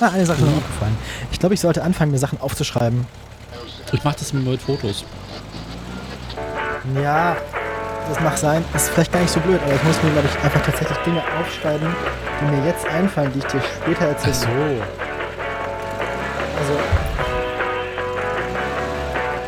Ah, 0.00 0.10
eine 0.14 0.24
Sache 0.24 0.38
ist 0.38 0.46
mir 0.46 0.56
aufgefallen. 0.56 0.96
Ich 1.30 1.38
glaube, 1.38 1.54
ich 1.54 1.60
sollte 1.60 1.82
anfangen, 1.82 2.10
mir 2.10 2.18
Sachen 2.18 2.40
aufzuschreiben. 2.40 3.06
Ich 3.92 4.02
mache 4.02 4.16
das 4.18 4.32
mit 4.32 4.62
Fotos. 4.62 5.04
Ja, 7.02 7.36
das 8.08 8.20
mag 8.20 8.38
sein. 8.38 8.64
Das 8.72 8.84
ist 8.84 8.90
vielleicht 8.90 9.12
gar 9.12 9.20
nicht 9.20 9.32
so 9.32 9.40
blöd, 9.40 9.60
aber 9.62 9.74
ich 9.74 9.82
muss 9.82 10.02
mir, 10.02 10.10
glaube 10.10 10.28
ich, 10.28 10.42
einfach 10.42 10.62
tatsächlich 10.62 10.96
Dinge 10.98 11.22
aufschreiben, 11.38 11.94
die 12.40 12.56
mir 12.56 12.66
jetzt 12.66 12.86
einfallen, 12.86 13.30
die 13.34 13.40
ich 13.40 13.44
dir 13.44 13.60
später 13.60 14.06
erzähle. 14.06 14.34
Ach 14.34 14.38
so. 14.40 16.60
Also, 16.60 16.80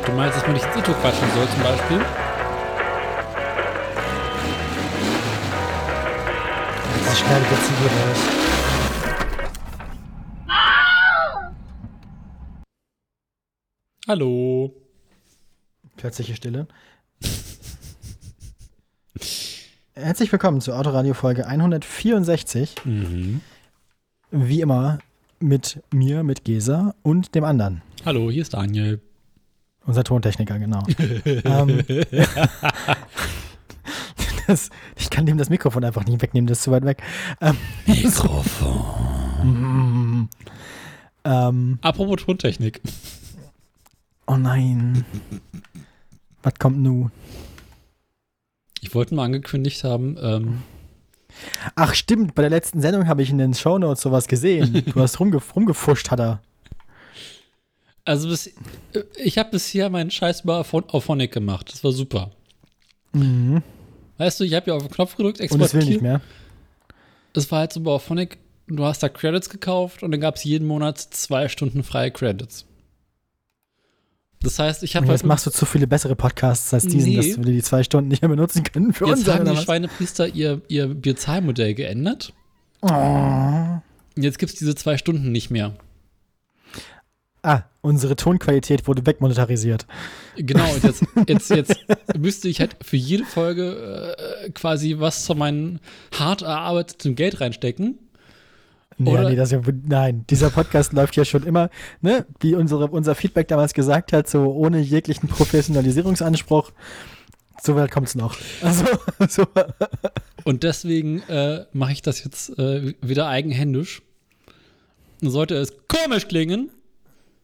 Du 0.05 0.13
meinst, 0.13 0.37
dass 0.37 0.43
man 0.45 0.53
nicht 0.53 0.67
ins 0.67 0.77
Intro 0.77 0.93
quatschen 1.01 1.27
soll 1.35 1.49
zum 1.49 1.63
Beispiel? 1.63 2.01
das 7.07 7.19
schneide 7.19 7.45
jetzt 7.51 7.71
hier 7.79 7.89
raus. 7.89 8.42
Hallo. 14.13 14.71
Plötzliche 15.97 16.37
Stille. 16.37 16.67
Herzlich 19.95 20.31
willkommen 20.31 20.61
zur 20.61 20.79
Autoradio 20.79 21.15
Folge 21.15 21.47
164. 21.47 22.75
Mhm. 22.85 23.41
Wie 24.31 24.61
immer 24.61 24.99
mit 25.41 25.83
mir, 25.95 26.25
mit 26.25 26.45
Gesa 26.45 26.95
und 27.03 27.35
dem 27.35 27.45
anderen. 27.45 27.81
Hallo, 28.05 28.31
hier 28.31 28.43
ist 28.43 28.53
Daniel. 28.53 29.01
Unser 29.87 30.05
Tontechniker, 30.05 30.59
genau. 30.59 30.83
ähm, 31.25 31.83
das, 34.47 34.69
ich 34.99 35.09
kann 35.09 35.25
dem 35.25 35.39
das 35.39 35.49
Mikrofon 35.49 35.85
einfach 35.85 36.05
nicht 36.05 36.21
wegnehmen, 36.21 36.47
das 36.47 36.59
ist 36.59 36.65
zu 36.65 36.71
weit 36.71 36.85
weg. 36.85 37.03
Ähm, 37.41 37.57
Mikrofon. 37.87 38.83
ähm, 41.25 41.79
Apropos 41.81 42.23
Tontechnik. 42.23 42.83
Oh 44.33 44.37
nein. 44.37 45.05
Was 46.43 46.55
kommt 46.59 46.79
nun? 46.79 47.11
Ich 48.81 48.95
wollte 48.95 49.15
mal 49.15 49.25
angekündigt 49.25 49.85
haben, 49.85 50.17
ähm, 50.21 50.63
Ach 51.77 51.95
stimmt, 51.95 52.35
bei 52.35 52.43
der 52.43 52.51
letzten 52.51 52.83
Sendung 52.83 53.07
habe 53.09 53.23
ich 53.23 53.31
in 53.31 53.39
den 53.39 53.55
Shownotes 53.55 54.03
sowas 54.03 54.27
gesehen. 54.29 54.85
Du 54.85 55.01
hast 55.01 55.19
rumge 55.19 55.39
rumgefuscht, 55.57 56.11
hat 56.11 56.21
er. 56.21 56.43
also 58.05 58.29
bis, 58.29 58.49
äh, 58.49 58.53
ich 59.17 59.39
habe 59.39 59.51
bisher 59.51 59.89
meinen 59.89 60.11
Scheiß 60.11 60.43
über 60.43 60.61
Auphon- 60.61 60.89
Auphonic 60.91 61.33
gemacht. 61.33 61.73
Das 61.73 61.83
war 61.85 61.93
super. 61.93 62.33
Mhm. 63.15 63.63
Weißt 64.19 64.41
du, 64.41 64.45
ich 64.45 64.53
habe 64.55 64.71
ja 64.71 64.77
auf 64.77 64.83
den 64.83 64.91
Knopf 64.93 65.17
gedrückt, 65.17 65.41
Und 65.41 65.61
es 65.63 65.73
will 65.75 65.85
nicht 65.85 66.03
mehr. 66.03 66.21
Das 67.33 67.51
war 67.51 67.61
halt 67.61 67.73
so 67.73 67.81
bei 67.81 67.91
Auphonic, 67.93 68.37
du 68.67 68.85
hast 68.85 69.03
da 69.03 69.09
Credits 69.09 69.49
gekauft 69.49 70.03
und 70.03 70.11
dann 70.11 70.21
gab 70.21 70.37
es 70.37 70.45
jeden 70.45 70.67
Monat 70.67 70.99
zwei 70.99 71.49
Stunden 71.49 71.83
freie 71.83 72.11
Credits. 72.11 72.67
Das 74.43 74.59
heißt, 74.59 74.83
ich 74.83 74.97
habe 74.97 75.05
Und 75.05 75.11
halt 75.11 75.21
jetzt 75.21 75.27
machst 75.27 75.47
du 75.47 75.51
zu 75.51 75.67
viele 75.67 75.87
bessere 75.87 76.17
Podcasts 76.17 76.73
als 76.75 76.87
diesen, 76.87 77.11
Nee. 77.11 77.17
dass 77.17 77.27
wir 77.39 77.45
die 77.45 77.63
zwei 77.63 77.83
Stunden 77.83 78.09
nicht 78.09 78.23
mehr 78.23 78.29
benutzen 78.29 78.63
können 78.65 78.93
für 78.93 79.07
uns. 79.07 79.21
Jetzt 79.21 79.35
haben 79.35 79.45
die 79.45 79.53
was? 79.53 79.63
Schweinepriester 79.63 80.27
ihr, 80.29 80.61
ihr 80.69 80.89
Bezahlmodell 80.89 81.75
geändert. 81.75 82.33
Oh. 82.81 82.89
Und 82.89 84.23
jetzt 84.23 84.39
gibt 84.39 84.53
es 84.53 84.59
diese 84.59 84.75
zwei 84.75 84.99
Stunden 84.99 85.31
nicht 85.33 85.51
mehr. 85.51 85.75
Ah, 87.45 87.63
unsere 87.81 88.15
Tonqualität 88.15 88.87
wurde 88.87 89.05
wegmonetarisiert. 89.05 89.87
Genau, 90.37 90.65
und 90.75 90.85
jetzt, 90.85 91.03
jetzt, 91.29 91.51
jetzt 91.51 91.77
müsste 92.17 92.49
ich 92.49 92.61
halt 92.61 92.77
für 92.83 92.97
jede 92.97 93.25
Folge 93.25 94.15
äh, 94.17 94.51
quasi 94.51 94.97
was 94.99 95.27
von 95.27 95.39
meinem 95.39 95.81
hart 96.17 96.43
erarbeiteten 96.43 97.17
Geld 97.17 97.41
reinstecken. 97.41 97.99
Nee, 98.99 99.11
Oder- 99.11 99.31
nee, 99.31 99.37
das 99.37 99.51
ja, 99.51 99.61
nein, 99.87 100.25
dieser 100.29 100.51
Podcast 100.51 100.93
läuft 100.95 101.17
ja 101.17 101.25
schon 101.25 101.45
immer, 101.45 101.71
ne, 102.01 102.27
wie 102.41 102.55
unsere, 102.55 102.89
unser 102.89 103.15
Feedback 103.15 103.49
damals 103.49 103.75
gesagt 103.75 104.13
hat, 104.13 104.29
so 104.29 104.53
ohne 104.53 104.81
jeglichen 104.81 105.29
Professionalisierungsanspruch. 105.29 106.73
So 107.63 107.77
weit 107.77 107.91
kommt 107.91 108.09
es 108.09 108.15
noch. 108.15 108.37
Also, 108.63 108.85
so. 109.29 109.47
Und 110.45 110.63
deswegen 110.63 111.23
äh, 111.29 111.65
mache 111.73 111.93
ich 111.93 112.03
das 112.03 112.25
jetzt 112.25 112.59
äh, 112.59 112.95
wieder 113.01 113.29
eigenhändisch. 113.29 114.03
Und 115.21 115.31
sollte 115.31 115.55
es 115.55 115.73
komisch 115.87 116.27
klingen, 116.27 116.71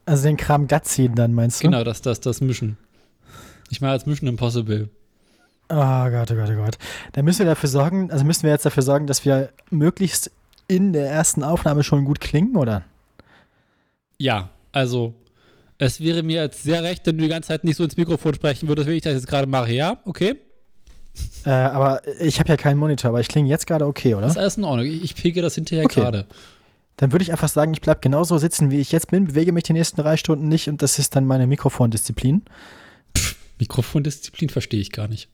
also 0.09 0.23
den 0.23 0.39
Kram 0.39 0.67
glatt 0.67 0.87
ziehen 0.87 1.15
dann, 1.15 1.35
meinst 1.35 1.61
du? 1.61 1.65
genau, 1.67 1.85
das, 1.85 2.01
das, 2.01 2.21
das 2.21 2.41
Mischen. 2.41 2.79
Ich 3.69 3.83
mache 3.83 3.91
als 3.93 4.07
Mischen 4.07 4.27
Impossible. 4.27 4.89
Oh 5.69 5.75
Gott, 6.11 6.31
oh 6.31 6.35
Gott, 6.35 6.49
oh 6.51 6.57
Gott. 6.57 6.79
Dann 7.13 7.27
müssen 7.27 7.41
wir 7.41 7.47
dafür 7.47 7.69
sorgen, 7.69 8.11
also 8.11 8.25
müssen 8.25 8.45
wir 8.45 8.51
jetzt 8.51 8.65
dafür 8.65 8.83
sorgen, 8.83 9.07
dass 9.07 9.27
wir 9.27 9.51
möglichst 9.71 10.31
in 10.69 10.93
der 10.93 11.11
ersten 11.11 11.43
Aufnahme 11.43 11.83
schon 11.83 12.05
gut 12.05 12.21
klingen, 12.21 12.57
oder? 12.57 12.85
Ja, 14.19 14.51
also 14.73 15.15
es 15.79 16.01
wäre 16.01 16.23
mir 16.23 16.43
jetzt 16.43 16.63
sehr 16.63 16.83
recht, 16.83 17.07
wenn 17.07 17.17
du 17.17 17.23
die 17.25 17.29
ganze 17.29 17.49
Zeit 17.49 17.65
nicht 17.65 17.77
so 17.77 17.85
ins 17.85 17.97
Mikrofon 17.97 18.35
sprechen 18.35 18.69
würdest, 18.69 18.89
wie 18.89 18.95
ich 18.95 19.03
das 19.03 19.15
jetzt 19.15 19.27
gerade 19.27 19.47
mache. 19.47 19.73
Ja, 19.73 19.99
okay? 20.05 20.37
Äh, 21.45 21.51
aber 21.51 22.03
ich 22.21 22.39
habe 22.39 22.49
ja 22.51 22.57
keinen 22.57 22.79
Monitor, 22.79 23.11
aber 23.11 23.21
ich 23.21 23.29
klinge 23.29 23.49
jetzt 23.49 23.67
gerade 23.67 23.87
okay, 23.87 24.15
oder? 24.15 24.23
Das 24.23 24.33
ist 24.33 24.39
alles 24.39 24.57
in 24.57 24.65
Ordnung. 24.65 24.87
Ich, 24.87 25.15
pege 25.15 25.41
das 25.43 25.55
hinterher 25.55 25.85
Okay. 25.85 26.01
gerade. 26.01 26.27
Dann 26.97 27.13
würde 27.13 27.23
ich 27.23 27.31
einfach 27.31 27.49
sagen, 27.49 27.73
ich 27.73 27.81
bleibe 27.81 28.01
genauso 28.01 28.39
sitzen, 28.39 28.71
wie 28.73 28.81
ich 28.81 28.91
jetzt 28.91 29.09
bin, 29.09 29.27
bewege 29.27 29.53
mich 29.53 29.65
die 29.65 29.73
nächsten 29.73 30.01
drei 30.01 30.17
Stunden 30.17 30.49
nicht 30.49 30.69
und 30.69 30.83
das 30.83 30.99
ist 30.99 31.15
dann 31.15 31.27
meine 31.27 31.47
Mikrofondisziplin. 31.47 32.43
Mikrofondisziplin 33.61 34.49
verstehe 34.49 34.81
ich 34.81 34.91
gar 34.91 35.07
nicht. 35.07 35.29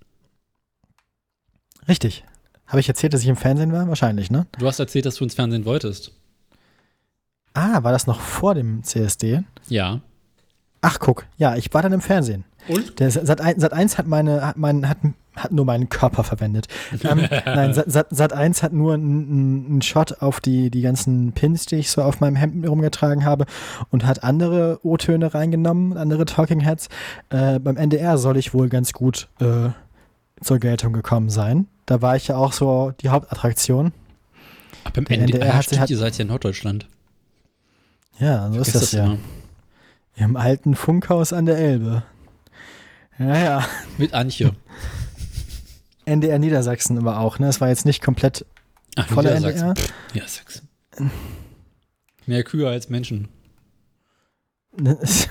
Richtig. 1.88 2.24
Habe 2.66 2.80
ich 2.80 2.88
erzählt, 2.88 3.14
dass 3.14 3.22
ich 3.22 3.28
im 3.28 3.36
Fernsehen 3.36 3.72
war? 3.72 3.88
Wahrscheinlich, 3.88 4.30
ne? 4.30 4.46
Du 4.58 4.66
hast 4.66 4.78
erzählt, 4.78 5.06
dass 5.06 5.16
du 5.16 5.24
ins 5.24 5.34
Fernsehen 5.34 5.64
wolltest. 5.64 6.12
Ah, 7.52 7.82
war 7.82 7.92
das 7.92 8.06
noch 8.06 8.20
vor 8.20 8.54
dem 8.54 8.82
CSD? 8.82 9.44
Ja. 9.68 10.00
Ach, 10.80 10.98
guck. 10.98 11.24
Ja, 11.38 11.56
ich 11.56 11.72
war 11.72 11.82
dann 11.82 11.92
im 11.92 12.00
Fernsehen. 12.00 12.44
Und? 12.68 12.98
Der 12.98 13.10
Sat, 13.10 13.40
Sat 13.40 13.72
1 13.72 13.98
hat 13.98 14.06
meine, 14.06 14.46
hat 14.46 14.56
mein, 14.56 14.88
hat, 14.88 14.98
hat 15.36 15.52
nur 15.52 15.64
meinen 15.64 15.88
Körper 15.88 16.24
verwendet. 16.24 16.66
ähm, 17.04 17.28
nein, 17.46 17.74
Sat, 17.74 17.90
Sat, 17.90 18.08
Sat 18.10 18.32
1 18.32 18.62
hat 18.62 18.72
nur 18.72 18.94
einen 18.94 19.66
einen 19.66 19.82
Shot 19.82 20.20
auf 20.20 20.40
die, 20.40 20.70
die 20.70 20.82
ganzen 20.82 21.32
Pins, 21.32 21.66
die 21.66 21.76
ich 21.76 21.90
so 21.90 22.02
auf 22.02 22.20
meinem 22.20 22.36
Hemd 22.36 22.66
rumgetragen 22.66 23.24
habe 23.24 23.46
und 23.90 24.04
hat 24.04 24.24
andere 24.24 24.80
O-Töne 24.82 25.32
reingenommen, 25.32 25.96
andere 25.96 26.24
Talking 26.24 26.60
Heads. 26.60 26.88
Äh, 27.30 27.60
beim 27.60 27.76
NDR 27.76 28.18
soll 28.18 28.36
ich 28.36 28.52
wohl 28.52 28.68
ganz 28.68 28.92
gut 28.92 29.28
äh, 29.40 29.70
zur 30.42 30.58
Geltung 30.58 30.92
gekommen 30.92 31.30
sein. 31.30 31.66
Da 31.86 32.02
war 32.02 32.16
ich 32.16 32.28
ja 32.28 32.36
auch 32.36 32.52
so 32.52 32.92
die 33.00 33.08
Hauptattraktion. 33.10 33.92
Aber 34.84 34.92
beim 34.94 35.04
Der 35.06 35.18
NDR, 35.18 35.40
NDR 35.40 35.54
hat- 35.56 35.64
stimmt, 35.64 35.80
hat- 35.80 35.90
ihr 35.90 35.96
seid 35.98 36.16
ja 36.18 36.22
in 36.22 36.28
Norddeutschland. 36.28 36.88
Ja, 38.18 38.50
so 38.52 38.60
ist 38.60 38.70
Vergiss 38.70 38.90
das 38.90 38.92
ja. 38.92 39.04
immer. 39.06 39.18
Im 40.16 40.36
alten 40.36 40.74
Funkhaus 40.76 41.32
an 41.32 41.46
der 41.46 41.58
Elbe. 41.58 42.04
Ja, 43.18 43.36
ja. 43.38 43.68
Mit 43.98 44.14
Antje. 44.14 44.54
NDR 46.04 46.38
Niedersachsen 46.38 46.98
aber 46.98 47.18
auch, 47.20 47.38
ne? 47.38 47.48
Es 47.48 47.60
war 47.60 47.68
jetzt 47.68 47.86
nicht 47.86 48.02
komplett 48.02 48.44
Ach, 48.96 49.06
voller 49.08 49.34
Niedersachsen. 49.34 49.68
NDR. 49.70 49.84
Pff, 49.84 49.94
Niedersachsen. 50.14 50.68
Mehr 52.26 52.44
Kühe 52.44 52.68
als 52.68 52.88
Menschen. 52.88 53.28
Das 54.76 54.98
ist- 55.00 55.28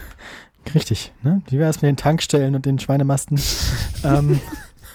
Richtig, 0.73 1.11
ne? 1.23 1.41
Wie 1.49 1.59
wäre 1.59 1.69
es 1.69 1.81
mit 1.81 1.89
den 1.89 1.97
Tankstellen 1.97 2.55
und 2.55 2.65
den 2.65 2.79
Schweinemasten? 2.79 3.39
ähm. 4.03 4.39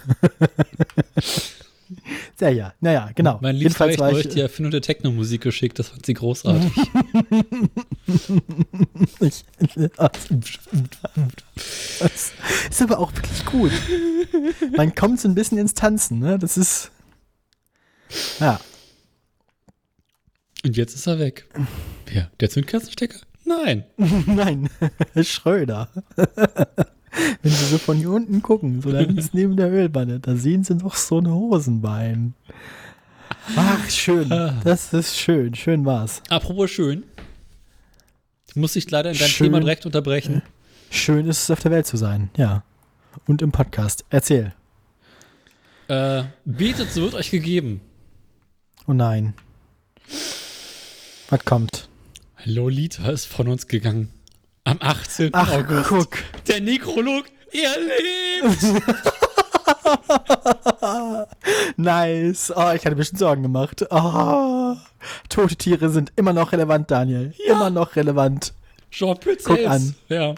ja, 2.40 2.48
ja, 2.48 2.74
naja, 2.80 3.10
genau. 3.14 3.38
Mein 3.40 3.56
Liebster 3.56 3.90
hat 3.90 4.00
euch 4.00 4.28
die 4.28 4.40
Erfindung 4.40 4.70
der 4.70 4.82
Techno-Musik 4.82 5.42
geschickt. 5.42 5.78
Das 5.78 5.88
fand 5.88 6.06
sie 6.06 6.14
großartig. 6.14 6.72
ich, 9.20 9.44
das 11.98 12.32
ist 12.70 12.82
aber 12.82 12.98
auch 12.98 13.12
wirklich 13.14 13.44
gut. 13.44 13.72
Man 14.76 14.94
kommt 14.94 15.20
so 15.20 15.28
ein 15.28 15.34
bisschen 15.34 15.58
ins 15.58 15.74
Tanzen, 15.74 16.18
ne? 16.18 16.38
Das 16.38 16.56
ist. 16.56 16.90
Ja, 18.40 18.58
Und 20.64 20.76
jetzt 20.76 20.94
ist 20.94 21.06
er 21.06 21.18
weg. 21.18 21.46
Wer? 22.06 22.30
Der 22.40 22.50
Zündkerzenstecker? 22.50 23.20
Nein. 23.44 23.84
nein, 24.26 24.68
Schröder. 25.22 25.88
Wenn 27.42 27.52
Sie 27.52 27.64
so 27.66 27.78
von 27.78 27.96
hier 27.96 28.10
unten 28.10 28.42
gucken, 28.42 28.80
so 28.82 28.90
dann 28.92 29.16
ist 29.16 29.34
neben 29.34 29.56
der 29.56 29.70
Ölwanne, 29.70 30.20
da 30.20 30.36
sehen 30.36 30.64
Sie 30.64 30.74
noch 30.74 30.94
so 30.96 31.18
ein 31.18 31.30
Hosenbein. 31.30 32.34
Ach, 33.56 33.90
schön. 33.90 34.28
Das 34.64 34.92
ist 34.92 35.16
schön. 35.16 35.54
Schön 35.54 35.84
war's. 35.84 36.22
Apropos 36.28 36.70
schön. 36.70 37.04
Ich 38.48 38.56
muss 38.56 38.72
dich 38.74 38.90
leider 38.90 39.10
in 39.10 39.18
deinem 39.18 39.28
Schön. 39.28 39.46
Thema 39.46 39.60
direkt 39.60 39.86
unterbrechen. 39.86 40.42
Schön 40.90 41.26
ist 41.26 41.42
es, 41.42 41.50
auf 41.50 41.60
der 41.60 41.70
Welt 41.70 41.86
zu 41.86 41.96
sein. 41.96 42.30
Ja. 42.36 42.62
Und 43.26 43.42
im 43.42 43.52
Podcast. 43.52 44.04
Erzähl. 44.10 44.54
Äh, 45.88 46.24
betet, 46.44 46.92
so 46.92 47.02
wird 47.02 47.14
euch 47.14 47.30
gegeben. 47.30 47.80
Oh 48.86 48.92
nein. 48.92 49.34
Was 51.28 51.44
kommt? 51.44 51.88
Lolita 52.44 53.10
ist 53.10 53.26
von 53.26 53.48
uns 53.48 53.66
gegangen. 53.66 54.10
Am 54.68 54.78
18. 54.80 55.30
Ach, 55.32 55.50
August. 55.52 55.88
guck. 55.88 56.18
Der 56.46 56.60
Nekrolog, 56.60 57.24
er 57.52 57.76
lebt! 57.80 58.58
nice. 61.76 62.52
Oh, 62.54 62.70
ich 62.74 62.84
hatte 62.84 62.96
mir 62.96 63.04
schon 63.04 63.18
Sorgen 63.18 63.42
gemacht. 63.42 63.84
Oh, 63.90 64.76
tote 65.28 65.56
Tiere 65.56 65.90
sind 65.90 66.12
immer 66.16 66.32
noch 66.32 66.52
relevant, 66.52 66.90
Daniel. 66.90 67.32
Ja. 67.46 67.54
Immer 67.54 67.70
noch 67.70 67.96
relevant. 67.96 68.52
Jean 68.90 69.18
Pütz 69.18 69.44
Guck 69.44 69.56
selbst. 69.56 69.70
an. 69.70 69.94
Ja, 70.08 70.34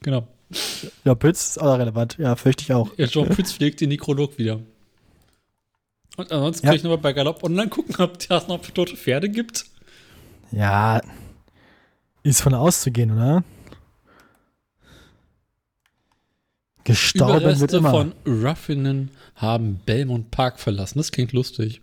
genau. 0.00 0.26
Ja, 1.04 1.14
Pütz 1.14 1.50
ist 1.50 1.60
auch 1.60 1.78
relevant. 1.78 2.16
Ja, 2.18 2.36
fürchte 2.36 2.62
ich 2.62 2.72
auch. 2.72 2.90
Ja, 2.96 3.06
Jean 3.06 3.28
Pütz 3.28 3.52
pflegt 3.52 3.80
den 3.80 3.88
Nekrolog 3.88 4.38
wieder. 4.38 4.60
Und 6.16 6.30
ansonsten 6.30 6.66
Ja. 6.66 6.70
kann 6.70 6.76
ich 6.76 6.82
nochmal 6.84 6.98
bei 6.98 7.12
Galopp 7.14 7.42
online 7.42 7.68
gucken, 7.68 7.96
ob 7.98 8.18
es 8.20 8.48
noch 8.48 8.60
tote 8.60 8.96
Pferde 8.96 9.28
gibt. 9.28 9.64
Ja, 10.50 11.00
ist 12.22 12.42
von 12.42 12.54
auszugehen, 12.54 13.12
oder? 13.12 13.42
Gestorben 16.84 17.32
wird 17.34 17.42
Überreste 17.56 17.76
immer. 17.76 17.90
von 17.90 18.12
Ruffinnen 18.26 19.10
haben 19.36 19.80
Belmont 19.86 20.30
Park 20.30 20.58
verlassen. 20.60 20.98
Das 20.98 21.12
klingt 21.12 21.32
lustig. 21.32 21.80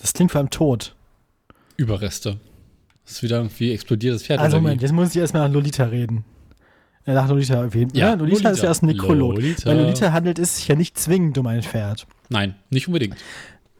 das 0.00 0.12
klingt 0.12 0.32
vor 0.32 0.40
allem 0.40 0.50
tot. 0.50 0.94
Überreste. 1.76 2.38
Das 3.04 3.14
ist 3.14 3.22
wieder 3.22 3.38
irgendwie 3.38 3.72
explodiertes 3.72 4.24
Pferd. 4.24 4.40
Also? 4.40 4.58
Moment, 4.58 4.82
jetzt 4.82 4.92
muss 4.92 5.10
ich 5.10 5.16
erstmal 5.20 5.46
nach 5.48 5.54
Lolita 5.54 5.84
reden. 5.84 6.24
Äh, 7.04 7.14
nach 7.14 7.28
Lolita 7.28 7.64
jeden 7.66 7.96
Ja, 7.96 8.10
Ja, 8.10 8.14
Lolita, 8.14 8.36
ist 8.36 8.42
Lolita. 8.44 8.62
ja 8.62 8.68
erst 8.68 8.82
ein 8.82 8.86
Nekrolog. 8.86 9.34
Lolita. 9.34 9.70
Weil 9.70 9.78
Lolita 9.80 10.12
handelt 10.12 10.38
es 10.38 10.56
sich 10.56 10.68
ja 10.68 10.76
nicht 10.76 10.98
zwingend 10.98 11.36
um 11.38 11.46
ein 11.48 11.62
Pferd. 11.62 12.06
Nein, 12.28 12.54
nicht 12.70 12.86
unbedingt. 12.86 13.16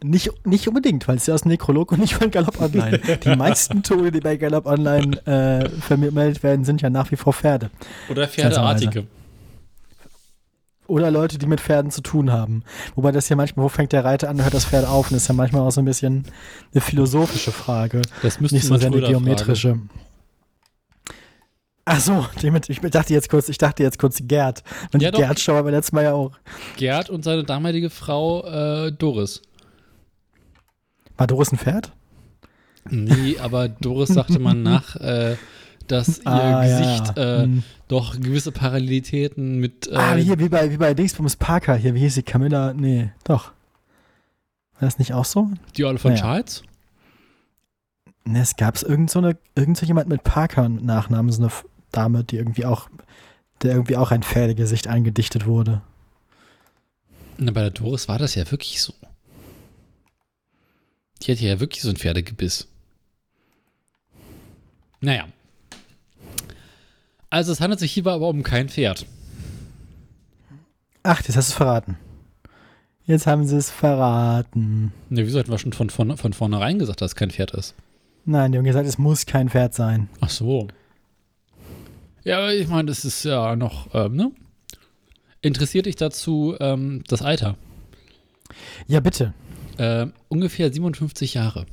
Nicht, 0.03 0.31
nicht 0.45 0.67
unbedingt, 0.67 1.07
weil 1.07 1.15
es 1.15 1.27
ja 1.27 1.33
aus 1.33 1.45
Nekrolog 1.45 1.93
und 1.93 1.99
nicht 2.01 2.15
von 2.15 2.29
Galopp 2.29 2.59
Online. 2.59 2.99
Die 3.23 3.35
meisten 3.37 3.83
Tode, 3.83 4.11
die 4.11 4.19
bei 4.19 4.35
Galopp 4.35 4.65
Online 4.65 5.15
äh, 5.25 5.69
vermeldet 5.79 6.43
werden, 6.43 6.65
sind 6.65 6.81
ja 6.81 6.89
nach 6.89 7.09
wie 7.11 7.15
vor 7.15 7.31
Pferde. 7.31 7.69
Oder 8.09 8.27
Pferdeartige. 8.27 9.07
Oder 10.87 11.11
Leute, 11.11 11.37
die 11.37 11.45
mit 11.45 11.61
Pferden 11.61 11.91
zu 11.91 12.01
tun 12.01 12.31
haben. 12.31 12.63
Wobei 12.95 13.11
das 13.11 13.29
ja 13.29 13.35
manchmal, 13.35 13.63
wo 13.63 13.69
fängt 13.69 13.93
der 13.93 14.03
Reiter 14.03 14.29
an 14.29 14.41
hört 14.43 14.53
das 14.53 14.65
Pferd 14.65 14.85
auf? 14.85 15.07
Und 15.09 15.13
das 15.15 15.23
ist 15.23 15.27
ja 15.29 15.33
manchmal 15.33 15.61
auch 15.61 15.71
so 15.71 15.81
ein 15.81 15.85
bisschen 15.85 16.25
eine 16.73 16.81
philosophische 16.81 17.51
Frage. 17.51 18.01
Das 18.21 18.39
müsste 18.41 18.55
Nicht 18.57 18.67
so 18.67 18.75
sehr 18.77 18.87
eine 18.87 18.97
fragen. 18.99 19.11
geometrische. 19.13 19.79
Ach 21.85 21.99
so, 21.99 22.25
ich 22.41 22.79
dachte 22.79 23.13
jetzt 23.13 23.29
kurz, 23.29 23.49
ich 23.49 23.57
dachte 23.57 23.83
jetzt 23.83 23.99
kurz 23.99 24.19
Gerd. 24.25 24.63
Und 24.93 25.01
Ja. 25.01 25.11
Gerd 25.11 25.39
Show 25.39 25.53
aber 25.53 25.71
letztes 25.71 25.91
Mal 25.91 26.03
ja 26.05 26.13
auch. 26.13 26.31
Gerd 26.77 27.09
und 27.09 27.23
seine 27.23 27.43
damalige 27.43 27.89
Frau 27.89 28.45
äh, 28.45 28.91
Doris. 28.91 29.41
War 31.17 31.27
Doris 31.27 31.51
ein 31.51 31.57
Pferd? 31.57 31.91
Nee, 32.89 33.37
aber 33.39 33.67
Doris 33.69 34.09
sagte 34.09 34.39
man 34.39 34.63
nach, 34.63 34.95
äh, 34.95 35.35
dass 35.87 36.19
ihr 36.19 36.27
Ah, 36.27 36.65
ja, 36.65 36.79
Gesicht 36.79 37.17
ja. 37.17 37.41
Äh, 37.41 37.43
Hm. 37.43 37.63
doch 37.87 38.15
gewisse 38.19 38.51
Parallelitäten 38.51 39.57
mit. 39.59 39.87
Äh, 39.87 39.95
ah, 39.95 40.15
hier, 40.15 40.39
wie 40.39 40.49
bei, 40.49 40.71
wie 40.71 40.77
bei 40.77 40.93
Dingsbums 40.93 41.35
Parker, 41.35 41.75
hier, 41.75 41.93
wie 41.95 41.99
hieß 41.99 42.15
sie? 42.15 42.23
Camilla? 42.23 42.73
Nee, 42.73 43.11
doch. 43.23 43.45
War 44.79 44.87
das 44.87 44.99
nicht 44.99 45.13
auch 45.13 45.25
so? 45.25 45.49
die 45.77 45.85
Olle 45.85 45.97
von 45.99 46.11
Naja. 46.11 46.23
Charles? 46.23 46.63
Ne, 48.25 48.41
es 48.41 48.55
gab 48.55 48.81
irgend 48.81 49.11
so 49.11 49.19
eine, 49.19 49.37
irgend 49.55 49.77
so 49.77 49.85
jemand 49.85 50.07
mit 50.07 50.23
Parker 50.23 50.67
mit 50.69 50.83
Nachnamen, 50.83 51.31
so 51.31 51.41
eine 51.43 51.51
Dame, 51.91 52.23
die 52.23 52.37
irgendwie 52.37 52.65
auch, 52.65 52.89
der 53.61 53.71
irgendwie 53.73 53.97
auch 53.97 54.11
ein 54.11 54.23
Pferdegesicht 54.23 54.87
eingedichtet 54.87 55.45
wurde. 55.45 55.81
Na, 57.37 57.51
bei 57.51 57.61
der 57.61 57.71
Doris 57.71 58.07
war 58.07 58.17
das 58.17 58.35
ja 58.35 58.49
wirklich 58.49 58.81
so. 58.81 58.93
Die 61.21 61.31
hatte 61.31 61.45
ja 61.45 61.59
wirklich 61.59 61.81
so 61.81 61.89
ein 61.89 61.97
Pferdegebiss. 61.97 62.67
Naja. 65.01 65.25
Also 67.33 67.51
es 67.51 67.61
handelt 67.61 67.79
sich 67.79 67.91
hierbei 67.91 68.11
aber 68.11 68.27
um 68.27 68.43
kein 68.43 68.69
Pferd. 68.69 69.07
Ach, 71.01 71.17
jetzt 71.17 71.35
hast 71.35 71.49
du 71.49 71.53
es 71.53 71.53
verraten. 71.53 71.97
Jetzt 73.05 73.25
haben 73.25 73.43
sie 73.47 73.57
es 73.57 73.71
verraten. 73.71 74.93
Ne, 75.09 75.25
wieso 75.25 75.39
hatten 75.39 75.49
wir 75.49 75.57
schon 75.57 75.73
von, 75.73 75.89
von, 75.89 76.15
von 76.15 76.33
vornherein 76.33 76.77
gesagt, 76.77 77.01
dass 77.01 77.13
es 77.13 77.15
kein 77.15 77.31
Pferd 77.31 77.49
ist? 77.55 77.73
Nein, 78.23 78.51
die 78.51 78.59
haben 78.59 78.65
gesagt, 78.65 78.87
es 78.87 78.99
muss 78.99 79.25
kein 79.25 79.49
Pferd 79.49 79.73
sein. 79.73 80.09
Ach 80.21 80.29
so. 80.29 80.67
Ja, 82.23 82.51
ich 82.51 82.67
meine, 82.67 82.85
das 82.85 83.03
ist 83.03 83.23
ja 83.25 83.55
noch, 83.55 83.87
ähm, 83.95 84.15
ne? 84.15 84.31
Interessiert 85.41 85.87
dich 85.87 85.95
dazu 85.95 86.55
ähm, 86.59 87.03
das 87.07 87.23
Alter? 87.23 87.57
Ja, 88.85 88.99
bitte. 88.99 89.33
Ähm, 89.79 90.13
ungefähr 90.27 90.71
57 90.71 91.33
Jahre. 91.33 91.65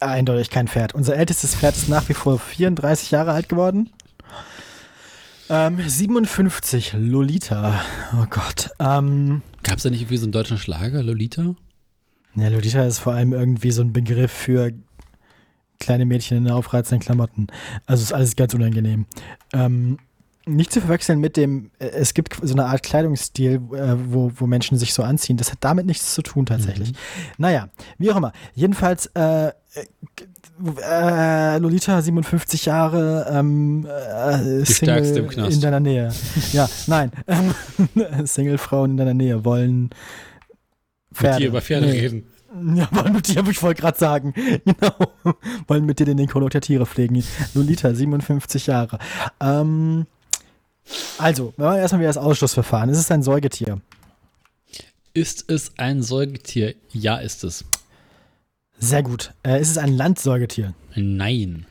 Eindeutig 0.00 0.50
kein 0.50 0.66
Pferd. 0.66 0.92
Unser 0.92 1.14
ältestes 1.14 1.54
Pferd 1.54 1.76
ist 1.76 1.88
nach 1.88 2.08
wie 2.08 2.14
vor 2.14 2.40
34 2.40 3.12
Jahre 3.12 3.30
alt 3.30 3.48
geworden. 3.48 3.90
Ähm, 5.52 5.80
57, 5.84 6.92
Lolita. 6.92 7.80
Oh 8.14 8.24
Gott. 8.30 8.70
Ähm, 8.78 9.42
Gab 9.64 9.78
es 9.78 9.82
da 9.82 9.90
nicht 9.90 10.02
irgendwie 10.02 10.16
so 10.16 10.24
einen 10.24 10.32
deutschen 10.32 10.58
Schlager, 10.58 11.02
Lolita? 11.02 11.56
ja, 12.36 12.48
Lolita 12.48 12.84
ist 12.84 13.00
vor 13.00 13.14
allem 13.14 13.32
irgendwie 13.32 13.72
so 13.72 13.82
ein 13.82 13.92
Begriff 13.92 14.30
für 14.30 14.70
kleine 15.80 16.04
Mädchen 16.04 16.38
in 16.38 16.50
aufreizenden 16.52 17.04
Klamotten. 17.04 17.48
Also 17.84 18.04
ist 18.04 18.12
alles 18.12 18.36
ganz 18.36 18.54
unangenehm. 18.54 19.06
Ähm, 19.52 19.98
nicht 20.46 20.72
zu 20.72 20.80
verwechseln 20.80 21.18
mit 21.18 21.36
dem, 21.36 21.72
äh, 21.80 21.86
es 21.86 22.14
gibt 22.14 22.38
so 22.40 22.54
eine 22.54 22.66
Art 22.66 22.84
Kleidungsstil, 22.84 23.54
äh, 23.72 23.96
wo, 24.06 24.30
wo 24.36 24.46
Menschen 24.46 24.78
sich 24.78 24.94
so 24.94 25.02
anziehen. 25.02 25.36
Das 25.36 25.50
hat 25.50 25.58
damit 25.62 25.84
nichts 25.84 26.14
zu 26.14 26.22
tun 26.22 26.46
tatsächlich. 26.46 26.92
Naja, 27.38 27.70
wie 27.98 28.12
auch 28.12 28.16
immer. 28.16 28.32
Jedenfalls, 28.54 29.06
äh, 29.14 29.50
äh, 30.82 31.58
Lolita, 31.58 32.00
57 32.02 32.66
Jahre, 32.66 33.26
ähm, 33.30 33.86
äh, 33.86 34.64
Die 34.64 34.72
stärkste 34.72 35.20
im 35.20 35.28
Knast. 35.28 35.54
in 35.54 35.60
deiner 35.60 35.80
Nähe. 35.80 36.12
Ja, 36.52 36.68
nein. 36.86 37.10
Ähm, 37.26 37.54
Single-Frauen 38.26 38.92
in 38.92 38.96
deiner 38.96 39.14
Nähe 39.14 39.44
wollen 39.44 39.90
Mit 41.20 41.38
dir 41.38 41.48
über 41.48 41.60
Pferde 41.62 41.86
Nee. 41.86 42.00
reden. 42.00 42.26
Ja, 42.74 42.88
wollen 42.90 43.12
mit 43.12 43.28
dir, 43.28 43.44
ich 43.48 43.62
wollte 43.62 43.80
gerade 43.80 43.98
sagen. 43.98 44.34
Genau. 44.64 45.34
Wollen 45.68 45.86
mit 45.86 45.98
dir 46.00 46.06
den 46.06 46.16
Nekrolog 46.16 46.50
der 46.50 46.60
Tiere 46.60 46.84
pflegen. 46.84 47.22
Lolita, 47.54 47.94
57 47.94 48.66
Jahre. 48.66 48.98
Ähm, 49.40 50.06
also, 51.18 51.52
wir 51.56 51.64
machen 51.66 51.78
erstmal 51.78 52.00
wieder 52.00 52.08
das 52.08 52.16
Ausschlussverfahren. 52.18 52.90
Es 52.90 52.98
ist 52.98 53.10
ein 53.12 53.22
Säugetier. 53.22 53.80
Ist 55.14 55.48
es 55.50 55.72
ein 55.76 56.02
Säugetier? 56.02 56.74
Ja, 56.92 57.18
ist 57.18 57.44
es. 57.44 57.64
Sehr 58.80 59.02
gut. 59.02 59.32
Äh, 59.46 59.60
ist 59.60 59.70
es 59.70 59.78
ein 59.78 59.92
Landsäugetier? 59.96 60.74
Nein. 60.94 61.66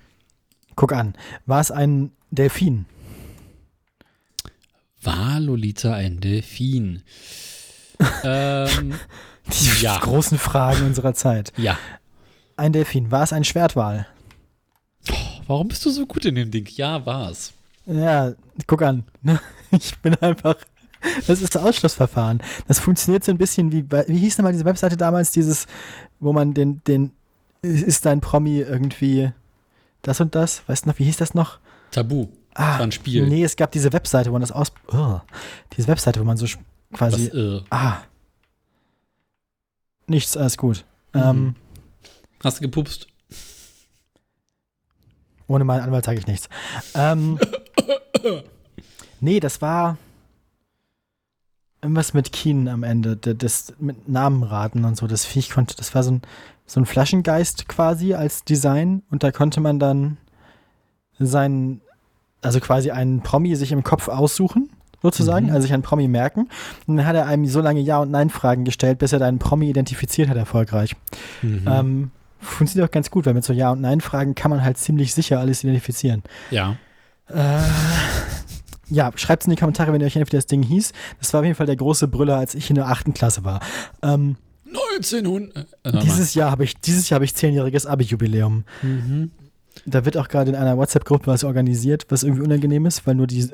Guck 0.75 0.93
an. 0.93 1.15
War 1.45 1.59
es 1.59 1.71
ein 1.71 2.11
Delfin? 2.31 2.85
War 5.01 5.39
Lolita 5.39 5.93
ein 5.93 6.19
Delfin? 6.19 7.03
ähm, 8.23 8.93
Die 9.47 9.81
Ja. 9.83 9.97
großen 9.97 10.37
Fragen 10.37 10.85
unserer 10.85 11.13
Zeit. 11.13 11.51
ja. 11.57 11.77
Ein 12.57 12.73
Delfin. 12.73 13.09
War 13.09 13.23
es 13.23 13.31
ein 13.31 13.45
Schwertwal? 13.45 14.05
Warum 15.47 15.69
bist 15.69 15.85
du 15.85 15.89
so 15.91 16.05
gut 16.05 16.25
in 16.25 16.35
dem 16.35 16.51
Ding? 16.51 16.67
Ja, 16.75 17.05
war's. 17.05 17.53
Ja, 17.85 18.33
guck 18.67 18.81
an. 18.81 19.03
Ich 19.71 19.95
bin 19.99 20.15
einfach. 20.15 20.55
Das 21.27 21.41
ist 21.41 21.55
das 21.55 21.63
Ausschlussverfahren. 21.63 22.41
Das 22.67 22.79
funktioniert 22.79 23.23
so 23.23 23.31
ein 23.31 23.37
bisschen 23.37 23.71
wie, 23.71 23.85
wie 23.89 24.17
hieß 24.17 24.35
denn 24.35 24.43
mal 24.43 24.51
diese 24.51 24.65
Webseite 24.65 24.97
damals, 24.97 25.31
dieses, 25.31 25.65
wo 26.19 26.33
man 26.33 26.53
den, 26.53 26.81
den, 26.85 27.11
ist 27.61 28.05
dein 28.05 28.19
Promi 28.21 28.59
irgendwie 28.59 29.31
das 30.01 30.19
und 30.21 30.35
das? 30.35 30.61
Weißt 30.67 30.85
du 30.85 30.89
noch, 30.89 30.99
wie 30.99 31.05
hieß 31.05 31.17
das 31.17 31.33
noch? 31.33 31.59
Tabu. 31.91 32.27
Ah, 32.55 32.79
war 32.79 32.81
ein 32.81 32.91
Spiel. 32.91 33.27
Nee, 33.27 33.43
es 33.43 33.55
gab 33.55 33.71
diese 33.71 33.93
Webseite, 33.93 34.29
wo 34.29 34.33
man 34.33 34.41
das 34.41 34.51
aus, 34.51 34.71
oh, 34.91 35.19
diese 35.77 35.87
Webseite, 35.87 36.19
wo 36.19 36.23
man 36.25 36.35
so 36.35 36.45
sch- 36.45 36.57
Was, 36.89 36.99
quasi, 36.99 37.27
äh, 37.27 37.61
ah, 37.69 37.97
nichts, 40.07 40.35
alles 40.35 40.57
gut. 40.57 40.83
Mhm. 41.13 41.21
Ähm, 41.21 41.55
hast 42.43 42.57
du 42.57 42.61
gepupst? 42.63 43.07
Ohne 45.47 45.63
meinen 45.63 45.81
Anwalt 45.81 46.05
sage 46.05 46.19
ich 46.19 46.27
nichts. 46.27 46.49
Ähm, 46.93 47.39
nee, 49.19 49.39
das 49.39 49.61
war 49.61 49.97
irgendwas 51.81 52.13
mit 52.13 52.31
Keen 52.31 52.67
am 52.67 52.83
Ende. 52.83 53.15
Das 53.15 53.73
mit 53.79 54.07
Namenraten 54.09 54.83
und 54.85 54.97
so. 54.97 55.07
Das 55.07 55.25
Viech 55.25 55.49
konnte, 55.49 55.75
das 55.75 55.95
war 55.95 56.03
so 56.03 56.11
ein, 56.11 56.21
so 56.65 56.79
ein 56.79 56.85
Flaschengeist 56.85 57.67
quasi 57.67 58.13
als 58.13 58.43
Design 58.43 59.01
und 59.09 59.23
da 59.23 59.31
konnte 59.31 59.59
man 59.61 59.79
dann 59.79 60.17
seinen, 61.19 61.81
also 62.41 62.59
quasi 62.59 62.91
einen 62.91 63.21
Promi 63.21 63.55
sich 63.55 63.71
im 63.71 63.83
Kopf 63.83 64.07
aussuchen, 64.07 64.69
sozusagen, 65.01 65.47
Mhm. 65.47 65.51
also 65.53 65.63
sich 65.63 65.73
einen 65.73 65.83
Promi 65.83 66.07
merken. 66.07 66.49
Und 66.87 66.97
dann 66.97 67.05
hat 67.05 67.15
er 67.15 67.25
einem 67.25 67.45
so 67.45 67.61
lange 67.61 67.79
Ja- 67.81 67.99
und 67.99 68.11
Nein-Fragen 68.11 68.65
gestellt, 68.65 68.99
bis 68.99 69.13
er 69.13 69.19
deinen 69.19 69.39
Promi 69.39 69.69
identifiziert 69.69 70.29
hat, 70.29 70.37
erfolgreich. 70.37 70.95
Mhm. 71.41 71.65
Ähm, 71.67 72.11
funktioniert 72.39 72.89
auch 72.89 72.93
ganz 72.93 73.09
gut, 73.11 73.25
weil 73.25 73.33
mit 73.33 73.43
so 73.43 73.51
Ja- 73.53 73.71
und 73.71 73.81
Nein-Fragen 73.81 74.35
kann 74.35 74.51
man 74.51 74.63
halt 74.63 74.77
ziemlich 74.77 75.13
sicher 75.13 75.39
alles 75.39 75.63
identifizieren. 75.63 76.23
ja. 76.51 76.75
Äh, 77.31 77.59
ja, 78.89 79.11
schreibt 79.15 79.43
es 79.43 79.47
in 79.47 79.51
die 79.51 79.59
Kommentare, 79.59 79.91
wenn 79.93 80.01
ihr 80.01 80.07
euch 80.07 80.15
erinnert, 80.15 80.31
wie 80.31 80.37
das 80.37 80.45
Ding 80.47 80.63
hieß. 80.63 80.91
Das 81.19 81.33
war 81.33 81.39
auf 81.41 81.45
jeden 81.45 81.55
Fall 81.55 81.65
der 81.67 81.75
große 81.75 82.07
Brüller, 82.07 82.37
als 82.37 82.55
ich 82.55 82.69
in 82.69 82.75
der 82.75 82.87
achten 82.87 83.13
Klasse 83.13 83.43
war. 83.43 83.59
Ähm, 84.01 84.35
1900. 84.67 85.67
Äh, 85.83 85.91
dieses 86.03 86.33
Jahr 86.35 86.51
habe 86.51 86.63
ich, 86.63 86.75
dieses 86.79 87.09
Jahr 87.09 87.15
habe 87.15 87.25
ich 87.25 87.35
zehnjähriges 87.35 87.85
Abi-Jubiläum. 87.85 88.63
mhm. 88.81 89.31
Da 89.85 90.03
wird 90.03 90.17
auch 90.17 90.27
gerade 90.27 90.49
in 90.51 90.55
einer 90.57 90.77
WhatsApp-Gruppe 90.77 91.27
was 91.27 91.43
organisiert, 91.45 92.05
was 92.09 92.23
irgendwie 92.23 92.41
unangenehm 92.43 92.85
ist, 92.85 93.07
weil 93.07 93.15
nur 93.15 93.27
die 93.27 93.41
äh, 93.43 93.49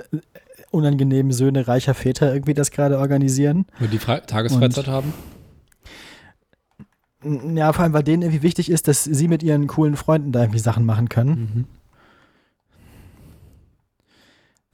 unangenehmen 0.71 1.31
Söhne 1.31 1.67
reicher 1.67 1.93
Väter 1.93 2.33
irgendwie 2.33 2.53
das 2.55 2.71
gerade 2.71 2.97
organisieren. 2.97 3.65
Wo 3.79 3.85
die 3.85 3.99
Fre 3.99 4.21
Tagesfreizeit 4.25 4.87
haben. 4.87 5.13
N- 7.23 7.55
Ja, 7.57 7.71
vor 7.73 7.83
allem, 7.83 7.93
weil 7.93 8.03
denen 8.03 8.23
irgendwie 8.23 8.41
wichtig 8.43 8.69
ist, 8.69 8.87
dass 8.87 9.03
sie 9.03 9.27
mit 9.27 9.43
ihren 9.43 9.67
coolen 9.67 9.95
Freunden 9.95 10.31
da 10.31 10.41
irgendwie 10.41 10.59
Sachen 10.59 10.85
machen 10.85 11.09
können. 11.09 11.29
Mhm. 11.53 11.65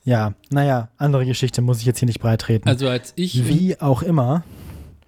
Ja, 0.04 0.34
naja, 0.50 0.90
andere 0.98 1.26
Geschichte 1.26 1.62
muss 1.62 1.80
ich 1.80 1.86
jetzt 1.86 2.00
hier 2.00 2.08
nicht 2.08 2.20
breitreten. 2.20 2.68
Also 2.68 2.88
als 2.90 3.14
ich 3.16 3.48
Wie 3.48 3.80
auch 3.80 4.02
immer. 4.02 4.44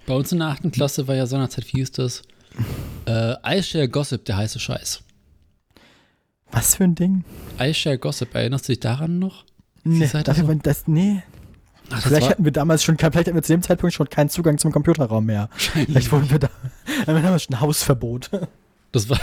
bei 0.06 0.14
uns 0.14 0.32
in 0.32 0.40
der 0.40 0.50
achten 0.50 0.72
Klasse 0.72 1.08
war 1.08 1.16
ja 1.16 1.26
Sonderzeit, 1.26 1.66
wie 1.74 1.78
hieß 1.80 1.92
das? 1.94 2.22
Äh, 3.08 3.36
iShare 3.58 3.90
Gossip, 3.90 4.26
der 4.26 4.38
heiße 4.38 4.60
Scheiß. 4.60 5.02
Was 6.52 6.76
für 6.76 6.84
ein 6.84 6.94
Ding? 6.96 7.24
iShare 7.60 7.98
Gossip, 7.98 8.36
erinnerst 8.36 8.68
du 8.68 8.74
dich 8.74 8.80
daran 8.80 9.18
noch? 9.18 9.46
Nee, 9.84 10.08
dafür, 10.24 10.46
so? 10.46 10.54
das, 10.62 10.88
nee. 10.88 11.24
Ach, 11.90 12.02
Vielleicht 12.02 12.30
hatten 12.30 12.46
wir 12.46 12.52
damals 12.52 12.84
schon, 12.84 12.98
vielleicht 12.98 13.16
hatten 13.18 13.36
wir 13.36 13.44
zu 13.44 13.54
dem 13.54 13.62
Zeitpunkt 13.64 13.94
schon 13.94 14.10
keinen 14.10 14.30
Zugang 14.30 14.58
zum 14.58 14.72
Computerraum 14.72 15.26
mehr. 15.26 15.50
Vielleicht 15.54 16.12
wurden 16.12 16.30
wir 16.30 16.40
da, 16.40 16.50
wir 17.06 17.22
haben 17.24 17.40
schon 17.40 17.60
Hausverbot. 17.60 18.30
das 18.92 19.10
war 19.10 19.20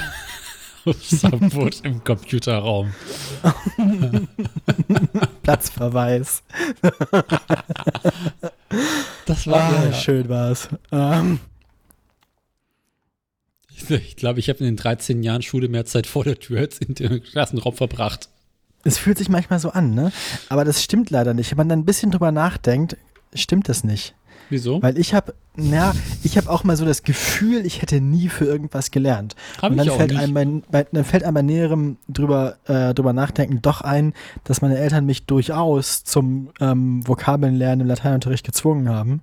Verbot 1.00 1.81
im 1.85 2.03
Computerraum. 2.05 2.93
Platzverweis. 5.54 6.42
Das 9.26 9.47
war 9.49 9.61
Ah, 9.61 9.85
ja, 9.87 9.92
schön 9.92 10.28
war's. 10.28 10.69
Ähm, 10.92 11.40
Ich 13.88 14.16
glaube, 14.16 14.38
ich 14.40 14.49
habe 14.49 14.61
in 14.61 14.66
den 14.66 14.76
13 14.76 15.23
Jahren 15.25 15.42
Schule 15.42 15.69
mehr 15.69 15.85
Zeit 15.87 16.07
vor 16.07 16.23
der 16.25 16.38
Tür 16.38 16.61
als 16.61 16.78
in 16.78 16.95
dem 16.95 17.23
Klassenraum 17.23 17.75
verbracht. 17.75 18.28
es 18.85 18.99
fühlt 18.99 19.19
sich 19.19 19.28
manchmal 19.28 19.59
so 19.59 19.71
an, 19.71 19.95
ne? 19.95 20.12
Aber 20.49 20.64
das 20.64 20.83
stimmt 20.85 21.11
leider 21.11 21.35
nicht. 21.35 21.50
Wenn 21.50 21.59
man 21.59 21.69
dann 21.69 21.80
ein 21.80 21.85
bisschen 21.85 22.11
drüber 22.12 22.30
nachdenkt, 22.33 22.97
stimmt 23.35 23.69
das 23.69 23.83
nicht. 23.85 24.14
Wieso? 24.50 24.83
Weil 24.83 24.99
ich 24.99 25.14
habe, 25.14 25.35
na, 25.57 25.95
ich 26.23 26.37
habe 26.37 26.50
auch 26.50 26.64
mal 26.64 26.76
so 26.76 26.85
das 26.85 27.02
Gefühl, 27.02 27.64
ich 27.64 27.80
hätte 27.80 28.00
nie 28.00 28.28
für 28.28 28.45
irgendwas 28.45 28.90
gelernt. 28.90 29.37
Hab 29.62 29.71
Und 29.71 29.78
ich 29.78 29.85
dann 29.85 29.90
auch 29.90 29.97
fällt 29.97 30.11
nicht. 30.11 30.21
einem 30.21 30.35
bei, 30.35 30.83
bei, 30.83 30.87
dann 30.92 31.04
fällt 31.04 31.25
einem 31.25 31.35
bei 31.35 31.42
näherem 31.42 31.97
drüber, 32.09 32.57
äh, 32.66 32.92
drüber 32.92 33.12
nachdenken 33.12 33.62
doch 33.62 33.80
ein, 33.80 34.12
dass 34.45 34.61
meine 34.61 34.78
Eltern 34.78 35.07
mich 35.07 35.26
durchaus 35.26 36.04
zum 36.04 36.50
ähm, 36.61 37.07
Vokabelnlernen 37.07 37.83
im 37.83 37.87
Lateinunterricht 37.87 38.45
gezwungen 38.45 38.88
haben. 38.88 39.23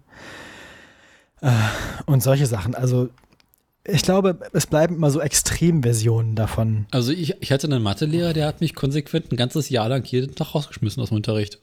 Äh, 1.41 1.51
und 2.05 2.23
solche 2.23 2.47
Sachen. 2.47 2.73
Also 2.73 3.09
ich 3.89 4.01
glaube, 4.01 4.37
es 4.53 4.67
bleiben 4.67 4.95
immer 4.95 5.11
so 5.11 5.21
Extremversionen 5.21 6.35
davon. 6.35 6.87
Also 6.91 7.11
ich, 7.11 7.35
ich 7.39 7.51
hatte 7.51 7.67
einen 7.67 7.81
Mathelehrer, 7.81 8.33
der 8.33 8.45
hat 8.45 8.59
mich 8.59 8.75
konsequent 8.75 9.31
ein 9.31 9.37
ganzes 9.37 9.69
Jahr 9.69 9.87
lang 9.87 10.03
jeden 10.05 10.35
Tag 10.35 10.53
rausgeschmissen 10.53 11.01
aus 11.01 11.09
dem 11.09 11.17
Unterricht. 11.17 11.59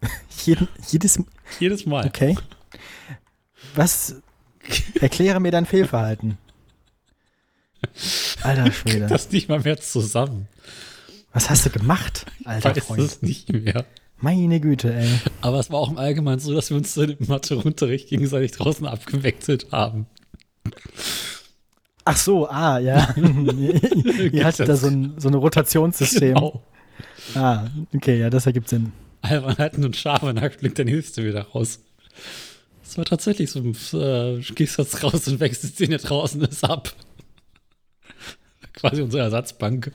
Jeden, 0.44 0.68
jedes, 0.88 1.18
Jedes 1.58 1.86
Mal. 1.86 2.06
okay. 2.06 2.36
Was, 3.74 4.16
erkläre 5.00 5.40
mir 5.40 5.50
dein 5.50 5.66
Fehlverhalten. 5.66 6.38
Alter 8.42 8.72
Schwede. 8.72 9.06
Das 9.06 9.30
nicht 9.30 9.48
mal 9.48 9.60
mehr 9.60 9.78
zusammen. 9.80 10.48
Was 11.32 11.50
hast 11.50 11.66
du 11.66 11.70
gemacht, 11.70 12.26
Ich 12.40 12.46
alter 12.46 12.76
weiß 12.76 12.84
Freund? 12.84 13.00
es 13.00 13.22
nicht 13.22 13.52
mehr. 13.52 13.84
Meine 14.18 14.60
Güte, 14.60 14.94
ey. 14.94 15.20
Aber 15.42 15.60
es 15.60 15.70
war 15.70 15.78
auch 15.78 15.90
im 15.90 15.98
Allgemeinen 15.98 16.38
so, 16.38 16.54
dass 16.54 16.70
wir 16.70 16.76
uns 16.78 16.96
im 16.96 17.16
Matheunterricht 17.26 18.08
gegenseitig 18.08 18.52
draußen 18.52 18.86
abgewechselt 18.86 19.66
haben. 19.72 20.06
Ach 22.06 22.16
so, 22.16 22.48
ah, 22.48 22.78
ja. 22.78 23.14
Ihr 23.16 24.44
hattet 24.44 24.68
da 24.68 24.76
so 24.76 24.86
ein, 24.86 25.14
so 25.18 25.28
ein 25.28 25.34
Rotationssystem. 25.34 26.34
Genau. 26.34 26.62
Ah, 27.34 27.66
okay, 27.94 28.18
ja, 28.20 28.30
das 28.30 28.46
ergibt 28.46 28.68
Sinn. 28.70 28.92
Albern 29.22 29.58
hat 29.58 29.74
einen 29.74 29.92
Schafe 29.94 30.32
nackt, 30.32 30.60
blinkt 30.60 30.78
der 30.78 30.84
nächste 30.84 31.24
wieder 31.24 31.42
raus. 31.42 31.80
Das 32.82 32.96
war 32.98 33.04
tatsächlich 33.04 33.50
so, 33.50 33.60
äh, 33.98 34.40
gehst 34.54 34.78
jetzt 34.78 35.02
raus 35.02 35.26
und 35.28 35.40
wechselst 35.40 35.80
den 35.80 35.90
da 35.90 35.96
draußen 35.98 36.40
ist 36.42 36.64
ab. 36.64 36.94
Quasi 38.74 39.02
unsere 39.02 39.22
Ersatzbank. 39.24 39.92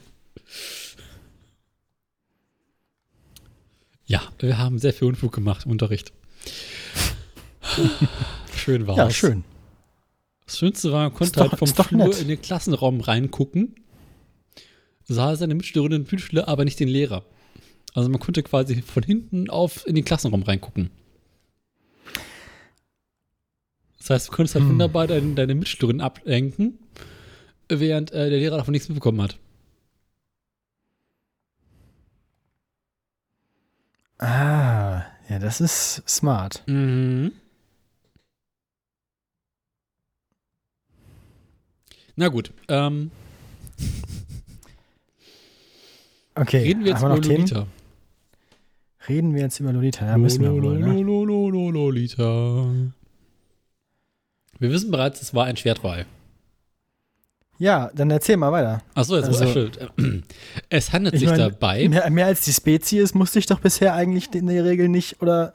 Ja, 4.06 4.22
wir 4.40 4.58
haben 4.58 4.78
sehr 4.78 4.92
viel 4.92 5.08
Unfug 5.08 5.32
gemacht 5.32 5.64
im 5.64 5.70
Unterricht. 5.72 6.12
Schön 8.56 8.86
war's. 8.86 8.96
Ja, 8.98 9.10
schön. 9.10 9.44
Das 10.44 10.58
Schönste 10.58 10.92
war, 10.92 11.04
man 11.04 11.14
konnte 11.14 11.32
doch- 11.40 11.50
halt 11.52 11.58
vom 11.58 11.68
Flur 11.68 12.08
nett. 12.08 12.20
in 12.20 12.28
den 12.28 12.42
Klassenraum 12.42 13.00
reingucken, 13.00 13.76
sah 15.04 15.34
seine 15.36 15.54
Mitschülerinnen 15.54 16.02
und 16.02 16.12
Mitschüler, 16.12 16.48
aber 16.48 16.64
nicht 16.64 16.78
den 16.80 16.88
Lehrer. 16.88 17.24
Also 17.94 18.08
man 18.08 18.20
konnte 18.20 18.42
quasi 18.42 18.80
von 18.82 19.02
hinten 19.02 19.50
auf 19.50 19.86
in 19.86 19.94
den 19.94 20.04
Klassenraum 20.04 20.42
reingucken. 20.42 20.90
Das 23.98 24.10
heißt, 24.10 24.28
du 24.28 24.32
konntest 24.32 24.54
halt 24.54 24.64
Hm. 24.64 24.70
wunderbar 24.70 25.06
deine, 25.06 25.34
deine 25.34 25.54
Mitschülerinnen 25.54 26.00
ablenken, 26.00 26.78
während 27.68 28.10
äh, 28.12 28.30
der 28.30 28.38
Lehrer 28.38 28.56
davon 28.56 28.72
nichts 28.72 28.88
mitbekommen 28.88 29.20
hat. 29.22 29.38
Ah, 34.18 35.02
ja, 35.28 35.38
das 35.38 35.60
ist 35.60 36.02
smart. 36.08 36.62
Mhm. 36.66 37.32
Na 42.14 42.28
gut, 42.28 42.52
ähm, 42.68 43.10
Okay, 46.34 46.58
reden 46.58 46.84
wir 46.84 46.92
jetzt 46.92 47.00
über 47.00 47.08
noch 47.10 47.18
Themen? 47.20 47.66
Reden 49.08 49.34
wir 49.34 49.42
jetzt 49.42 49.58
über 49.60 49.72
Lolita? 49.72 50.06
Ja, 50.06 50.18
müssen 50.18 50.42
wir 50.42 50.52
wohl, 50.52 50.78
ne? 50.78 51.00
Lolita. 51.02 52.66
Wir 54.58 54.70
wissen 54.70 54.90
bereits, 54.90 55.20
es 55.22 55.34
war 55.34 55.46
ein 55.46 55.56
Schwertwahl. 55.56 56.06
Ja, 57.58 57.90
dann 57.94 58.10
erzähl 58.10 58.36
mal 58.36 58.52
weiter. 58.52 58.82
Achso, 58.94 59.16
jetzt 59.16 59.26
Also- 59.28 59.40
also, 59.44 59.52
Schild. 59.52 60.22
Es 60.68 60.92
handelt 60.92 61.14
Ich 61.14 61.20
sich 61.20 61.28
mein, 61.28 61.38
dabei. 61.38 61.88
Mehr, 61.88 62.08
mehr 62.10 62.26
als 62.26 62.42
die 62.44 62.52
Spezies 62.52 63.14
musste 63.14 63.38
ich 63.38 63.46
doch 63.46 63.60
bisher 63.60 63.94
eigentlich 63.94 64.32
in 64.34 64.46
der 64.46 64.64
Regel 64.64 64.88
nicht, 64.88 65.20
oder? 65.22 65.54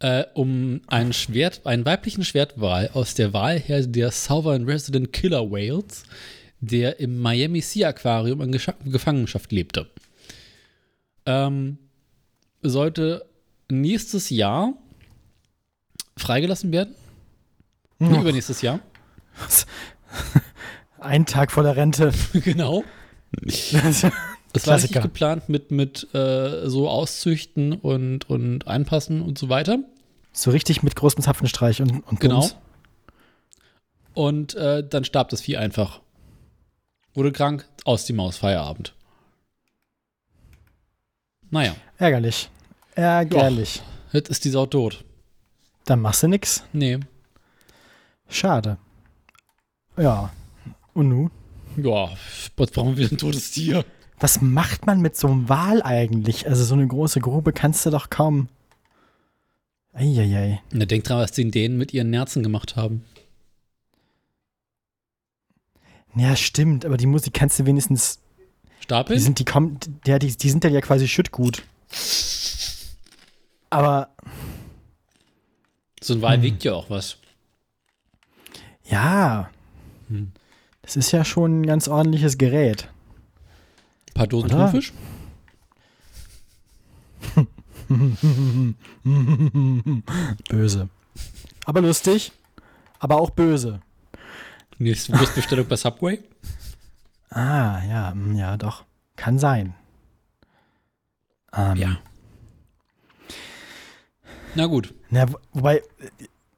äh, 0.00 0.24
um 0.34 0.80
einen 0.88 1.12
Schwert, 1.12 1.64
einen 1.64 1.84
weiblichen 1.84 2.24
Schwertwal 2.24 2.90
aus 2.92 3.14
der 3.14 3.32
Wahlherde 3.32 3.86
der 3.86 4.10
Southern 4.10 4.64
Resident 4.64 5.12
Killer 5.12 5.48
Whales, 5.52 6.02
der 6.60 6.98
im 6.98 7.20
Miami 7.20 7.60
Sea 7.60 7.90
Aquarium 7.90 8.40
in 8.40 8.50
Gescha 8.50 8.74
Gefangenschaft 8.84 9.52
lebte. 9.52 9.86
Ähm, 11.24 11.78
sollte 12.62 13.26
nächstes 13.70 14.30
Jahr 14.30 14.74
freigelassen 16.16 16.72
werden. 16.72 16.94
Nee, 17.98 18.08
Hm. 18.14 18.20
Übernächstes 18.22 18.62
Jahr. 18.62 18.80
Ein 20.98 21.26
Tag 21.26 21.50
vor 21.52 21.62
der 21.62 21.76
Rente. 21.76 22.12
genau. 22.32 22.84
Das- 23.32 24.02
war 24.66 24.76
richtig 24.76 25.00
geplant 25.00 25.48
mit, 25.48 25.70
mit 25.70 26.12
äh, 26.14 26.68
so 26.68 26.88
Auszüchten 26.90 27.72
und, 27.72 28.28
und 28.28 28.66
Einpassen 28.68 29.22
und 29.22 29.38
so 29.38 29.48
weiter. 29.48 29.78
so 30.32 30.50
richtig 30.50 30.82
mit 30.82 30.94
großem 30.94 31.22
Zapfenstreich 31.22 31.80
und, 31.80 32.00
und 32.06 32.20
Genau. 32.20 32.40
Bums. 32.40 32.56
Und 34.14 34.54
äh, 34.56 34.86
dann 34.86 35.04
starb 35.04 35.30
das 35.30 35.40
Vieh 35.40 35.56
einfach. 35.56 36.00
Wurde 37.14 37.32
krank, 37.32 37.66
aus 37.84 38.04
die 38.04 38.12
Maus, 38.12 38.36
Feierabend. 38.36 38.94
Naja, 41.50 41.74
Ärgerlich. 41.98 42.50
Ärgerlich. 42.94 43.82
jetzt 44.12 44.28
ist 44.28 44.44
die 44.44 44.50
Sau 44.50 44.66
tot. 44.66 45.04
Dann 45.84 46.00
machst 46.00 46.22
du 46.22 46.28
nix. 46.28 46.64
Nee. 46.72 47.00
Schade. 48.28 48.78
Ja. 49.96 50.32
Und 50.94 51.08
nun? 51.08 51.30
Ja, 51.76 52.10
was 52.56 52.70
brauchen 52.70 52.96
wir 52.96 53.10
ein 53.10 53.18
totes 53.18 53.50
Tier? 53.50 53.84
Was 54.18 54.40
macht 54.40 54.86
man 54.86 55.00
mit 55.00 55.16
so 55.16 55.28
einem 55.28 55.48
Wal 55.48 55.82
eigentlich? 55.82 56.46
Also 56.46 56.64
so 56.64 56.74
eine 56.74 56.86
große 56.86 57.20
Grube 57.20 57.52
kannst 57.52 57.84
du 57.86 57.90
doch 57.90 58.10
kaum. 58.10 58.48
Eieiei. 59.92 60.62
Na, 60.70 60.84
denk 60.84 61.04
dran, 61.04 61.18
was 61.18 61.32
die 61.32 61.50
denen 61.50 61.76
mit 61.76 61.92
ihren 61.92 62.10
Nerzen 62.10 62.42
gemacht 62.42 62.76
haben. 62.76 63.04
Ja, 66.14 66.36
stimmt, 66.36 66.84
aber 66.84 66.96
die 66.96 67.06
Musik 67.06 67.34
kannst 67.34 67.58
du 67.58 67.66
wenigstens. 67.66 68.20
Die 68.78 68.84
Stapeln? 68.84 69.18
sind, 69.18 69.38
die 69.38 69.44
kommen, 69.44 69.78
ja, 70.06 70.18
die, 70.18 70.36
die 70.36 70.50
sind 70.50 70.64
dann 70.64 70.72
ja 70.72 70.80
quasi 70.80 71.08
Schüttgut. 71.08 71.62
Aber 73.72 74.10
So 76.02 76.14
ein 76.14 76.22
Wal 76.22 76.36
Hm. 76.36 76.42
wiegt 76.42 76.64
ja 76.64 76.74
auch 76.74 76.90
was. 76.90 77.16
ja, 78.84 79.48
Hm. 80.08 80.32
das 80.82 80.96
ist 80.96 81.12
ja 81.12 81.24
schon 81.24 81.62
ein 81.62 81.66
ganz 81.66 81.88
ordentliches 81.88 82.36
Gerät. 82.36 82.88
Ein 84.10 84.14
paar 84.14 84.26
Dosen 84.26 84.52
Oder? 84.52 84.70
Thunfisch? 84.70 84.92
böse. 90.48 90.88
Aber 91.64 91.80
lustig, 91.80 92.32
aber 92.98 93.20
auch 93.20 93.30
böse. 93.30 93.80
Nächste 94.78 95.18
Wurstbestellung 95.18 95.66
bei 95.68 95.76
Subway? 95.76 96.18
Ah, 97.30 97.80
ja, 97.88 98.12
mm, 98.14 98.34
ja, 98.36 98.56
doch. 98.56 98.84
Kann 99.16 99.38
sein. 99.38 99.74
Ähm, 101.54 101.76
Ja. 101.76 101.96
Na 104.54 104.66
gut. 104.66 104.94
Na, 105.10 105.30
wo- 105.32 105.38
wobei, 105.52 105.82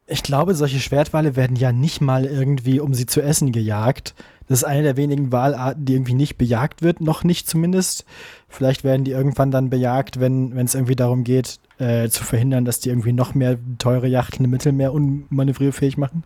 ich 0.07 0.23
glaube, 0.23 0.55
solche 0.55 0.81
Schwertwale 0.81 1.37
werden 1.37 1.57
ja 1.57 1.73
nicht 1.73 2.01
mal 2.01 2.25
irgendwie, 2.25 2.81
um 2.81 2.93
sie 2.95 3.07
zu 3.07 3.23
essen, 3.23 3.53
gejagt. 3.53 4.15
Das 4.49 4.59
ist 4.59 4.65
eine 4.65 4.83
der 4.83 4.97
wenigen 4.99 5.33
Walarten, 5.33 5.87
die 5.87 5.95
irgendwie 5.95 6.13
nicht 6.15 6.37
bejagt 6.37 6.83
wird, 6.83 7.01
noch 7.01 7.25
nicht 7.25 7.49
zumindest. 7.49 8.05
Vielleicht 8.49 8.85
werden 8.85 9.05
die 9.05 9.13
irgendwann 9.13 9.51
dann 9.51 9.71
bejagt, 9.71 10.21
wenn 10.21 10.55
wenn 10.55 10.67
es 10.67 10.75
irgendwie 10.75 10.97
darum 10.97 11.25
geht, 11.25 11.59
äh, 11.79 12.09
zu 12.11 12.23
verhindern, 12.25 12.65
dass 12.67 12.81
die 12.81 12.91
irgendwie 12.91 13.13
noch 13.15 13.35
mehr 13.35 13.59
teure 13.79 14.07
Yachten 14.07 14.45
im 14.45 14.51
Mittelmeer 14.51 14.93
unmanövrierfähig 14.93 15.97
machen. 15.97 16.25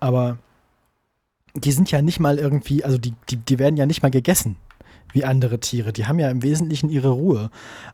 Aber 0.00 0.36
die 1.54 1.72
sind 1.72 1.90
ja 1.90 2.02
nicht 2.02 2.20
mal 2.20 2.38
irgendwie, 2.38 2.84
also 2.84 2.98
die, 2.98 3.14
die, 3.30 3.36
die 3.36 3.58
werden 3.58 3.76
ja 3.78 3.86
nicht 3.86 4.02
mal 4.02 4.10
gegessen 4.10 4.56
wie 5.12 5.24
andere 5.24 5.60
Tiere. 5.60 5.92
Die 5.92 6.06
haben 6.06 6.18
ja 6.18 6.30
im 6.30 6.42
Wesentlichen 6.42 6.90
ihre 6.90 7.08
Ruhe. 7.10 7.50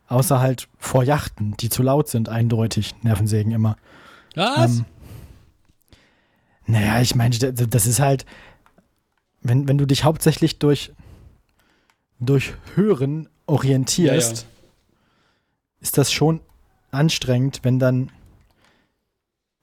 Außer 0.07 0.39
halt 0.39 0.67
vor 0.77 1.03
Yachten, 1.03 1.55
die 1.57 1.69
zu 1.69 1.81
laut 1.83 2.07
sind, 2.09 2.29
eindeutig. 2.29 2.95
Nervensägen 3.01 3.51
immer. 3.51 3.77
Was? 4.35 4.77
Ähm, 4.79 4.85
naja, 6.67 6.99
ich 7.01 7.15
meine, 7.15 7.37
das 7.37 7.85
ist 7.85 7.99
halt, 7.99 8.25
wenn, 9.41 9.67
wenn 9.67 9.77
du 9.77 9.85
dich 9.85 10.03
hauptsächlich 10.03 10.57
durch, 10.59 10.91
durch 12.19 12.53
Hören 12.73 13.29
orientierst, 13.45 14.37
Ja, 14.37 14.43
ja. 14.43 14.47
ist 15.81 15.97
das 15.97 16.11
schon 16.11 16.41
anstrengend, 16.91 17.59
wenn 17.63 17.77
dann 17.79 18.11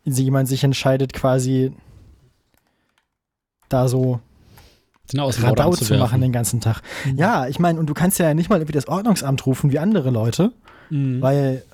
jemand 0.05 0.49
sich 0.49 0.65
entscheidet, 0.65 1.13
quasi 1.13 1.73
da 3.69 3.89
so 3.89 4.21
Den 5.11 5.21
Radau 5.21 5.73
zu 5.75 5.95
machen 5.97 6.21
den 6.21 6.33
ganzen 6.33 6.61
Tag. 6.61 6.81
Ja, 7.17 7.47
ich 7.49 7.59
meine, 7.59 7.79
und 7.81 7.87
du 7.87 7.95
kannst 7.95 8.19
ja 8.19 8.35
nicht 8.35 8.49
mal 8.51 8.57
irgendwie 8.57 8.73
das 8.73 8.87
Ordnungsamt 8.89 9.45
rufen 9.47 9.71
wie 9.73 9.79
andere 9.79 10.11
Leute, 10.11 10.53
Mhm. 10.91 11.21
weil 11.23 11.65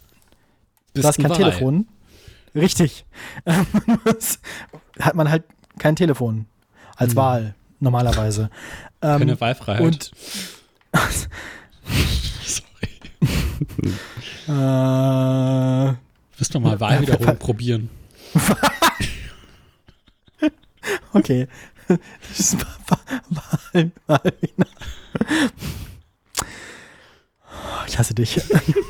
Bist 0.95 1.05
du 1.05 1.09
hast 1.09 1.19
ein 1.19 1.25
kein. 1.25 1.33
Telefon. 1.33 1.87
Richtig. 2.55 3.05
Hat 5.01 5.15
man 5.15 5.31
halt 5.31 5.45
kein 5.79 5.95
Telefon 5.97 6.47
als 6.97 7.11
Hm. 7.11 7.17
Wahl 7.17 7.55
normalerweise. 7.81 8.51
Ähm, 9.03 9.19
Keine 9.21 9.41
Wahlfreiheit. 9.41 9.83
und 9.83 10.11
Sorry. 12.45 12.89
äh, 14.49 15.95
Willst 16.39 16.55
du 16.55 16.61
mal 16.61 16.81
Wahlwiederholung 16.81 17.37
probieren? 17.39 17.91
okay. 21.13 21.47
Das 21.89 22.57
Wahl, 22.59 23.23
Wahl, 23.31 23.93
Wahl. 24.07 24.33
Ich 27.87 27.99
hasse 27.99 28.15
dich. 28.15 28.41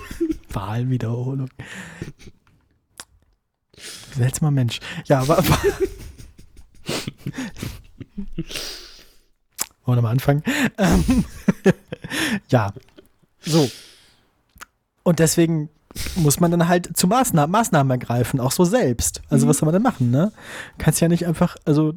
Wahlwiederholung. 0.52 1.48
Seltsamer 4.16 4.50
Mensch. 4.50 4.80
Ja, 5.06 5.20
aber. 5.20 5.42
Wollen 9.84 9.98
wir 9.98 10.02
mal 10.02 10.10
anfangen? 10.10 10.42
Ähm, 10.76 11.24
ja. 12.48 12.72
So. 13.40 13.70
Und 15.04 15.20
deswegen 15.20 15.70
muss 16.16 16.40
man 16.40 16.50
dann 16.50 16.68
halt 16.68 16.96
zu 16.96 17.06
Maßnahmen, 17.06 17.50
Maßnahmen 17.50 17.90
ergreifen, 17.90 18.40
auch 18.40 18.52
so 18.52 18.64
selbst. 18.64 19.22
Also, 19.30 19.46
was 19.48 19.58
soll 19.58 19.66
man 19.66 19.72
denn 19.72 19.82
machen, 19.82 20.10
ne? 20.10 20.32
Kannst 20.76 21.00
ja 21.00 21.08
nicht 21.08 21.26
einfach, 21.26 21.56
also, 21.64 21.94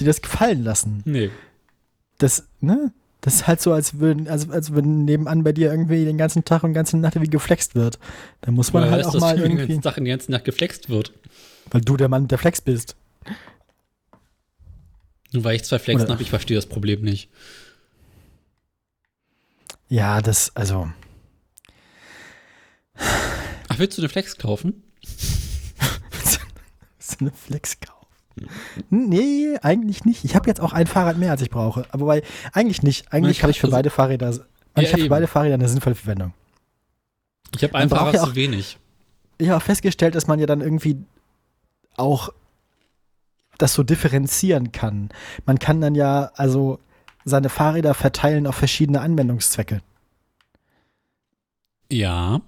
dir 0.00 0.06
das 0.06 0.22
gefallen 0.22 0.64
lassen. 0.64 1.02
Nee. 1.04 1.30
Das, 2.18 2.44
ne? 2.60 2.92
Das 3.20 3.36
ist 3.36 3.46
halt 3.46 3.60
so, 3.60 3.72
als 3.72 3.98
würden, 4.00 4.28
also, 4.28 4.52
als 4.52 4.74
wenn 4.74 5.04
nebenan 5.04 5.44
bei 5.44 5.52
dir 5.52 5.70
irgendwie 5.70 6.04
den 6.04 6.18
ganzen 6.18 6.44
Tag 6.44 6.62
und 6.62 6.74
ganze 6.74 6.98
Nacht 6.98 7.18
wie 7.20 7.26
geflext 7.26 7.74
wird. 7.74 7.98
Da 8.42 8.50
muss 8.50 8.72
man 8.72 8.82
Woher 8.82 8.92
halt 8.92 9.04
weißt 9.06 9.08
auch 9.08 9.12
du, 9.14 9.20
mal 9.20 9.36
den 9.36 9.44
irgendwie, 9.44 9.66
ganzen 9.66 9.82
Tag 9.82 9.96
in 9.96 10.04
die 10.04 10.10
ganze 10.10 10.30
Nacht 10.30 10.44
geflext 10.44 10.88
wird? 10.90 11.12
weil 11.70 11.80
du 11.80 11.96
der 11.96 12.08
Mann 12.08 12.28
der 12.28 12.38
Flex 12.38 12.60
bist. 12.60 12.96
Nur 15.32 15.44
weil 15.44 15.56
ich 15.56 15.64
zwei 15.64 15.78
Flexen 15.78 16.08
habe, 16.08 16.22
ich 16.22 16.30
verstehe 16.30 16.56
das 16.56 16.66
Problem 16.66 17.00
nicht. 17.02 17.30
Ja, 19.88 20.20
das, 20.20 20.54
also, 20.54 20.90
Ach, 22.96 23.78
willst 23.78 23.98
du 23.98 24.02
eine 24.02 24.08
Flex 24.08 24.36
kaufen? 24.36 24.82
so 26.98 27.16
eine 27.20 27.32
Flex 27.32 27.80
kaufen. 27.80 27.93
Nee, 28.90 29.56
eigentlich 29.62 30.04
nicht. 30.04 30.24
Ich 30.24 30.34
habe 30.34 30.48
jetzt 30.48 30.60
auch 30.60 30.72
ein 30.72 30.86
Fahrrad 30.86 31.16
mehr, 31.18 31.30
als 31.30 31.42
ich 31.42 31.50
brauche. 31.50 31.86
Aber 31.90 32.06
bei, 32.06 32.22
eigentlich 32.52 32.82
nicht. 32.82 33.12
Eigentlich 33.12 33.38
Ich 33.38 33.42
habe 33.42 33.50
ich 33.52 33.60
für 33.60 33.66
also- 33.68 33.76
beide 33.76 33.90
Fahrräder, 33.90 34.30
Ja, 34.30 34.82
ich 34.82 34.92
habe 34.92 35.02
für 35.02 35.08
beide 35.08 35.26
Fahrräder 35.26 35.54
eine 35.54 35.68
sinnvolle 35.68 35.94
Verwendung. 35.94 36.34
Ich 37.54 37.62
habe 37.62 37.74
ein 37.76 37.88
Man 37.88 37.96
Fahrrad 37.98 38.14
ja 38.14 38.22
auch- 38.22 38.28
zu 38.28 38.34
wenig. 38.34 38.78
Ich 39.38 39.48
habe 39.48 39.58
auch 39.58 39.62
festgestellt, 39.62 40.14
dass 40.14 40.26
man 40.26 40.38
ja 40.40 40.46
dann 40.46 40.60
irgendwie 40.60 40.96
auch 41.96 42.30
das 43.58 43.74
so 43.74 43.82
differenzieren 43.84 44.72
kann. 44.72 45.10
Man 45.46 45.58
kann 45.60 45.80
dann 45.80 45.94
ja 45.94 46.32
also 46.34 46.80
seine 47.24 47.48
Fahrräder 47.48 47.94
verteilen 47.94 48.46
auf 48.48 48.56
verschiedene 48.56 49.00
Anwendungszwecke. 49.00 49.80
Ja. 51.90 52.40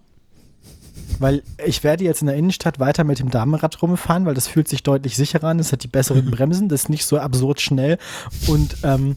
Weil 1.19 1.43
ich 1.65 1.85
werde 1.85 2.05
jetzt 2.05 2.21
in 2.21 2.27
der 2.27 2.37
Innenstadt 2.37 2.79
weiter 2.79 3.05
mit 3.05 3.19
dem 3.19 3.31
Damenrad 3.31 3.81
rumfahren, 3.81 4.27
weil 4.27 4.35
das 4.35 4.49
fühlt 4.49 4.69
sich 4.69 4.83
deutlich 4.83 5.17
sicherer 5.17 5.49
an. 5.49 5.59
Das 5.59 5.73
hat 5.73 5.83
die 5.83 5.89
besseren 5.89 6.31
Bremsen, 6.31 6.69
das 6.69 6.85
ist 6.85 6.89
nicht 6.89 7.07
so 7.07 7.19
absurd 7.19 7.61
schnell. 7.61 7.99
Und 8.47 8.77
ähm, 8.83 9.17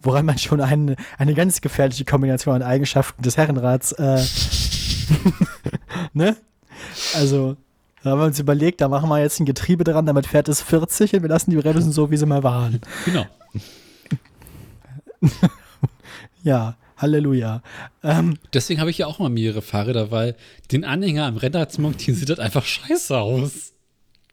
woran 0.00 0.26
man 0.26 0.38
schon 0.38 0.60
eine, 0.60 0.96
eine 1.18 1.34
ganz 1.34 1.60
gefährliche 1.60 2.04
Kombination 2.04 2.54
an 2.54 2.62
Eigenschaften 2.62 3.22
des 3.22 3.36
Herrenrads, 3.36 3.92
äh, 3.92 4.22
ne? 6.12 6.36
Also, 7.14 7.56
da 8.02 8.10
haben 8.10 8.20
wir 8.20 8.26
uns 8.26 8.38
überlegt, 8.38 8.80
da 8.80 8.88
machen 8.88 9.08
wir 9.08 9.18
jetzt 9.18 9.40
ein 9.40 9.46
Getriebe 9.46 9.84
dran, 9.84 10.06
damit 10.06 10.26
fährt 10.26 10.48
es 10.48 10.62
40 10.62 11.14
und 11.14 11.22
wir 11.22 11.28
lassen 11.28 11.50
die 11.50 11.56
Bremsen 11.56 11.92
so, 11.92 12.10
wie 12.10 12.16
sie 12.16 12.26
mal 12.26 12.42
waren. 12.42 12.80
Genau. 13.04 13.26
Ja, 16.42 16.76
Halleluja. 16.98 17.62
Ähm, 18.02 18.36
Deswegen 18.52 18.80
habe 18.80 18.90
ich 18.90 18.98
ja 18.98 19.06
auch 19.06 19.18
mal 19.18 19.30
mehrere 19.30 19.62
Fahrräder, 19.62 20.10
weil 20.10 20.36
den 20.70 20.84
Anhänger 20.84 21.26
am 21.26 21.36
Rennrad 21.36 21.72
zu 21.72 21.80
montieren 21.80 22.18
sieht 22.18 22.28
das 22.28 22.38
einfach 22.38 22.64
scheiße 22.64 23.16
aus. 23.16 23.72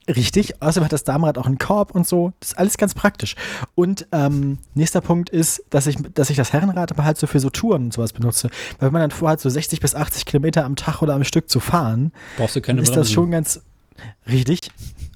Richtig, 0.08 0.62
außerdem 0.62 0.84
hat 0.84 0.92
das 0.92 1.02
Damenrad 1.02 1.36
auch 1.36 1.46
einen 1.46 1.58
Korb 1.58 1.92
und 1.92 2.06
so. 2.06 2.32
Das 2.38 2.50
ist 2.50 2.58
alles 2.58 2.76
ganz 2.78 2.94
praktisch. 2.94 3.34
Und 3.74 4.06
ähm, 4.12 4.58
nächster 4.74 5.00
Punkt 5.00 5.30
ist, 5.30 5.64
dass 5.70 5.88
ich, 5.88 5.96
dass 6.14 6.30
ich 6.30 6.36
das 6.36 6.52
Herrenrad 6.52 6.92
aber 6.92 7.02
halt 7.04 7.18
so 7.18 7.26
für 7.26 7.40
so 7.40 7.50
Touren 7.50 7.86
und 7.86 7.92
sowas 7.92 8.12
benutze. 8.12 8.48
Weil 8.78 8.86
wenn 8.88 8.92
man 8.92 9.00
dann 9.02 9.10
vorhat, 9.10 9.40
so 9.40 9.48
60 9.48 9.80
bis 9.80 9.96
80 9.96 10.24
Kilometer 10.24 10.64
am 10.64 10.76
Tag 10.76 11.02
oder 11.02 11.14
am 11.14 11.24
Stück 11.24 11.50
zu 11.50 11.58
fahren, 11.58 12.12
Brauchst 12.36 12.54
du 12.54 12.60
keine 12.60 12.76
dann 12.76 12.82
ist 12.84 12.90
das 12.90 13.08
Bremsen. 13.08 13.14
schon 13.14 13.30
ganz 13.32 13.62
richtig. 14.28 14.70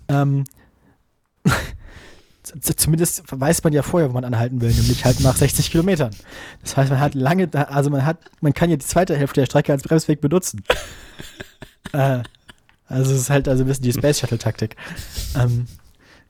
Ähm, 0.08 0.42
zumindest 2.42 3.22
weiß 3.30 3.62
man 3.64 3.72
ja 3.72 3.82
vorher, 3.82 4.08
wo 4.10 4.14
man 4.14 4.24
anhalten 4.24 4.60
will, 4.60 4.72
nämlich 4.72 5.04
halt 5.04 5.20
nach 5.20 5.36
60 5.36 5.70
Kilometern. 5.70 6.10
Das 6.62 6.76
heißt, 6.76 6.90
man 6.90 7.00
hat 7.00 7.14
lange, 7.14 7.48
also 7.70 7.90
man 7.90 8.04
hat, 8.04 8.18
man 8.40 8.54
kann 8.54 8.70
ja 8.70 8.76
die 8.76 8.84
zweite 8.84 9.16
Hälfte 9.16 9.40
der 9.40 9.46
Strecke 9.46 9.72
als 9.72 9.82
Bremsweg 9.82 10.20
benutzen. 10.20 10.62
äh, 11.92 12.22
also 12.86 13.12
es 13.12 13.20
ist 13.20 13.30
halt 13.30 13.48
also 13.48 13.64
ein 13.64 13.66
bisschen 13.66 13.84
die 13.84 13.92
Space 13.92 14.20
Shuttle 14.20 14.38
Taktik. 14.38 14.76
Ähm, 15.36 15.66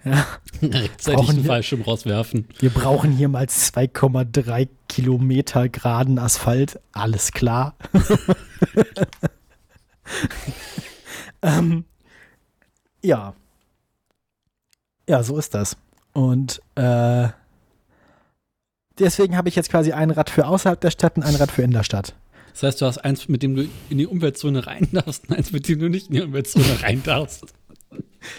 ja, 0.05 0.27
Rechtzeitig 0.63 1.27
den 1.27 1.37
wir- 1.39 1.45
Fallschirm 1.45 1.83
rauswerfen. 1.83 2.49
wir 2.59 2.71
brauchen 2.71 3.13
hier 3.13 3.29
mal 3.29 3.45
2,3 3.45 4.69
Kilometer 4.89 5.69
geraden 5.69 6.19
Asphalt. 6.19 6.81
Alles 6.93 7.33
klar. 7.33 7.75
ähm, 11.43 11.85
ja. 13.03 13.35
Ja, 15.09 15.23
so 15.23 15.39
ist 15.39 15.55
das. 15.55 15.77
Und 16.13 16.61
äh, 16.75 17.29
deswegen 18.99 19.37
habe 19.37 19.49
ich 19.49 19.57
jetzt 19.57 19.71
quasi 19.71 19.93
ein 19.93 20.11
Rad 20.11 20.31
für 20.31 20.47
außerhalb 20.47 20.81
der 20.81 20.91
Stadt 20.91 21.17
und 21.17 21.23
ein 21.23 21.35
Rad 21.35 21.51
für 21.51 21.63
in 21.63 21.71
der 21.71 21.85
Stadt. 21.85 22.15
Das 22.53 22.63
heißt, 22.65 22.81
du 22.81 22.87
hast 22.87 22.99
eins, 22.99 23.29
mit 23.29 23.43
dem 23.43 23.55
du 23.55 23.69
in 23.89 23.99
die 23.99 24.07
Umweltzone 24.07 24.67
rein 24.67 24.89
darfst 24.93 25.29
und 25.29 25.37
eins, 25.37 25.53
mit 25.53 25.69
dem 25.69 25.79
du 25.79 25.89
nicht 25.89 26.09
in 26.09 26.15
die 26.15 26.23
Umweltzone 26.23 26.83
rein 26.83 27.03
darfst. 27.03 27.55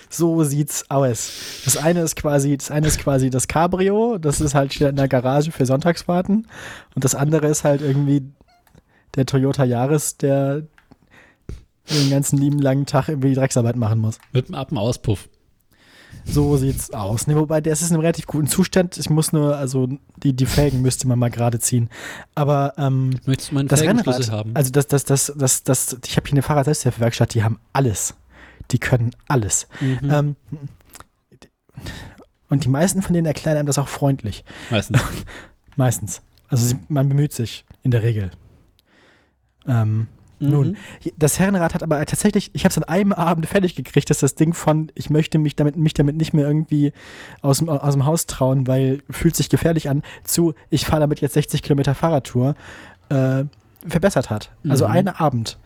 So 0.10 0.44
sieht's 0.44 0.90
aus. 0.90 1.62
Das 1.66 1.78
eine 1.78 2.02
ist 2.02 2.16
quasi, 2.16 2.56
das 2.56 2.70
eine 2.70 2.88
ist 2.88 3.00
quasi 3.00 3.30
das 3.30 3.48
Cabrio, 3.48 4.18
das 4.20 4.40
ist 4.40 4.54
halt 4.54 4.80
in 4.80 4.96
der 4.96 5.08
Garage 5.08 5.52
für 5.52 5.66
Sonntagsfahrten. 5.66 6.48
Und 6.94 7.04
das 7.04 7.16
andere 7.16 7.48
ist 7.48 7.64
halt 7.64 7.82
irgendwie 7.82 8.22
der 9.16 9.26
Toyota 9.26 9.64
Yaris, 9.64 10.18
der 10.18 10.68
den 11.90 12.10
ganzen 12.10 12.38
lieben 12.38 12.60
langen 12.60 12.86
Tag 12.86 13.10
irgendwie 13.10 13.30
die 13.30 13.36
Drecksarbeit 13.36 13.76
machen 13.76 14.00
muss. 14.00 14.20
Mit 14.32 14.48
einem 14.48 14.56
Appenauspuff. 14.56 15.28
So 16.26 16.58
sieht's 16.58 16.92
aus. 16.92 17.28
Ne, 17.28 17.36
wobei, 17.36 17.62
der 17.62 17.74
ist 17.74 17.82
in 17.82 17.94
einem 17.94 18.02
relativ 18.02 18.28
guten 18.28 18.48
Zustand. 18.48 18.98
Ich 18.98 19.10
muss 19.10 19.34
nur, 19.34 19.56
also 19.58 19.88
die, 20.24 20.34
die 20.34 20.46
Felgen 20.46 20.82
müsste 20.82 21.08
man 21.08 21.20
mal 21.20 21.30
gerade 21.30 21.60
ziehen. 21.60 21.90
Aber 22.36 22.74
ähm, 22.78 23.12
Möchtest 23.26 23.52
du 23.52 23.56
meinen 23.56 23.68
das 23.68 23.82
Rennrad, 23.82 24.32
haben? 24.32 24.52
also 24.54 24.72
das, 24.72 24.88
das, 24.88 25.04
das, 25.04 25.34
das, 25.36 25.64
das, 25.64 25.98
ich 26.06 26.18
habe 26.18 26.28
hier 26.28 26.34
eine 26.34 26.42
Fahrrad-Selbsthilfewerkstatt, 26.42 27.34
die 27.34 27.44
haben 27.44 27.60
alles. 27.74 28.16
Die 28.72 28.80
können 28.80 29.12
alles. 29.28 29.68
Mhm. 29.80 30.10
Ähm, 30.10 30.36
und 32.50 32.66
die 32.66 32.70
meisten 32.70 33.02
von 33.02 33.14
denen 33.14 33.26
erklären 33.26 33.58
einem 33.58 33.68
das 33.68 33.78
auch 33.78 33.88
freundlich. 33.88 34.44
Meistens. 34.70 35.02
Meistens. 35.76 36.22
Also 36.50 36.66
sie, 36.66 36.78
man 36.90 37.08
bemüht 37.08 37.34
sich 37.34 37.66
in 37.82 37.92
der 37.92 38.04
Regel. 38.04 38.32
Ähm, 39.68 40.08
Nun, 40.50 40.78
das 41.18 41.40
Herrenrad 41.40 41.74
hat 41.74 41.84
aber 41.84 42.04
tatsächlich, 42.06 42.50
ich 42.54 42.64
habe 42.66 42.72
es 42.72 42.78
an 42.78 42.84
einem 42.84 43.14
Abend 43.14 43.46
fertig 43.46 43.76
gekriegt, 43.76 44.10
dass 44.10 44.20
das 44.20 44.36
Ding 44.36 44.54
von, 44.54 44.92
ich 44.96 45.10
möchte 45.10 45.38
mich 45.38 45.56
damit, 45.56 45.76
mich 45.76 45.94
damit 45.94 46.18
nicht 46.18 46.34
mehr 46.34 46.48
irgendwie 46.48 46.94
aus 47.42 47.60
dem, 47.60 47.70
aus 47.70 47.94
dem 47.94 48.06
Haus 48.06 48.26
trauen, 48.26 48.68
weil 48.68 49.04
fühlt 49.10 49.36
sich 49.36 49.50
gefährlich 49.50 49.90
an, 49.90 50.02
zu, 50.24 50.54
ich 50.70 50.86
fahre 50.86 51.02
damit 51.02 51.22
jetzt 51.22 51.34
60 51.34 51.62
Kilometer 51.62 51.94
Fahrradtour, 51.96 52.56
äh, 53.10 53.44
verbessert 53.88 54.30
hat. 54.30 54.52
Also 54.68 54.88
Mhm. 54.88 54.92
einen 54.94 55.08
Abend. 55.10 55.58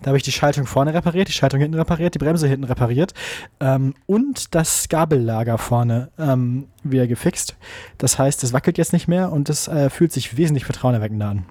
Da 0.00 0.08
habe 0.08 0.16
ich 0.16 0.24
die 0.24 0.32
Schaltung 0.32 0.66
vorne 0.66 0.92
repariert, 0.94 1.28
die 1.28 1.32
Schaltung 1.32 1.60
hinten 1.60 1.76
repariert, 1.76 2.14
die 2.14 2.18
Bremse 2.18 2.48
hinten 2.48 2.64
repariert 2.64 3.14
ähm, 3.60 3.94
und 4.06 4.52
das 4.54 4.88
Gabellager 4.88 5.58
vorne 5.58 6.10
ähm, 6.18 6.66
wieder 6.82 7.06
gefixt. 7.06 7.56
Das 7.98 8.18
heißt, 8.18 8.42
es 8.42 8.52
wackelt 8.52 8.78
jetzt 8.78 8.92
nicht 8.92 9.06
mehr 9.06 9.30
und 9.30 9.48
es 9.48 9.68
äh, 9.68 9.90
fühlt 9.90 10.10
sich 10.12 10.36
wesentlich 10.36 10.64
vertrauenerweckender 10.64 11.26
an. 11.28 11.44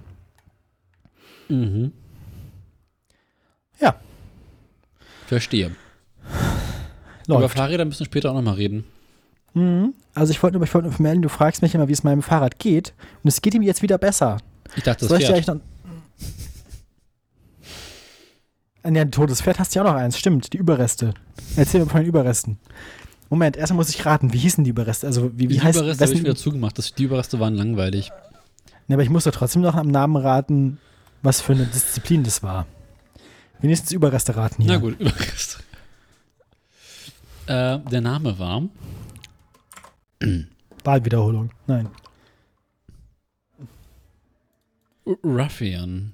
Mhm. 1.48 1.92
Ja, 3.82 3.96
Verstehe. 5.32 5.72
Über 7.26 7.40
läuft. 7.40 7.56
Fahrräder 7.56 7.86
müssen 7.86 8.00
wir 8.00 8.06
später 8.06 8.32
auch 8.32 8.36
nochmal 8.36 8.56
reden. 8.56 8.84
Mhm. 9.54 9.94
Also 10.14 10.32
ich 10.32 10.44
wollte 10.44 10.58
nur, 10.58 10.66
ich 10.66 10.74
wollte 10.74 10.88
nur 10.90 10.94
vermelden, 10.94 11.22
du 11.22 11.30
fragst 11.30 11.62
mich 11.62 11.74
immer, 11.74 11.88
wie 11.88 11.94
es 11.94 12.04
meinem 12.04 12.22
Fahrrad 12.22 12.60
geht 12.60 12.94
und 13.24 13.30
es 13.30 13.42
geht 13.42 13.54
ihm 13.54 13.62
jetzt 13.62 13.82
wieder 13.82 13.98
besser. 13.98 14.38
Ich 14.76 14.84
dachte, 14.84 15.00
das 15.02 15.10
Soll 15.10 15.20
ich 15.20 15.28
dir 15.28 15.34
Pferd. 15.34 15.50
eigentlich 15.50 15.64
noch... 18.84 18.94
Ja, 18.94 19.02
ein 19.04 19.12
totes 19.12 19.42
Pferd 19.42 19.60
hast 19.60 19.74
du 19.74 19.80
ja 19.80 19.86
auch 19.86 19.94
noch 19.94 19.96
eins, 19.96 20.18
stimmt, 20.18 20.52
die 20.52 20.58
Überreste. 20.58 21.14
Erzähl 21.56 21.80
mir 21.80 21.88
von 21.88 22.02
den 22.02 22.08
Überresten. 22.08 22.58
Moment, 23.30 23.56
erstmal 23.56 23.78
muss 23.78 23.90
ich 23.90 24.06
raten, 24.06 24.34
wie 24.34 24.40
hießen 24.40 24.66
die 24.66 24.72
Überreste? 24.72 25.08
Also 25.08 25.32
wie, 25.34 25.48
wie 25.48 25.54
Die 25.54 25.62
heißt 25.62 25.80
Überreste 25.80 26.04
habe 26.04 26.14
ich 26.14 26.20
wieder 26.20 26.36
zugemacht. 26.36 26.78
Das, 26.78 26.94
die 26.94 27.04
Überreste 27.04 27.40
waren 27.40 27.56
langweilig. 27.56 28.12
Ne, 28.90 28.96
aber 28.96 29.04
ich 29.04 29.10
muss 29.10 29.24
doch 29.24 29.32
trotzdem 29.32 29.62
noch 29.62 29.76
am 29.76 29.88
Namen 29.88 30.18
raten, 30.18 30.78
was 31.22 31.40
für 31.40 31.54
eine 31.54 31.66
Disziplin 31.68 32.24
das 32.24 32.44
war. 32.44 32.66
Wenigstens 33.62 33.92
Überreste 33.92 34.36
raten 34.36 34.62
hier. 34.64 34.74
Na 34.74 34.78
gut, 34.80 34.96
Überreste. 35.00 35.60
Äh, 37.48 37.80
der 37.80 38.02
Name 38.02 38.38
war 38.40 38.64
Wahlwiederholung. 40.84 41.52
Nein. 41.68 41.88
Ruffian. 45.24 46.14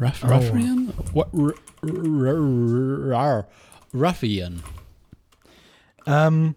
Ruff, 0.00 0.24
Oh. 0.24 0.26
Ruffian? 0.28 0.92
Ruffian. 3.94 4.62
Ähm, 6.06 6.54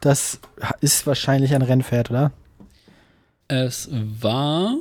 das 0.00 0.38
ist 0.80 1.06
wahrscheinlich 1.06 1.54
ein 1.54 1.62
Rennpferd, 1.62 2.10
oder? 2.10 2.32
Es 3.48 3.88
war. 3.92 4.76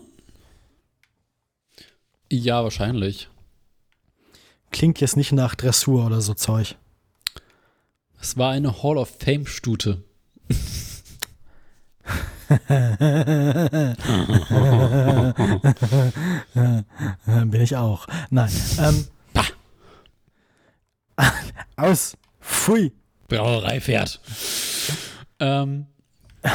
Ja, 2.32 2.64
wahrscheinlich. 2.64 3.28
Klingt 4.72 5.02
jetzt 5.02 5.18
nicht 5.18 5.34
nach 5.34 5.54
Dressur 5.54 6.06
oder 6.06 6.22
so 6.22 6.34
Zeug. 6.34 6.78
Es 8.22 8.38
war 8.38 8.54
eine 8.54 8.82
Hall 8.84 8.98
of 8.98 9.14
Fame-Stute. 9.20 10.02
Bin 17.50 17.62
ich 17.62 17.76
auch. 17.76 18.08
Nein. 18.30 18.52
Ähm, 18.80 19.08
aus. 21.76 22.16
Pfui. 22.40 22.94
Brauereipferd. 23.28 24.22
ähm, 25.40 25.88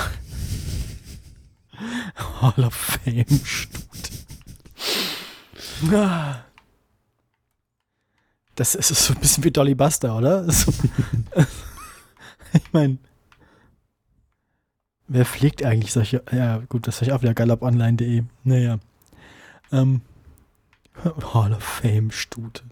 Hall 2.40 2.64
of 2.64 2.72
Fame 2.72 3.26
Stute. 3.44 3.82
Ah. 3.82 3.85
Das 8.54 8.74
ist 8.74 8.88
so 8.88 9.12
ein 9.14 9.20
bisschen 9.20 9.44
wie 9.44 9.50
Dolly 9.50 9.74
Buster, 9.74 10.16
oder? 10.16 10.46
Ich 12.52 12.72
meine, 12.72 12.96
wer 15.08 15.26
pflegt 15.26 15.62
eigentlich 15.62 15.92
solche? 15.92 16.22
Ja, 16.32 16.58
gut, 16.70 16.86
das 16.86 17.02
ist 17.02 17.10
auch 17.10 17.20
wieder 17.20 17.34
galoponline.de. 17.34 18.22
Naja. 18.44 18.78
Ähm, 19.72 20.00
Hall 21.34 21.52
of 21.52 21.62
Fame 21.62 22.10
Stute. 22.12 22.62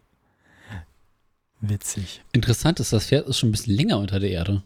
Witzig. 1.61 2.23
interessant 2.33 2.81
ist, 2.81 2.93
das 2.95 3.07
Pferd 3.07 3.27
ist 3.29 3.39
schon 3.39 3.51
ein 3.51 3.53
bisschen 3.53 3.75
länger 3.75 3.99
unter 3.99 4.21
der 4.21 4.31
Erde. 4.31 4.63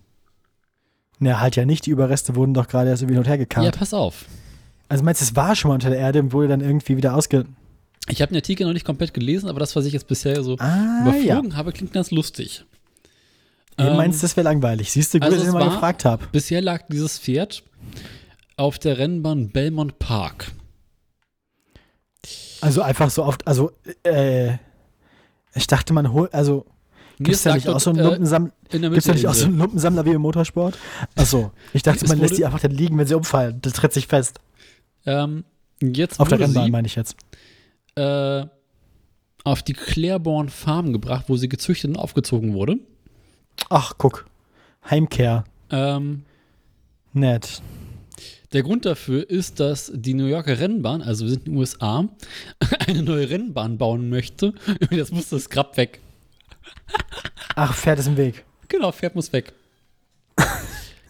Na, 1.18 1.40
halt 1.40 1.56
ja 1.56 1.64
nicht, 1.64 1.86
die 1.86 1.90
Überreste 1.90 2.36
wurden 2.36 2.54
doch 2.54 2.68
gerade 2.68 2.90
erst 2.90 3.02
irgendwie 3.02 3.14
hin 3.14 3.20
und 3.22 3.26
her 3.28 3.34
Ja, 3.34 3.38
gekarrt. 3.38 3.78
pass 3.78 3.94
auf. 3.94 4.26
Also 4.88 5.02
meinst 5.02 5.20
du, 5.20 5.24
es 5.24 5.34
war 5.34 5.56
schon 5.56 5.70
mal 5.70 5.74
unter 5.74 5.90
der 5.90 5.98
Erde 5.98 6.20
und 6.20 6.32
wurde 6.32 6.48
dann 6.48 6.60
irgendwie 6.60 6.96
wieder 6.96 7.14
ausge... 7.16 7.44
Ich 8.10 8.22
habe 8.22 8.30
den 8.32 8.36
Artikel 8.36 8.66
noch 8.66 8.72
nicht 8.72 8.86
komplett 8.86 9.12
gelesen, 9.14 9.48
aber 9.48 9.60
das, 9.60 9.76
was 9.76 9.84
ich 9.84 9.92
jetzt 9.92 10.06
bisher 10.08 10.42
so 10.42 10.56
Ah, 10.58 10.76
ja. 10.76 11.02
überflogen 11.02 11.56
habe, 11.56 11.72
klingt 11.72 11.92
ganz 11.92 12.10
lustig. 12.10 12.64
Ihr 13.78 13.86
Ähm, 13.86 13.96
meinst, 13.96 14.22
das 14.22 14.36
wäre 14.36 14.44
langweilig. 14.44 14.90
Siehst 14.92 15.14
du, 15.14 15.18
gut, 15.18 15.26
also 15.26 15.36
dass 15.36 15.42
ich 15.44 15.48
es 15.48 15.54
mal 15.54 15.68
gefragt 15.68 16.04
habe. 16.04 16.26
Bisher 16.32 16.60
lag 16.60 16.82
dieses 16.90 17.18
Pferd 17.18 17.62
auf 18.56 18.78
der 18.78 18.98
Rennbahn 18.98 19.50
Belmont 19.50 19.98
Park. 19.98 20.50
Also 22.60 22.82
einfach 22.82 23.10
so 23.10 23.24
oft, 23.24 23.46
also, 23.46 23.70
äh, 24.02 24.54
ich 25.54 25.66
dachte, 25.68 25.92
man 25.92 26.12
holt, 26.12 26.34
also, 26.34 26.66
Mir 27.18 27.26
gibt's 27.26 27.44
da 27.44 27.54
nicht 27.54 27.68
auch 27.68 27.78
so 27.78 27.90
einen 27.90 28.00
äh, 28.00 28.02
Lumpensammler, 28.02 28.50
gibt's 28.70 29.04
da 29.06 29.12
nicht 29.12 29.28
auch 29.28 29.34
so 29.34 29.46
einen 29.46 29.58
Lumpensammler 29.58 30.04
wie 30.06 30.10
im 30.10 30.22
Motorsport? 30.22 30.76
Achso, 31.14 31.52
ich 31.72 31.84
dachte, 31.84 32.00
Es 32.04 32.08
man 32.08 32.18
lässt 32.18 32.36
die 32.36 32.44
einfach 32.44 32.58
dann 32.60 32.72
liegen, 32.72 32.98
wenn 32.98 33.06
sie 33.06 33.14
umfallen. 33.14 33.60
Das 33.62 33.74
tritt 33.74 33.92
sich 33.92 34.08
fest. 34.08 34.40
Ähm, 35.06 35.44
jetzt 35.80 36.18
Auf 36.18 36.28
der 36.28 36.40
Rennbahn, 36.40 36.72
meine 36.72 36.86
ich 36.88 36.96
jetzt. 36.96 37.14
Äh, 37.98 38.46
auf 39.44 39.62
die 39.62 39.72
Claiborne 39.72 40.50
Farm 40.50 40.92
gebracht, 40.92 41.24
wo 41.28 41.36
sie 41.36 41.48
gezüchtet 41.48 41.90
und 41.90 41.96
aufgezogen 41.96 42.54
wurde. 42.54 42.78
Ach, 43.68 43.94
guck. 43.98 44.26
Heimkehr. 44.88 45.44
Ähm, 45.70 46.22
Nett. 47.12 47.62
der 48.52 48.62
Grund 48.62 48.86
dafür 48.86 49.28
ist, 49.28 49.60
dass 49.60 49.90
die 49.94 50.14
New 50.14 50.26
Yorker 50.26 50.58
Rennbahn, 50.58 51.02
also 51.02 51.24
wir 51.24 51.30
sind 51.30 51.46
in 51.46 51.52
den 51.52 51.58
USA, 51.58 52.08
eine 52.86 53.02
neue 53.02 53.28
Rennbahn 53.28 53.78
bauen 53.78 54.08
möchte. 54.08 54.54
Jetzt 54.90 55.12
muss 55.12 55.28
das 55.28 55.50
Grab 55.50 55.76
weg. 55.76 56.00
Ach, 57.54 57.74
Pferd 57.74 57.98
ist 57.98 58.06
im 58.06 58.16
Weg. 58.16 58.44
Genau, 58.68 58.92
Pferd 58.92 59.14
muss 59.14 59.32
weg. 59.32 59.52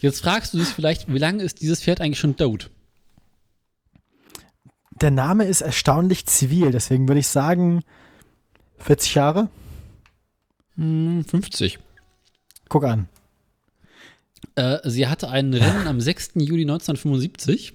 Jetzt 0.00 0.20
fragst 0.20 0.54
du 0.54 0.58
dich 0.58 0.68
vielleicht, 0.68 1.12
wie 1.12 1.18
lange 1.18 1.42
ist 1.42 1.60
dieses 1.60 1.82
Pferd 1.82 2.00
eigentlich 2.00 2.20
schon 2.20 2.36
tot? 2.36 2.70
Der 5.00 5.10
Name 5.10 5.44
ist 5.44 5.60
erstaunlich 5.60 6.26
zivil, 6.26 6.70
deswegen 6.72 7.06
würde 7.08 7.20
ich 7.20 7.28
sagen, 7.28 7.82
40 8.78 9.14
Jahre? 9.14 9.48
Hm, 10.76 11.24
50. 11.24 11.78
Guck 12.68 12.84
an. 12.84 13.08
Äh, 14.54 14.78
sie 14.84 15.06
hatte 15.06 15.28
ein 15.28 15.54
Rennen 15.54 15.86
am 15.86 16.00
6. 16.00 16.32
Juli 16.36 16.62
1975, 16.62 17.74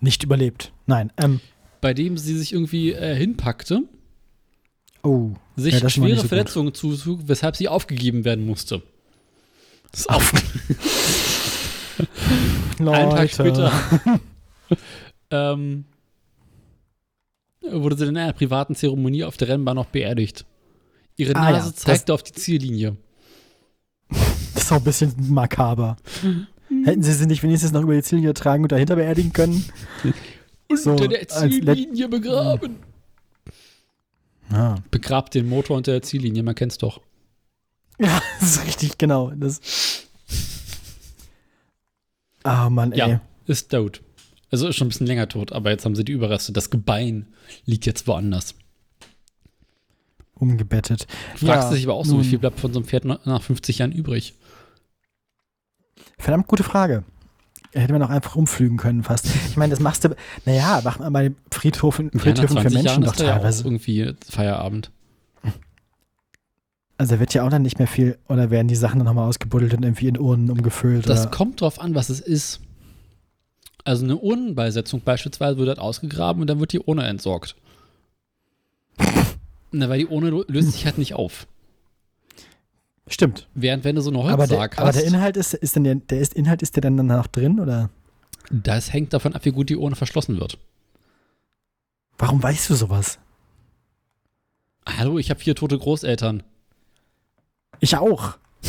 Nicht 0.00 0.22
überlebt. 0.24 0.72
Nein. 0.86 1.12
Ähm, 1.16 1.40
bei 1.80 1.94
dem 1.94 2.18
sie 2.18 2.36
sich 2.36 2.52
irgendwie 2.52 2.92
äh, 2.92 3.14
hinpackte, 3.14 3.82
oh. 5.02 5.30
sich 5.56 5.80
Ja, 5.80 5.88
schwere 5.88 6.20
so. 6.20 6.28
Verletzungen 6.28 6.74
zuzog, 6.74 7.20
weshalb 7.26 7.56
sie 7.56 7.68
aufgegeben 7.68 8.24
werden 8.24 8.44
musste. 8.46 8.82
Das 9.92 10.00
ist 10.00 10.10
auf. 10.10 10.32
Einen 12.78 13.10
Tag 13.10 13.30
später 13.30 13.72
ähm, 15.30 15.84
wurde 17.72 17.96
sie 17.96 18.06
in 18.06 18.16
einer 18.16 18.32
privaten 18.32 18.74
Zeremonie 18.74 19.24
auf 19.24 19.36
der 19.36 19.48
Rennbahn 19.48 19.76
noch 19.76 19.86
beerdigt. 19.86 20.44
Ihre 21.16 21.34
Ah, 21.36 21.50
ja, 21.50 21.56
Nase 21.58 21.72
das- 21.72 21.80
zeigte 21.82 22.14
auf 22.14 22.22
die 22.22 22.32
Ziellinie. 22.32 22.96
Das 24.54 24.64
ist 24.64 24.72
auch 24.72 24.76
ein 24.76 24.84
bisschen 24.84 25.12
makaber. 25.28 25.96
Hätten 26.84 27.02
sie 27.02 27.12
sie 27.12 27.26
nicht 27.26 27.42
wenigstens 27.42 27.72
noch 27.72 27.82
über 27.82 27.94
die 27.94 28.02
Ziellinie 28.02 28.34
tragen 28.34 28.62
und 28.62 28.72
dahinter 28.72 28.96
beerdigen 28.96 29.32
können? 29.32 29.64
So, 30.74 30.90
Unter 30.90 31.08
der 31.08 31.20
als 31.20 31.40
Let- 31.40 31.50
Ziellinie 31.78 32.08
begraben. 32.08 32.76
Ja. 34.52 34.74
Begrabt 34.90 35.34
den 35.34 35.48
Motor 35.48 35.78
unter 35.78 35.92
der 35.92 36.02
Ziellinie, 36.02 36.42
man 36.42 36.54
kennt's 36.54 36.76
doch. 36.76 37.00
Ja, 37.98 38.20
das 38.38 38.50
ist 38.56 38.66
richtig, 38.66 38.98
genau. 38.98 39.30
Das 39.34 39.60
Ah, 42.44 42.68
Mann, 42.70 42.92
ey. 42.92 42.98
Ja, 42.98 43.20
ist 43.46 43.70
tot. 43.70 44.02
Also 44.50 44.68
ist 44.68 44.76
schon 44.76 44.86
ein 44.86 44.90
bisschen 44.90 45.06
länger 45.06 45.28
tot, 45.28 45.52
aber 45.52 45.70
jetzt 45.70 45.84
haben 45.84 45.94
sie 45.94 46.04
die 46.04 46.12
Überreste. 46.12 46.52
Das 46.52 46.70
Gebein 46.70 47.26
liegt 47.66 47.86
jetzt 47.86 48.06
woanders. 48.06 48.54
Umgebettet. 50.34 51.06
Fragst 51.36 51.70
du 51.70 51.74
dich 51.74 51.84
aber 51.84 51.94
auch 51.94 52.04
so, 52.04 52.20
wie 52.20 52.24
viel 52.24 52.38
bleibt 52.38 52.60
von 52.60 52.72
so 52.72 52.78
einem 52.78 52.86
Pferd 52.86 53.04
nach 53.04 53.24
nach 53.26 53.42
50 53.42 53.78
Jahren 53.78 53.92
übrig? 53.92 54.34
Verdammt 56.16 56.46
gute 56.46 56.62
Frage. 56.62 57.04
Hätte 57.74 57.92
man 57.92 58.02
auch 58.02 58.08
einfach 58.10 58.36
umflügen 58.36 58.78
können 58.78 59.02
fast. 59.02 59.26
Ich 59.48 59.56
meine, 59.56 59.70
das 59.72 59.80
machst 59.80 60.04
du, 60.04 60.16
naja, 60.46 60.80
macht 60.84 61.00
man 61.00 61.12
bei 61.12 61.32
Friedhofen, 61.50 62.10
Ja, 62.14 62.20
Friedhöfen 62.20 62.56
für 62.56 62.62
20 62.62 62.72
Menschen 62.72 62.86
Jahren 62.86 63.02
doch 63.02 63.16
da 63.16 63.24
ja 63.24 63.32
teilweise. 63.34 63.64
irgendwie 63.64 64.14
Feierabend. 64.28 64.90
Also 66.96 67.20
wird 67.20 67.34
ja 67.34 67.44
auch 67.44 67.50
dann 67.50 67.62
nicht 67.62 67.78
mehr 67.78 67.86
viel, 67.86 68.18
oder 68.28 68.50
werden 68.50 68.66
die 68.68 68.74
Sachen 68.74 68.98
dann 68.98 69.06
nochmal 69.06 69.28
ausgebuddelt 69.28 69.74
und 69.74 69.84
irgendwie 69.84 70.08
in 70.08 70.18
Urnen 70.18 70.50
umgefüllt? 70.50 71.08
Das 71.08 71.22
oder? 71.22 71.30
kommt 71.30 71.60
drauf 71.60 71.80
an, 71.80 71.94
was 71.94 72.08
es 72.08 72.20
ist. 72.20 72.60
Also 73.88 74.04
eine 74.04 74.18
Urnenbeisetzung 74.18 75.00
beispielsweise 75.00 75.56
wird 75.56 75.68
halt 75.68 75.78
ausgegraben 75.78 76.42
und 76.42 76.46
dann 76.50 76.60
wird 76.60 76.74
die 76.74 76.80
Urne 76.80 77.06
entsorgt. 77.06 77.56
Na, 79.72 79.88
weil 79.88 80.00
die 80.00 80.06
Urne 80.06 80.44
löst 80.46 80.72
sich 80.72 80.84
halt 80.84 80.98
nicht 80.98 81.14
auf. 81.14 81.46
Stimmt. 83.06 83.48
Während 83.54 83.84
wenn 83.84 83.96
du 83.96 84.02
so 84.02 84.10
eine 84.10 84.18
Aber 84.18 84.46
der, 84.46 84.58
Holzsarg 84.58 84.78
aber 84.78 84.88
hast, 84.88 84.96
der 84.96 85.06
Inhalt 85.06 85.38
ist, 85.38 85.54
ist 85.54 85.74
denn 85.74 85.84
der, 85.84 85.94
der 85.94 86.20
ist, 86.20 86.34
Inhalt 86.34 86.60
ist 86.60 86.76
der 86.76 86.82
dann 86.82 86.98
danach 86.98 87.28
drin 87.28 87.60
oder? 87.60 87.88
das 88.50 88.92
hängt 88.92 89.14
davon 89.14 89.32
ab, 89.34 89.46
wie 89.46 89.52
gut 89.52 89.70
die 89.70 89.76
Urne 89.76 89.96
verschlossen 89.96 90.38
wird. 90.38 90.58
Warum 92.18 92.42
weißt 92.42 92.68
du 92.68 92.74
sowas? 92.74 93.18
Hallo, 94.86 95.18
ich 95.18 95.30
habe 95.30 95.40
vier 95.40 95.54
tote 95.54 95.78
Großeltern. 95.78 96.42
Ich 97.80 97.96
auch. 97.96 98.36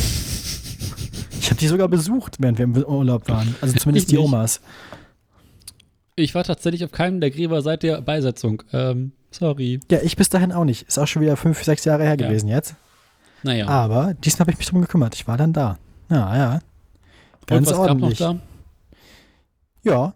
Ich 1.42 1.52
habe 1.52 1.58
die 1.58 1.68
sogar 1.68 1.88
besucht, 1.88 2.36
während 2.38 2.58
wir 2.58 2.64
im 2.64 2.76
Urlaub 2.76 3.28
waren. 3.28 3.56
Also 3.60 3.74
zumindest 3.76 4.06
Ich 4.06 4.10
die 4.10 4.16
nicht. 4.18 4.24
Omas. 4.24 4.60
Ich 6.22 6.34
war 6.34 6.44
tatsächlich 6.44 6.84
auf 6.84 6.92
keinem 6.92 7.20
der 7.20 7.30
Gräber 7.30 7.62
seit 7.62 7.82
der 7.82 8.00
Beisetzung. 8.00 8.62
Ähm, 8.72 9.12
sorry. 9.30 9.80
Ja, 9.90 9.98
ich 10.02 10.16
bis 10.16 10.28
dahin 10.28 10.52
auch 10.52 10.64
nicht. 10.64 10.82
Ist 10.88 10.98
auch 10.98 11.06
schon 11.06 11.22
wieder 11.22 11.36
fünf, 11.36 11.62
sechs 11.62 11.84
Jahre 11.84 12.02
her 12.04 12.16
Ja. 12.18 12.26
gewesen 12.28 12.48
jetzt. 12.48 12.74
Naja. 13.42 13.66
Aber 13.68 14.14
diesmal 14.14 14.40
habe 14.44 14.52
ich 14.52 14.58
mich 14.58 14.68
drum 14.68 14.80
gekümmert. 14.82 15.14
Ich 15.14 15.26
war 15.26 15.36
dann 15.36 15.52
da. 15.52 15.78
Ja, 16.10 16.36
ja. 16.36 16.52
Und 16.54 16.60
Ganz 17.46 17.68
was 17.70 17.78
ordentlich. 17.78 18.18
gab 18.18 18.34
noch 18.34 18.40
Ja. 19.82 20.14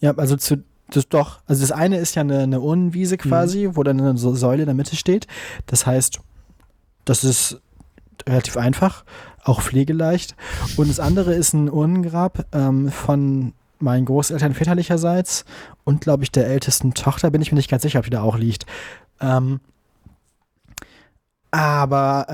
Ja, 0.00 0.14
also 0.16 0.36
zu, 0.36 0.62
das 0.90 1.08
doch. 1.08 1.40
Also 1.46 1.60
das 1.62 1.72
eine 1.72 1.98
ist 1.98 2.14
ja 2.14 2.20
eine, 2.22 2.40
eine 2.40 2.60
Urnenwiese 2.60 3.16
quasi, 3.16 3.70
wo 3.72 3.82
dann 3.82 4.00
eine 4.00 4.16
Säule 4.16 4.62
in 4.62 4.66
der 4.66 4.74
Mitte 4.74 4.96
steht. 4.96 5.26
Das 5.66 5.84
heißt, 5.86 6.20
das 7.04 7.24
ist 7.24 7.60
relativ 8.28 8.56
einfach, 8.56 9.04
auch 9.42 9.60
pflegeleicht. 9.62 10.36
Und 10.76 10.88
das 10.88 11.00
andere 11.00 11.34
ist 11.34 11.52
ein 11.54 11.70
Urnengrab 11.70 12.46
ähm, 12.52 12.90
von 12.90 13.52
meinen 13.82 14.04
Großeltern 14.04 14.54
väterlicherseits 14.54 15.44
und, 15.84 16.00
glaube 16.00 16.22
ich, 16.24 16.32
der 16.32 16.46
ältesten 16.46 16.94
Tochter. 16.94 17.30
Bin 17.30 17.42
ich 17.42 17.52
mir 17.52 17.56
nicht 17.56 17.70
ganz 17.70 17.82
sicher, 17.82 17.98
ob 17.98 18.04
die 18.04 18.10
da 18.10 18.22
auch 18.22 18.36
liegt. 18.38 18.66
Ähm, 19.20 19.60
aber, 21.50 22.26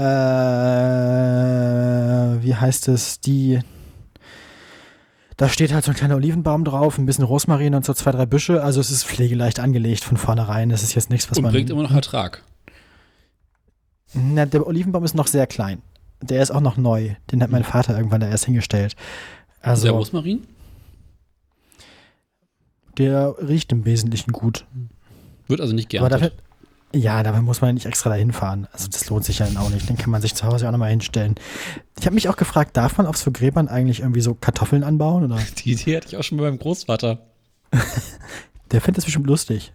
äh, 2.36 2.42
wie 2.44 2.54
heißt 2.54 2.88
es, 2.88 3.20
die, 3.20 3.60
da 5.36 5.48
steht 5.48 5.72
halt 5.72 5.84
so 5.84 5.92
ein 5.92 5.96
kleiner 5.96 6.16
Olivenbaum 6.16 6.64
drauf, 6.64 6.98
ein 6.98 7.06
bisschen 7.06 7.24
Rosmarin 7.24 7.74
und 7.74 7.84
so 7.84 7.94
zwei, 7.94 8.10
drei 8.10 8.26
Büsche. 8.26 8.62
Also 8.62 8.80
es 8.80 8.90
ist 8.90 9.04
pflegeleicht 9.04 9.58
angelegt 9.60 10.04
von 10.04 10.16
vornherein. 10.16 10.68
Das 10.68 10.82
ist 10.82 10.94
jetzt 10.94 11.10
nichts, 11.10 11.30
was 11.30 11.38
Und 11.38 11.44
man. 11.44 11.52
bringt 11.52 11.70
immer 11.70 11.82
noch 11.82 11.92
Ertrag. 11.92 12.42
Na, 14.12 14.46
der 14.46 14.66
Olivenbaum 14.66 15.04
ist 15.04 15.14
noch 15.14 15.26
sehr 15.26 15.46
klein. 15.46 15.82
Der 16.22 16.42
ist 16.42 16.50
auch 16.50 16.60
noch 16.60 16.76
neu. 16.76 17.14
Den 17.30 17.42
hat 17.42 17.50
mein 17.50 17.64
Vater 17.64 17.96
irgendwann 17.96 18.20
da 18.20 18.28
erst 18.28 18.44
hingestellt. 18.46 18.96
Also 19.60 19.84
der 19.84 19.94
der, 22.98 23.34
riecht 23.40 23.72
im 23.72 23.84
Wesentlichen 23.84 24.32
gut. 24.32 24.64
Wird 25.48 25.60
also 25.60 25.74
nicht 25.74 25.94
Aber 25.98 26.08
geerntet. 26.08 26.32
dafür, 26.32 27.00
ja, 27.00 27.22
dafür 27.22 27.42
muss 27.42 27.60
man 27.60 27.74
nicht 27.74 27.86
extra 27.86 28.10
dahin 28.10 28.32
fahren. 28.32 28.66
Also 28.72 28.88
das 28.88 29.08
lohnt 29.08 29.24
sich 29.24 29.38
ja 29.40 29.46
dann 29.46 29.56
auch 29.56 29.70
nicht. 29.70 29.88
Den 29.88 29.96
kann 29.96 30.10
man 30.10 30.22
sich 30.22 30.34
zu 30.34 30.44
Hause 30.46 30.66
auch 30.66 30.72
nochmal 30.72 30.90
hinstellen. 30.90 31.34
Ich 31.98 32.06
habe 32.06 32.14
mich 32.14 32.28
auch 32.28 32.36
gefragt, 32.36 32.76
darf 32.76 32.96
man 32.96 33.06
auf 33.06 33.16
so 33.16 33.30
Gräbern 33.30 33.68
eigentlich 33.68 34.00
irgendwie 34.00 34.20
so 34.20 34.34
Kartoffeln 34.34 34.82
anbauen? 34.82 35.24
Oder? 35.24 35.38
Die 35.58 35.72
Idee 35.72 35.96
hatte 35.96 36.08
ich 36.08 36.16
auch 36.16 36.22
schon 36.22 36.38
bei 36.38 36.44
meinem 36.44 36.58
Großvater. 36.58 37.18
Der 38.72 38.80
findet 38.80 38.98
das 38.98 39.04
bestimmt 39.04 39.26
lustig. 39.26 39.72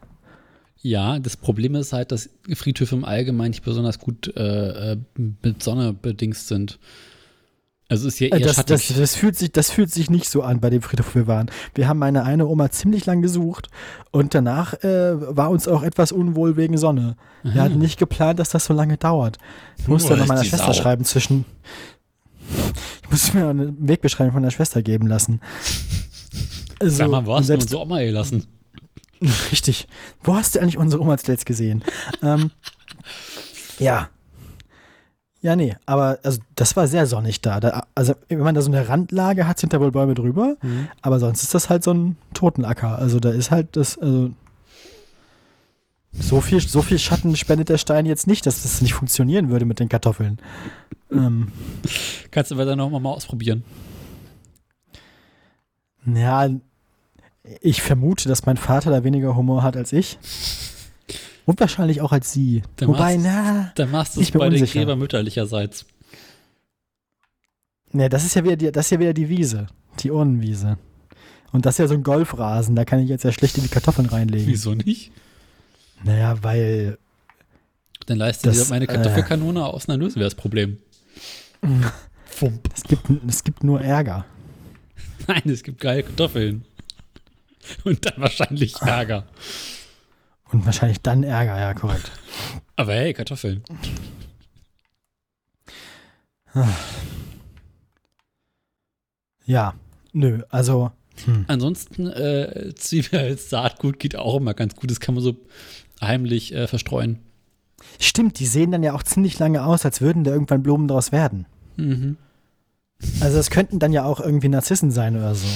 Ja, 0.82 1.20
das 1.20 1.38
Problem 1.38 1.76
ist 1.76 1.94
halt, 1.94 2.12
dass 2.12 2.30
Friedhöfe 2.56 2.96
im 2.96 3.06
Allgemeinen 3.06 3.52
nicht 3.52 3.64
besonders 3.64 4.00
gut 4.00 4.36
äh, 4.36 4.94
äh, 4.94 4.98
mit 5.44 5.62
Sonne 5.62 5.94
bedingst 5.94 6.48
sind. 6.48 6.80
Also 7.92 8.08
ist 8.08 8.22
eher 8.22 8.34
Äh, 8.34 8.40
Das, 8.40 8.56
schattig. 8.56 8.88
das, 8.88 8.98
das, 8.98 9.16
fühlt 9.16 9.38
sich, 9.38 9.52
das 9.52 9.70
fühlt 9.70 9.92
sich 9.92 10.10
nicht 10.10 10.30
so 10.30 10.44
an 10.44 10.60
bei 10.62 10.70
dem 10.70 10.82
Friedhof, 10.82 11.14
wo 11.14 11.20
wir 11.20 11.28
waren. 11.28 11.52
Wir 11.76 11.88
haben 11.88 12.00
meine 12.00 12.24
eine 12.24 12.48
Oma 12.48 12.70
ziemlich 12.72 13.06
lang 13.06 13.22
gesucht 13.22 13.68
und 14.12 14.34
danach 14.34 14.74
äh, 14.84 15.36
war 15.36 15.50
uns 15.50 15.68
auch 15.68 15.84
etwas 15.84 16.12
unwohl 16.12 16.56
wegen 16.56 16.78
Sonne. 16.78 17.18
Wir 17.44 17.62
hatten 17.62 17.80
nicht 17.80 18.00
geplant, 18.00 18.40
dass 18.40 18.50
das 18.50 18.66
so 18.66 18.74
lange 18.74 18.98
dauert. 18.98 19.38
Ich 19.78 19.88
musste 19.88 20.14
Oh, 20.14 20.16
noch 20.16 20.28
meiner 20.28 20.44
Schwester 20.46 20.74
Sau. 20.74 20.82
schreiben 20.82 21.04
zwischen. 21.06 21.44
Ich 23.04 23.10
musste 23.12 23.38
mir 23.38 23.48
eine 23.50 23.74
Wegbeschreibung 23.78 24.34
von 24.34 24.44
der 24.44 24.52
Schwester 24.52 24.82
geben 24.82 25.08
lassen. 25.08 25.42
Also, 26.80 26.96
Sag 26.96 27.10
mal, 27.10 27.26
wo 27.26 27.34
hast 27.34 27.42
du 27.42 27.48
selbst, 27.48 27.66
unsere 27.66 27.82
Oma 27.82 28.00
gelassen? 28.02 28.46
Richtig. 29.52 29.88
Wo 30.24 30.36
hast 30.36 30.56
du 30.56 30.60
eigentlich 30.62 30.78
unsere 30.78 31.02
Oma 31.02 31.18
zuletzt 31.18 31.46
gesehen? 31.46 31.84
ähm, 32.24 32.52
ja. 33.80 34.10
Ja, 35.42 35.56
nee, 35.56 35.76
aber 35.88 36.20
also 36.22 36.40
das 36.56 36.76
war 36.76 36.88
sehr 36.88 37.08
sonnig 37.08 37.42
da. 37.42 37.60
da. 37.60 37.88
Also, 37.96 38.14
wenn 38.30 38.40
man 38.40 38.54
da 38.54 38.62
so 38.62 38.72
eine 38.72 38.88
Randlage 38.88 39.48
hat, 39.48 39.60
sind 39.60 39.74
da 39.74 39.80
wohl 39.80 39.92
Bäume 39.92 40.14
drüber. 40.14 40.56
Mhm. 40.62 40.88
Aber 41.02 41.20
sonst 41.20 41.42
ist 41.42 41.56
das 41.56 41.70
halt 41.70 41.84
so 41.84 41.94
ein 41.94 42.16
Totenacker. 42.34 43.00
Also 43.00 43.20
da 43.20 43.32
ist 43.32 43.50
halt 43.50 43.76
das, 43.76 43.98
also 43.98 44.32
so 46.14 46.42
viel, 46.42 46.60
so 46.60 46.82
viel 46.82 47.00
Schatten 47.00 47.36
spendet 47.36 47.70
der 47.70 47.78
Stein 47.80 48.06
jetzt 48.06 48.28
nicht, 48.28 48.46
dass 48.46 48.62
das 48.64 48.82
nicht 48.82 48.94
funktionieren 48.94 49.50
würde 49.50 49.66
mit 49.66 49.80
den 49.80 49.90
Kartoffeln. 49.90 50.40
Ähm, 51.12 51.52
Kannst 52.30 52.52
du 52.52 52.56
aber 52.56 52.66
dann 52.66 52.78
noch 52.78 52.90
mal 52.90 53.10
ausprobieren. 53.10 53.64
ja, 56.06 56.50
ich 57.62 57.82
vermute, 57.82 58.30
dass 58.30 58.46
mein 58.46 58.58
Vater 58.58 58.92
da 58.92 59.04
weniger 59.04 59.36
Humor 59.36 59.64
hat 59.64 59.76
als 59.76 59.92
ich. 59.94 60.20
Und 61.46 61.60
wahrscheinlich 61.60 62.02
auch 62.02 62.12
als 62.12 62.32
sie. 62.32 62.62
Der 62.80 62.88
Wobei, 62.88 63.16
machst- 63.18 63.26
na, 63.26 63.72
Dann 63.76 63.92
machst 63.92 64.16
du 64.16 64.22
Ich 64.22 64.28
es 64.28 64.32
bin 64.32 64.40
bei 64.40 64.50
den 64.50 64.62
unsicher. 64.62 64.80
Gräbern 64.80 65.00
mütterlicherseits. 65.00 65.86
ne, 67.92 68.10
das 68.10 68.26
ist 68.26 68.36
ja 68.36 68.44
wieder 68.44 68.56
die, 68.56 68.72
das 68.72 68.86
ist 68.86 68.92
ja 68.92 69.00
wieder 69.00 69.14
die 69.14 69.30
Wiese, 69.30 69.68
die 70.00 70.12
Urnenwiese. 70.12 70.78
Und 71.52 71.66
das 71.66 71.76
ist 71.76 71.80
ja 71.80 71.88
so 71.88 71.96
ein 71.96 72.04
Golfrasen, 72.04 72.76
da 72.76 72.86
kann 72.86 73.00
ich 73.00 73.10
jetzt 73.10 73.24
ja 73.24 73.32
schlecht 73.32 73.58
in 73.58 73.64
die 73.64 73.70
Kartoffeln 73.70 74.08
reinlegen. 74.08 74.48
Wieso 74.48 74.74
nicht? 74.74 75.12
Naja, 76.04 76.42
weil 76.44 76.98
Dann 78.06 78.18
leiste 78.18 78.48
Das, 78.50 78.64
dir 78.64 78.70
meine 78.70 78.86
äh, 78.86 78.88
Kartoffelkanone 78.88 79.66
aus, 79.66 79.86
dann 79.88 80.00
lösen 80.00 80.16
wir 80.16 80.24
das 80.24 80.36
Problem. 80.36 80.78
Fump. 82.26 82.70
es 82.74 82.84
gibt, 82.84 83.04
es 83.28 83.44
gibt 83.44 83.64
nur 83.64 83.82
Ärger. 83.82 84.26
Nein, 85.28 85.42
es 85.46 85.62
gibt 85.64 85.82
geile 85.82 86.04
Kartoffeln. 86.04 86.64
Und 87.84 88.06
dann 88.06 88.14
wahrscheinlich 88.18 88.76
Ärger. 88.82 89.28
Und 90.52 90.66
wahrscheinlich 90.66 91.02
dann 91.02 91.24
Ärger, 91.24 91.60
ja, 91.60 91.74
korrekt. 91.74 92.12
Aber 92.76 92.94
hey, 92.94 93.14
Kartoffeln. 93.14 93.64
Ja, 99.46 99.74
nö, 100.12 100.44
also 100.50 100.92
hm. 101.26 101.46
Ansonsten, 101.48 102.08
äh, 102.08 102.74
Zwiebel 102.76 103.20
als 103.20 103.50
Saatgut 103.50 104.00
geht 104.00 104.16
auch 104.16 104.38
immer 104.38 104.54
ganz 104.54 104.76
gut. 104.76 104.90
Das 104.90 105.00
kann 105.00 105.16
man 105.16 105.24
so 105.24 105.36
heimlich 106.02 106.54
äh, 106.54 106.68
verstreuen. 106.68 107.20
stimmt, 108.00 108.40
die 108.40 108.46
sehen 108.46 108.72
dann 108.72 108.84
ja 108.84 108.94
auch 108.94 109.04
ziemlich 109.04 109.40
lange 109.40 109.64
aus, 109.64 109.86
als 109.86 110.02
würden 110.02 110.24
da 110.24 110.32
irgendwann 110.32 110.64
Blumen 110.64 110.88
draus 110.88 111.12
werden. 111.12 111.46
Mhm. 111.78 112.18
Also 113.20 113.38
das 113.38 113.50
könnten 113.50 113.80
dann 113.80 113.94
ja 113.94 114.06
auch 114.06 114.20
irgendwie 114.20 114.50
Narzissen 114.50 114.92
sein 114.92 115.16
oder 115.16 115.34
so. 115.34 115.48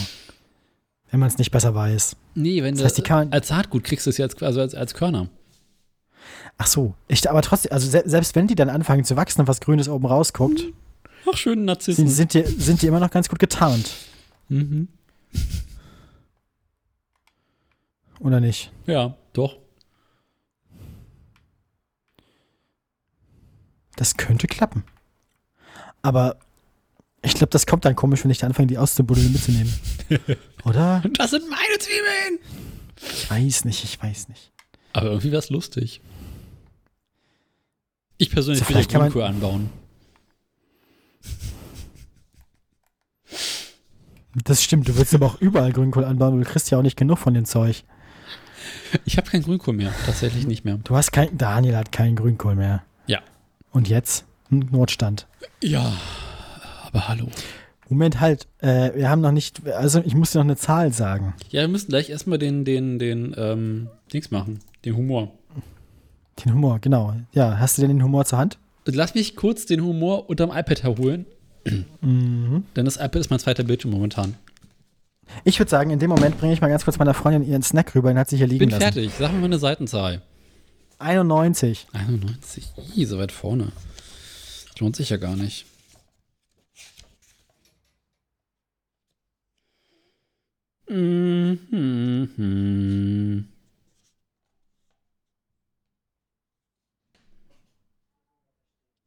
Wenn 1.15 1.21
man 1.21 1.29
es 1.29 1.37
nicht 1.37 1.51
besser 1.51 1.73
weiß. 1.73 2.17
Nee, 2.33 2.61
wenn 2.61 2.73
Das 2.73 2.79
du 2.79 2.85
heißt, 2.87 2.97
die 2.97 3.01
kann 3.01 3.31
als 3.31 3.47
Saatgut 3.47 3.85
kriegst 3.85 4.05
du 4.05 4.09
es 4.09 4.17
jetzt 4.17 4.43
also 4.43 4.59
als, 4.59 4.75
als 4.75 4.93
Körner. 4.93 5.29
Ach 6.57 6.67
so, 6.67 6.93
ich, 7.07 7.29
aber 7.29 7.41
trotzdem, 7.41 7.71
also 7.71 7.89
se 7.89 8.03
selbst 8.05 8.35
wenn 8.35 8.47
die 8.47 8.55
dann 8.55 8.67
anfangen 8.67 9.05
zu 9.05 9.15
wachsen 9.15 9.39
und 9.39 9.47
was 9.47 9.61
Grünes 9.61 9.87
oben 9.87 10.07
rausguckt, 10.07 10.65
Ach, 11.31 11.37
schöne 11.37 11.55
sind, 11.61 11.65
Narzissen. 11.67 12.07
sind, 12.09 12.33
die, 12.33 12.43
sind 12.43 12.81
die 12.81 12.87
immer 12.87 12.99
noch 12.99 13.11
ganz 13.11 13.29
gut 13.29 13.39
getarnt. 13.39 13.89
Mhm. 14.49 14.89
Oder 18.19 18.41
nicht? 18.41 18.73
Ja, 18.85 19.15
doch. 19.31 19.55
Das 23.95 24.17
könnte 24.17 24.47
klappen. 24.47 24.83
Aber 26.01 26.35
ich 27.25 27.33
glaube, 27.33 27.49
das 27.51 27.65
kommt 27.65 27.85
dann 27.85 27.95
komisch, 27.95 28.23
wenn 28.23 28.31
ich 28.31 28.37
da 28.37 28.47
anfange, 28.47 28.67
die 28.67 28.77
auszubuddeln 28.77 29.27
und 29.27 29.33
mitzunehmen. 29.33 29.73
Oder? 30.65 31.03
Das 31.17 31.31
sind 31.31 31.49
meine 31.49 31.79
Zwiebeln! 31.79 32.39
Ich 33.01 33.29
weiß 33.29 33.65
nicht, 33.65 33.83
ich 33.83 34.01
weiß 34.01 34.29
nicht. 34.29 34.51
Aber 34.93 35.07
irgendwie 35.07 35.31
wäre 35.31 35.39
es 35.39 35.49
lustig. 35.49 36.01
Ich 38.17 38.29
persönlich 38.31 38.63
So, 38.63 38.69
will 38.69 38.75
ja 38.75 38.77
vielleicht 38.77 38.91
kann 38.91 39.01
man- 39.01 39.09
Grünkohl 39.11 39.27
anbauen. 39.29 39.69
Das 44.43 44.61
stimmt, 44.63 44.87
du 44.87 44.97
willst 44.97 45.13
aber 45.15 45.25
auch 45.27 45.39
überall 45.41 45.71
Grünkohl 45.71 46.03
anbauen, 46.03 46.39
du 46.39 46.45
kriegst 46.45 46.69
ja 46.69 46.77
auch 46.77 46.81
nicht 46.81 46.97
genug 46.97 47.17
von 47.19 47.33
dem 47.33 47.45
Zeug. 47.45 47.83
Ich 49.05 49.17
habe 49.17 49.29
keinen 49.29 49.43
Grünkohl 49.43 49.73
mehr. 49.73 49.93
Tatsächlich 50.05 50.45
nicht 50.45 50.65
mehr. 50.65 50.77
Du 50.83 50.95
hast 50.95 51.11
kein, 51.11 51.37
Daniel 51.37 51.75
hat 51.77 51.91
keinen 51.91 52.15
Grünkohl 52.15 52.55
mehr. 52.55 52.83
Ja. 53.07 53.21
Und 53.71 53.87
jetzt? 53.87 54.25
Notstand. 54.49 55.27
Ja, 55.61 55.93
aber 56.95 57.07
hallo. 57.09 57.27
Moment, 57.89 58.19
halt, 58.19 58.47
äh, 58.59 58.95
wir 58.95 59.09
haben 59.09 59.21
noch 59.21 59.31
nicht, 59.31 59.67
also 59.67 60.01
ich 60.03 60.15
muss 60.15 60.31
dir 60.31 60.39
noch 60.39 60.45
eine 60.45 60.55
Zahl 60.57 60.91
sagen. 60.91 61.35
Ja, 61.49 61.61
wir 61.61 61.67
müssen 61.67 61.89
gleich 61.89 62.09
erstmal 62.09 62.39
den, 62.39 62.65
den, 62.65 62.97
den, 62.97 63.35
ähm, 63.37 63.89
Dings 64.11 64.31
machen. 64.31 64.59
Den 64.85 64.95
Humor. 64.97 65.31
Den 66.43 66.53
Humor, 66.53 66.79
genau. 66.79 67.15
Ja, 67.33 67.59
hast 67.59 67.77
du 67.77 67.81
denn 67.83 67.91
den 67.91 68.03
Humor 68.03 68.25
zur 68.25 68.39
Hand? 68.39 68.57
Lass 68.85 69.13
mich 69.13 69.35
kurz 69.35 69.65
den 69.65 69.81
Humor 69.83 70.29
unterm 70.29 70.49
iPad 70.51 70.83
herholen, 70.83 71.25
Mhm. 72.01 72.63
denn 72.75 72.85
das 72.85 72.97
iPad 72.97 73.15
ist 73.17 73.29
mein 73.31 73.39
zweiter 73.39 73.63
Bildschirm 73.63 73.91
momentan. 73.91 74.35
Ich 75.43 75.59
würde 75.59 75.69
sagen, 75.71 75.89
in 75.89 75.97
dem 75.99 76.09
Moment 76.11 76.37
bringe 76.39 76.53
ich 76.53 76.61
mal 76.61 76.67
ganz 76.69 76.83
kurz 76.85 76.99
meiner 76.99 77.15
Freundin 77.15 77.43
ihren 77.43 77.63
Snack 77.63 77.95
rüber, 77.95 78.09
den 78.11 78.19
hat 78.19 78.29
sie 78.29 78.37
hier 78.37 78.45
liegen 78.47 78.59
Bin 78.59 78.69
lassen. 78.69 78.81
fertig. 78.83 79.11
Sag 79.17 79.31
mir 79.31 79.39
mal 79.39 79.45
eine 79.45 79.57
Seitenzahl. 79.59 80.21
91. 80.99 81.87
91? 81.93 82.67
Ih, 82.95 83.05
so 83.05 83.17
weit 83.17 83.31
vorne. 83.31 83.71
Das 84.71 84.79
lohnt 84.79 84.95
sich 84.95 85.09
ja 85.09 85.17
gar 85.17 85.35
nicht. 85.35 85.65
Mhm. 90.87 92.75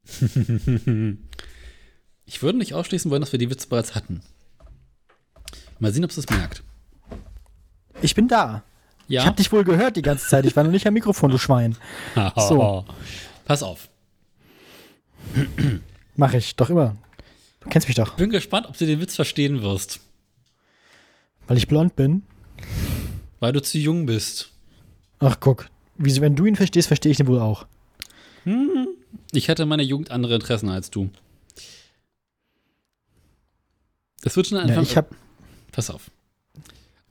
Ich 2.26 2.42
würde 2.42 2.58
nicht 2.58 2.74
ausschließen 2.74 3.10
wollen, 3.10 3.22
dass 3.22 3.32
wir 3.32 3.38
die 3.38 3.48
Witze 3.48 3.68
bereits 3.68 3.94
hatten. 3.94 4.20
Mal 5.78 5.92
sehen, 5.92 6.04
ob 6.04 6.10
es 6.10 6.28
merkt. 6.28 6.62
Ich 8.02 8.14
bin 8.14 8.28
da. 8.28 8.62
Ja. 9.06 9.22
Ich 9.22 9.26
habe 9.26 9.36
dich 9.36 9.50
wohl 9.50 9.64
gehört 9.64 9.96
die 9.96 10.02
ganze 10.02 10.28
Zeit. 10.28 10.44
Ich 10.44 10.54
war 10.54 10.62
noch 10.62 10.70
nicht 10.70 10.86
am 10.86 10.92
Mikrofon, 10.92 11.30
du 11.30 11.38
Schwein. 11.38 11.76
So. 12.36 12.84
Pass 13.46 13.62
auf. 13.62 13.88
Mach 16.16 16.34
ich, 16.34 16.54
doch 16.56 16.68
immer. 16.68 16.96
Du 17.60 17.70
kennst 17.70 17.88
mich 17.88 17.96
doch. 17.96 18.14
Bin 18.16 18.28
gespannt, 18.28 18.66
ob 18.68 18.76
du 18.76 18.84
den 18.84 19.00
Witz 19.00 19.16
verstehen 19.16 19.62
wirst. 19.62 20.00
Weil 21.48 21.56
ich 21.56 21.66
blond 21.66 21.96
bin. 21.96 22.22
Weil 23.40 23.52
du 23.52 23.60
zu 23.60 23.78
jung 23.78 24.06
bist. 24.06 24.52
Ach, 25.18 25.38
guck. 25.40 25.68
Wieso, 25.96 26.20
wenn 26.20 26.36
du 26.36 26.46
ihn 26.46 26.54
verstehst, 26.56 26.86
verstehe 26.88 27.10
ich 27.10 27.18
den 27.18 27.26
wohl 27.26 27.40
auch. 27.40 27.66
Ich 29.32 29.50
hatte 29.50 29.64
in 29.64 29.68
meiner 29.68 29.82
Jugend 29.82 30.10
andere 30.12 30.36
Interessen 30.36 30.68
als 30.68 30.90
du. 30.90 31.10
Das 34.22 34.36
wird 34.36 34.46
schon 34.46 34.58
Ja, 34.58 34.64
einfach. 34.64 34.82
ich 34.82 34.96
habe 34.96 35.08
Pass 35.72 35.90
auf. 35.90 36.10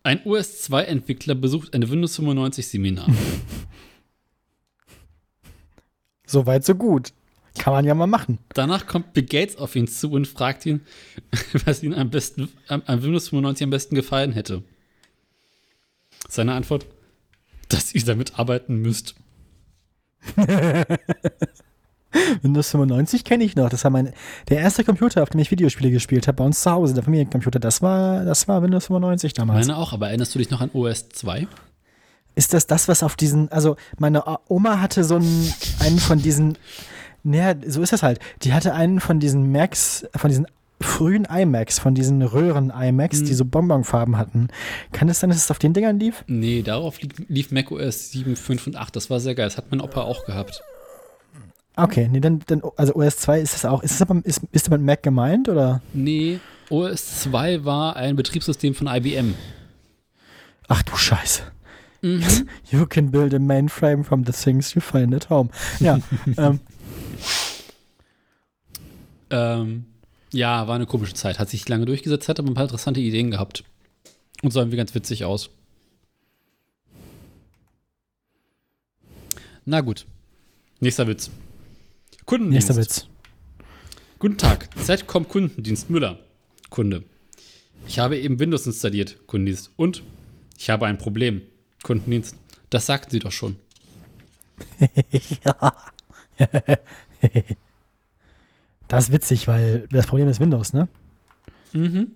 Ein 0.03 0.19
OS2-Entwickler 0.23 1.35
besucht 1.35 1.73
ein 1.73 1.89
Windows 1.89 2.15
95 2.15 2.67
Seminar. 2.67 3.07
so 6.25 6.45
weit, 6.45 6.65
so 6.65 6.75
gut. 6.75 7.13
Kann 7.57 7.73
man 7.73 7.85
ja 7.85 7.93
mal 7.95 8.07
machen. 8.07 8.39
Danach 8.53 8.87
kommt 8.87 9.13
Bill 9.13 9.23
Gates 9.23 9.57
auf 9.57 9.75
ihn 9.75 9.87
zu 9.87 10.11
und 10.11 10.27
fragt 10.27 10.65
ihn, 10.65 10.81
was 11.65 11.83
ihm 11.83 11.93
am 11.93 12.09
besten, 12.09 12.49
am, 12.67 12.81
am 12.85 13.03
Windows 13.03 13.29
95 13.29 13.63
am 13.63 13.69
besten 13.69 13.95
gefallen 13.95 14.31
hätte. 14.33 14.63
Seine 16.29 16.53
Antwort, 16.53 16.85
dass 17.69 17.93
ihr 17.93 18.03
damit 18.03 18.39
arbeiten 18.39 18.77
müsst. 18.77 19.15
Windows 22.41 22.71
95 22.71 23.23
kenne 23.23 23.43
ich 23.43 23.55
noch. 23.55 23.69
Das 23.69 23.83
war 23.83 23.91
mein 23.91 24.13
der 24.49 24.59
erste 24.59 24.83
Computer, 24.83 25.23
auf 25.23 25.29
dem 25.29 25.39
ich 25.39 25.51
Videospiele 25.51 25.91
gespielt 25.91 26.27
habe, 26.27 26.37
bei 26.37 26.43
uns 26.43 26.61
zu 26.61 26.71
Hause, 26.71 26.93
der 26.93 27.03
Familiencomputer. 27.03 27.59
Das 27.59 27.81
war, 27.81 28.23
das 28.25 28.47
war 28.47 28.61
Windows 28.61 28.87
95 28.87 29.33
damals. 29.33 29.67
Meine 29.67 29.77
auch, 29.77 29.93
aber 29.93 30.07
erinnerst 30.07 30.33
du 30.35 30.39
dich 30.39 30.49
noch 30.49 30.61
an 30.61 30.71
OS 30.73 31.09
2? 31.09 31.47
Ist 32.35 32.53
das 32.53 32.67
das, 32.67 32.87
was 32.87 33.03
auf 33.03 33.15
diesen, 33.15 33.51
also 33.51 33.77
meine 33.97 34.23
Oma 34.47 34.79
hatte 34.79 35.03
so 35.03 35.15
einen, 35.15 35.53
einen 35.79 35.99
von 35.99 36.21
diesen, 36.21 36.57
naja, 37.23 37.55
so 37.65 37.81
ist 37.81 37.93
das 37.93 38.03
halt. 38.03 38.19
Die 38.43 38.53
hatte 38.53 38.73
einen 38.73 38.99
von 38.99 39.19
diesen 39.19 39.51
Macs, 39.51 40.05
von 40.15 40.29
diesen 40.29 40.47
frühen 40.79 41.25
iMacs, 41.25 41.79
von 41.79 41.95
diesen 41.95 42.21
Röhren-iMacs, 42.21 43.23
die 43.23 43.33
so 43.33 43.45
Bonbonfarben 43.45 44.17
hatten. 44.17 44.49
Kann 44.91 45.09
es 45.09 45.19
sein, 45.19 45.29
dass 45.29 45.39
es 45.39 45.51
auf 45.51 45.59
den 45.59 45.73
Dingern 45.73 45.99
lief? 45.99 46.23
Nee, 46.27 46.61
darauf 46.61 47.01
lief, 47.01 47.11
lief 47.27 47.51
Mac 47.51 47.71
OS 47.71 48.11
7, 48.11 48.35
5 48.35 48.67
und 48.67 48.75
8. 48.75 48.95
Das 48.95 49.09
war 49.09 49.19
sehr 49.19 49.35
geil. 49.35 49.47
Das 49.47 49.57
hat 49.57 49.71
mein 49.71 49.81
Opa 49.81 50.01
auch 50.01 50.25
gehabt. 50.25 50.61
Okay, 51.75 52.09
nee, 52.11 52.19
dann, 52.19 52.41
dann 52.47 52.61
also 52.75 52.95
OS 52.95 53.17
2 53.17 53.39
ist 53.39 53.53
das 53.53 53.65
auch. 53.65 53.83
Ist 53.83 53.99
das 53.99 54.01
aber, 54.01 54.19
ist, 54.23 54.41
ist 54.51 54.67
damit 54.67 54.81
Mac 54.81 55.03
gemeint 55.03 55.49
oder? 55.49 55.81
Nee, 55.93 56.39
OS 56.69 57.21
2 57.21 57.65
war 57.65 57.95
ein 57.95 58.15
Betriebssystem 58.15 58.73
von 58.75 58.87
IBM. 58.87 59.35
Ach 60.67 60.83
du 60.83 60.95
Scheiße. 60.95 61.43
You 62.01 62.85
can 62.87 63.09
build 63.09 63.33
a 63.33 63.39
mainframe 63.39 64.03
from 64.03 64.23
the 64.23 64.31
things 64.31 64.73
you 64.73 64.81
find 64.81 65.13
at 65.13 65.29
home. 65.29 65.49
Ja, 65.79 65.99
ähm, 66.37 66.59
Ähm, 69.29 69.85
ja, 70.31 70.67
war 70.67 70.75
eine 70.75 70.85
komische 70.85 71.13
Zeit. 71.13 71.39
Hat 71.39 71.49
sich 71.49 71.67
lange 71.67 71.85
durchgesetzt, 71.85 72.29
hat 72.29 72.39
aber 72.39 72.49
ein 72.49 72.53
paar 72.53 72.63
interessante 72.63 72.99
Ideen 72.99 73.31
gehabt. 73.31 73.63
Und 74.43 74.51
sah 74.51 74.61
irgendwie 74.61 74.77
ganz 74.77 74.93
witzig 74.93 75.25
aus. 75.25 75.49
Na 79.65 79.81
gut. 79.81 80.05
Nächster 80.79 81.07
Witz. 81.07 81.31
Kundendienst. 82.25 82.69
nächster 82.69 82.81
Witz. 82.81 83.07
Guten 84.19 84.37
Tag, 84.37 84.69
Zcom 84.77 85.27
Kundendienst 85.27 85.89
Müller. 85.89 86.19
Kunde. 86.69 87.03
Ich 87.87 87.99
habe 87.99 88.17
eben 88.17 88.39
Windows 88.39 88.65
installiert, 88.65 89.27
Kundendienst. 89.27 89.71
Und 89.75 90.03
ich 90.57 90.69
habe 90.69 90.85
ein 90.85 90.97
Problem, 90.97 91.41
Kundendienst. 91.83 92.35
Das 92.69 92.85
sagten 92.85 93.11
Sie 93.11 93.19
doch 93.19 93.31
schon. 93.31 93.57
ja. 95.43 95.73
das 98.87 99.05
ist 99.05 99.11
witzig, 99.11 99.47
weil 99.47 99.87
das 99.91 100.07
Problem 100.07 100.27
ist 100.27 100.39
Windows, 100.39 100.73
ne? 100.73 100.87
Mhm. 101.73 102.11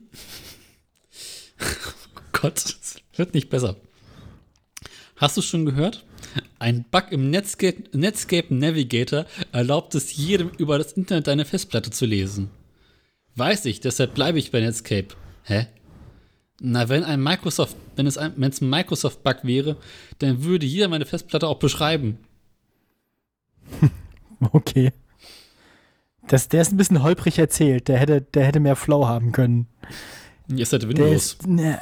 oh 1.59 2.21
Gott, 2.31 2.57
es 2.57 2.97
wird 3.15 3.33
nicht 3.33 3.49
besser. 3.49 3.75
Hast 5.17 5.37
du 5.37 5.41
schon 5.41 5.65
gehört? 5.65 6.03
Ein 6.59 6.85
Bug 6.89 7.11
im 7.11 7.29
Netscape, 7.29 7.83
Netscape 7.95 8.53
Navigator 8.53 9.25
erlaubt 9.51 9.93
es 9.95 10.15
jedem 10.15 10.49
über 10.57 10.77
das 10.77 10.93
Internet 10.93 11.27
deine 11.27 11.45
Festplatte 11.45 11.91
zu 11.91 12.05
lesen. 12.05 12.49
Weiß 13.35 13.65
ich, 13.65 13.81
deshalb 13.81 14.13
bleibe 14.13 14.39
ich 14.39 14.51
bei 14.51 14.59
Netscape. 14.61 15.09
Hä? 15.43 15.67
Na, 16.59 16.89
wenn 16.89 17.03
ein 17.03 17.21
Microsoft, 17.21 17.75
wenn 17.95 18.07
es 18.07 18.17
ein, 18.17 18.33
wenn 18.37 18.51
es 18.51 18.61
ein 18.61 18.69
Microsoft-Bug 18.69 19.37
wäre, 19.43 19.77
dann 20.19 20.43
würde 20.43 20.65
jeder 20.65 20.87
meine 20.87 21.05
Festplatte 21.05 21.47
auch 21.47 21.59
beschreiben. 21.59 22.19
Okay. 24.53 24.91
Das, 26.27 26.49
der 26.49 26.61
ist 26.61 26.71
ein 26.71 26.77
bisschen 26.77 27.03
holprig 27.03 27.39
erzählt. 27.39 27.87
Der 27.87 27.97
hätte, 27.97 28.21
der 28.21 28.45
hätte 28.45 28.59
mehr 28.59 28.75
Flow 28.75 29.07
haben 29.07 29.31
können. 29.31 29.67
Hat 30.49 30.57
Der 30.97 31.05
Windows. 31.05 31.33
ist, 31.33 31.47
ne, 31.47 31.79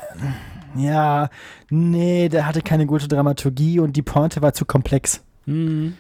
ja, 0.77 1.29
nee, 1.69 2.29
der 2.29 2.45
hatte 2.45 2.61
keine 2.61 2.85
gute 2.85 3.07
Dramaturgie 3.07 3.79
und 3.79 3.95
die 3.95 4.01
Pointe 4.01 4.41
war 4.41 4.53
zu 4.53 4.65
komplex. 4.65 5.21
Hm. 5.45 5.95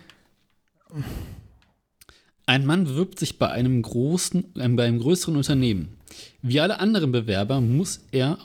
Ein 2.45 2.65
Mann 2.65 2.85
bewirbt 2.85 3.19
sich 3.19 3.37
bei 3.37 3.49
einem 3.49 3.81
großen, 3.81 4.55
äh, 4.55 4.69
bei 4.69 4.85
einem 4.85 4.99
größeren 4.99 5.35
Unternehmen. 5.35 5.97
Wie 6.41 6.59
alle 6.59 6.79
anderen 6.79 7.11
Bewerber 7.11 7.61
muss 7.61 8.01
er 8.11 8.37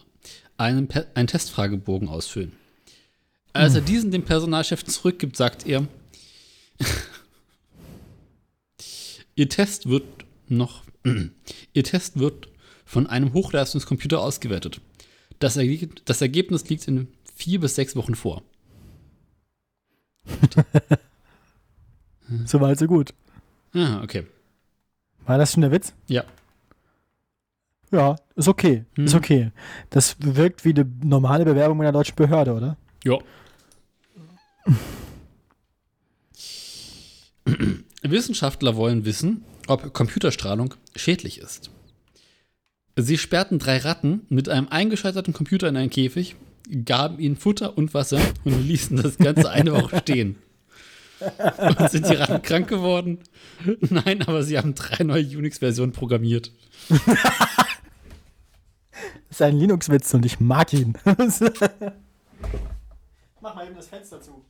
einen, 0.56 0.88
einen 1.14 1.26
Testfragebogen 1.26 2.08
ausfüllen. 2.08 2.52
Als 3.52 3.74
er 3.76 3.82
diesen 3.82 4.10
dem 4.10 4.24
Personalchef 4.24 4.84
zurückgibt, 4.84 5.36
sagt 5.36 5.66
er, 5.66 5.86
Ihr 9.36 9.48
Test 9.48 9.88
wird 9.88 10.04
noch, 10.48 10.84
Ihr 11.72 11.84
Test 11.84 12.18
wird 12.18 12.48
von 12.84 13.06
einem 13.06 13.32
Hochleistungskomputer 13.32 14.20
ausgewertet. 14.20 14.80
Das, 15.38 15.56
Erge 15.56 15.88
das 16.04 16.20
Ergebnis 16.20 16.68
liegt 16.68 16.86
in 16.88 17.08
vier 17.34 17.60
bis 17.60 17.74
sechs 17.74 17.96
Wochen 17.96 18.14
vor. 18.14 18.42
So 22.46 22.58
weit, 22.60 22.78
so 22.78 22.86
gut. 22.86 23.12
Ah, 23.74 24.00
okay. 24.02 24.26
War 25.26 25.36
das 25.36 25.52
schon 25.52 25.60
der 25.60 25.70
Witz? 25.70 25.92
Ja. 26.06 26.24
Ja, 27.92 28.16
ist 28.34 28.48
okay. 28.48 28.86
Ist 28.96 29.12
Hm. 29.12 29.18
okay. 29.18 29.52
Das 29.90 30.16
wirkt 30.20 30.64
wie 30.64 30.70
eine 30.70 30.90
normale 31.02 31.44
Bewerbung 31.44 31.82
einer 31.82 31.92
deutschen 31.92 32.16
Behörde, 32.16 32.54
oder? 32.54 32.78
Ja. 33.04 33.18
Wissenschaftler 38.10 38.76
wollen 38.76 39.04
wissen, 39.04 39.44
ob 39.66 39.92
Computerstrahlung 39.92 40.74
schädlich 40.94 41.38
ist. 41.38 41.70
Sie 42.96 43.18
sperrten 43.18 43.58
drei 43.58 43.78
Ratten 43.78 44.26
mit 44.28 44.48
einem 44.48 44.68
eingeschalteten 44.68 45.34
Computer 45.34 45.68
in 45.68 45.76
einen 45.76 45.90
Käfig, 45.90 46.36
gaben 46.84 47.18
ihnen 47.18 47.36
Futter 47.36 47.76
und 47.76 47.92
Wasser 47.92 48.20
und 48.44 48.62
ließen 48.62 48.96
das 48.96 49.18
Ganze 49.18 49.50
eine 49.50 49.72
Woche 49.72 49.98
stehen. 50.02 50.36
Und 51.58 51.90
sind 51.90 52.08
die 52.08 52.14
Ratten 52.14 52.42
krank 52.42 52.68
geworden? 52.68 53.18
Nein, 53.80 54.22
aber 54.22 54.42
sie 54.42 54.58
haben 54.58 54.74
drei 54.74 55.02
neue 55.04 55.24
Unix-Versionen 55.24 55.92
programmiert. 55.92 56.52
Das 59.28 59.40
ist 59.40 59.46
ein 59.46 59.58
Linux-Witz 59.58 60.14
und 60.14 60.24
ich 60.24 60.38
mag 60.38 60.72
ihn. 60.72 60.96
Mach 63.40 63.56
mal 63.56 63.66
eben 63.66 63.74
das 63.74 63.88
Fenster 63.88 64.20
zu. 64.22 64.44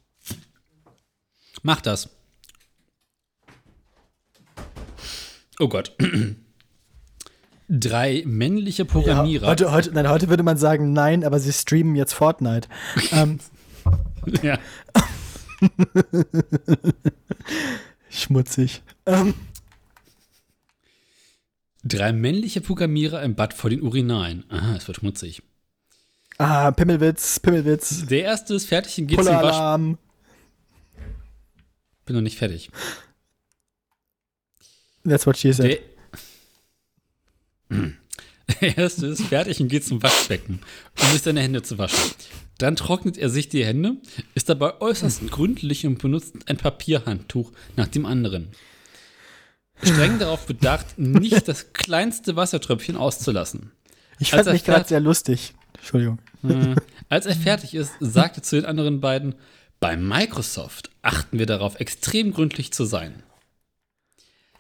Mach 1.63 1.81
das. 1.81 2.11
Oh 5.59 5.69
Gott. 5.69 5.97
Drei 7.69 8.23
männliche 8.27 8.85
Programmierer. 8.85 9.45
Ja, 9.45 9.51
heute, 9.51 9.73
heute, 9.73 9.93
nein, 9.93 10.09
heute 10.09 10.29
würde 10.29 10.43
man 10.43 10.57
sagen, 10.57 10.93
nein, 10.93 11.25
aber 11.25 11.39
sie 11.41 11.53
streamen 11.53 11.95
jetzt 11.97 12.13
Fortnite. 12.13 12.69
ähm, 13.13 13.39
Ja. 14.43 14.59
schmutzig. 18.11 18.83
Ähm, 19.07 19.35
Drei 21.85 22.13
männliche 22.13 22.61
Programmierer 22.63 23.23
im 23.23 23.35
Bad 23.35 23.53
vor 23.53 23.69
den 23.71 23.83
Urinalen. 23.83 24.45
Aha, 24.49 24.77
es 24.77 24.87
wird 24.87 24.99
schmutzig. 24.99 25.43
ah, 26.39 26.71
Pimmelwitz, 26.71 27.39
Pimmelwitz. 27.41 28.07
Der 28.07 28.23
erste 28.23 28.55
ist 28.55 28.67
fertig 28.67 28.99
und 28.99 29.07
geht 29.07 29.19
zum 29.23 29.27
Wasch. 29.27 29.97
Bin 32.07 32.17
noch 32.17 32.23
nicht 32.23 32.39
fertig. 32.39 32.71
That's 35.05 35.27
what 35.27 35.37
she 35.37 35.53
said. 35.53 35.81
Der, 37.71 37.95
erste 38.77 39.07
ist 39.07 39.23
fertig 39.23 39.61
und 39.61 39.69
geht 39.69 39.85
zum 39.85 40.03
Waschbecken, 40.03 40.61
um 41.01 41.09
sich 41.09 41.23
seine 41.23 41.41
Hände 41.41 41.63
zu 41.63 41.79
waschen. 41.79 42.15
Dann 42.59 42.77
trocknet 42.77 43.19
er 43.19 43.31
sich 43.31 43.49
die 43.49 43.65
Hände, 43.65 43.97
ist 44.35 44.49
dabei 44.49 44.81
äußerst 44.81 45.29
gründlich 45.31 45.87
und 45.87 45.99
benutzt 45.99 46.37
ein 46.47 46.57
Papierhandtuch 46.57 47.53
nach 47.77 47.89
dem 47.89 48.07
anderen. 48.07 48.49
Streng 49.83 50.19
darauf 50.19 50.47
bedacht, 50.47 50.99
nicht 50.99 51.49
das 51.49 51.73
kleinste 51.73 52.37
Wassertröpfchen 52.37 52.97
auszulassen. 52.97 53.73
Ich 54.21 54.31
fand 54.31 54.47
mich 54.47 54.65
gerade 54.65 54.89
sehr 54.89 55.01
lustig. 55.01 55.55
Entschuldigung. 55.75 56.19
Äh, 56.49 56.77
Als 57.09 57.27
er 57.27 57.35
fertig 57.35 57.75
ist, 57.75 57.93
sagt 57.99 58.37
er 58.37 58.43
zu 58.43 58.57
den 58.57 58.67
anderen 58.67 59.01
beiden, 59.01 59.35
bei 59.81 59.97
Microsoft 59.97 60.91
achten 61.03 61.39
wir 61.39 61.47
darauf, 61.47 61.81
extrem 61.81 62.33
gründlich 62.33 62.73
zu 62.73 62.85
sein. 62.85 63.23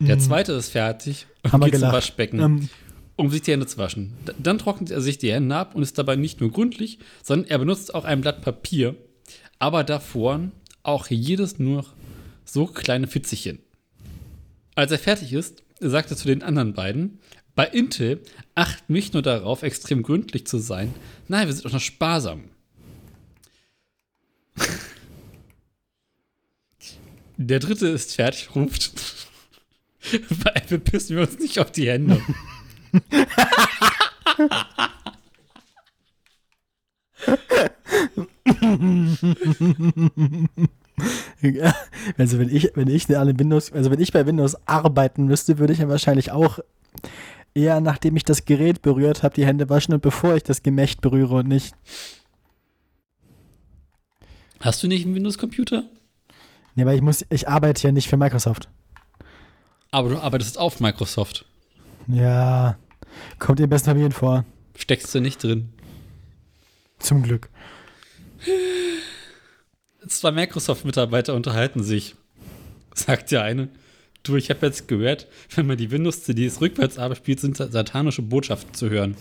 Der 0.00 0.18
zweite 0.18 0.52
ist 0.52 0.70
fertig 0.70 1.26
und 1.42 1.48
Mhm. 1.48 1.52
Haben 1.52 1.64
geht 1.70 1.80
zum. 1.80 1.92
Waschbecken, 1.92 2.40
Ähm, 2.40 2.68
um 3.16 3.30
sich 3.30 3.42
die 3.42 3.52
Hände 3.52 3.66
zu 3.66 3.78
waschen. 3.78 4.12
Dann 4.38 4.58
trocknet 4.58 4.90
er 4.90 5.00
sich 5.00 5.18
die 5.18 5.32
Hände 5.32 5.54
ab 5.54 5.74
und 5.74 5.82
ist 5.82 5.96
dabei 5.98 6.16
nicht 6.16 6.40
nur 6.40 6.50
gründlich, 6.50 6.98
sondern 7.22 7.48
er 7.48 7.58
benutzt 7.58 7.94
auch 7.94 8.04
ein 8.04 8.20
Blatt 8.20 8.42
Papier, 8.42 8.96
aber 9.58 9.84
davor 9.84 10.40
auch 10.82 11.06
jedes 11.08 11.58
nur 11.58 11.86
so 12.44 12.66
kleine 12.66 13.06
Fitzelchen. 13.06 13.60
Als 14.74 14.90
er 14.90 14.98
fertig 14.98 15.32
ist, 15.32 15.62
sagt 15.80 16.10
er 16.10 16.16
zu 16.16 16.26
den 16.26 16.42
anderen 16.42 16.74
beiden, 16.74 17.20
bei 17.54 17.66
Intel 17.66 18.20
acht 18.56 18.90
nicht 18.90 19.14
nur 19.14 19.22
darauf, 19.22 19.62
extrem 19.62 20.02
gründlich 20.02 20.46
zu 20.46 20.58
sein, 20.58 20.92
nein, 21.28 21.46
wir 21.46 21.54
sind 21.54 21.66
auch 21.66 21.72
noch 21.72 21.80
sparsam. 21.80 22.44
Der 27.36 27.58
dritte 27.58 27.88
ist 27.88 28.14
fertig, 28.14 28.54
ruft. 28.54 28.92
Bei 30.44 30.50
Apple 30.54 30.78
pissen 30.78 31.16
wir 31.16 31.22
uns 31.22 31.38
nicht 31.38 31.58
auf 31.58 31.72
die 31.72 31.88
Hände. 31.88 32.20
Also 42.16 42.38
wenn 42.38 42.54
ich, 42.54 42.70
wenn 42.74 42.88
ich 42.88 43.16
alle 43.16 43.38
Windows, 43.38 43.72
also 43.72 43.90
wenn 43.90 44.00
ich 44.00 44.12
bei 44.12 44.26
Windows 44.26 44.56
arbeiten 44.66 45.26
müsste, 45.26 45.58
würde 45.58 45.72
ich 45.72 45.80
ja 45.80 45.88
wahrscheinlich 45.88 46.30
auch 46.30 46.60
eher, 47.54 47.80
nachdem 47.80 48.16
ich 48.16 48.24
das 48.24 48.44
Gerät 48.44 48.82
berührt 48.82 49.22
habe, 49.22 49.34
die 49.34 49.46
Hände 49.46 49.68
waschen 49.68 49.94
und 49.94 50.02
bevor 50.02 50.36
ich 50.36 50.42
das 50.42 50.62
Gemächt 50.62 51.00
berühre 51.00 51.36
und 51.36 51.48
nicht. 51.48 51.74
Hast 54.60 54.82
du 54.82 54.88
nicht 54.88 55.04
einen 55.04 55.14
Windows-Computer? 55.14 55.84
Nee, 56.74 56.86
weil 56.86 56.96
ich 56.96 57.02
muss, 57.02 57.24
ich 57.28 57.48
arbeite 57.48 57.86
ja 57.86 57.92
nicht 57.92 58.08
für 58.08 58.16
Microsoft. 58.16 58.68
Aber 59.94 60.08
du 60.08 60.18
arbeitest 60.18 60.58
auf 60.58 60.80
Microsoft. 60.80 61.44
Ja, 62.08 62.76
kommt 63.38 63.60
in 63.60 63.68
besten 63.70 63.90
Familien 63.90 64.10
vor. 64.10 64.44
Steckst 64.76 65.14
du 65.14 65.20
nicht 65.20 65.40
drin. 65.40 65.68
Zum 66.98 67.22
Glück. 67.22 67.48
Zwei 70.08 70.32
Microsoft-Mitarbeiter 70.32 71.32
unterhalten 71.34 71.84
sich. 71.84 72.16
Sagt 72.92 73.30
der 73.30 73.42
eine, 73.44 73.68
du, 74.24 74.34
ich 74.34 74.50
habe 74.50 74.66
jetzt 74.66 74.88
gehört, 74.88 75.28
wenn 75.54 75.66
man 75.68 75.76
die 75.76 75.92
Windows-CDs 75.92 76.60
rückwärts 76.60 76.98
abspielt, 76.98 77.38
sind 77.38 77.56
sa- 77.56 77.68
satanische 77.70 78.22
Botschaften 78.22 78.74
zu 78.74 78.90
hören. 78.90 79.16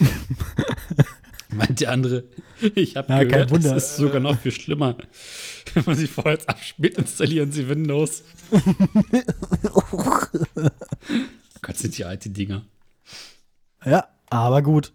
Meint 1.50 1.78
der 1.80 1.90
andere, 1.92 2.24
ich 2.74 2.96
habe 2.96 3.12
Ja, 3.12 3.18
kein 3.18 3.28
gehört, 3.28 3.50
Wunder. 3.50 3.76
es 3.76 3.84
ist 3.90 3.96
sogar 3.96 4.20
noch 4.20 4.38
viel 4.40 4.52
schlimmer. 4.52 4.96
Wenn 5.74 5.84
man 5.84 5.96
sie 5.96 6.06
vorher 6.06 6.38
abspielt, 6.46 6.96
installieren 6.96 7.52
sie 7.52 7.68
Windows. 7.68 8.22
Gott, 11.62 11.76
sind 11.76 11.96
die 11.96 12.04
alte 12.04 12.30
Dinger. 12.30 12.62
Ja, 13.84 14.08
aber 14.30 14.62
gut. 14.62 14.92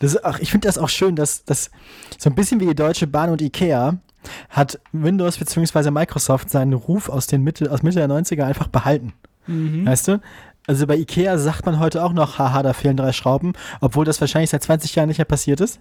Das, 0.00 0.14
ist 0.14 0.24
auch, 0.24 0.38
ich 0.38 0.50
finde 0.50 0.68
das 0.68 0.78
auch 0.78 0.88
schön, 0.88 1.16
dass 1.16 1.44
das 1.44 1.70
so 2.18 2.30
ein 2.30 2.36
bisschen 2.36 2.60
wie 2.60 2.66
die 2.66 2.74
Deutsche 2.74 3.06
Bahn 3.06 3.30
und 3.30 3.42
Ikea 3.42 3.98
hat 4.50 4.80
Windows 4.92 5.38
bzw. 5.38 5.90
Microsoft 5.90 6.50
seinen 6.50 6.72
Ruf 6.72 7.08
aus 7.08 7.26
den 7.26 7.42
Mitte, 7.42 7.70
aus 7.70 7.82
Mitte 7.82 7.98
der 7.98 8.08
90er 8.08 8.44
einfach 8.44 8.68
behalten. 8.68 9.12
Weißt 9.86 10.08
du? 10.08 10.20
Also 10.66 10.86
bei 10.86 10.96
Ikea 10.96 11.38
sagt 11.38 11.64
man 11.64 11.78
heute 11.78 12.04
auch 12.04 12.12
noch, 12.12 12.38
haha, 12.38 12.62
da 12.62 12.74
fehlen 12.74 12.96
drei 12.96 13.12
Schrauben, 13.12 13.54
obwohl 13.80 14.04
das 14.04 14.20
wahrscheinlich 14.20 14.50
seit 14.50 14.62
20 14.62 14.94
Jahren 14.94 15.08
nicht 15.08 15.18
mehr 15.18 15.24
passiert 15.24 15.60
ist. 15.60 15.80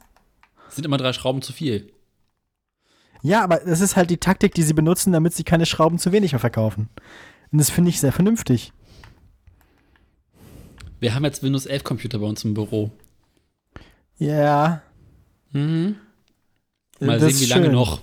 Es 0.69 0.75
sind 0.75 0.85
immer 0.85 0.97
drei 0.97 1.11
Schrauben 1.11 1.41
zu 1.41 1.51
viel. 1.51 1.91
Ja, 3.27 3.43
aber 3.43 3.57
das 3.57 3.81
ist 3.81 3.97
halt 3.97 4.09
die 4.09 4.19
Taktik, 4.19 4.53
die 4.53 4.63
sie 4.63 4.73
benutzen, 4.73 5.11
damit 5.11 5.33
sie 5.33 5.43
keine 5.43 5.65
Schrauben 5.65 5.99
zu 5.99 6.13
wenig 6.13 6.31
mehr 6.31 6.39
verkaufen. 6.39 6.87
Und 7.51 7.57
das 7.57 7.69
finde 7.69 7.89
ich 7.89 7.99
sehr 7.99 8.13
vernünftig. 8.13 8.71
Wir 11.01 11.13
haben 11.13 11.25
jetzt 11.25 11.43
Windows 11.43 11.65
11 11.65 11.83
Computer 11.83 12.19
bei 12.19 12.25
uns 12.25 12.45
im 12.45 12.53
Büro. 12.53 12.89
Ja. 14.17 14.81
Mhm. 15.51 15.97
Mal 17.01 17.19
das 17.19 17.33
sehen, 17.33 17.41
wie 17.41 17.49
lange 17.49 17.65
schön. 17.65 17.73
noch. 17.73 17.99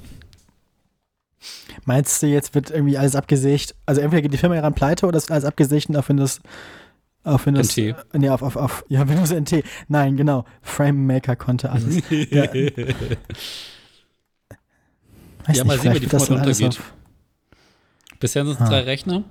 Meinst 1.87 2.23
du, 2.23 2.27
jetzt 2.27 2.55
wird 2.55 2.71
irgendwie 2.71 2.99
alles 2.99 3.17
abgesägt? 3.17 3.75
Also 3.87 4.03
entweder 4.03 4.21
geht 4.21 4.33
die 4.35 4.39
Firma 4.39 4.57
daran 4.57 4.75
pleite 4.75 5.07
oder 5.07 5.17
ist 5.17 5.31
alles 5.31 5.47
abgesägt 5.47 5.89
und 5.89 5.97
auf 5.97 6.09
Windows 6.11 6.43
auf 7.25 7.47
Windows 7.47 7.75
NT. 7.75 7.79
Äh, 7.79 7.95
nee, 8.19 8.29
auf, 8.29 8.43
auf, 8.43 8.57
auf 8.57 8.85
ja, 8.89 9.09
Windows 9.09 9.33
NT. 9.33 9.65
Nein, 9.89 10.19
genau. 10.19 10.45
Frame 10.61 11.07
Maker 11.07 11.35
konnte 11.35 11.73
alles. 11.73 12.03
ja. 12.11 12.47
Weiß 15.47 15.57
Ja, 15.59 15.65
mal 15.65 15.79
sehen, 15.79 15.95
wie 15.95 16.01
die 16.01 16.11
alles 16.11 16.31
runtergeht. 16.31 16.81
Bisher 18.21 18.45
sind 18.45 18.55
es 18.55 18.61
Ah. 18.61 18.69
drei 18.69 18.81
Rechner. 18.81 19.25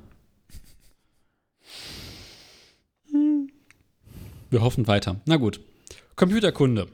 Wir 4.50 4.62
hoffen 4.62 4.86
weiter. 4.88 5.20
Na 5.26 5.38
gut. 5.38 5.60
Computerkunde. 6.16 6.88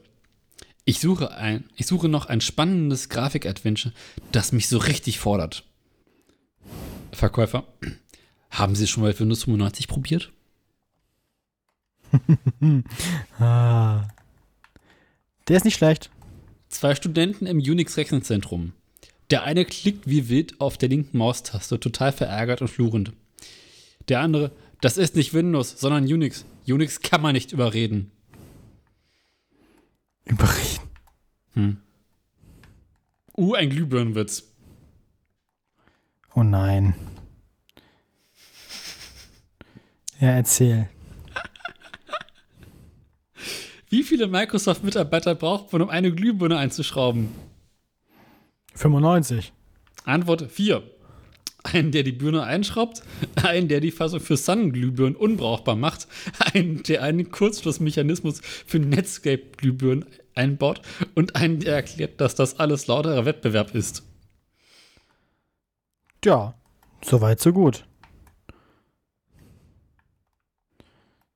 Ich 0.86 1.00
suche, 1.00 1.32
ein, 1.32 1.66
ich 1.76 1.86
suche 1.86 2.08
noch 2.10 2.26
ein 2.28 2.42
spannendes 2.42 3.10
Grafik-Adventure, 3.10 3.94
das 4.32 4.52
mich 4.54 4.68
so 4.70 4.78
richtig 4.78 5.20
fordert. 5.20 5.66
Verkäufer. 7.12 7.66
Haben 8.50 8.76
Sie 8.76 8.88
schon 8.88 9.04
mal 9.04 9.18
Windows 9.20 9.44
95 9.44 9.88
probiert? 9.88 10.32
Ah. 13.40 14.08
Der 15.48 15.58
ist 15.58 15.64
nicht 15.66 15.76
schlecht. 15.78 16.10
Zwei 16.70 16.96
Studenten 16.96 17.46
im 17.46 17.58
Unix-Rechenzentrum. 17.60 18.74
Der 19.32 19.44
eine 19.44 19.66
klickt 19.66 20.10
wie 20.10 20.30
wild 20.30 20.60
auf 20.60 20.78
der 20.78 20.90
linken 20.90 21.18
Maustaste, 21.18 21.80
total 21.80 22.12
verärgert 22.12 22.62
und 22.62 22.68
fluchend. 22.68 23.14
Der 24.08 24.22
andere, 24.22 24.52
das 24.82 24.98
ist 24.98 25.16
nicht 25.16 25.34
Windows, 25.34 25.80
sondern 25.80 26.04
Unix. 26.04 26.46
Unix 26.68 27.02
kann 27.02 27.22
man 27.22 27.34
nicht 27.34 27.52
überreden. 27.52 28.12
Überreden. 30.26 31.84
Uh, 33.38 33.54
ein 33.54 33.70
Glühbirnenwitz. 33.70 34.44
Oh 36.34 36.44
nein. 36.44 36.96
Ja, 40.20 40.32
erzähl. 40.32 40.90
Wie 43.90 44.04
viele 44.04 44.28
Microsoft-Mitarbeiter 44.28 45.36
braucht 45.36 45.72
man, 45.72 45.82
um 45.82 45.90
eine 45.90 46.14
Glühbirne 46.14 46.58
einzuschrauben? 46.58 47.30
95. 48.80 49.52
Antwort 50.06 50.50
4. 50.50 50.82
Einen, 51.64 51.92
der 51.92 52.04
die 52.04 52.14
Birne 52.14 52.44
einschraubt, 52.44 53.04
einen, 53.44 53.68
der 53.68 53.82
die 53.82 53.92
Fassung 53.92 54.22
für 54.22 54.38
Sun-Glühbirnen 54.38 55.18
unbrauchbar 55.18 55.76
macht, 55.76 56.08
einen, 56.54 56.82
der 56.84 57.04
einen 57.04 57.30
Kurzschlussmechanismus 57.30 58.40
für 58.42 58.80
Netscape-Glühbirnen 58.80 60.06
einbaut 60.34 60.82
und 61.16 61.36
einen, 61.36 61.60
der 61.60 61.76
erklärt, 61.76 62.22
dass 62.22 62.36
das 62.36 62.58
alles 62.60 62.88
lauterer 62.88 63.26
Wettbewerb 63.26 63.76
ist. 63.76 64.04
Ja, 66.24 66.54
soweit 67.04 67.42
so 67.42 67.52
gut. 67.52 67.86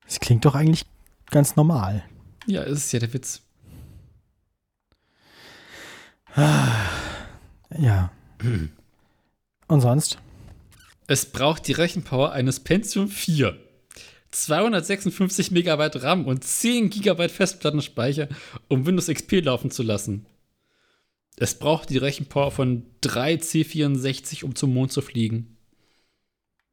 Das 0.05 0.21
klingt 0.21 0.45
doch 0.45 0.55
eigentlich 0.55 0.85
ganz 1.29 1.57
normal. 1.57 2.05
Ja, 2.45 2.61
ist 2.63 2.93
ja 2.93 2.99
der 2.99 3.13
Witz. 3.13 3.41
Ja. 7.77 8.11
Und 9.67 9.81
sonst? 9.81 10.17
Es 11.07 11.25
braucht 11.25 11.67
die 11.67 11.73
Rechenpower 11.73 12.31
eines 12.31 12.59
Pentium 12.59 13.07
4. 13.07 13.57
256 14.31 15.51
Megabyte 15.51 16.01
RAM 16.01 16.25
und 16.25 16.43
10 16.43 16.89
Gigabyte 16.89 17.31
Festplattenspeicher, 17.31 18.27
um 18.67 18.85
Windows 18.85 19.07
XP 19.07 19.43
laufen 19.43 19.69
zu 19.69 19.83
lassen. 19.83 20.25
Es 21.37 21.57
braucht 21.57 21.89
die 21.89 21.97
Rechenpower 21.97 22.51
von 22.51 22.85
3 23.01 23.35
C64, 23.35 24.43
um 24.43 24.55
zum 24.55 24.73
Mond 24.73 24.91
zu 24.91 25.01
fliegen. 25.01 25.57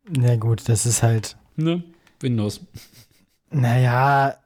Na 0.09 0.37
gut, 0.37 0.69
das 0.69 0.87
ist 0.87 1.03
halt. 1.03 1.37
Ne? 1.57 1.83
Windows. 2.21 2.61
Naja, 3.51 4.37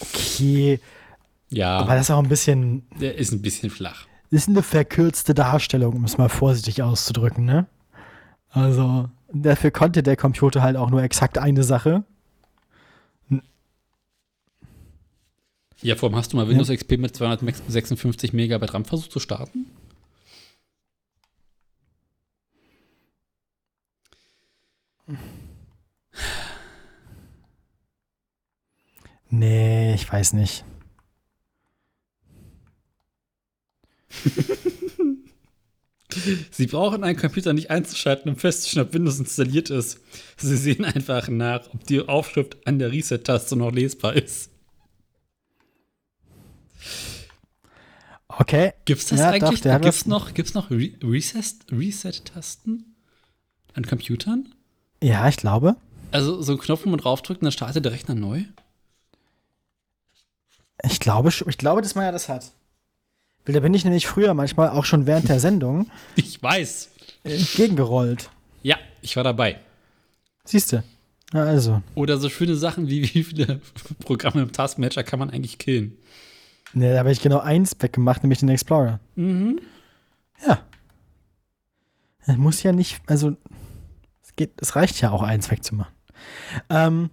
okay. 0.00 0.80
Ja, 1.50 1.78
Aber 1.78 1.94
das 1.94 2.06
ist 2.06 2.10
auch 2.10 2.22
ein 2.22 2.28
bisschen. 2.28 2.86
der 3.00 3.16
ist 3.16 3.32
ein 3.32 3.42
bisschen 3.42 3.70
flach. 3.70 4.06
Ist 4.30 4.48
eine 4.48 4.62
verkürzte 4.62 5.34
Darstellung, 5.34 5.96
um 5.96 6.04
es 6.04 6.18
mal 6.18 6.28
vorsichtig 6.28 6.82
auszudrücken, 6.82 7.44
ne? 7.44 7.66
Also, 8.50 9.08
dafür 9.32 9.70
konnte 9.70 10.02
der 10.02 10.16
Computer 10.16 10.62
halt 10.62 10.76
auch 10.76 10.90
nur 10.90 11.02
exakt 11.02 11.38
eine 11.38 11.62
Sache. 11.62 12.04
Ja, 15.82 15.94
vor 15.94 16.08
allem 16.08 16.16
hast 16.16 16.32
du 16.32 16.36
mal 16.36 16.48
Windows 16.48 16.68
ja. 16.68 16.76
XP 16.76 16.92
mit 16.98 17.14
256 17.14 18.32
Megabyte 18.32 18.72
RAM 18.74 18.84
versucht 18.84 19.12
zu 19.12 19.20
starten? 19.20 19.66
Nee, 29.28 29.94
ich 29.94 30.10
weiß 30.10 30.32
nicht. 30.32 30.64
Sie 36.50 36.66
brauchen 36.66 37.04
einen 37.04 37.18
Computer 37.18 37.52
nicht 37.52 37.70
einzuschalten, 37.70 38.30
um 38.30 38.36
festzustellen, 38.36 38.86
ob 38.86 38.94
Windows 38.94 39.18
installiert 39.18 39.70
ist. 39.70 40.00
Sie 40.36 40.56
sehen 40.56 40.84
einfach 40.84 41.28
nach, 41.28 41.72
ob 41.74 41.84
die 41.84 42.00
Aufschrift 42.00 42.66
an 42.66 42.78
der 42.78 42.92
Reset-Taste 42.92 43.56
noch 43.56 43.72
lesbar 43.72 44.14
ist. 44.14 44.50
Okay. 48.28 48.72
Gibt 48.84 49.02
es 49.02 49.08
das 49.08 49.20
ja, 49.20 49.30
eigentlich? 49.30 49.62
Gibt 49.62 49.84
es 49.84 50.06
noch, 50.06 50.34
gibt's 50.34 50.54
noch 50.54 50.70
Re 50.70 50.92
Reset-Tasten 51.02 52.96
an 53.74 53.86
Computern? 53.86 54.54
Ja, 55.02 55.28
ich 55.28 55.36
glaube. 55.36 55.76
Also 56.10 56.42
so 56.42 56.52
einen 56.52 56.60
Knopf, 56.60 56.84
wo 56.84 56.90
man 56.90 56.98
draufdrückt 56.98 57.40
und 57.40 57.46
dann 57.46 57.52
startet 57.52 57.84
der 57.84 57.92
Rechner 57.92 58.14
neu? 58.14 58.44
Ich 60.82 61.00
glaube, 61.00 61.28
ich 61.28 61.58
glaube, 61.58 61.82
dass 61.82 61.94
man 61.94 62.04
ja 62.04 62.12
das 62.12 62.28
hat. 62.28 62.52
Da 63.46 63.60
bin 63.60 63.74
ich 63.74 63.84
nämlich 63.84 64.06
früher 64.06 64.34
manchmal 64.34 64.70
auch 64.70 64.84
schon 64.84 65.06
während 65.06 65.28
der 65.28 65.40
Sendung. 65.40 65.90
ich 66.16 66.42
weiß. 66.42 66.90
Entgegengerollt. 67.24 68.30
Ja, 68.62 68.76
ich 69.02 69.16
war 69.16 69.24
dabei. 69.24 69.60
Siehst 70.44 70.72
du? 70.72 70.82
Also. 71.32 71.82
Oder 71.94 72.18
so 72.18 72.28
schöne 72.28 72.56
Sachen 72.56 72.88
wie, 72.88 73.02
wie 73.02 73.24
viele 73.24 73.60
Programme 74.00 74.42
im 74.42 74.52
Taskmanager 74.52 75.02
kann 75.02 75.18
man 75.18 75.30
eigentlich 75.30 75.58
killen? 75.58 75.96
Ne, 76.72 76.92
da 76.92 76.98
habe 76.98 77.12
ich 77.12 77.20
genau 77.20 77.38
eins 77.38 77.76
weggemacht, 77.78 78.22
nämlich 78.22 78.40
den 78.40 78.48
Explorer. 78.48 79.00
Mhm. 79.14 79.60
Ja. 80.46 80.60
Es 82.26 82.36
muss 82.36 82.62
ja 82.62 82.72
nicht, 82.72 83.00
also 83.06 83.36
es 84.22 84.34
geht, 84.34 84.60
es 84.60 84.74
reicht 84.76 85.00
ja 85.00 85.10
auch 85.10 85.22
eins 85.22 85.50
wegzumachen. 85.50 85.94
Ähm, 86.68 87.10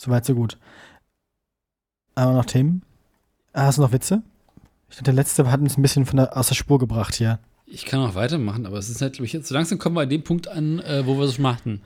Soweit, 0.00 0.24
so 0.24 0.34
gut. 0.36 0.56
Aber 2.14 2.32
noch 2.32 2.44
Themen? 2.44 2.82
Ah, 3.58 3.66
hast 3.66 3.78
du 3.78 3.82
noch 3.82 3.90
Witze? 3.90 4.22
Ich 4.88 4.94
dachte, 4.94 5.02
der 5.06 5.14
letzte 5.14 5.50
hat 5.50 5.58
uns 5.58 5.76
ein 5.76 5.82
bisschen 5.82 6.06
von 6.06 6.18
der, 6.18 6.36
aus 6.36 6.46
der 6.46 6.54
Spur 6.54 6.78
gebracht 6.78 7.16
hier. 7.16 7.40
Ich 7.66 7.86
kann 7.86 7.98
auch 7.98 8.14
weitermachen, 8.14 8.66
aber 8.66 8.78
es 8.78 8.88
ist 8.88 9.02
halt, 9.02 9.14
glaube 9.14 9.26
ich, 9.26 9.32
jetzt 9.32 9.48
so 9.48 9.54
langsam 9.56 9.78
kommen 9.78 9.96
wir 9.96 10.02
an 10.02 10.08
dem 10.08 10.22
Punkt 10.22 10.46
an, 10.46 10.78
äh, 10.78 11.04
wo 11.06 11.18
wir 11.18 11.24
es 11.24 11.40
machen. 11.40 11.82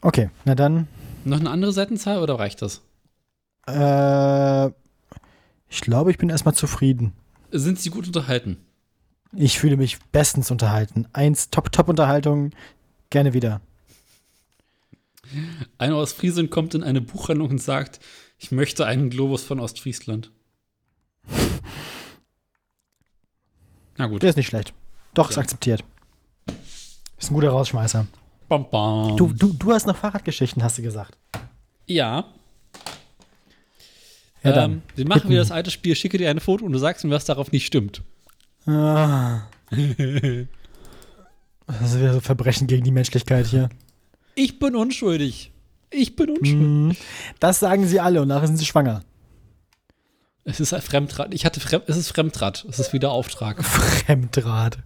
Okay, 0.00 0.30
na 0.44 0.54
dann. 0.54 0.86
Noch 1.24 1.40
eine 1.40 1.50
andere 1.50 1.72
Seitenzahl 1.72 2.22
oder 2.22 2.38
reicht 2.38 2.62
das? 2.62 2.82
Äh, 3.66 4.66
ich 5.68 5.80
glaube, 5.80 6.12
ich 6.12 6.18
bin 6.18 6.30
erstmal 6.30 6.54
zufrieden. 6.54 7.14
Sind 7.50 7.80
Sie 7.80 7.90
gut 7.90 8.06
unterhalten? 8.06 8.58
Ich 9.32 9.58
fühle 9.58 9.76
mich 9.76 9.98
bestens 10.12 10.52
unterhalten. 10.52 11.08
Eins, 11.12 11.50
Top-Top-Unterhaltung, 11.50 12.52
gerne 13.10 13.32
wieder. 13.32 13.60
Einer 15.78 15.96
aus 15.96 16.12
Friesland 16.12 16.52
kommt 16.52 16.76
in 16.76 16.84
eine 16.84 17.00
Buchhandlung 17.00 17.50
und 17.50 17.60
sagt, 17.60 17.98
ich 18.38 18.50
möchte 18.52 18.86
einen 18.86 19.10
Globus 19.10 19.42
von 19.42 19.60
Ostfriesland. 19.60 20.30
Na 23.96 24.06
gut. 24.06 24.22
Der 24.22 24.30
ist 24.30 24.36
nicht 24.36 24.46
schlecht. 24.46 24.72
Doch, 25.14 25.26
ja. 25.26 25.30
ist 25.30 25.38
akzeptiert. 25.38 25.84
Ist 27.18 27.30
ein 27.30 27.34
guter 27.34 27.50
Rausschmeißer. 27.50 28.06
Bam, 28.48 28.70
bam. 28.70 29.16
Du, 29.16 29.32
du, 29.32 29.52
du 29.52 29.72
hast 29.72 29.86
noch 29.86 29.96
Fahrradgeschichten, 29.96 30.62
hast 30.62 30.78
du 30.78 30.82
gesagt. 30.82 31.18
Ja. 31.86 32.24
ja 34.42 34.52
dann. 34.52 34.72
Ähm, 34.72 34.82
wir 34.94 35.06
machen 35.06 35.28
wieder 35.28 35.40
das 35.40 35.50
alte 35.50 35.70
Spiel, 35.70 35.96
schicke 35.96 36.16
dir 36.16 36.30
eine 36.30 36.40
Foto 36.40 36.64
und 36.64 36.72
du 36.72 36.78
sagst 36.78 37.04
mir, 37.04 37.10
was 37.10 37.24
darauf 37.24 37.50
nicht 37.50 37.66
stimmt. 37.66 38.02
Ah. 38.66 39.42
das 39.70 39.80
ist 41.82 41.98
wieder 41.98 42.14
so 42.14 42.20
Verbrechen 42.20 42.68
gegen 42.68 42.84
die 42.84 42.92
Menschlichkeit 42.92 43.46
hier. 43.46 43.68
Ich 44.34 44.60
bin 44.60 44.76
unschuldig. 44.76 45.50
Ich 45.90 46.16
bin 46.16 46.30
unschuldig. 46.30 46.98
Das 47.40 47.60
sagen 47.60 47.86
sie 47.86 48.00
alle 48.00 48.22
und 48.22 48.28
nachher 48.28 48.46
sind 48.46 48.56
sie 48.56 48.66
schwanger. 48.66 49.02
Es 50.44 50.60
ist 50.60 50.72
ein 50.72 50.82
Fremdrat. 50.82 51.34
Ich 51.34 51.44
hatte 51.44 51.60
Fremd, 51.60 51.84
es 51.88 51.96
ist 51.96 52.10
Fremdrat. 52.10 52.64
Es 52.68 52.78
ist 52.78 52.92
wieder 52.92 53.10
Auftrag. 53.10 53.64
Fremdrat. 53.64 54.78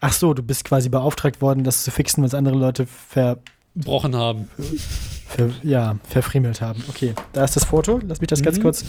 Ach 0.00 0.12
so, 0.12 0.34
du 0.34 0.42
bist 0.42 0.64
quasi 0.64 0.88
beauftragt 0.88 1.40
worden, 1.40 1.64
das 1.64 1.84
zu 1.84 1.90
fixen, 1.90 2.24
was 2.24 2.34
andere 2.34 2.56
Leute 2.56 2.86
verbrochen 2.86 4.16
haben. 4.16 4.48
Ver, 5.28 5.50
ja, 5.62 5.96
verfriemelt 6.08 6.60
haben. 6.60 6.84
Okay, 6.88 7.14
da 7.32 7.44
ist 7.44 7.56
das 7.56 7.64
Foto. 7.64 8.00
Lass 8.06 8.20
mich 8.20 8.28
das 8.28 8.40
mhm. 8.40 8.44
ganz 8.44 8.60
kurz. 8.60 8.84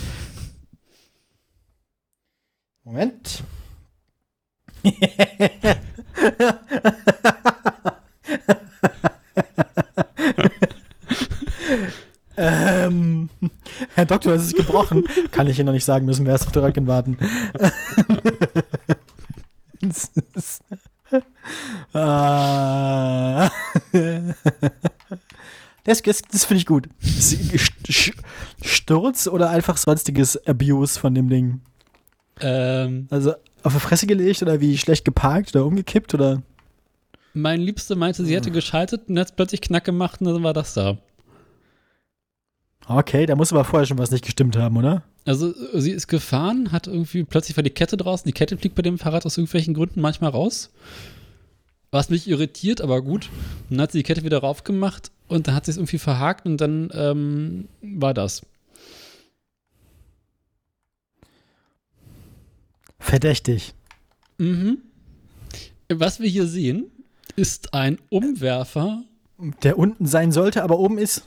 Moment. 2.84 3.44
ähm, 12.44 13.30
Herr 13.96 14.06
Doktor, 14.06 14.34
es 14.34 14.48
ist 14.48 14.56
gebrochen. 14.56 15.04
Kann 15.32 15.48
ich 15.48 15.58
Ihnen 15.58 15.68
noch 15.68 15.74
nicht 15.74 15.86
sagen, 15.86 16.06
müssen 16.06 16.26
wir 16.26 16.34
erst 16.34 16.48
auf 16.48 16.52
der 16.52 16.64
Röcken 16.64 16.88
warten. 16.88 17.18
Ah. 21.94 23.52
Das, 25.84 26.02
das, 26.02 26.22
das 26.32 26.46
finde 26.46 26.60
ich 26.60 26.66
gut. 26.66 26.90
Sturz 28.64 29.28
oder 29.28 29.50
einfach 29.52 29.78
sonstiges 29.78 30.48
Abuse 30.48 31.00
von 31.00 31.14
dem 31.14 31.30
Ding? 31.30 31.62
Ähm, 32.40 33.08
also 33.12 33.34
auf 33.64 33.74
die 33.74 33.80
Fresse 33.80 34.08
gelegt 34.08 34.42
oder 34.42 34.60
wie 34.60 34.78
schlecht 34.78 35.06
geparkt 35.06 35.56
oder 35.56 35.66
umgekippt 35.66 36.14
oder? 36.14 36.42
Mein 37.34 37.62
Liebster 37.62 37.96
meinte, 37.96 38.24
sie 38.26 38.36
hätte 38.36 38.52
geschaltet 38.52 39.10
und 39.10 39.20
hat 39.20 39.36
plötzlich 39.36 39.62
Knack 39.62 39.84
gemacht 39.84 40.22
und 40.22 40.28
dann 40.28 40.44
war 40.44 40.54
das 40.54 40.74
da. 40.74 40.98
Okay, 42.88 43.26
da 43.26 43.36
muss 43.36 43.52
aber 43.52 43.64
vorher 43.64 43.86
schon 43.86 43.98
was 43.98 44.12
nicht 44.12 44.26
gestimmt 44.26 44.58
haben, 44.58 44.78
oder? 44.78 45.04
Also 45.26 45.54
sie 45.80 45.92
ist 45.92 46.08
gefahren, 46.08 46.72
hat 46.72 46.88
irgendwie, 46.88 47.24
plötzlich 47.24 47.56
war 47.56 47.64
die 47.64 47.70
Kette 47.70 47.96
draußen, 47.96 48.28
die 48.28 48.34
Kette 48.34 48.58
fliegt 48.58 48.76
bei 48.76 48.82
dem 48.82 48.98
Fahrrad 48.98 49.26
aus 49.26 49.38
irgendwelchen 49.38 49.74
Gründen 49.74 50.02
manchmal 50.02 50.32
raus. 50.32 50.70
War 51.92 52.02
es 52.02 52.10
nicht 52.10 52.28
irritiert, 52.28 52.82
aber 52.82 53.02
gut. 53.02 53.30
Und 53.70 53.78
dann 53.78 53.82
hat 53.84 53.92
sie 53.92 54.00
die 54.00 54.04
Kette 54.04 54.24
wieder 54.24 54.40
raufgemacht 54.40 55.12
und 55.28 55.48
dann 55.48 55.56
hat 55.56 55.66
sie 55.66 55.72
es 55.72 55.78
irgendwie 55.78 56.00
verhakt 56.00 56.46
und 56.46 56.58
dann 56.58 56.90
ähm, 56.94 57.68
war 57.82 58.14
das. 58.14 58.42
Verdächtig. 63.00 63.74
Mhm. 64.38 64.80
Was 65.90 66.20
wir 66.20 66.30
hier 66.30 66.48
sehen, 66.48 66.86
ist 67.36 67.74
ein 67.74 68.00
Umwerfer. 68.10 69.04
Der 69.62 69.78
unten 69.78 70.06
sein 70.06 70.32
sollte, 70.32 70.64
aber 70.64 70.80
oben 70.80 70.98
ist. 70.98 71.24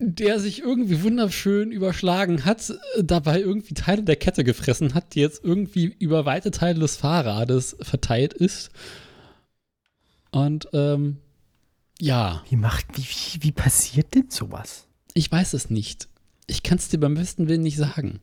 Der 0.00 0.38
sich 0.38 0.60
irgendwie 0.62 1.02
wunderschön 1.02 1.72
überschlagen 1.72 2.44
hat, 2.44 2.72
dabei 3.02 3.40
irgendwie 3.40 3.74
Teile 3.74 4.04
der 4.04 4.16
Kette 4.16 4.44
gefressen 4.44 4.94
hat, 4.94 5.14
die 5.14 5.20
jetzt 5.20 5.42
irgendwie 5.42 5.86
über 5.98 6.24
weite 6.24 6.52
Teile 6.52 6.78
des 6.78 6.96
Fahrrades 6.96 7.76
verteilt 7.80 8.32
ist. 8.32 8.70
Und 10.30 10.68
ähm, 10.72 11.18
ja. 12.00 12.44
Wie 12.48 12.56
macht, 12.56 12.86
wie, 12.96 13.02
wie, 13.02 13.42
wie 13.42 13.52
passiert 13.52 14.14
denn 14.14 14.30
sowas? 14.30 14.86
Ich 15.14 15.30
weiß 15.32 15.54
es 15.54 15.68
nicht. 15.68 16.08
Ich 16.46 16.62
kann 16.62 16.78
es 16.78 16.88
dir 16.88 16.98
beim 16.98 17.14
besten 17.14 17.48
Willen 17.48 17.62
nicht 17.62 17.76
sagen. 17.76 18.20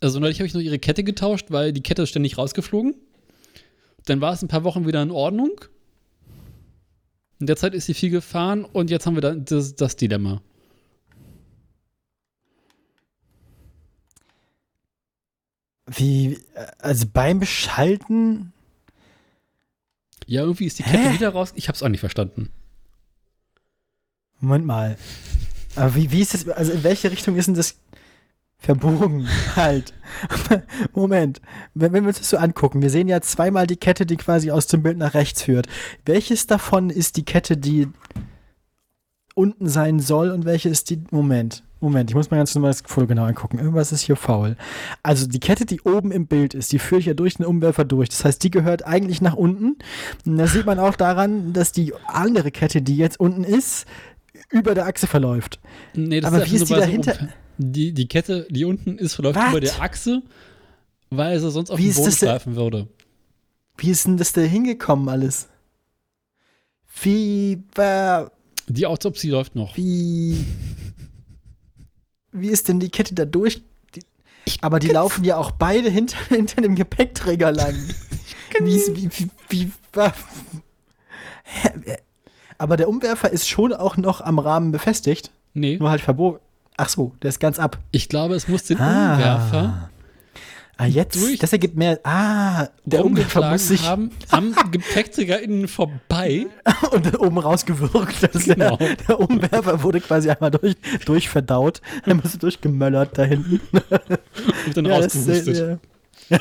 Also 0.00 0.18
neulich 0.18 0.38
habe 0.38 0.46
ich 0.46 0.54
noch 0.54 0.60
ihre 0.60 0.78
Kette 0.78 1.04
getauscht, 1.04 1.50
weil 1.50 1.72
die 1.72 1.82
Kette 1.82 2.02
ist 2.02 2.08
ständig 2.08 2.38
rausgeflogen. 2.38 2.94
Dann 4.06 4.20
war 4.20 4.32
es 4.32 4.42
ein 4.42 4.48
paar 4.48 4.64
Wochen 4.64 4.86
wieder 4.86 5.02
in 5.02 5.10
Ordnung. 5.10 5.60
In 7.42 7.46
der 7.46 7.56
Zeit 7.56 7.74
ist 7.74 7.86
sie 7.86 7.94
viel 7.94 8.10
gefahren 8.10 8.64
und 8.64 8.88
jetzt 8.88 9.04
haben 9.04 9.16
wir 9.16 9.20
da 9.20 9.34
das, 9.34 9.74
das 9.74 9.96
Dilemma. 9.96 10.40
Wie, 15.86 16.38
also 16.78 17.04
beim 17.12 17.40
Beschalten? 17.40 18.52
Ja, 20.24 20.42
irgendwie 20.42 20.66
ist 20.66 20.78
die 20.78 20.84
Kette 20.84 21.10
Hä? 21.10 21.14
wieder 21.14 21.30
raus. 21.30 21.52
Ich 21.56 21.66
hab's 21.68 21.82
auch 21.82 21.88
nicht 21.88 21.98
verstanden. 21.98 22.48
Moment 24.38 24.64
mal. 24.64 24.96
Aber 25.74 25.96
wie, 25.96 26.12
wie 26.12 26.20
ist 26.20 26.34
das, 26.34 26.48
also 26.48 26.70
in 26.70 26.84
welche 26.84 27.10
Richtung 27.10 27.34
ist 27.34 27.46
denn 27.46 27.56
das 27.56 27.74
verbogen 28.62 29.28
halt. 29.56 29.92
Moment, 30.94 31.40
wenn, 31.74 31.92
wenn, 31.92 32.04
wir 32.04 32.08
uns 32.08 32.18
das 32.18 32.30
so 32.30 32.36
angucken, 32.36 32.82
wir 32.82 32.90
sehen 32.90 33.08
ja 33.08 33.20
zweimal 33.20 33.66
die 33.66 33.76
Kette, 33.76 34.06
die 34.06 34.16
quasi 34.16 34.50
aus 34.50 34.66
dem 34.66 34.82
Bild 34.82 34.98
nach 34.98 35.14
rechts 35.14 35.42
führt. 35.42 35.66
Welches 36.06 36.46
davon 36.46 36.90
ist 36.90 37.16
die 37.16 37.24
Kette, 37.24 37.56
die 37.56 37.88
unten 39.34 39.68
sein 39.68 39.98
soll 40.00 40.30
und 40.30 40.44
welche 40.44 40.68
ist 40.68 40.90
die. 40.90 41.02
Moment, 41.10 41.64
Moment, 41.80 42.10
ich 42.10 42.14
muss 42.14 42.30
mal 42.30 42.36
ganz 42.36 42.54
normal 42.54 42.70
das 42.70 42.82
Foto 42.86 43.08
genau 43.08 43.24
angucken. 43.24 43.58
Irgendwas 43.58 43.90
ist 43.90 44.02
hier 44.02 44.14
faul. 44.14 44.56
Also 45.02 45.26
die 45.26 45.40
Kette, 45.40 45.66
die 45.66 45.80
oben 45.80 46.12
im 46.12 46.28
Bild 46.28 46.54
ist, 46.54 46.70
die 46.70 46.78
führe 46.78 47.00
ich 47.00 47.06
ja 47.06 47.14
durch 47.14 47.34
den 47.34 47.46
Umwerfer 47.46 47.84
durch. 47.84 48.08
Das 48.08 48.24
heißt, 48.24 48.44
die 48.44 48.52
gehört 48.52 48.86
eigentlich 48.86 49.20
nach 49.20 49.34
unten. 49.34 49.78
Und 50.24 50.38
das 50.38 50.52
sieht 50.52 50.66
man 50.66 50.78
auch 50.78 50.94
daran, 50.94 51.52
dass 51.52 51.72
die 51.72 51.92
andere 52.06 52.52
Kette, 52.52 52.82
die 52.82 52.96
jetzt 52.96 53.18
unten 53.18 53.42
ist, 53.42 53.86
über 54.50 54.74
der 54.74 54.86
Achse 54.86 55.06
verläuft. 55.06 55.60
Nee, 55.94 56.20
das 56.20 56.32
Aber 56.32 56.42
ist 56.44 56.52
wie 56.52 56.56
ist 56.56 56.68
die 56.68 56.74
dahinter? 56.74 57.28
Die, 57.58 57.92
die 57.92 58.08
Kette, 58.08 58.46
die 58.50 58.64
unten 58.64 58.98
ist, 58.98 59.14
verläuft 59.14 59.38
Was? 59.38 59.50
über 59.50 59.60
der 59.60 59.80
Achse, 59.80 60.22
weil 61.10 61.38
sie 61.38 61.50
sonst 61.50 61.70
auf 61.70 61.78
Wie 61.78 61.88
den 61.90 61.94
Boden 61.94 62.16
greifen 62.16 62.56
würde. 62.56 62.88
Wie 63.76 63.90
ist 63.90 64.06
denn 64.06 64.16
das 64.16 64.32
da 64.32 64.40
hingekommen 64.40 65.08
alles? 65.08 65.48
Wie, 67.02 67.62
war, 67.74 68.32
Die 68.68 68.86
Autopsie 68.86 69.30
läuft 69.30 69.54
noch. 69.54 69.76
wie, 69.76 70.44
wie 72.32 72.48
ist 72.48 72.68
denn 72.68 72.80
die 72.80 72.90
Kette 72.90 73.14
da 73.14 73.24
durch? 73.24 73.62
Die, 73.94 74.02
aber 74.60 74.78
die 74.78 74.88
laufen 74.88 75.24
ja 75.24 75.36
auch 75.36 75.52
beide 75.52 75.90
hinter, 75.90 76.18
hinter 76.28 76.60
dem 76.62 76.74
Gepäckträger 76.74 77.52
lang. 77.52 77.74
wie, 78.60 78.80
wie, 78.96 79.10
wie, 79.10 79.30
wie, 79.48 79.72
Hä? 81.44 81.96
Aber 82.62 82.76
der 82.76 82.88
Umwerfer 82.88 83.28
ist 83.32 83.48
schon 83.48 83.72
auch 83.72 83.96
noch 83.96 84.20
am 84.20 84.38
Rahmen 84.38 84.70
befestigt. 84.70 85.32
Nee. 85.52 85.78
Nur 85.78 85.90
halt 85.90 86.00
verbogen. 86.00 86.38
Ach 86.76 86.88
so, 86.88 87.12
der 87.20 87.30
ist 87.30 87.40
ganz 87.40 87.58
ab. 87.58 87.76
Ich 87.90 88.08
glaube, 88.08 88.36
es 88.36 88.46
muss 88.46 88.62
den 88.62 88.78
ah. 88.78 89.14
Umwerfer. 89.14 89.90
Ah, 90.76 90.86
jetzt, 90.86 91.20
durch 91.20 91.40
das 91.40 91.52
ergibt 91.52 91.76
mehr. 91.76 91.98
Ah, 92.04 92.68
der 92.84 93.04
Umwerfer 93.04 93.50
muss 93.50 93.66
sich 93.66 93.82
haben, 93.82 94.12
am 94.30 94.54
Gepäckträger 94.70 95.40
innen 95.40 95.66
vorbei 95.66 96.46
und 96.92 97.04
dann 97.04 97.16
oben 97.16 97.38
rausgewirkt. 97.38 98.30
genau. 98.44 98.76
Der, 98.76 98.94
der, 98.94 99.18
Umwerfer 99.18 99.82
wurde 99.82 100.00
quasi 100.00 100.30
einmal 100.30 100.52
durch, 100.52 100.76
durchverdaut, 101.04 101.82
einmal 102.04 102.28
so 102.28 102.38
durchgemöllert 102.38 103.18
da 103.18 103.24
hinten. 103.24 103.58
Und 104.66 104.76
dann 104.76 104.84
ja, 104.84 104.98
rausgehustet. 104.98 105.48
Das, 105.48 105.58
äh, 105.58 105.76
ja. 106.28 106.38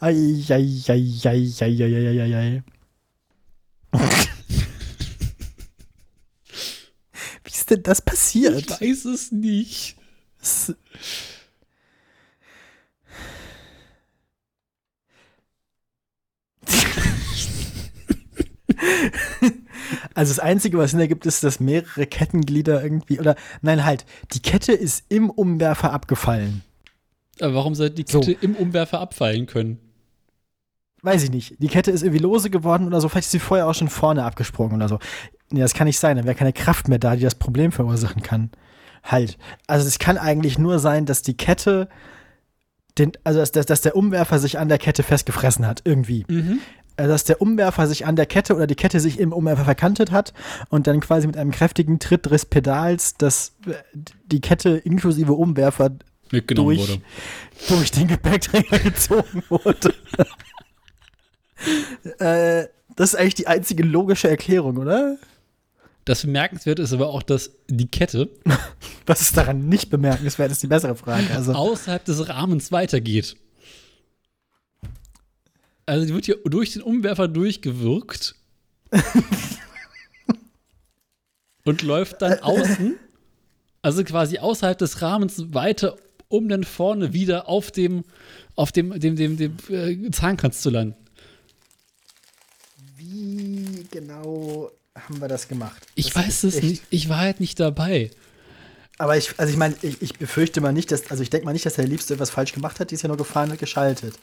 ai, 0.00 0.42
ai, 0.48 0.82
ai, 0.88 1.12
ai, 1.24 1.52
ai, 1.60 1.84
ai, 1.84 2.20
ai, 2.20 2.36
ai. 2.36 2.62
Wie 7.44 7.50
ist 7.50 7.70
denn 7.70 7.82
das 7.82 8.00
passiert? 8.02 8.56
ich 8.58 8.70
weiß 8.80 9.04
es 9.06 9.32
nicht. 9.32 9.96
Das- 10.40 10.74
Also 20.14 20.30
das 20.34 20.38
Einzige, 20.38 20.78
was 20.78 20.92
Sinn 20.92 21.00
ergibt, 21.00 21.26
ist, 21.26 21.44
dass 21.44 21.60
mehrere 21.60 22.06
Kettenglieder 22.06 22.82
irgendwie, 22.82 23.18
oder 23.20 23.36
nein, 23.60 23.84
halt, 23.84 24.04
die 24.32 24.40
Kette 24.40 24.72
ist 24.72 25.04
im 25.08 25.30
Umwerfer 25.30 25.92
abgefallen. 25.92 26.62
Aber 27.40 27.54
warum 27.54 27.74
sollte 27.74 27.96
die 28.02 28.10
So. 28.10 28.20
Kette 28.20 28.32
im 28.44 28.54
Umwerfer 28.56 29.00
abfallen 29.00 29.46
können? 29.46 29.78
Weiß 31.02 31.24
ich 31.24 31.30
nicht. 31.30 31.56
Die 31.58 31.68
Kette 31.68 31.90
ist 31.90 32.02
irgendwie 32.02 32.22
lose 32.22 32.48
geworden 32.48 32.86
oder 32.86 33.00
so. 33.00 33.08
Vielleicht 33.08 33.26
ist 33.26 33.32
sie 33.32 33.40
vorher 33.40 33.66
auch 33.66 33.74
schon 33.74 33.88
vorne 33.88 34.24
abgesprungen 34.24 34.76
oder 34.76 34.88
so. 34.88 35.00
Nee, 35.50 35.60
das 35.60 35.74
kann 35.74 35.86
nicht 35.86 35.98
sein. 35.98 36.16
Dann 36.16 36.26
wäre 36.26 36.36
keine 36.36 36.52
Kraft 36.52 36.88
mehr 36.88 37.00
da, 37.00 37.16
die 37.16 37.22
das 37.22 37.34
Problem 37.34 37.72
verursachen 37.72 38.22
kann. 38.22 38.50
Halt. 39.02 39.36
Also 39.66 39.88
es 39.88 39.98
kann 39.98 40.16
eigentlich 40.16 40.58
nur 40.58 40.78
sein, 40.78 41.04
dass 41.04 41.22
die 41.22 41.36
Kette, 41.36 41.88
den, 42.98 43.12
also 43.24 43.40
dass, 43.40 43.50
dass, 43.50 43.66
dass 43.66 43.80
der 43.80 43.96
Umwerfer 43.96 44.38
sich 44.38 44.60
an 44.60 44.68
der 44.68 44.78
Kette 44.78 45.02
festgefressen 45.02 45.66
hat, 45.66 45.82
irgendwie. 45.84 46.24
Mhm. 46.28 46.60
Also 46.96 47.10
dass 47.10 47.24
der 47.24 47.42
Umwerfer 47.42 47.88
sich 47.88 48.06
an 48.06 48.14
der 48.14 48.26
Kette 48.26 48.54
oder 48.54 48.68
die 48.68 48.76
Kette 48.76 49.00
sich 49.00 49.18
im 49.18 49.32
Umwerfer 49.32 49.64
verkantet 49.64 50.12
hat 50.12 50.32
und 50.68 50.86
dann 50.86 51.00
quasi 51.00 51.26
mit 51.26 51.36
einem 51.36 51.50
kräftigen 51.50 51.98
Tritt 51.98 52.26
des 52.26 52.46
Pedals 52.46 53.14
dass 53.14 53.54
äh, 53.66 53.72
die 54.26 54.40
Kette 54.40 54.76
inklusive 54.76 55.32
Umwerfer 55.32 55.90
durch, 56.30 56.80
wurde. 56.80 57.00
durch 57.68 57.90
den 57.90 58.08
Gepäckträger 58.08 58.78
gezogen 58.84 59.42
wurde. 59.48 59.94
Äh, 62.18 62.66
das 62.96 63.14
ist 63.14 63.16
eigentlich 63.16 63.34
die 63.34 63.46
einzige 63.46 63.82
logische 63.82 64.28
Erklärung, 64.28 64.78
oder? 64.78 65.16
Das 66.04 66.22
Bemerkenswerte 66.22 66.82
ist 66.82 66.92
aber 66.92 67.08
auch, 67.08 67.22
dass 67.22 67.52
die 67.68 67.86
Kette 67.86 68.28
Was 69.06 69.20
ist 69.20 69.36
daran 69.36 69.68
nicht 69.68 69.90
bemerkenswert, 69.90 70.52
ist 70.52 70.62
die 70.62 70.68
bessere 70.68 70.94
Frage. 70.94 71.26
Also, 71.34 71.52
außerhalb 71.52 72.04
des 72.04 72.28
Rahmens 72.28 72.70
weitergeht. 72.70 73.36
Also 75.86 76.06
die 76.06 76.14
wird 76.14 76.26
hier 76.26 76.38
durch 76.44 76.72
den 76.72 76.82
Umwerfer 76.82 77.26
durchgewirkt 77.26 78.36
und 81.64 81.82
läuft 81.82 82.22
dann 82.22 82.38
außen, 82.38 82.94
also 83.82 84.04
quasi 84.04 84.38
außerhalb 84.38 84.78
des 84.78 85.02
Rahmens 85.02 85.52
weiter, 85.52 85.96
um 86.28 86.48
dann 86.48 86.62
vorne 86.62 87.12
wieder 87.12 87.48
auf 87.48 87.72
dem, 87.72 88.04
auf 88.54 88.70
dem, 88.70 88.98
dem, 89.00 89.16
dem, 89.16 89.36
dem 89.36 89.56
äh, 89.68 90.10
Zahnkranz 90.12 90.62
zu 90.62 90.70
landen. 90.70 90.94
Wie 93.04 93.86
genau 93.90 94.70
haben 94.94 95.20
wir 95.20 95.28
das 95.28 95.48
gemacht? 95.48 95.82
Ich 95.94 96.12
Das 96.12 96.16
weiß 96.26 96.44
es 96.44 96.62
nicht, 96.62 96.82
ich 96.90 97.08
war 97.08 97.18
halt 97.18 97.40
nicht 97.40 97.58
dabei. 97.60 98.10
Aber 98.98 99.16
ich, 99.16 99.38
also 99.38 99.50
ich 99.50 99.58
meine, 99.58 99.74
ich, 99.82 100.00
ich 100.02 100.14
befürchte 100.18 100.60
mal 100.60 100.72
nicht, 100.72 100.92
dass, 100.92 101.10
also 101.10 101.22
ich 101.22 101.30
denke 101.30 101.46
mal 101.46 101.52
nicht, 101.52 101.66
dass 101.66 101.74
der 101.74 101.86
Liebste 101.86 102.14
etwas 102.14 102.30
falsch 102.30 102.52
gemacht 102.52 102.78
hat, 102.78 102.90
die 102.90 102.94
ist 102.94 103.02
ja 103.02 103.08
nur 103.08 103.16
gefahren 103.16 103.50
und 103.50 103.58
geschaltet. 103.58 104.14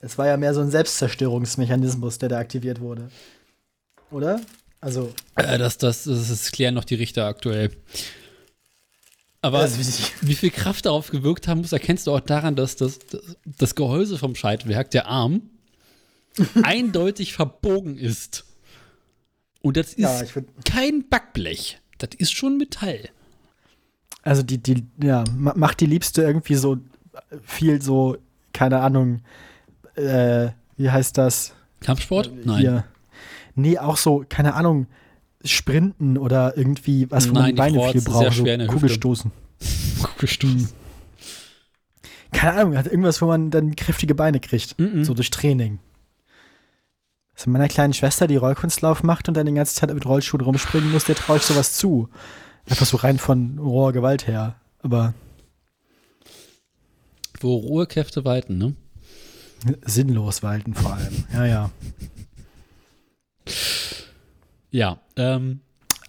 Es 0.00 0.16
war 0.18 0.26
ja 0.26 0.36
mehr 0.36 0.54
so 0.54 0.60
ein 0.60 0.70
Selbstzerstörungsmechanismus, 0.70 2.18
der 2.18 2.28
da 2.28 2.38
aktiviert 2.38 2.80
wurde. 2.80 3.10
Oder? 4.10 4.40
Also, 4.80 5.12
Äh, 5.36 5.58
das, 5.58 5.78
das, 5.78 6.04
das, 6.04 6.28
das 6.28 6.52
klären 6.52 6.74
noch 6.74 6.84
die 6.84 6.94
Richter 6.94 7.26
aktuell. 7.26 7.70
Aber 9.42 9.58
Also, 9.60 9.78
wie- 9.78 10.28
wie 10.28 10.34
viel 10.34 10.50
Kraft 10.50 10.86
darauf 10.86 11.10
gewirkt 11.10 11.48
haben 11.48 11.60
muss, 11.60 11.72
erkennst 11.72 12.06
du 12.06 12.12
auch 12.12 12.20
daran, 12.20 12.54
dass 12.56 12.76
das, 12.76 12.98
das, 13.10 13.20
das 13.44 13.74
Gehäuse 13.74 14.16
vom 14.16 14.34
Schaltwerk, 14.34 14.90
der 14.90 15.06
Arm, 15.06 15.42
eindeutig 16.62 17.32
verbogen 17.34 17.96
ist. 17.96 18.44
Und 19.62 19.76
das 19.76 19.88
ist 19.94 19.98
Ja, 19.98 20.22
kein 20.64 21.08
Backblech. 21.08 21.78
Das 21.98 22.10
ist 22.18 22.32
schon 22.32 22.58
Metall. 22.58 23.08
also 24.22 24.42
die, 24.42 24.58
die, 24.58 24.84
ja, 25.02 25.24
ma- 25.36 25.54
macht 25.56 25.80
die 25.80 25.86
Liebste 25.86 26.22
irgendwie 26.22 26.56
so 26.56 26.78
viel 27.42 27.80
so, 27.80 28.16
keine 28.52 28.80
Ahnung, 28.80 29.20
äh, 29.94 30.48
wie 30.76 30.90
heißt 30.90 31.16
das? 31.18 31.54
Kampfsport? 31.80 32.32
Nein. 32.44 32.58
Hier. 32.58 32.84
Nee, 33.54 33.78
auch 33.78 33.96
so, 33.96 34.24
keine 34.28 34.54
Ahnung, 34.54 34.86
Sprinten 35.44 36.18
oder 36.18 36.56
irgendwie 36.56 37.08
was, 37.10 37.28
wo 37.28 37.34
man 37.34 37.42
Nein, 37.42 37.50
die 37.54 37.58
Beine 37.58 37.92
viel 37.92 38.00
braucht, 38.02 38.32
so 38.34 38.44
Hüfte. 38.44 38.66
Kugelstoßen. 38.66 39.30
Gestoßen. 40.18 40.68
Keine 42.32 42.58
Ahnung, 42.60 42.76
hat 42.76 42.86
irgendwas, 42.86 43.22
wo 43.22 43.26
man 43.26 43.50
dann 43.50 43.76
kräftige 43.76 44.14
Beine 44.14 44.40
kriegt, 44.40 44.78
Mhm. 44.78 45.04
so 45.04 45.14
durch 45.14 45.30
Training. 45.30 45.78
Also 47.36 47.50
meiner 47.50 47.68
kleinen 47.68 47.92
Schwester, 47.94 48.26
die 48.26 48.36
Rollkunstlauf 48.36 49.02
macht 49.02 49.28
und 49.28 49.36
dann 49.36 49.46
die 49.46 49.52
ganze 49.54 49.74
Zeit 49.74 49.92
mit 49.92 50.06
Rollschuhen 50.06 50.40
rumspringen 50.42 50.92
muss, 50.92 51.04
der 51.04 51.16
traue 51.16 51.38
ich 51.38 51.42
sowas 51.42 51.74
zu. 51.76 52.08
Einfach 52.68 52.86
so 52.86 52.96
rein 52.96 53.18
von 53.18 53.58
roher 53.58 53.92
Gewalt 53.92 54.26
her. 54.26 54.54
Aber 54.80 55.14
Wo 57.40 57.56
rohe 57.56 57.86
Kräfte 57.86 58.24
walten, 58.24 58.58
ne? 58.58 58.74
sinnlos 59.86 60.42
walten 60.42 60.74
vor 60.74 60.92
allem. 60.94 61.24
Ja, 61.32 61.46
ja. 61.46 61.70
Ja. 64.70 64.98
Ähm, 65.16 65.60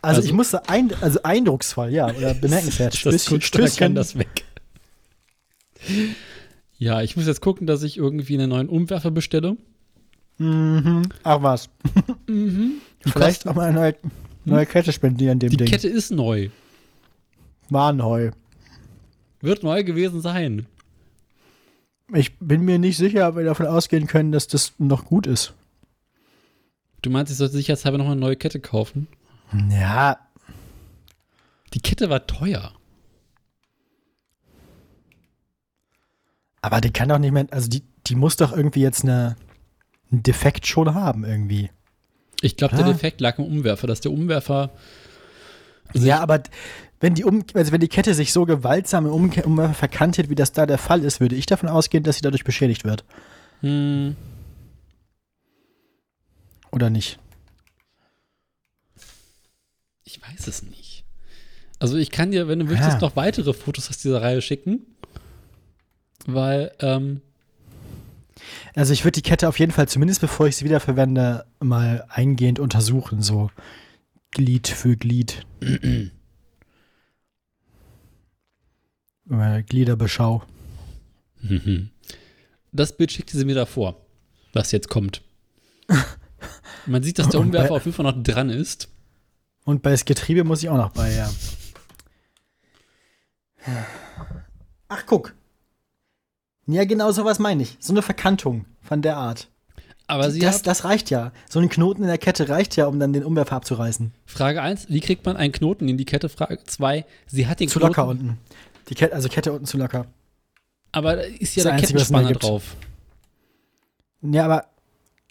Also, 0.02 0.18
Also- 0.20 0.28
ich 0.30 0.34
musste 0.34 0.70
ein, 0.70 0.94
also 1.02 1.20
eindrucksvoll, 1.24 1.90
ja, 1.90 2.08
oder 2.14 2.34
bemerkenswert. 2.36 2.94
das 2.94 3.00
Stößchen, 3.00 3.40
kann 3.40 3.42
Stößchen, 3.42 3.96
das 3.96 4.18
weg. 4.20 4.44
Ja, 6.78 7.02
ich 7.02 7.16
muss 7.16 7.26
jetzt 7.26 7.42
gucken, 7.42 7.66
dass 7.66 7.82
ich 7.82 7.98
irgendwie 7.98 8.36
einen 8.36 8.50
neuen 8.50 8.70
Umwerfer 8.70 9.10
bestelle. 9.10 9.58
Mhm. 10.38 11.04
Ach 11.24 11.42
was. 11.42 11.70
Mhm. 12.28 12.74
Die 13.06 13.10
Vielleicht 13.12 13.48
auch 13.48 13.56
mal 13.56 13.70
eine 13.70 13.80
neue, 13.80 13.96
neue 14.46 14.66
Kette 14.66 14.92
spendieren 14.92 15.40
dem 15.40 15.50
Die 15.50 15.58
Ding. 15.58 15.68
Kette 15.68 15.88
ist 15.88 16.12
neu. 16.12 16.50
Warnheu. 17.70 18.32
Wird 19.42 19.64
neu 19.64 19.84
gewesen 19.84 20.22
sein. 20.22 20.66
Ich 22.14 22.38
bin 22.40 22.62
mir 22.62 22.78
nicht 22.80 22.98
sicher, 22.98 23.28
ob 23.30 23.36
wir 23.38 23.46
davon 23.46 23.66
ausgehen 23.66 24.08
können, 24.08 24.32
dass 24.32 24.48
das 24.48 24.74
noch 24.78 25.06
gut 25.06 25.26
ist. 25.26 25.54
Du 27.02 27.10
meinst, 27.10 27.32
ich 27.32 27.38
sollte 27.38 27.56
sicherheitshalber 27.56 27.98
noch 27.98 28.06
eine 28.08 28.16
neue 28.16 28.36
Kette 28.36 28.60
kaufen? 28.60 29.08
Ja, 29.70 30.18
Die 31.74 31.80
Kette 31.80 32.10
war 32.10 32.26
teuer. 32.28 32.74
aber 36.62 36.82
die 36.82 36.92
kann 36.92 37.10
doch 37.10 37.20
nicht 37.20 37.32
mehr, 37.32 37.46
also 37.52 37.70
die, 37.70 37.84
die 38.08 38.16
muss 38.16 38.38
doch 38.38 38.52
irgendwie 38.52 38.82
jetzt 38.82 39.04
eine, 39.04 39.36
einen 40.16 40.24
Defekt 40.24 40.66
schon 40.68 40.93
haben 40.93 41.24
irgendwie. 41.26 41.70
Ich 42.41 42.57
glaube, 42.57 42.76
der 42.76 42.86
Ah. 42.86 42.91
Defekt 42.91 43.22
lag 43.22 43.38
im 43.39 43.45
Umwerfer, 43.45 43.88
dass 43.88 44.01
der 44.01 44.11
Umwerfer. 44.11 44.72
ja, 45.93 46.20
aber 46.20 46.43
wenn 46.99 47.13
die, 47.16 47.24
um, 47.24 47.43
also 47.53 47.72
wenn 47.72 47.82
die 47.82 47.88
Kette 47.88 48.13
sich 48.13 48.32
so 48.34 48.45
gewaltsam 48.45 49.05
im 49.05 49.11
Umke- 49.13 49.43
Umwerfer 49.43 49.74
verkantet, 49.74 50.30
wie 50.30 50.36
das 50.36 50.51
da 50.51 50.66
der 50.66 50.78
Fall 50.78 51.03
ist, 51.03 51.20
würde 51.20 51.36
ich 51.36 51.45
davon 51.45 51.70
ausgehen, 51.70 52.03
dass 52.03 52.16
sie 52.18 52.22
dadurch 52.22 52.43
beschädigt 52.43 52.84
wird. 52.84 53.03
Hm, 53.61 54.16
Oder 56.72 56.89
nicht? 56.89 57.20
Ich 60.03 60.22
weiß 60.22 60.47
es 60.47 60.61
nicht. 60.63 61.03
Also 61.80 61.95
ich 61.97 62.11
kann 62.11 62.32
dir, 62.32 62.47
wenn 62.47 62.59
du 62.59 62.66
möchtest, 62.66 62.93
Ja. 62.95 62.99
noch 62.99 63.16
weitere 63.16 63.53
Fotos 63.53 63.89
aus 63.89 63.97
dieser 63.97 64.22
Reihe 64.22 64.41
schicken. 64.41 64.86
Weil, 66.26 66.72
ähm, 66.80 67.22
Also 68.76 68.92
ich 68.92 69.06
würde 69.06 69.22
die 69.22 69.22
Kette 69.22 69.48
auf 69.48 69.58
jeden 69.58 69.72
Fall, 69.72 69.88
zumindest 69.88 70.20
bevor 70.20 70.48
ich 70.48 70.58
sie 70.58 70.66
wiederverwende, 70.66 71.46
mal 71.60 72.06
eingehend 72.10 72.60
untersuchen, 72.60 73.22
so 73.22 73.50
Glied 74.32 74.68
für 74.68 74.98
Glied. 74.98 75.46
Gliederbeschau. 79.28 80.44
Mhm. 81.42 81.90
Das 82.74 82.98
Bild 82.98 83.14
schickte 83.14 83.38
sie 83.38 83.46
mir 83.46 83.56
davor, 83.56 84.06
was 84.52 84.74
jetzt 84.74 84.90
kommt. 84.90 85.24
Man 86.86 87.02
sieht, 87.02 87.18
dass 87.18 87.30
der 87.30 87.40
Umwerfer 87.40 87.76
auf 87.76 87.86
jeden 87.86 87.96
Fall 87.96 88.06
noch 88.06 88.22
dran 88.22 88.50
ist. 88.50 88.90
Und 89.64 89.82
bei 89.82 89.92
das 89.92 90.04
Getriebe 90.06 90.44
muss 90.44 90.62
ich 90.62 90.70
auch 90.70 90.78
noch 90.78 90.92
bei, 90.92 91.14
ja. 91.14 91.32
Ach, 94.90 95.04
guck. 95.08 95.34
Ja, 96.68 96.86
genau 96.86 97.11
sowas 97.11 97.39
meine 97.39 97.63
ich. 97.63 97.78
So 97.80 97.93
eine 97.93 98.01
Verkantung 98.01 98.66
von 98.82 99.01
der 99.01 99.18
Art. 99.18 99.49
Aber 100.07 100.30
sie 100.32 100.39
Das, 100.39 100.57
hat, 100.59 100.68
das 100.68 100.84
reicht 100.84 101.09
ja. 101.09 101.32
So 101.49 101.59
ein 101.59 101.70
Knoten 101.70 102.01
in 102.03 102.07
der 102.07 102.18
Kette 102.18 102.47
reicht 102.49 102.76
ja, 102.76 102.86
um 102.88 102.99
dann 102.99 103.13
den 103.13 103.24
Umwerfer 103.24 103.55
abzureißen. 103.55 104.11
Frage 104.26 104.61
1, 104.61 104.88
wie 104.89 104.99
kriegt 104.99 105.26
man 105.26 105.36
einen 105.38 105.51
Knoten 105.51 105.88
in 105.88 105.97
die 105.97 106.05
Kette? 106.05 106.30
Frage 106.30 106.59
2, 106.63 107.05
sie 107.28 107.47
hat 107.47 107.59
den 107.59 107.70
Zu 107.70 107.80
Knoten, 107.80 107.91
locker 107.95 108.07
unten. 108.07 108.38
Die 108.89 108.95
Kette, 108.95 109.13
also 109.16 109.30
Kette 109.30 109.51
unten 109.51 109.66
zu 109.66 109.78
locker. 109.78 110.05
aber 110.91 111.16
da 111.16 111.22
ist 111.24 111.55
ja 111.55 111.63
Das 111.63 111.63
der 111.63 111.74
Einzige, 111.74 111.93
Kettenspanner 111.93 112.32
drauf. 112.34 112.76
Ja, 114.22 114.45
aber 114.45 114.66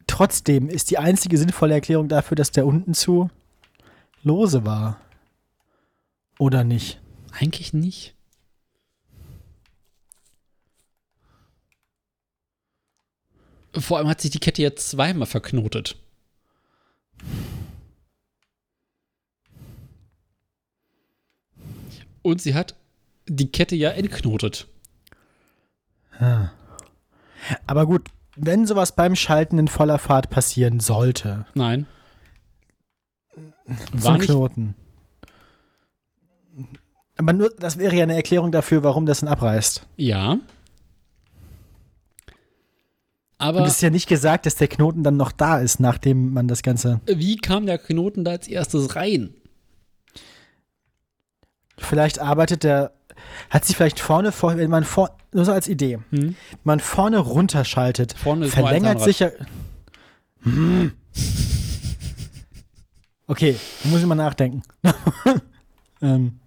trotzdem 0.09 0.69
ist 0.69 0.91
die 0.91 0.99
einzige 0.99 1.39
sinnvolle 1.39 1.75
Erklärung 1.75 2.09
dafür, 2.09 2.35
dass 2.37 2.51
der 2.51 2.67
unten 2.67 2.95
zu 2.95 3.31
lose 4.23 4.65
war. 4.65 5.01
Oder 6.39 6.65
nicht? 6.65 7.01
Eigentlich 7.33 7.73
nicht. 7.73 8.14
Vor 13.77 13.99
allem 13.99 14.09
hat 14.09 14.21
sich 14.21 14.31
die 14.31 14.39
Kette 14.39 14.63
jetzt 14.63 14.91
zweimal 14.91 15.27
verknotet. 15.27 15.97
Und 22.23 22.41
sie 22.41 22.55
hat 22.55 22.75
die 23.27 23.51
Kette 23.51 23.77
ja 23.77 23.91
entknotet. 23.91 24.67
Ah. 26.19 26.51
Aber 27.67 27.87
gut, 27.87 28.09
wenn 28.37 28.67
sowas 28.67 28.95
beim 28.95 29.17
Schalten 29.17 29.59
in 29.59 29.69
voller 29.69 29.99
Fahrt 29.99 30.31
passieren 30.31 30.81
sollte, 30.81 31.47
Nein. 31.55 31.87
War 33.93 34.19
nicht, 34.19 34.27
Knoten. 34.27 34.75
Aber 37.17 37.33
nur, 37.33 37.51
das 37.59 37.79
wäre 37.79 37.95
ja 37.95 38.03
eine 38.03 38.15
Erklärung 38.15 38.53
dafür, 38.53 38.83
warum 38.83 39.07
das 39.07 39.21
dann 39.21 39.29
abreißt. 39.29 39.87
ja. 39.97 40.39
Und 43.39 43.47
Aber 43.47 43.61
es 43.65 43.75
ist 43.75 43.83
ja 43.83 43.91
nicht 43.91 44.09
gesagt, 44.09 44.47
dass 44.47 44.55
der 44.55 44.69
Knoten 44.69 45.03
dann 45.03 45.17
noch 45.17 45.33
da 45.33 45.59
ist, 45.59 45.81
nachdem 45.81 46.33
man 46.33 46.47
das 46.49 46.63
Ganze. 46.63 47.01
wie 47.07 47.37
kam 47.37 47.67
der 47.67 47.79
Knoten 47.79 48.25
da 48.25 48.33
als 48.33 48.47
erstes 48.49 48.95
rein? 48.97 49.35
Vielleicht 51.79 52.21
arbeitet 52.21 52.63
der. 52.63 52.93
Hat 53.51 53.65
sich 53.65 53.77
vielleicht 53.77 54.01
vorne 54.01 54.33
vor, 54.33 54.57
wenn 54.57 54.71
man 54.71 54.85
vor, 54.85 55.17
nur 55.33 55.45
so 55.45 55.53
als 55.53 55.67
Idee, 55.69 55.99
Hm? 56.11 56.37
man 56.63 56.79
vorne 56.81 57.19
runterschaltet, 57.19 58.15
Vorne 58.17 58.49
verlängert 58.49 59.01
sich 59.01 59.21
ja. 59.21 59.31
Hm. 60.43 60.93
Okay, 63.27 63.57
muss 63.85 64.01
ich 64.01 64.07
mal 64.07 64.15
nachdenken. 64.15 64.63
ähm. 66.03 66.39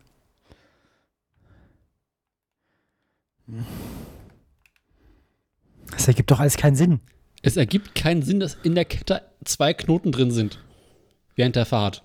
Das 6.07 6.13
ergibt 6.13 6.31
doch 6.31 6.39
alles 6.39 6.55
keinen 6.55 6.77
Sinn. 6.77 7.01
Es 7.41 7.57
ergibt 7.57 7.93
keinen 7.93 8.21
Sinn, 8.21 8.39
dass 8.39 8.57
in 8.63 8.75
der 8.75 8.85
Kette 8.85 9.23
zwei 9.43 9.73
Knoten 9.73 10.13
drin 10.13 10.31
sind. 10.31 10.57
Während 11.35 11.57
der 11.57 11.65
Fahrt. 11.65 12.01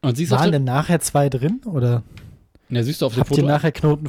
Und 0.00 0.16
siehst 0.16 0.30
Waren 0.30 0.52
denn 0.52 0.64
nachher 0.64 1.00
zwei 1.00 1.28
drin? 1.28 1.60
Oder 1.66 2.02
ja, 2.70 2.82
siehst 2.82 3.02
du 3.02 3.06
auf 3.06 3.12
dem 3.12 3.20
habt 3.20 3.28
Foto? 3.28 3.42
ihr 3.42 3.46
nachher 3.46 3.72
Knoten? 3.72 4.08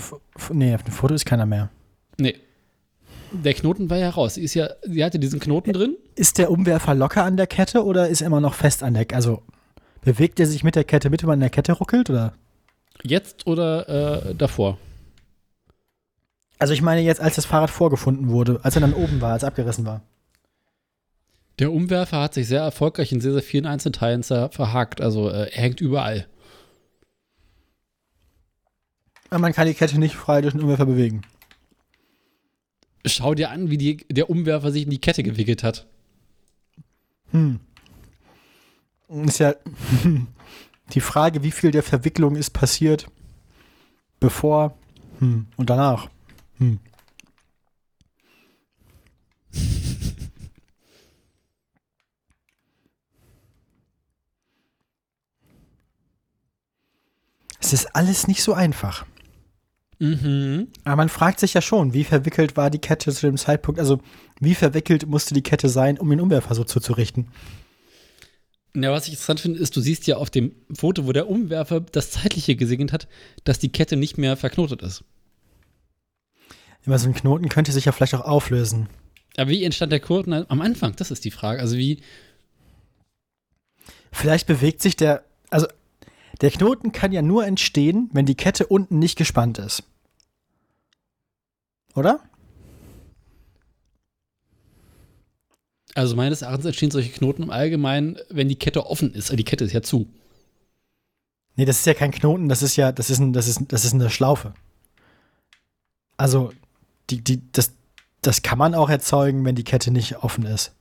Nee, 0.53 0.73
auf 0.73 0.83
dem 0.83 0.93
Foto 0.93 1.13
ist 1.13 1.25
keiner 1.25 1.45
mehr. 1.45 1.69
nee. 2.17 2.35
Der 3.33 3.53
Knoten 3.53 3.89
war 3.89 3.97
ja 3.97 4.09
raus. 4.11 4.35
Sie, 4.35 4.43
ist 4.43 4.53
ja, 4.53 4.69
sie 4.83 5.03
hatte 5.03 5.19
diesen 5.19 5.41
Knoten 5.41 5.73
drin. 5.73 5.97
Ist 6.15 6.37
der 6.37 6.49
Umwerfer 6.49 6.95
locker 6.95 7.25
an 7.25 7.35
der 7.35 7.47
Kette 7.47 7.83
oder 7.83 8.07
ist 8.07 8.21
er 8.21 8.27
immer 8.27 8.39
noch 8.39 8.53
fest 8.53 8.81
an 8.81 8.93
der 8.93 9.05
Also 9.11 9.43
bewegt 10.03 10.39
er 10.39 10.45
sich 10.47 10.63
mit 10.63 10.75
der 10.75 10.85
Kette 10.85 11.09
mit, 11.09 11.21
wenn 11.21 11.27
man 11.27 11.33
an 11.33 11.41
der 11.41 11.49
Kette 11.49 11.73
ruckelt? 11.73 12.09
Oder? 12.09 12.33
Jetzt 13.03 13.45
oder 13.45 14.29
äh, 14.29 14.35
davor? 14.35 14.77
Also 16.59 16.73
ich 16.73 16.81
meine 16.81 17.01
jetzt, 17.01 17.21
als 17.21 17.35
das 17.35 17.45
Fahrrad 17.45 17.69
vorgefunden 17.69 18.29
wurde, 18.29 18.59
als 18.63 18.75
er 18.75 18.81
dann 18.81 18.93
oben 18.93 19.21
war, 19.21 19.33
als 19.33 19.43
er 19.43 19.49
abgerissen 19.49 19.85
war. 19.85 20.01
Der 21.59 21.71
Umwerfer 21.71 22.21
hat 22.21 22.33
sich 22.33 22.47
sehr 22.47 22.61
erfolgreich 22.61 23.11
in 23.11 23.21
sehr, 23.21 23.33
sehr 23.33 23.41
vielen 23.41 23.65
Einzelteilen 23.65 24.23
verhakt. 24.23 25.01
Also 25.01 25.29
äh, 25.29 25.51
er 25.51 25.61
hängt 25.61 25.81
überall. 25.81 26.27
Aber 29.29 29.39
man 29.39 29.53
kann 29.53 29.67
die 29.67 29.73
Kette 29.73 29.99
nicht 29.99 30.15
frei 30.15 30.41
durch 30.41 30.53
den 30.53 30.61
Umwerfer 30.61 30.85
bewegen. 30.85 31.23
Schau 33.05 33.33
dir 33.33 33.49
an, 33.49 33.69
wie 33.69 33.77
die, 33.77 33.97
der 34.09 34.29
Umwerfer 34.29 34.71
sich 34.71 34.83
in 34.83 34.89
die 34.89 35.01
Kette 35.01 35.23
gewickelt 35.23 35.63
hat. 35.63 35.87
Hm. 37.31 37.59
Ist 39.09 39.39
ja 39.39 39.55
die 40.93 41.01
Frage, 41.01 41.43
wie 41.43 41.51
viel 41.51 41.71
der 41.71 41.83
Verwicklung 41.83 42.35
ist 42.35 42.51
passiert, 42.51 43.07
bevor 44.19 44.77
hm, 45.19 45.47
und 45.55 45.69
danach. 45.69 46.09
Hm. 46.57 46.79
Es 57.59 57.73
ist 57.73 57.95
alles 57.95 58.27
nicht 58.27 58.43
so 58.43 58.53
einfach. 58.53 59.05
Mhm. 59.99 60.67
Aber 60.83 60.95
man 60.95 61.09
fragt 61.09 61.39
sich 61.39 61.53
ja 61.53 61.61
schon, 61.61 61.93
wie 61.93 62.03
verwickelt 62.03 62.55
war 62.55 62.69
die 62.69 62.79
Kette 62.79 63.11
zu 63.11 63.25
dem 63.25 63.37
Zeitpunkt, 63.37 63.79
also 63.79 63.99
wie 64.39 64.55
verwickelt 64.55 65.07
musste 65.07 65.33
die 65.33 65.41
Kette 65.41 65.69
sein, 65.69 65.97
um 65.97 66.09
den 66.09 66.21
Umwerfer 66.21 66.55
so 66.55 66.63
zuzurichten. 66.63 67.27
Ja, 68.75 68.91
was 68.91 69.07
ich 69.07 69.13
interessant 69.13 69.39
finde, 69.39 69.59
ist, 69.59 69.75
du 69.75 69.81
siehst 69.81 70.05
ja 70.05 70.17
auf 70.17 70.29
dem 70.29 70.53
Foto, 70.71 71.07
wo 71.07 71.11
der 71.11 71.27
Umwerfer 71.27 71.81
das 71.81 72.11
Zeitliche 72.11 72.55
gesegnet 72.55 72.93
hat, 72.93 73.07
dass 73.43 73.57
die 73.59 73.71
Kette 73.71 73.97
nicht 73.97 74.17
mehr 74.17 74.37
verknotet 74.37 74.83
ist. 74.83 75.03
Immer 76.87 76.97
so 76.97 77.07
ein 77.07 77.13
Knoten 77.13 77.49
könnte 77.49 77.71
sich 77.71 77.85
ja 77.85 77.91
vielleicht 77.91 78.15
auch 78.15 78.21
auflösen. 78.21 78.89
Aber 79.35 79.51
wie 79.51 79.63
entstand 79.63 79.91
der 79.91 79.99
Knoten 79.99 80.33
am 80.33 80.61
Anfang? 80.61 80.95
Das 80.95 81.11
ist 81.11 81.23
die 81.25 81.31
Frage. 81.31 81.59
Also 81.59 81.77
wie, 81.77 82.01
Vielleicht 84.11 84.47
bewegt 84.47 84.81
sich 84.81 84.95
der, 84.95 85.23
also 85.51 85.67
der 86.41 86.49
Knoten 86.49 86.91
kann 86.91 87.11
ja 87.11 87.21
nur 87.21 87.45
entstehen, 87.45 88.09
wenn 88.13 88.25
die 88.25 88.35
Kette 88.35 88.65
unten 88.65 88.97
nicht 88.97 89.15
gespannt 89.15 89.59
ist. 89.59 89.83
Oder? 91.93 92.21
also 95.93 96.15
meines 96.15 96.43
Erachtens 96.43 96.65
entstehen 96.65 96.91
solche 96.91 97.09
Knoten 97.09 97.41
im 97.41 97.49
Allgemeinen, 97.49 98.19
wenn 98.29 98.47
die 98.47 98.55
Kette 98.55 98.85
offen 98.85 99.13
ist. 99.15 99.31
Die 99.31 99.43
Kette 99.43 99.65
ist 99.65 99.73
ja 99.73 99.81
zu. 99.81 100.07
Nee, 101.55 101.65
das 101.65 101.79
ist 101.79 101.87
ja 101.87 101.95
kein 101.95 102.11
Knoten, 102.11 102.49
das 102.49 102.61
ist 102.61 102.75
ja, 102.75 102.91
das 102.91 103.09
ist, 103.09 103.17
ein, 103.17 103.33
das 103.33 103.47
ist, 103.47 103.61
das 103.69 103.83
ist 103.83 103.95
eine 103.95 104.11
Schlaufe. 104.11 104.53
Also, 106.15 106.51
die, 107.09 107.23
die, 107.23 107.41
das, 107.51 107.73
das 108.21 108.41
kann 108.41 108.57
man 108.57 108.75
auch 108.75 108.89
erzeugen, 108.89 109.45
wenn 109.45 109.55
die 109.55 109.63
Kette 109.63 109.91
nicht 109.91 110.17
offen 110.17 110.45
ist. 110.45 110.73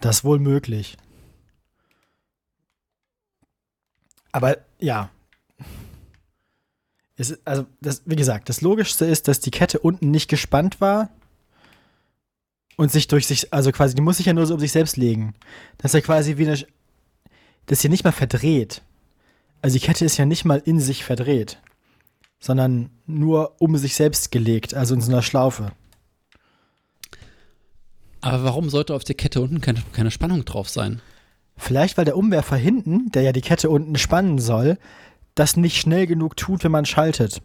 Das 0.00 0.18
ist 0.18 0.24
wohl 0.24 0.38
möglich. 0.38 0.96
Aber 4.32 4.56
ja. 4.78 5.10
Es 7.16 7.38
also, 7.44 7.66
das, 7.80 8.02
wie 8.06 8.16
gesagt, 8.16 8.48
das 8.48 8.62
Logischste 8.62 9.04
ist, 9.04 9.28
dass 9.28 9.38
die 9.40 9.50
Kette 9.50 9.78
unten 9.78 10.10
nicht 10.10 10.28
gespannt 10.28 10.80
war 10.80 11.10
und 12.76 12.90
sich 12.90 13.06
durch 13.06 13.26
sich, 13.26 13.52
also 13.52 13.70
quasi, 13.70 13.94
die 13.94 14.00
muss 14.00 14.16
sich 14.16 14.26
ja 14.26 14.32
nur 14.32 14.46
so 14.46 14.54
um 14.54 14.60
sich 14.60 14.72
selbst 14.72 14.96
legen. 14.96 15.34
Das 15.78 15.90
ist 15.90 16.00
ja 16.00 16.00
quasi 16.00 16.38
wie 16.38 16.46
eine, 16.46 16.56
Sch- 16.56 16.66
das 17.66 17.78
ist 17.78 17.82
ja 17.84 17.90
nicht 17.90 18.04
mal 18.04 18.12
verdreht. 18.12 18.82
Also 19.60 19.78
die 19.78 19.84
Kette 19.84 20.04
ist 20.04 20.16
ja 20.16 20.24
nicht 20.24 20.44
mal 20.46 20.62
in 20.64 20.80
sich 20.80 21.04
verdreht, 21.04 21.60
sondern 22.42 22.90
nur 23.06 23.62
um 23.62 23.76
sich 23.76 23.94
selbst 23.94 24.32
gelegt, 24.32 24.74
also 24.74 24.94
in 24.94 25.00
so 25.00 25.12
einer 25.12 25.22
Schlaufe. 25.22 25.70
Aber 28.20 28.42
warum 28.42 28.68
sollte 28.68 28.94
auf 28.94 29.04
der 29.04 29.14
Kette 29.14 29.40
unten 29.40 29.60
keine, 29.60 29.80
keine 29.92 30.10
Spannung 30.10 30.44
drauf 30.44 30.68
sein? 30.68 31.00
Vielleicht, 31.56 31.96
weil 31.96 32.04
der 32.04 32.16
Umwerfer 32.16 32.56
hinten, 32.56 33.12
der 33.12 33.22
ja 33.22 33.32
die 33.32 33.42
Kette 33.42 33.70
unten 33.70 33.96
spannen 33.96 34.38
soll, 34.38 34.78
das 35.36 35.56
nicht 35.56 35.80
schnell 35.80 36.08
genug 36.08 36.36
tut, 36.36 36.64
wenn 36.64 36.72
man 36.72 36.84
schaltet. 36.84 37.40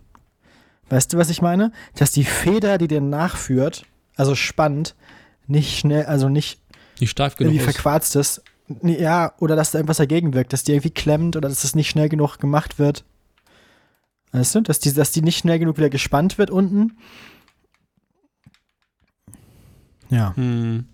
Weißt 0.90 1.14
du, 1.14 1.18
was 1.18 1.30
ich 1.30 1.44
meine? 1.44 1.72
Dass 1.96 2.12
die 2.12 2.24
Feder, 2.24 2.80
die 2.80 2.88
den 2.88 3.10
nachführt, 3.10 3.86
also 4.16 4.34
spannt, 4.34 4.96
nicht 5.46 5.78
schnell, 5.78 6.06
also 6.06 6.28
nicht 6.28 6.60
Nicht 7.00 7.12
steif 7.12 7.36
genug 7.36 7.54
irgendwie 7.54 7.72
verquarzt 7.72 8.16
ist 8.16 8.42
Ja, 8.82 9.34
oder 9.38 9.56
dass 9.56 9.72
da 9.72 9.78
irgendwas 9.78 9.98
dagegen 9.98 10.34
wirkt, 10.34 10.54
dass 10.54 10.64
die 10.64 10.72
irgendwie 10.72 10.90
klemmt 10.90 11.36
oder 11.36 11.50
dass 11.50 11.64
es 11.64 11.76
nicht 11.76 11.90
schnell 11.90 12.10
genug 12.10 12.40
gemacht 12.40 12.80
wird. 12.80 13.04
Weißt 14.40 14.56
du, 14.56 14.62
dass 14.62 14.80
die, 14.80 14.94
dass 14.94 15.12
die 15.12 15.22
nicht 15.22 15.40
schnell 15.40 15.60
genug 15.60 15.78
wieder 15.78 15.90
gespannt 15.90 16.38
wird 16.38 16.50
unten. 16.50 16.98
Ja. 20.10 20.36
Hm. 20.36 20.86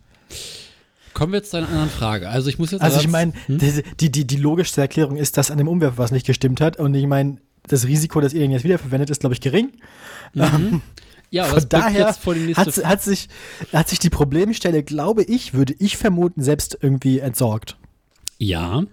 Kommen 1.13 1.33
wir 1.33 1.37
jetzt 1.37 1.51
zu 1.51 1.57
einer 1.57 1.69
anderen 1.69 1.89
Frage. 1.89 2.29
Also 2.29 2.49
ich 2.49 2.57
muss 2.57 2.71
jetzt. 2.71 2.81
Also 2.81 2.99
ich 2.99 3.07
meine, 3.07 3.33
Hm? 3.45 3.59
die, 3.99 4.11
die, 4.11 4.25
die, 4.25 4.37
logischste 4.37 4.81
Erklärung 4.81 5.17
ist, 5.17 5.37
dass 5.37 5.51
an 5.51 5.57
dem 5.59 5.67
Umwerfer 5.67 5.99
was 5.99 6.11
nicht 6.11 6.25
gestimmt 6.25 6.59
hat. 6.59 6.77
Und 6.77 6.95
ich 6.95 7.05
meine, 7.05 7.37
das 7.67 7.85
Risiko, 7.85 8.19
dass 8.19 8.33
ihr 8.33 8.39
den 8.39 8.51
jetzt 8.51 8.63
wiederverwendet, 8.63 9.09
ist, 9.09 9.19
glaube 9.19 9.35
ich, 9.35 9.41
gering. 9.41 9.73
Mhm. 10.33 10.81
Ja, 11.29 11.45
aber 11.45 11.61
Von 11.61 11.69
daher 11.69 12.07
Hat, 12.07 12.85
hat, 12.85 13.01
sich, 13.01 13.27
hat 13.71 13.89
sich 13.89 13.99
die 13.99 14.11
Problemstelle, 14.11 14.83
glaube 14.83 15.23
ich, 15.23 15.55
würde 15.55 15.73
ich 15.79 15.97
vermuten, 15.97 16.43
selbst 16.43 16.77
irgendwie 16.79 17.19
entsorgt. 17.19 17.77
Ja, 18.37 18.83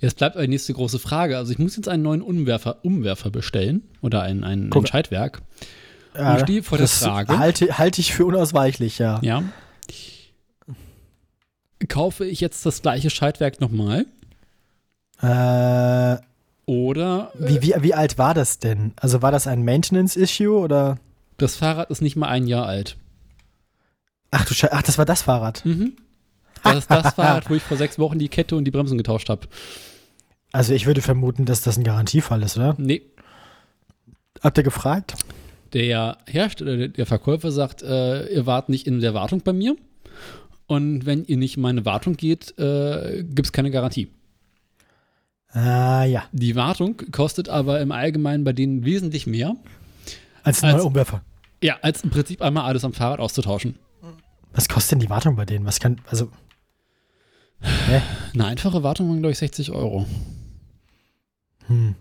jetzt 0.00 0.16
bleibt 0.18 0.36
eine 0.36 0.48
nächste 0.48 0.74
große 0.74 0.98
Frage. 0.98 1.36
Also 1.38 1.52
ich 1.52 1.58
muss 1.58 1.76
jetzt 1.76 1.88
einen 1.88 2.02
neuen 2.02 2.22
Umwerfer, 2.22 2.84
Umwerfer 2.84 3.30
bestellen 3.30 3.82
oder 4.02 4.22
ein, 4.22 4.44
ein 4.44 4.70
Guck. 4.70 4.82
Entscheidwerk. 4.82 5.42
Ja, 6.14 6.36
ich 6.36 6.42
stehe 6.42 6.62
vor 6.62 6.76
der 6.78 6.88
Frage. 6.88 7.38
Halte, 7.38 7.78
halte 7.78 8.00
ich 8.00 8.12
für 8.12 8.26
unausweichlich, 8.26 8.98
ja. 8.98 9.20
Ja. 9.22 9.44
Kaufe 11.88 12.26
ich 12.26 12.40
jetzt 12.40 12.66
das 12.66 12.82
gleiche 12.82 13.10
Schaltwerk 13.10 13.60
nochmal? 13.60 14.06
Äh, 15.22 16.18
Oder 16.66 17.32
äh, 17.38 17.48
wie, 17.48 17.62
wie, 17.62 17.74
wie 17.82 17.94
alt 17.94 18.18
war 18.18 18.34
das 18.34 18.58
denn? 18.58 18.92
Also 18.96 19.22
war 19.22 19.32
das 19.32 19.46
ein 19.46 19.64
Maintenance-Issue 19.64 20.58
oder? 20.58 20.98
das 21.38 21.56
Fahrrad 21.56 21.90
ist 21.90 22.02
nicht 22.02 22.16
mal 22.16 22.28
ein 22.28 22.46
Jahr 22.46 22.66
alt. 22.66 22.98
Ach 24.30 24.44
du 24.44 24.52
Scheiße, 24.52 24.74
ach, 24.74 24.82
das 24.82 24.98
war 24.98 25.06
das 25.06 25.22
Fahrrad. 25.22 25.64
Mhm. 25.64 25.94
Das 26.64 26.76
ist 26.78 26.90
das 26.90 27.14
Fahrrad, 27.14 27.48
wo 27.50 27.54
ich 27.54 27.62
vor 27.62 27.76
sechs 27.76 27.98
Wochen 27.98 28.18
die 28.18 28.28
Kette 28.28 28.56
und 28.56 28.64
die 28.64 28.70
Bremsen 28.70 28.98
getauscht 28.98 29.28
habe. 29.28 29.46
Also 30.52 30.74
ich 30.74 30.86
würde 30.86 31.00
vermuten, 31.02 31.44
dass 31.44 31.62
das 31.62 31.76
ein 31.76 31.84
Garantiefall 31.84 32.42
ist, 32.42 32.56
oder? 32.56 32.74
Nee, 32.78 33.02
Habt 34.42 34.56
ihr 34.58 34.64
gefragt? 34.64 35.14
der 35.72 36.18
Hersteller, 36.26 36.76
der- 36.76 36.88
der 36.88 37.06
Verkäufer 37.06 37.52
sagt, 37.52 37.82
äh, 37.82 38.26
ihr 38.34 38.44
wart 38.46 38.68
nicht 38.68 38.86
in 38.88 38.98
der 39.00 39.14
Wartung 39.14 39.42
bei 39.42 39.52
mir. 39.52 39.76
Und 40.66 41.06
wenn 41.06 41.24
ihr 41.24 41.36
nicht 41.36 41.56
in 41.56 41.62
meine 41.62 41.84
Wartung 41.84 42.16
geht, 42.16 42.58
äh, 42.58 43.22
gibt 43.22 43.46
es 43.46 43.52
keine 43.52 43.70
Garantie. 43.70 44.08
Ah, 45.52 46.04
ja. 46.04 46.24
Die 46.32 46.54
Wartung 46.56 46.96
kostet 47.12 47.48
aber 47.48 47.80
im 47.80 47.92
Allgemeinen 47.92 48.44
bei 48.44 48.52
denen 48.52 48.84
wesentlich 48.84 49.26
mehr, 49.26 49.54
Als 50.42 50.62
neuer 50.62 50.84
Umwerfer. 50.84 51.22
ja, 51.62 51.76
als 51.82 52.02
im 52.04 52.10
Prinzip 52.10 52.40
einmal 52.42 52.64
alles 52.64 52.84
am 52.84 52.92
Fahrrad 52.92 53.20
auszutauschen. 53.20 53.76
Was 54.52 54.68
kostet 54.68 54.92
denn 54.92 54.98
die 55.00 55.10
Wartung 55.10 55.36
bei 55.36 55.44
denen? 55.44 55.66
Was 55.66 55.78
kann, 55.80 56.00
also, 56.08 56.30
hä? 57.62 58.02
Eine 58.34 58.44
einfache 58.46 58.82
Wartung 58.82 59.08
waren, 59.08 59.18
glaube 59.18 59.32
ich, 59.32 59.38
60 59.38 59.70
Euro. 59.72 60.06
Hm. 61.66 61.94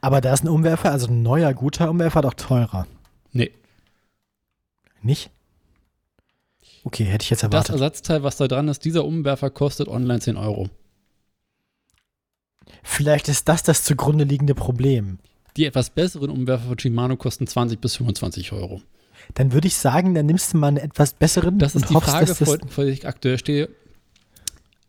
Aber 0.00 0.20
da 0.20 0.32
ist 0.32 0.44
ein 0.44 0.48
Umwerfer, 0.48 0.90
also 0.90 1.08
ein 1.08 1.22
neuer, 1.22 1.54
guter 1.54 1.90
Umwerfer, 1.90 2.22
doch 2.22 2.34
teurer. 2.34 2.86
Nee, 3.32 3.52
Nicht? 5.02 5.30
Okay, 6.84 7.04
hätte 7.04 7.22
ich 7.22 7.30
jetzt 7.30 7.42
das 7.42 7.48
erwartet. 7.50 7.74
Ersatzteil, 7.74 8.22
was 8.22 8.36
da 8.36 8.48
dran 8.48 8.68
ist, 8.68 8.84
dieser 8.84 9.04
Umwerfer 9.04 9.50
kostet 9.50 9.88
online 9.88 10.20
10 10.20 10.36
Euro. 10.36 10.68
Vielleicht 12.82 13.28
ist 13.28 13.48
das 13.48 13.62
das 13.62 13.84
zugrunde 13.84 14.24
liegende 14.24 14.54
Problem. 14.54 15.18
Die 15.56 15.66
etwas 15.66 15.90
besseren 15.90 16.30
Umwerfer 16.30 16.68
von 16.68 16.78
Shimano 16.78 17.16
kosten 17.16 17.46
20 17.46 17.80
bis 17.80 17.96
25 17.96 18.52
Euro. 18.52 18.82
Dann 19.34 19.52
würde 19.52 19.68
ich 19.68 19.76
sagen, 19.76 20.14
dann 20.14 20.26
nimmst 20.26 20.52
du 20.52 20.58
mal 20.58 20.68
einen 20.68 20.78
etwas 20.78 21.14
besseren 21.14 21.58
Das 21.58 21.74
ist 21.74 21.82
und 21.82 21.90
die 21.90 21.94
hoffst, 21.94 22.10
Frage, 22.10 22.26
das, 22.26 22.38
vor 22.38 22.84
der 22.84 22.92
ich 22.92 23.06
aktuell 23.06 23.38
stehe. 23.38 23.68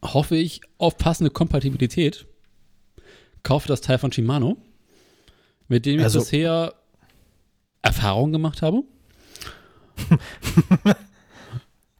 Hoffe 0.03 0.35
ich 0.35 0.61
auf 0.77 0.97
passende 0.97 1.31
Kompatibilität. 1.31 2.25
Kaufe 3.41 3.67
das 3.67 3.81
Teil 3.81 3.97
von 3.97 4.11
Shimano, 4.11 4.57
mit 5.67 5.85
dem 5.85 5.99
ich 5.99 6.03
Also- 6.03 6.19
bisher 6.19 6.73
Erfahrung 7.81 8.31
gemacht 8.31 8.61
habe. 8.61 8.83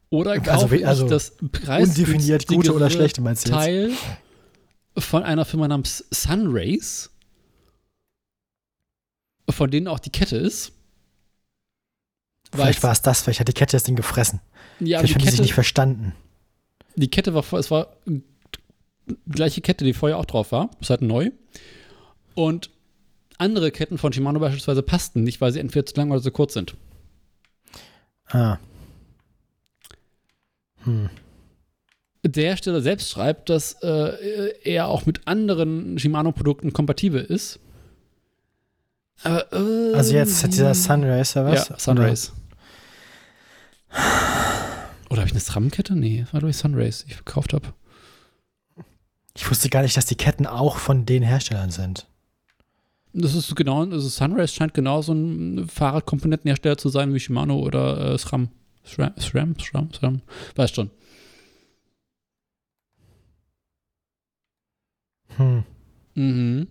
Oder 0.09 0.39
kaufe 0.39 0.51
Also, 0.51 0.75
ich 0.75 0.87
also 0.87 1.07
das 1.07 1.29
undefiniert 1.39 2.47
gute 2.47 2.71
oder 2.73 2.85
preisgünstigere 2.85 2.89
schlechte 2.91 3.21
meinst 3.21 3.47
du 3.47 3.49
jetzt? 3.51 3.57
Teil 3.59 3.91
von 4.97 5.23
einer 5.23 5.43
Firma 5.43 5.67
namens 5.67 6.05
Sunrace, 6.11 7.09
von 9.49 9.71
denen 9.71 9.87
auch 9.87 9.97
die 9.99 10.11
Kette 10.11 10.37
ist. 10.37 10.71
Vielleicht 12.51 12.83
war 12.83 12.91
es 12.91 13.01
das, 13.01 13.21
vielleicht 13.23 13.39
hat 13.39 13.47
die 13.47 13.53
Kette 13.53 13.71
das 13.75 13.83
Ding 13.83 13.95
gefressen. 13.95 14.39
ja, 14.79 14.99
vielleicht 14.99 15.09
die 15.09 15.13
haben 15.15 15.19
die 15.19 15.23
sich 15.25 15.31
Kette, 15.31 15.41
nicht 15.41 15.53
verstanden. 15.55 16.13
Die 16.95 17.09
Kette 17.09 17.33
war, 17.33 17.43
es 17.53 17.71
war 17.71 17.87
die 18.05 18.21
gleiche 19.29 19.61
Kette, 19.61 19.85
die 19.85 19.93
vorher 19.93 20.17
auch 20.17 20.25
drauf 20.25 20.51
war. 20.51 20.69
Ist 20.79 20.89
halt 20.89 21.01
neu. 21.01 21.31
Und 22.35 22.69
andere 23.37 23.71
Ketten 23.71 23.97
von 23.97 24.13
Shimano 24.13 24.39
beispielsweise 24.39 24.83
passten 24.83 25.23
nicht, 25.23 25.41
weil 25.41 25.51
sie 25.51 25.59
entweder 25.59 25.85
zu 25.85 25.95
lang 25.95 26.11
oder 26.11 26.21
zu 26.21 26.31
kurz 26.31 26.53
sind. 26.53 26.75
Ah. 28.27 28.57
Hm. 30.83 31.09
Der 32.25 32.45
Hersteller 32.45 32.81
selbst 32.81 33.09
schreibt, 33.09 33.49
dass 33.49 33.73
äh, 33.83 34.53
er 34.63 34.87
auch 34.87 35.05
mit 35.05 35.27
anderen 35.27 35.99
Shimano-Produkten 35.99 36.71
kompatibel 36.71 37.21
ist. 37.21 37.59
Aber, 39.23 39.51
äh, 39.51 39.93
Also 39.93 40.13
jetzt 40.13 40.41
hat 40.43 40.53
dieser 40.53 40.73
Sunracer 40.73 41.45
was? 41.45 41.67
Ja, 41.67 41.79
Sunrace. 41.79 42.31
Oder 42.31 42.43
habe 45.19 45.27
ich 45.27 45.33
eine 45.33 45.41
SRAM-Kette? 45.41 45.95
Nee, 45.95 46.21
das 46.21 46.33
war 46.33 46.41
durch 46.41 46.57
Sunrace, 46.57 47.05
die 47.05 47.11
ich 47.11 47.17
gekauft 47.17 47.53
habe. 47.53 47.67
Oder? 48.75 48.85
Ich 49.35 49.49
wusste 49.49 49.69
gar 49.69 49.81
nicht, 49.81 49.97
dass 49.97 50.05
die 50.05 50.15
Ketten 50.15 50.45
auch 50.45 50.77
von 50.77 51.05
den 51.05 51.23
Herstellern 51.23 51.71
sind. 51.71 52.07
Das 53.13 53.35
ist 53.35 53.55
genau, 53.55 53.81
also 53.81 54.09
Sunrace 54.09 54.53
scheint 54.53 54.73
genauso 54.73 55.13
ein 55.13 55.67
Fahrradkomponentenhersteller 55.67 56.77
zu 56.77 56.89
sein 56.89 57.13
wie 57.13 57.19
Shimano 57.19 57.59
oder 57.59 58.13
äh, 58.13 58.17
SRAM. 58.17 58.49
SRAM, 58.85 59.13
SRAM, 59.17 59.55
SRAM, 59.59 59.93
SRAM. 59.93 60.21
Weißt 60.55 60.75
schon. 60.75 60.89
Hm. 65.37 65.63
Mhm. 66.15 66.67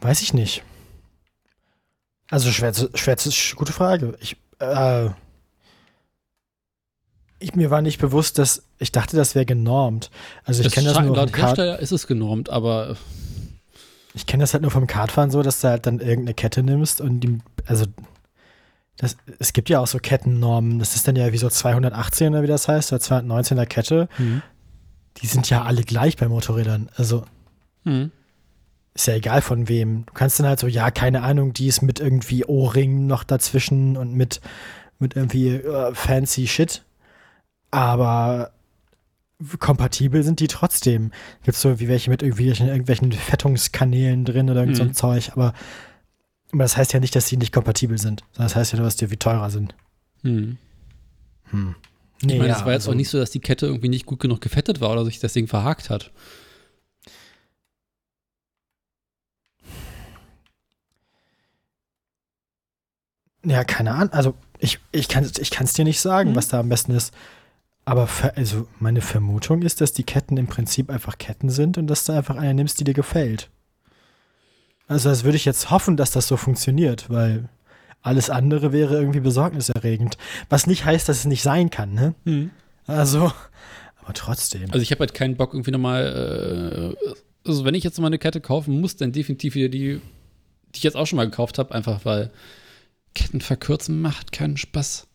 Weiß 0.00 0.22
ich 0.22 0.34
nicht. 0.34 0.64
Also 2.32 2.50
schwer, 2.50 2.72
zu- 2.72 2.88
schwer, 2.94 3.16
zu- 3.18 3.28
sch- 3.28 3.54
gute 3.56 3.72
Frage. 3.74 4.16
Ich, 4.20 4.36
äh, 4.58 5.10
ich, 7.38 7.54
mir 7.54 7.70
war 7.70 7.82
nicht 7.82 8.00
bewusst, 8.00 8.38
dass, 8.38 8.62
ich 8.78 8.92
dachte, 8.92 9.16
das 9.16 9.34
wäre 9.34 9.44
genormt. 9.44 10.10
Also 10.44 10.62
ich 10.62 10.72
kenne 10.72 10.88
das 10.88 10.98
nur 10.98 11.08
vom 11.08 11.14
laut 11.16 11.36
Hersteller 11.36 11.78
ist 11.78 11.92
es 11.92 12.06
genormt, 12.06 12.50
aber 12.50 12.96
ich 14.14 14.26
kenne 14.26 14.42
das 14.44 14.52
halt 14.54 14.62
nur 14.62 14.70
vom 14.70 14.86
Kartfahren 14.86 15.30
so, 15.30 15.42
dass 15.42 15.60
du 15.60 15.68
halt 15.68 15.86
dann 15.86 15.98
irgendeine 15.98 16.34
Kette 16.34 16.62
nimmst 16.62 17.00
und 17.00 17.20
die, 17.20 17.38
also 17.66 17.84
das, 18.96 19.16
es 19.38 19.52
gibt 19.52 19.68
ja 19.70 19.80
auch 19.80 19.86
so 19.86 19.98
Kettennormen. 19.98 20.78
Das 20.78 20.94
ist 20.94 21.08
dann 21.08 21.16
ja 21.16 21.32
wie 21.32 21.38
so 21.38 21.48
218 21.50 22.32
oder 22.32 22.42
wie 22.42 22.46
das 22.46 22.68
heißt, 22.68 22.92
oder 22.92 23.02
219er 23.02 23.66
Kette. 23.66 24.08
Mhm. 24.18 24.42
Die 25.18 25.26
sind 25.26 25.50
ja 25.50 25.64
alle 25.64 25.82
gleich 25.82 26.16
bei 26.16 26.28
Motorrädern. 26.28 26.88
Also 26.96 27.24
Mhm. 27.84 28.12
Ist 28.94 29.06
ja 29.06 29.14
egal 29.14 29.40
von 29.42 29.68
wem. 29.68 30.04
Du 30.06 30.12
kannst 30.12 30.38
dann 30.38 30.46
halt 30.46 30.60
so, 30.60 30.66
ja, 30.66 30.90
keine 30.90 31.22
Ahnung, 31.22 31.52
die 31.52 31.66
ist 31.66 31.82
mit 31.82 31.98
irgendwie 32.00 32.44
O-Ring 32.44 33.06
noch 33.06 33.24
dazwischen 33.24 33.96
und 33.96 34.14
mit, 34.14 34.40
mit 34.98 35.16
irgendwie 35.16 35.48
äh, 35.56 35.94
fancy 35.94 36.46
Shit. 36.46 36.82
Aber 37.70 38.52
kompatibel 39.58 40.22
sind 40.22 40.40
die 40.40 40.46
trotzdem. 40.46 41.10
Gibt 41.42 41.56
so 41.56 41.80
wie 41.80 41.88
welche 41.88 42.10
mit 42.10 42.22
irgendwelchen, 42.22 42.68
irgendwelchen 42.68 43.10
Fettungskanälen 43.12 44.24
drin 44.24 44.50
oder 44.50 44.60
irgend 44.60 44.76
so 44.76 44.82
ein 44.82 44.88
Mhm. 44.90 44.94
Zeug. 44.94 45.30
Aber, 45.32 45.54
aber 46.52 46.62
das 46.62 46.76
heißt 46.76 46.92
ja 46.92 47.00
nicht, 47.00 47.16
dass 47.16 47.28
sie 47.28 47.36
nicht 47.38 47.52
kompatibel 47.52 47.98
sind. 47.98 48.20
Sondern 48.32 48.46
Das 48.48 48.56
heißt 48.56 48.72
ja 48.72 48.76
nur, 48.78 48.86
dass 48.86 48.96
die 48.96 49.10
wie 49.10 49.16
teurer 49.16 49.50
sind. 49.50 49.74
Mhm. 50.22 50.58
Hm. 51.50 51.74
Ich 52.20 52.28
meine, 52.28 52.46
ja, 52.48 52.56
es 52.56 52.64
war 52.64 52.72
jetzt 52.72 52.82
also- 52.82 52.90
auch 52.92 52.94
nicht 52.94 53.08
so, 53.08 53.18
dass 53.18 53.30
die 53.30 53.40
Kette 53.40 53.66
irgendwie 53.66 53.88
nicht 53.88 54.06
gut 54.06 54.20
genug 54.20 54.40
gefettet 54.40 54.80
war 54.80 54.92
oder 54.92 55.04
sich 55.04 55.18
das 55.18 55.32
Ding 55.32 55.48
verhakt 55.48 55.90
hat. 55.90 56.12
Ja, 63.44 63.64
keine 63.64 63.92
Ahnung. 63.92 64.12
Also 64.12 64.34
ich, 64.58 64.78
ich 64.92 65.08
kann 65.08 65.24
es 65.24 65.38
ich 65.38 65.50
kann's 65.50 65.72
dir 65.72 65.84
nicht 65.84 66.00
sagen, 66.00 66.30
Mhm. 66.30 66.36
was 66.36 66.48
da 66.48 66.60
am 66.60 66.68
besten 66.68 66.92
ist. 66.92 67.12
Aber 67.84 68.06
ver- 68.06 68.36
also 68.36 68.68
meine 68.78 69.00
Vermutung 69.00 69.62
ist, 69.62 69.80
dass 69.80 69.92
die 69.92 70.04
Ketten 70.04 70.36
im 70.36 70.46
Prinzip 70.46 70.88
einfach 70.90 71.18
Ketten 71.18 71.50
sind 71.50 71.78
und 71.78 71.88
dass 71.88 72.04
du 72.04 72.12
einfach 72.12 72.36
eine 72.36 72.54
nimmst, 72.54 72.78
die 72.78 72.84
dir 72.84 72.94
gefällt. 72.94 73.48
Also 74.88 75.08
das 75.08 75.24
würde 75.24 75.36
ich 75.36 75.44
jetzt 75.44 75.70
hoffen, 75.70 75.96
dass 75.96 76.10
das 76.12 76.28
so 76.28 76.36
funktioniert, 76.36 77.08
weil 77.10 77.48
alles 78.02 78.30
andere 78.30 78.72
wäre 78.72 78.94
irgendwie 78.96 79.20
besorgniserregend. 79.20 80.16
Was 80.48 80.66
nicht 80.66 80.84
heißt, 80.84 81.08
dass 81.08 81.18
es 81.18 81.24
nicht 81.24 81.42
sein 81.42 81.70
kann, 81.70 81.94
ne? 81.94 82.50
Also, 82.86 83.32
aber 84.02 84.12
trotzdem. 84.14 84.64
Also 84.70 84.80
ich 84.80 84.90
habe 84.90 85.00
halt 85.00 85.14
keinen 85.14 85.36
Bock 85.36 85.54
irgendwie 85.54 85.70
nochmal, 85.70 86.94
äh, 87.04 87.14
also 87.48 87.64
wenn 87.64 87.74
ich 87.74 87.84
jetzt 87.84 87.98
mal 88.00 88.08
eine 88.08 88.18
Kette 88.18 88.40
kaufen 88.40 88.80
muss, 88.80 88.96
dann 88.96 89.12
definitiv 89.12 89.54
wieder 89.54 89.68
die, 89.68 90.00
die 90.74 90.76
ich 90.76 90.82
jetzt 90.82 90.96
auch 90.96 91.06
schon 91.06 91.16
mal 91.16 91.24
gekauft 91.30 91.58
habe, 91.58 91.74
einfach 91.74 92.04
weil 92.04 92.30
Ketten 93.14 93.40
verkürzen 93.40 94.00
macht 94.00 94.32
keinen 94.32 94.56
Spaß. 94.56 95.06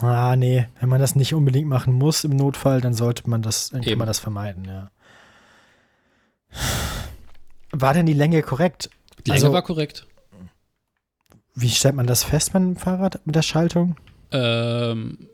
Ah, 0.00 0.36
nee, 0.36 0.66
wenn 0.80 0.88
man 0.88 1.00
das 1.00 1.14
nicht 1.16 1.34
unbedingt 1.34 1.68
machen 1.68 1.92
muss 1.92 2.24
im 2.24 2.34
Notfall, 2.36 2.80
dann 2.80 2.94
sollte 2.94 3.28
man 3.28 3.42
das, 3.42 3.70
dann 3.70 3.82
kann 3.82 3.98
man 3.98 4.06
das 4.06 4.18
vermeiden, 4.20 4.64
ja. 4.64 4.90
War 7.72 7.94
denn 7.94 8.06
die 8.06 8.12
Länge 8.12 8.42
korrekt? 8.42 8.90
Die 9.26 9.30
Länge 9.30 9.42
Also- 9.44 9.52
war 9.52 9.62
korrekt. 9.62 10.06
Wie 11.54 11.68
stellt 11.68 11.94
man 11.94 12.06
das 12.06 12.24
fest 12.24 12.54
mit 12.54 12.62
dem 12.62 12.76
Fahrrad, 12.76 13.20
mit 13.26 13.34
der 13.34 13.42
Schaltung? 13.42 13.96
Ähm, 14.30 15.28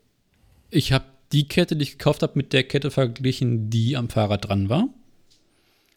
ich 0.71 0.93
habe 0.93 1.05
die 1.31 1.47
Kette, 1.47 1.77
die 1.77 1.85
ich 1.85 1.93
gekauft 1.93 2.23
habe, 2.23 2.33
mit 2.35 2.53
der 2.53 2.65
Kette 2.65 2.91
verglichen, 2.91 3.71
die 3.71 3.97
am 3.97 4.09
Fahrrad 4.09 4.49
dran 4.49 4.69
war. 4.69 4.89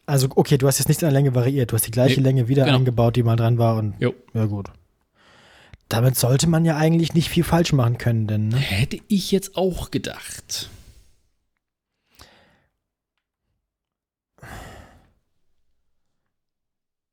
Also, 0.05 0.27
okay, 0.35 0.57
du 0.59 0.67
hast 0.67 0.77
jetzt 0.77 0.89
nicht 0.89 1.03
an 1.03 1.09
der 1.11 1.19
Länge 1.19 1.33
variiert, 1.33 1.71
du 1.71 1.75
hast 1.75 1.87
die 1.87 1.91
gleiche 1.91 2.19
Nee, 2.19 2.23
Länge 2.27 2.47
wieder 2.47 2.65
genau. 2.65 2.77
eingebaut, 2.77 3.15
die 3.15 3.23
mal 3.23 3.35
dran 3.35 3.57
war 3.57 3.77
und 3.77 3.95
Jo. 3.99 4.13
ja 4.35 4.45
gut. 4.45 4.67
Damit 5.91 6.15
sollte 6.15 6.47
man 6.47 6.63
ja 6.63 6.77
eigentlich 6.77 7.13
nicht 7.15 7.27
viel 7.27 7.43
falsch 7.43 7.73
machen 7.73 7.97
können, 7.97 8.25
denn 8.25 8.47
ne? 8.47 8.55
Hätte 8.55 8.97
ich 9.09 9.29
jetzt 9.31 9.57
auch 9.57 9.91
gedacht. 9.91 10.69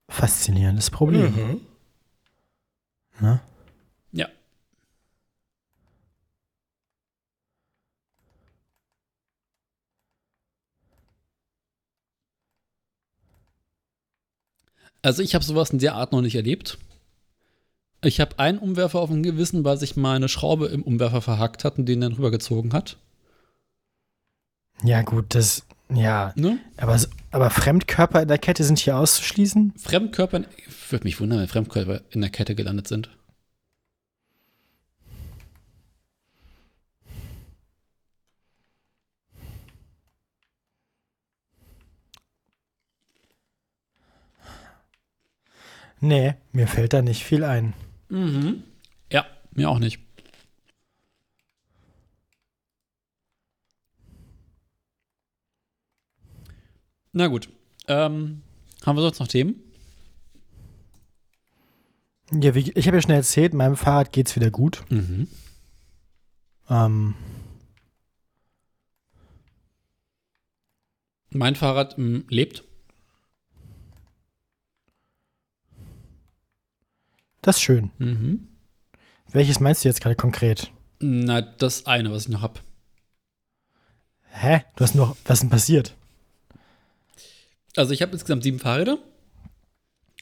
faszinierendes 0.08 0.90
Problem. 0.90 1.34
Mhm. 1.34 1.60
Ne? 3.20 3.40
Ja. 4.12 4.28
Also 15.02 15.22
ich 15.22 15.34
habe 15.34 15.44
sowas 15.44 15.70
in 15.70 15.78
der 15.78 15.94
Art 15.94 16.12
noch 16.12 16.20
nicht 16.20 16.34
erlebt. 16.36 16.78
Ich 18.00 18.20
habe 18.20 18.38
einen 18.38 18.58
Umwerfer 18.58 19.00
auf 19.00 19.10
dem 19.10 19.24
Gewissen, 19.24 19.64
weil 19.64 19.76
sich 19.76 19.96
mal 19.96 20.14
eine 20.14 20.28
Schraube 20.28 20.66
im 20.66 20.82
Umwerfer 20.82 21.20
verhackt 21.20 21.64
hat 21.64 21.78
und 21.78 21.86
den 21.86 22.00
dann 22.00 22.12
rübergezogen 22.12 22.72
hat. 22.72 22.96
Ja, 24.84 25.02
gut, 25.02 25.34
das, 25.34 25.66
ja. 25.92 26.32
Ne? 26.36 26.60
Aber, 26.76 26.96
aber 27.32 27.50
Fremdkörper 27.50 28.22
in 28.22 28.28
der 28.28 28.38
Kette 28.38 28.62
sind 28.62 28.78
hier 28.78 28.96
auszuschließen? 28.96 29.74
Fremdkörper, 29.76 30.42
ich 30.56 30.92
würde 30.92 31.04
mich 31.04 31.20
wundern, 31.20 31.40
wenn 31.40 31.48
Fremdkörper 31.48 32.02
in 32.10 32.20
der 32.20 32.30
Kette 32.30 32.54
gelandet 32.54 32.86
sind. 32.86 33.10
Nee, 46.00 46.34
mir 46.52 46.68
fällt 46.68 46.92
da 46.92 47.02
nicht 47.02 47.24
viel 47.24 47.42
ein. 47.42 47.74
Mhm. 48.08 48.62
Ja, 49.12 49.26
mir 49.52 49.68
auch 49.68 49.78
nicht. 49.78 50.00
Na 57.12 57.26
gut. 57.26 57.48
Ähm, 57.88 58.42
haben 58.84 58.96
wir 58.96 59.02
sonst 59.02 59.18
noch 59.18 59.28
Themen? 59.28 59.62
Ja, 62.30 62.54
wie, 62.54 62.70
ich 62.72 62.86
habe 62.86 62.96
ja 62.98 63.02
schon 63.02 63.10
erzählt, 63.12 63.54
meinem 63.54 63.76
Fahrrad 63.76 64.12
geht's 64.12 64.36
wieder 64.36 64.50
gut. 64.50 64.84
Mhm. 64.90 65.28
Ähm, 66.68 67.14
Mein 71.30 71.56
Fahrrad 71.56 71.98
ähm, 71.98 72.24
lebt. 72.28 72.64
Das 77.42 77.56
ist 77.56 77.62
schön. 77.62 77.90
Mhm. 77.98 78.48
Welches 79.30 79.60
meinst 79.60 79.84
du 79.84 79.88
jetzt 79.88 80.00
gerade 80.00 80.16
konkret? 80.16 80.70
Na, 81.00 81.40
das 81.40 81.86
eine, 81.86 82.10
was 82.10 82.22
ich 82.24 82.28
noch 82.28 82.42
habe. 82.42 82.60
Hä? 84.30 84.64
Du 84.76 84.84
hast 84.84 84.94
noch, 84.94 85.16
was 85.24 85.38
ist 85.38 85.42
denn 85.42 85.50
passiert? 85.50 85.94
Also 87.76 87.92
ich 87.92 88.02
habe 88.02 88.12
insgesamt 88.12 88.42
sieben 88.42 88.58
Fahrräder. 88.58 88.98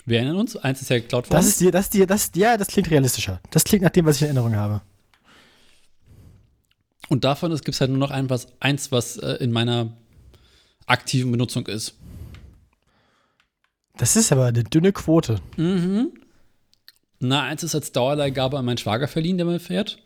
Wir 0.05 0.19
erinnern 0.19 0.37
uns, 0.37 0.57
eins 0.57 0.83
ist 0.83 0.91
ja 0.91 0.99
geklaut 0.99 1.25
worden. 1.27 1.37
Das 1.37 1.47
ist 1.47 1.61
dir, 1.61 1.73
das 1.73 1.87
ist 1.87 1.95
dir, 1.95 2.07
das, 2.07 2.31
ja, 2.35 2.57
das 2.57 2.69
klingt 2.69 2.91
realistischer. 2.91 3.41
Das 3.51 3.64
klingt 3.64 3.83
nach 3.83 3.91
dem, 3.91 4.07
was 4.07 4.17
ich 4.17 4.23
in 4.23 4.29
Erinnerung 4.29 4.55
habe. 4.55 4.83
Und 7.09 7.25
davon 7.25 7.51
gibt 7.55 7.69
es 7.69 7.81
halt 7.81 7.91
nur 7.91 7.99
noch 7.99 8.11
ein, 8.11 8.31
was, 8.31 8.49
eins, 8.61 8.93
was 8.93 9.17
äh, 9.17 9.35
in 9.35 9.53
meiner 9.53 9.97
aktiven 10.87 11.31
Benutzung 11.33 11.67
ist. 11.67 11.95
Das 13.97 14.17
ist 14.17 14.33
aber 14.33 14.47
eine 14.47 14.64
dünne 14.64 14.93
Quote. 14.93 15.41
Mhm. 15.57 16.12
Na, 17.19 17.43
eins 17.43 17.62
ist 17.62 17.75
als 17.75 17.93
Dauerleihgabe 17.93 18.59
an 18.59 18.64
meinen 18.64 18.79
Schwager 18.79 19.09
verliehen, 19.09 19.37
der 19.39 19.47
mal 19.47 19.59
fährt. 19.59 19.99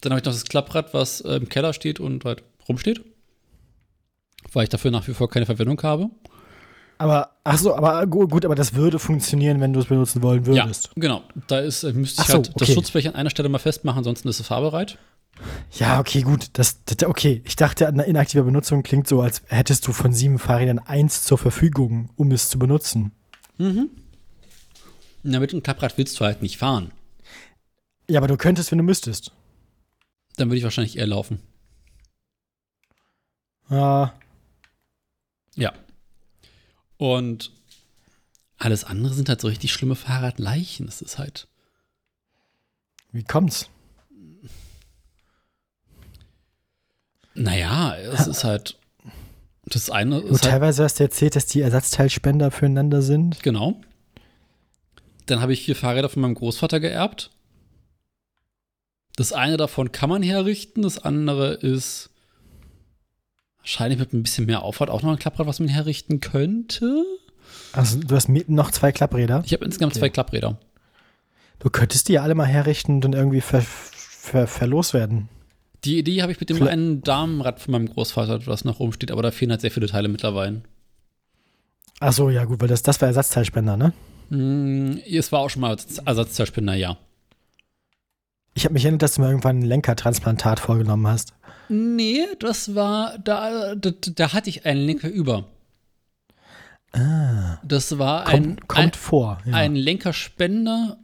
Dann 0.00 0.12
habe 0.12 0.20
ich 0.20 0.24
noch 0.24 0.32
das 0.32 0.44
Klapprad, 0.44 0.94
was 0.94 1.20
äh, 1.20 1.34
im 1.36 1.48
Keller 1.48 1.72
steht 1.72 2.00
und 2.00 2.24
halt 2.24 2.42
rumsteht. 2.68 3.02
Weil 4.52 4.64
ich 4.64 4.68
dafür 4.70 4.90
nach 4.90 5.06
wie 5.06 5.12
vor 5.14 5.28
keine 5.28 5.46
Verwendung 5.46 5.80
habe. 5.82 6.10
Aber, 6.98 7.30
ach 7.44 7.58
so, 7.58 7.74
aber 7.74 8.06
gu- 8.06 8.28
gut, 8.28 8.44
aber 8.44 8.54
das 8.54 8.74
würde 8.74 8.98
funktionieren, 8.98 9.60
wenn 9.60 9.72
du 9.72 9.80
es 9.80 9.86
benutzen 9.86 10.22
wollen 10.22 10.46
würdest. 10.46 10.86
Ja, 10.88 10.92
genau. 10.96 11.22
Da 11.48 11.60
ist, 11.60 11.82
äh, 11.82 11.92
müsste 11.92 12.22
ich 12.22 12.28
so, 12.28 12.34
halt 12.34 12.48
das 12.48 12.62
okay. 12.62 12.74
Schutzblech 12.74 13.08
an 13.08 13.14
einer 13.14 13.30
Stelle 13.30 13.48
mal 13.48 13.58
festmachen, 13.58 13.98
ansonsten 13.98 14.28
ist 14.28 14.40
es 14.40 14.46
fahrbereit. 14.46 14.98
Ja, 15.78 16.00
okay, 16.00 16.20
gut. 16.22 16.48
Das, 16.54 16.84
das, 16.84 17.08
okay, 17.08 17.42
ich 17.46 17.56
dachte, 17.56 17.86
an 17.88 17.98
inaktiver 18.00 18.44
Benutzung 18.44 18.82
klingt 18.82 19.06
so, 19.06 19.22
als 19.22 19.42
hättest 19.48 19.86
du 19.86 19.92
von 19.92 20.12
sieben 20.12 20.38
Fahrrädern 20.38 20.78
eins 20.78 21.24
zur 21.24 21.38
Verfügung, 21.38 22.10
um 22.16 22.30
es 22.32 22.48
zu 22.50 22.58
benutzen. 22.58 23.12
Mhm. 23.56 23.88
Na, 25.22 25.38
mit 25.38 25.52
dem 25.52 25.62
Klapprad 25.62 25.96
willst 25.98 26.18
du 26.18 26.24
halt 26.24 26.42
nicht 26.42 26.56
fahren. 26.58 26.92
Ja, 28.08 28.18
aber 28.18 28.28
du 28.28 28.36
könntest, 28.36 28.70
wenn 28.70 28.78
du 28.78 28.84
müsstest. 28.84 29.32
Dann 30.36 30.48
würde 30.48 30.58
ich 30.58 30.64
wahrscheinlich 30.64 30.96
eher 30.98 31.06
laufen. 31.06 31.40
Ja, 33.68 34.14
Ja. 35.54 35.72
Und 36.96 37.52
alles 38.58 38.84
andere 38.84 39.14
sind 39.14 39.28
halt 39.28 39.40
so 39.40 39.48
richtig 39.48 39.72
schlimme 39.72 39.94
Fahrradleichen. 39.96 40.86
Das 40.86 41.00
ist 41.02 41.18
halt. 41.18 41.48
wie 43.12 43.22
kommt's? 43.24 43.68
Naja, 47.34 47.96
es 47.96 48.26
ist 48.26 48.44
halt. 48.44 48.76
Das 49.64 49.88
eine 49.88 50.18
ist 50.18 50.42
halt, 50.42 50.42
teilweise 50.42 50.82
hast 50.84 50.98
du 50.98 51.04
erzählt, 51.04 51.36
dass 51.36 51.46
die 51.46 51.60
Ersatzteilspender 51.60 52.50
füreinander 52.50 53.02
sind. 53.02 53.42
Genau. 53.42 53.80
Dann 55.30 55.40
habe 55.40 55.52
ich 55.52 55.64
vier 55.64 55.76
Fahrräder 55.76 56.08
von 56.08 56.22
meinem 56.22 56.34
Großvater 56.34 56.80
geerbt. 56.80 57.30
Das 59.16 59.32
eine 59.32 59.56
davon 59.56 59.92
kann 59.92 60.08
man 60.10 60.22
herrichten, 60.22 60.82
das 60.82 60.98
andere 61.04 61.52
ist 61.54 62.10
wahrscheinlich 63.58 63.98
mit 63.98 64.12
ein 64.12 64.22
bisschen 64.22 64.46
mehr 64.46 64.62
Aufwand 64.62 64.90
auch 64.90 65.02
noch 65.02 65.10
ein 65.10 65.18
Klapprad, 65.18 65.46
was 65.46 65.60
man 65.60 65.68
herrichten 65.68 66.20
könnte. 66.20 67.04
Also, 67.72 67.98
du 68.00 68.14
hast 68.14 68.28
mit 68.28 68.48
noch 68.48 68.70
zwei 68.70 68.92
Klappräder. 68.92 69.42
Ich 69.44 69.52
habe 69.52 69.64
insgesamt 69.64 69.92
Okay. 69.92 70.00
zwei 70.00 70.08
Klappräder. 70.08 70.58
Du 71.58 71.68
könntest 71.68 72.08
die 72.08 72.14
ja 72.14 72.22
alle 72.22 72.34
mal 72.34 72.46
herrichten 72.46 72.94
und 72.96 73.00
dann 73.02 73.12
irgendwie 73.12 73.40
ver, 73.42 73.60
ver, 73.62 74.46
verlos 74.46 74.94
werden. 74.94 75.28
Die 75.84 75.98
Idee 75.98 76.22
habe 76.22 76.32
ich 76.32 76.40
mit 76.40 76.48
dem 76.48 76.56
Vielleicht- 76.56 76.72
einen 76.72 77.02
Damenrad 77.02 77.60
von 77.60 77.72
meinem 77.72 77.88
Großvater, 77.90 78.46
was 78.46 78.64
noch 78.64 78.80
rumsteht, 78.80 79.10
aber 79.10 79.22
da 79.22 79.30
fehlen 79.30 79.50
halt 79.50 79.60
sehr 79.60 79.70
viele 79.70 79.86
Teile 79.88 80.08
mittlerweile. 80.08 80.62
Ach 82.00 82.12
so, 82.12 82.30
ja, 82.30 82.44
gut, 82.44 82.60
weil 82.60 82.68
das, 82.68 82.82
das 82.82 83.00
war 83.00 83.08
Ersatzteilspender, 83.08 83.76
ne? 83.76 83.92
Hm, 84.30 85.00
es 85.06 85.32
war 85.32 85.40
auch 85.40 85.50
schon 85.50 85.60
mal 85.62 85.70
als 85.70 85.98
Ersatzteilspender, 85.98 86.74
ja. 86.74 86.96
Ich 88.54 88.64
habe 88.64 88.74
mich 88.74 88.84
erinnert, 88.84 89.02
dass 89.02 89.14
du 89.14 89.20
mal 89.20 89.28
irgendwann 89.28 89.60
ein 89.60 89.64
Lenkertransplantat 89.64 90.60
vorgenommen 90.60 91.06
hast. 91.06 91.34
Nee, 91.68 92.26
das 92.40 92.74
war, 92.74 93.18
da, 93.18 93.74
da, 93.74 93.90
da 93.90 94.32
hatte 94.32 94.50
ich 94.50 94.66
einen 94.66 94.84
Lenker 94.86 95.08
über. 95.08 95.44
Ah, 96.92 97.58
Das 97.64 97.98
war 97.98 98.24
kommt, 98.24 98.46
ein, 98.46 98.68
kommt 98.68 98.96
vor. 98.96 99.38
Ja. 99.46 99.54
ein 99.54 99.76
Lenkerspender. 99.76 100.98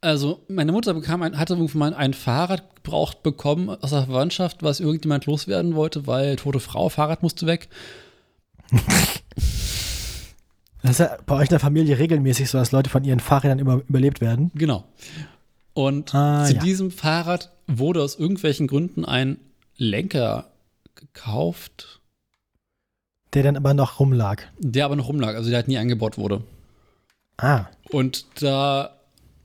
Also, 0.00 0.42
meine 0.48 0.72
Mutter 0.72 0.94
bekam 0.94 1.20
ein, 1.22 1.38
hatte 1.38 1.52
irgendwann 1.52 1.78
mal 1.92 1.94
ein 1.94 2.14
Fahrrad 2.14 2.76
gebraucht 2.76 3.22
bekommen 3.22 3.68
aus 3.68 3.90
der 3.90 4.04
Verwandtschaft, 4.04 4.62
was 4.62 4.80
irgendjemand 4.80 5.26
loswerden 5.26 5.74
wollte, 5.74 6.06
weil 6.06 6.36
tote 6.36 6.60
Frau, 6.60 6.88
Fahrrad 6.88 7.22
musste 7.22 7.46
weg. 7.46 7.68
Das 10.82 10.92
ist 10.92 10.98
ja 11.00 11.18
bei 11.26 11.34
euch 11.36 11.48
in 11.48 11.50
der 11.50 11.60
Familie 11.60 11.98
regelmäßig 11.98 12.48
so, 12.50 12.58
dass 12.58 12.72
Leute 12.72 12.88
von 12.90 13.04
ihren 13.04 13.20
Fahrrädern 13.20 13.58
immer 13.58 13.76
überlebt 13.88 14.20
werden. 14.20 14.50
Genau. 14.54 14.84
Und 15.74 16.14
Ah, 16.14 16.44
zu 16.46 16.54
ja. 16.54 16.62
diesem 16.62 16.90
Fahrrad 16.90 17.50
wurde 17.66 18.02
aus 18.02 18.18
irgendwelchen 18.18 18.66
Gründen 18.66 19.04
ein 19.04 19.38
Lenker 19.76 20.50
gekauft, 20.94 22.00
Der 23.34 23.42
dann 23.42 23.56
aber 23.56 23.74
noch 23.74 24.00
rumlag. 24.00 24.42
der 24.58 24.84
aber 24.86 24.96
noch 24.96 25.08
rumlag, 25.08 25.34
also 25.34 25.48
der 25.50 25.58
halt 25.58 25.68
nie 25.68 25.78
eingebaut 25.78 26.16
wurde. 26.18 26.42
Ah, 27.36 27.66
Und 27.90 28.26
da 28.42 28.96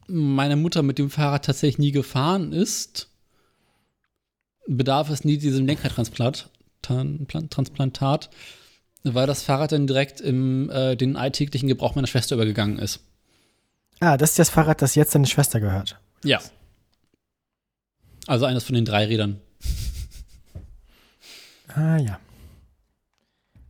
meine 0.07 0.55
Mutter 0.55 0.83
mit 0.83 0.97
dem 0.99 1.09
Fahrrad 1.09 1.45
tatsächlich 1.45 1.77
nie 1.79 1.91
gefahren 1.91 2.51
ist, 2.53 3.09
bedarf 4.67 5.09
es 5.09 5.23
nie 5.23 5.37
diesem 5.37 5.65
Lenkertransplantat, 5.67 8.29
weil 9.13 9.27
das 9.27 9.43
Fahrrad 9.43 9.71
dann 9.71 9.87
direkt 9.87 10.21
im 10.21 10.69
äh, 10.69 10.95
den 10.95 11.15
alltäglichen 11.15 11.67
Gebrauch 11.67 11.95
meiner 11.95 12.07
Schwester 12.07 12.35
übergegangen 12.35 12.79
ist. 12.79 13.01
ah, 13.99 14.17
das 14.17 14.31
ist 14.31 14.39
das 14.39 14.49
Fahrrad, 14.49 14.81
das 14.81 14.95
jetzt 14.95 15.13
deine 15.13 15.27
Schwester 15.27 15.59
gehört. 15.59 15.99
Ja. 16.23 16.39
Also 18.27 18.45
eines 18.45 18.63
von 18.63 18.75
den 18.75 18.85
drei 18.85 19.05
Rädern. 19.05 19.39
Ah 21.67 21.97
ja. 21.97 22.19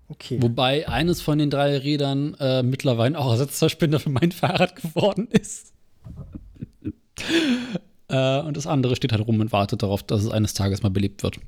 Okay. 0.07 0.41
Wobei 0.41 0.87
eines 0.87 1.21
von 1.21 1.39
den 1.39 1.49
drei 1.49 1.77
Rädern 1.77 2.35
äh, 2.39 2.61
mittlerweile 2.61 3.17
auch 3.17 3.31
Ersatzteilspender 3.31 3.99
für 3.99 4.11
mein 4.11 4.31
Fahrrad 4.31 4.75
geworden 4.75 5.27
ist. 5.31 5.73
äh, 8.07 8.39
und 8.41 8.55
das 8.55 8.67
andere 8.67 8.95
steht 8.95 9.11
halt 9.11 9.25
rum 9.25 9.39
und 9.39 9.51
wartet 9.51 9.81
darauf, 9.81 10.03
dass 10.03 10.23
es 10.23 10.29
eines 10.29 10.53
Tages 10.53 10.83
mal 10.83 10.89
belebt 10.89 11.23
wird. 11.23 11.39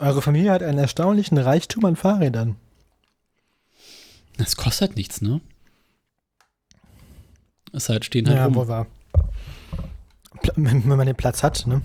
Eure 0.00 0.22
Familie 0.22 0.50
hat 0.52 0.62
einen 0.62 0.78
erstaunlichen 0.78 1.36
Reichtum 1.36 1.84
an 1.84 1.94
Fahrrädern. 1.94 2.56
Das 4.38 4.56
kostet 4.56 4.96
nichts, 4.96 5.20
ne? 5.20 5.42
Es 7.72 7.90
halt 7.90 8.06
stehen 8.06 8.26
halt 8.26 8.38
ja, 8.38 8.46
rum. 8.46 8.54
wohl 8.54 8.68
wahr. 8.68 8.86
Wenn 10.56 10.86
man 10.88 11.06
den 11.06 11.16
Platz 11.16 11.42
hat, 11.42 11.66
ne? 11.66 11.82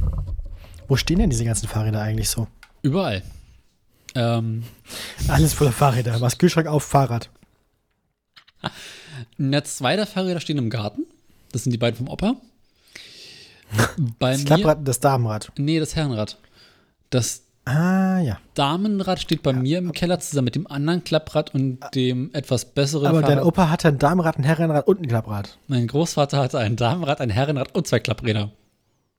Wo 0.88 0.96
stehen 0.96 1.20
denn 1.20 1.30
diese 1.30 1.44
ganzen 1.44 1.68
Fahrräder 1.68 2.02
eigentlich 2.02 2.30
so? 2.30 2.48
Überall. 2.82 3.22
Ähm, 4.16 4.64
Alles 5.28 5.54
voller 5.54 5.74
Fahrräder. 5.74 6.22
Was 6.22 6.38
Kühlschrank 6.38 6.68
auf 6.68 6.84
Fahrrad. 6.84 7.30
na, 9.38 9.62
zwei 9.66 9.98
der 9.98 10.08
Fahrräder 10.08 10.40
stehen 10.40 10.58
im 10.58 10.70
Garten. 10.70 11.06
Das 11.52 11.64
sind 11.64 11.74
die 11.74 11.78
beiden 11.78 11.98
vom 11.98 12.08
Opa. 12.08 12.36
Bei 14.20 14.32
Das. 14.32 14.46
Klapprad 14.46 14.78
und 14.80 14.88
das 14.88 15.02
Damenrad. 15.02 15.52
Nee, 15.58 15.80
das 15.80 15.96
Herrenrad. 15.98 16.38
Das 17.10 17.45
Ah 17.66 18.20
ja. 18.20 18.38
Damenrad 18.54 19.20
steht 19.20 19.42
bei 19.42 19.52
mir 19.52 19.80
im 19.80 19.92
Keller 19.92 20.20
zusammen 20.20 20.46
mit 20.46 20.56
dem 20.56 20.68
anderen 20.68 21.04
Klapprad 21.04 21.56
und 21.56 21.80
dem 21.96 22.30
etwas 22.34 22.66
besseren 22.66 23.08
Aber 23.08 23.22
dein 23.22 23.38
Fahrrad. 23.38 23.46
Opa 23.46 23.70
hatte 23.72 23.88
ein 23.88 23.98
Damenrad, 23.98 24.38
ein 24.38 24.44
Herrenrad 24.44 24.88
und 24.88 25.02
ein 25.02 25.08
Klapprad. 25.08 25.58
Mein 25.68 25.88
Großvater 25.88 26.38
hatte 26.38 26.60
ein 26.60 26.76
Damenrad, 26.76 27.22
ein 27.22 27.32
Herrenrad 27.32 27.74
und 27.74 27.88
zwei 27.88 28.00
Klappräder. 28.00 28.52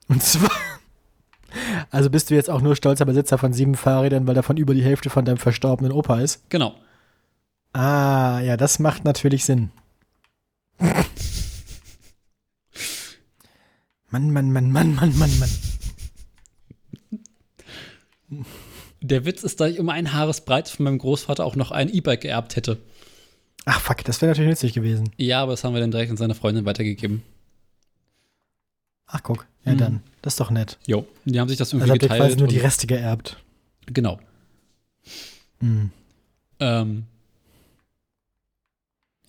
Und 0.09 0.23
zwar. 0.23 0.51
Also 1.91 2.09
bist 2.11 2.31
du 2.31 2.35
jetzt 2.35 2.49
auch 2.49 2.61
nur 2.61 2.77
stolzer 2.77 3.05
Besitzer 3.05 3.39
von 3.39 3.53
sieben 3.53 3.75
Fahrrädern, 3.75 4.29
weil 4.29 4.35
davon 4.35 4.57
über 4.57 4.75
die 4.75 4.85
Hälfte 4.85 5.11
von 5.11 5.25
deinem 5.25 5.39
verstorbenen 5.39 5.91
Opa 5.91 6.21
ist? 6.21 6.49
Genau. 6.49 6.75
Ah, 7.73 8.41
ja, 8.41 8.57
das 8.57 8.79
macht 8.79 9.05
natürlich 9.05 9.45
Sinn. 9.45 9.71
Mann, 14.11 14.31
Mann, 14.33 14.53
Mann, 14.53 14.71
Mann, 14.71 14.95
Mann, 14.95 15.19
Mann, 15.19 15.39
Mann. 15.41 15.51
Der 19.03 19.25
Witz 19.25 19.43
ist, 19.45 19.61
dass 19.61 19.71
ich 19.73 19.79
um 19.81 19.89
ein 19.89 20.13
Haaresbreite 20.13 20.73
von 20.75 20.85
meinem 20.85 20.99
Großvater 20.99 21.45
auch 21.45 21.57
noch 21.57 21.71
ein 21.71 21.89
E-Bike 21.89 22.23
geerbt 22.23 22.57
hätte. 22.57 22.79
Ach 23.65 23.81
fuck, 23.81 24.05
das 24.05 24.21
wäre 24.21 24.31
natürlich 24.31 24.51
nützlich 24.51 24.73
gewesen. 24.73 25.11
Ja, 25.17 25.43
aber 25.43 25.53
das 25.53 25.65
haben 25.65 25.75
wir 25.75 25.81
dann 25.81 25.91
direkt 25.91 26.11
an 26.11 26.17
seine 26.17 26.35
Freundin 26.35 26.65
weitergegeben. 26.65 27.23
Ach 29.07 29.23
guck, 29.23 29.47
ja 29.65 29.73
Mhm. 29.75 29.79
dann. 29.79 30.03
Das 30.23 30.35
ist 30.35 30.41
doch 30.41 30.51
nett. 30.51 30.79
Jo, 30.87 31.07
die 31.25 31.39
haben 31.39 31.49
sich 31.49 31.59
das 31.59 31.73
Also 31.73 31.85
irgendwie 31.85 32.07
quasi 32.07 32.19
geteilt. 32.21 32.39
nur 32.39 32.49
die 32.49 32.59
Reste 32.59 32.87
geerbt. 32.87 33.37
genau. 33.87 34.19
Hm. 35.61 35.91
Ähm, 36.61 37.05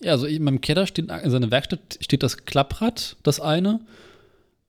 ja, 0.00 0.12
also 0.12 0.26
in 0.26 0.42
meinem 0.42 0.60
Keller 0.60 0.86
steht, 0.86 1.08
in 1.10 1.30
seiner 1.30 1.50
Werkstatt 1.50 1.98
steht 2.00 2.22
das 2.22 2.44
Klapprad, 2.44 3.16
das 3.22 3.40
eine, 3.40 3.80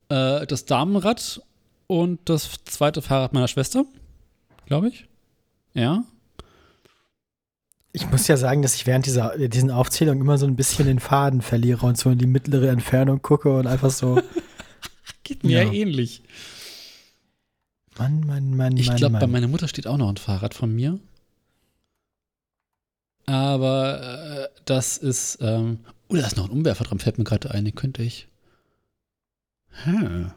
äh, 0.10 0.46
das 0.46 0.66
Damenrad 0.66 1.42
und 1.88 2.20
das 2.26 2.50
zweite 2.66 3.02
Fahrrad 3.02 3.34
meiner 3.34 3.48
Schwester, 3.48 3.86
glaube 4.70 4.88
ich. 4.88 5.08
Ja. 5.74 6.04
Ich 7.92 8.10
muss 8.10 8.28
ja 8.28 8.38
sagen, 8.38 8.62
dass 8.62 8.76
ich 8.76 8.86
während 8.86 9.06
dieser 9.08 9.38
diesen 9.50 9.72
Aufzählung 9.72 10.22
immer 10.22 10.38
so 10.38 10.46
ein 10.46 10.56
bisschen 10.56 10.86
den 10.86 11.00
Faden 11.00 11.42
verliere 11.42 11.86
und 11.86 11.98
so 11.98 12.10
in 12.12 12.20
die 12.20 12.28
mittlere 12.28 12.70
Entfernung 12.70 13.22
gucke 13.22 13.58
und 13.58 13.68
einfach 13.68 13.92
so, 13.92 14.22
Geht 15.24 15.44
mir 15.44 15.64
Ja. 15.64 15.72
ähnlich. 15.72 16.24
Mann, 17.98 18.22
Mann, 18.26 18.56
Mann, 18.56 18.78
Ich 18.78 18.88
Mann, 18.88 18.98
glaube, 18.98 19.20
bei 19.20 19.28
meiner 19.28 19.48
Mutter 19.48 19.68
steht 19.68 19.86
auch 19.88 19.98
noch 19.98 20.10
ein 20.10 20.18
Fahrrad 20.18 20.54
von 20.54 20.74
mir. 20.74 21.00
Aber 23.26 24.02
äh, 24.02 24.60
das 24.66 24.98
ist. 24.98 25.38
Ähm, 25.42 25.80
oh, 26.08 26.16
da 26.16 26.26
ist 26.26 26.38
noch 26.38 26.46
ein 26.46 26.52
Umwerfer 26.52 26.84
dran, 26.86 27.00
fällt 27.00 27.18
mir 27.18 27.26
gerade 27.26 27.52
ein. 27.52 27.74
Könnte 27.76 28.02
ich. 28.02 28.28
Hm. 29.84 30.32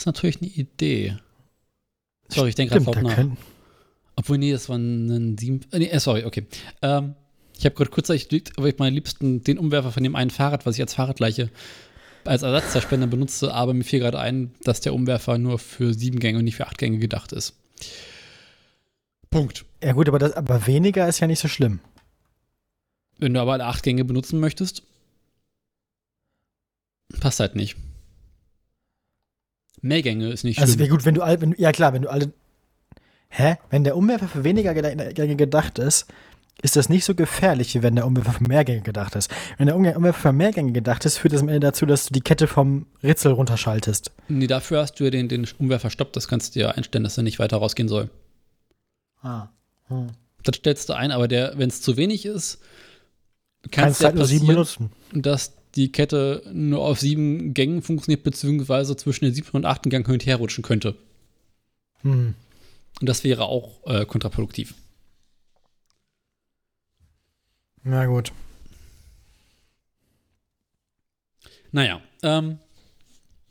Das 0.00 0.04
ist 0.04 0.06
natürlich 0.06 0.40
eine 0.40 0.50
Idee. 0.50 1.18
Sorry, 2.28 2.48
ich 2.48 2.54
denke 2.54 2.80
gerade 2.80 3.02
laut 3.02 3.18
nach. 3.18 3.36
Obwohl, 4.16 4.38
nee, 4.38 4.50
das 4.50 4.70
war 4.70 4.78
ein 4.78 5.36
sieben. 5.36 5.60
Äh, 5.72 5.78
nee, 5.78 5.88
äh, 5.88 6.00
sorry, 6.00 6.24
okay. 6.24 6.46
Ähm, 6.80 7.16
ich 7.58 7.66
habe 7.66 7.74
gerade 7.74 7.90
kurzzeitig, 7.90 8.50
aber 8.56 8.68
ich 8.68 8.78
meine 8.78 8.94
liebsten 8.94 9.44
den 9.44 9.58
Umwerfer 9.58 9.92
von 9.92 10.02
dem 10.02 10.16
einen 10.16 10.30
Fahrrad, 10.30 10.64
was 10.64 10.76
ich 10.76 10.80
als 10.80 10.94
Fahrradleiche 10.94 11.50
als 12.24 12.40
Ersatzteilspender 12.42 13.08
benutze, 13.08 13.52
aber 13.52 13.74
mir 13.74 13.84
fiel 13.84 13.98
gerade 13.98 14.18
ein, 14.18 14.54
dass 14.64 14.80
der 14.80 14.94
Umwerfer 14.94 15.36
nur 15.36 15.58
für 15.58 15.92
sieben 15.92 16.18
Gänge 16.18 16.38
und 16.38 16.44
nicht 16.44 16.56
für 16.56 16.66
acht 16.66 16.78
Gänge 16.78 16.96
gedacht 16.96 17.32
ist. 17.32 17.58
Punkt. 19.28 19.66
ja 19.84 19.92
gut, 19.92 20.08
aber, 20.08 20.18
das, 20.18 20.32
aber 20.32 20.66
weniger 20.66 21.06
ist 21.08 21.20
ja 21.20 21.26
nicht 21.26 21.40
so 21.40 21.48
schlimm. 21.48 21.80
Wenn 23.18 23.34
du 23.34 23.40
aber 23.40 23.52
alle 23.52 23.66
acht 23.66 23.82
Gänge 23.82 24.06
benutzen 24.06 24.40
möchtest, 24.40 24.82
passt 27.20 27.40
halt 27.40 27.54
nicht. 27.54 27.76
Mehr 29.82 30.02
Gänge 30.02 30.28
ist 30.30 30.44
nicht 30.44 30.58
Also 30.60 30.72
schlimm. 30.72 30.80
wäre 30.80 30.90
gut, 30.90 31.04
wenn 31.04 31.14
du 31.14 31.22
all, 31.22 31.40
wenn, 31.40 31.54
ja 31.58 31.72
klar, 31.72 31.92
wenn 31.92 32.02
du 32.02 32.10
alle. 32.10 32.32
Hä? 33.28 33.56
Wenn 33.70 33.84
der 33.84 33.96
Umwerfer 33.96 34.28
für 34.28 34.44
weniger 34.44 34.74
Gänge 34.74 35.36
gedacht 35.36 35.78
ist, 35.78 36.06
ist 36.62 36.76
das 36.76 36.88
nicht 36.90 37.04
so 37.04 37.14
gefährlich, 37.14 37.74
wie 37.74 37.82
wenn 37.82 37.94
der 37.94 38.06
Umwerfer 38.06 38.32
für 38.32 38.44
mehr 38.46 38.64
Gänge 38.64 38.82
gedacht 38.82 39.14
ist. 39.14 39.30
Wenn 39.56 39.66
der 39.66 39.76
Umwerfer 39.76 40.12
für 40.12 40.32
mehr 40.32 40.52
Gänge 40.52 40.72
gedacht 40.72 41.04
ist, 41.06 41.16
führt 41.18 41.32
das 41.32 41.40
am 41.40 41.48
Ende 41.48 41.60
dazu, 41.60 41.86
dass 41.86 42.06
du 42.06 42.12
die 42.12 42.20
Kette 42.20 42.46
vom 42.46 42.86
Ritzel 43.02 43.32
runterschaltest. 43.32 44.10
nee, 44.28 44.46
dafür 44.46 44.80
hast 44.82 45.00
du 45.00 45.04
ja 45.04 45.10
den, 45.10 45.28
den 45.28 45.46
Umwerfer 45.58 45.88
stoppt. 45.90 46.16
Das 46.16 46.28
kannst 46.28 46.56
du 46.56 46.60
ja 46.60 46.70
einstellen, 46.72 47.04
dass 47.04 47.16
er 47.16 47.22
nicht 47.22 47.38
weiter 47.38 47.56
rausgehen 47.58 47.88
soll. 47.88 48.10
Ah. 49.22 49.48
Hm. 49.88 50.08
Das 50.42 50.56
stellst 50.56 50.88
du 50.88 50.92
ein, 50.94 51.12
aber 51.12 51.28
der, 51.28 51.52
wenn 51.56 51.68
es 51.68 51.80
zu 51.82 51.96
wenig 51.96 52.26
ist, 52.26 52.58
kann 53.70 53.84
Kannst 53.84 54.00
du 54.00 54.04
ja 54.06 54.12
passieren, 54.12 54.46
benutzen. 54.46 54.92
dass 55.12 55.52
die 55.76 55.92
Kette 55.92 56.42
nur 56.52 56.80
auf 56.80 57.00
sieben 57.00 57.54
Gängen 57.54 57.82
funktioniert, 57.82 58.22
beziehungsweise 58.24 58.96
zwischen 58.96 59.24
den 59.24 59.34
siebten 59.34 59.56
und 59.56 59.64
achten 59.64 59.90
Gang 59.90 60.04
hin 60.06 60.14
und 60.14 60.26
her 60.26 60.36
rutschen 60.36 60.62
könnte. 60.62 60.96
Hm. 62.02 62.34
Und 63.00 63.08
das 63.08 63.24
wäre 63.24 63.44
auch 63.46 63.86
äh, 63.86 64.04
kontraproduktiv. 64.04 64.74
Na 67.82 68.06
gut. 68.06 68.32
Naja, 71.72 72.00
ähm. 72.22 72.58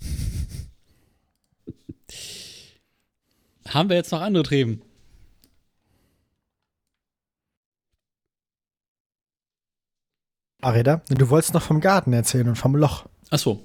Haben 3.68 3.90
wir 3.90 3.96
jetzt 3.96 4.12
noch 4.12 4.22
andere 4.22 4.44
Themen? 4.44 4.82
Fahrräder? 10.62 11.02
Du 11.10 11.30
wolltest 11.30 11.54
noch 11.54 11.62
vom 11.62 11.80
Garten 11.82 12.14
erzählen 12.14 12.48
und 12.48 12.56
vom 12.56 12.76
Loch. 12.76 13.06
Achso. 13.30 13.64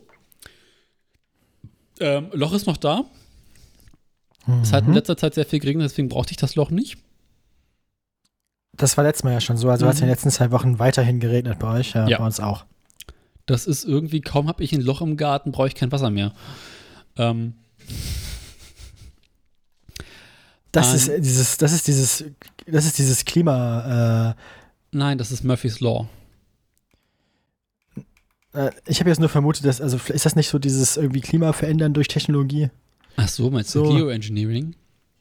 Ähm, 2.00 2.28
Loch 2.32 2.52
ist 2.52 2.66
noch 2.66 2.76
da. 2.76 3.04
Es 4.62 4.72
hat 4.72 4.82
in 4.84 4.90
Mhm. 4.90 4.94
letzter 4.96 5.16
Zeit 5.16 5.34
sehr 5.34 5.46
viel 5.46 5.58
geregnet, 5.60 5.90
deswegen 5.90 6.08
brauchte 6.08 6.32
ich 6.32 6.36
das 6.36 6.54
Loch 6.54 6.70
nicht. 6.70 6.98
Das 8.76 8.96
war 8.96 9.04
letztes 9.04 9.24
Mal 9.24 9.32
ja 9.32 9.40
schon 9.40 9.56
so. 9.56 9.70
Also 9.70 9.86
hat 9.86 9.94
es 9.94 10.00
in 10.00 10.04
Mhm. 10.06 10.08
den 10.08 10.12
letzten 10.14 10.30
zwei 10.30 10.50
Wochen 10.50 10.78
weiterhin 10.78 11.20
geregnet 11.20 11.58
bei 11.58 11.78
euch. 11.78 11.94
Ja, 11.94 12.06
Ja. 12.08 12.18
bei 12.18 12.26
uns 12.26 12.40
auch. 12.40 12.64
Das 13.46 13.66
ist 13.66 13.84
irgendwie, 13.84 14.20
kaum 14.20 14.48
habe 14.48 14.62
ich 14.62 14.72
ein 14.72 14.80
Loch 14.80 15.00
im 15.00 15.16
Garten, 15.16 15.52
brauche 15.52 15.68
ich 15.68 15.74
kein 15.74 15.92
Wasser 15.92 16.10
mehr. 16.10 16.32
Ähm, 17.16 17.54
Das 20.72 20.92
ist 20.92 21.08
äh, 21.08 21.20
dieses, 21.20 21.56
das 21.56 21.72
ist 21.72 21.86
dieses, 21.86 22.24
das 22.66 22.84
ist 22.84 22.98
dieses 22.98 23.24
Klima. 23.24 24.34
nein, 24.90 25.18
das 25.18 25.30
ist 25.30 25.44
Murphy's 25.44 25.78
Law. 25.80 26.08
Äh, 28.54 28.70
ich 28.86 29.00
habe 29.00 29.10
jetzt 29.10 29.20
nur 29.20 29.28
vermutet, 29.28 29.64
dass, 29.64 29.80
also 29.80 29.98
ist 30.08 30.24
das 30.24 30.36
nicht 30.36 30.48
so 30.48 30.58
dieses 30.58 30.96
irgendwie 30.96 31.20
Klima 31.20 31.52
verändern 31.52 31.92
durch 31.92 32.08
Technologie? 32.08 32.70
Ach 33.16 33.28
so, 33.28 33.50
meinst 33.50 33.74
du 33.74 33.84
So. 33.84 33.94
Geoengineering? 33.94 34.74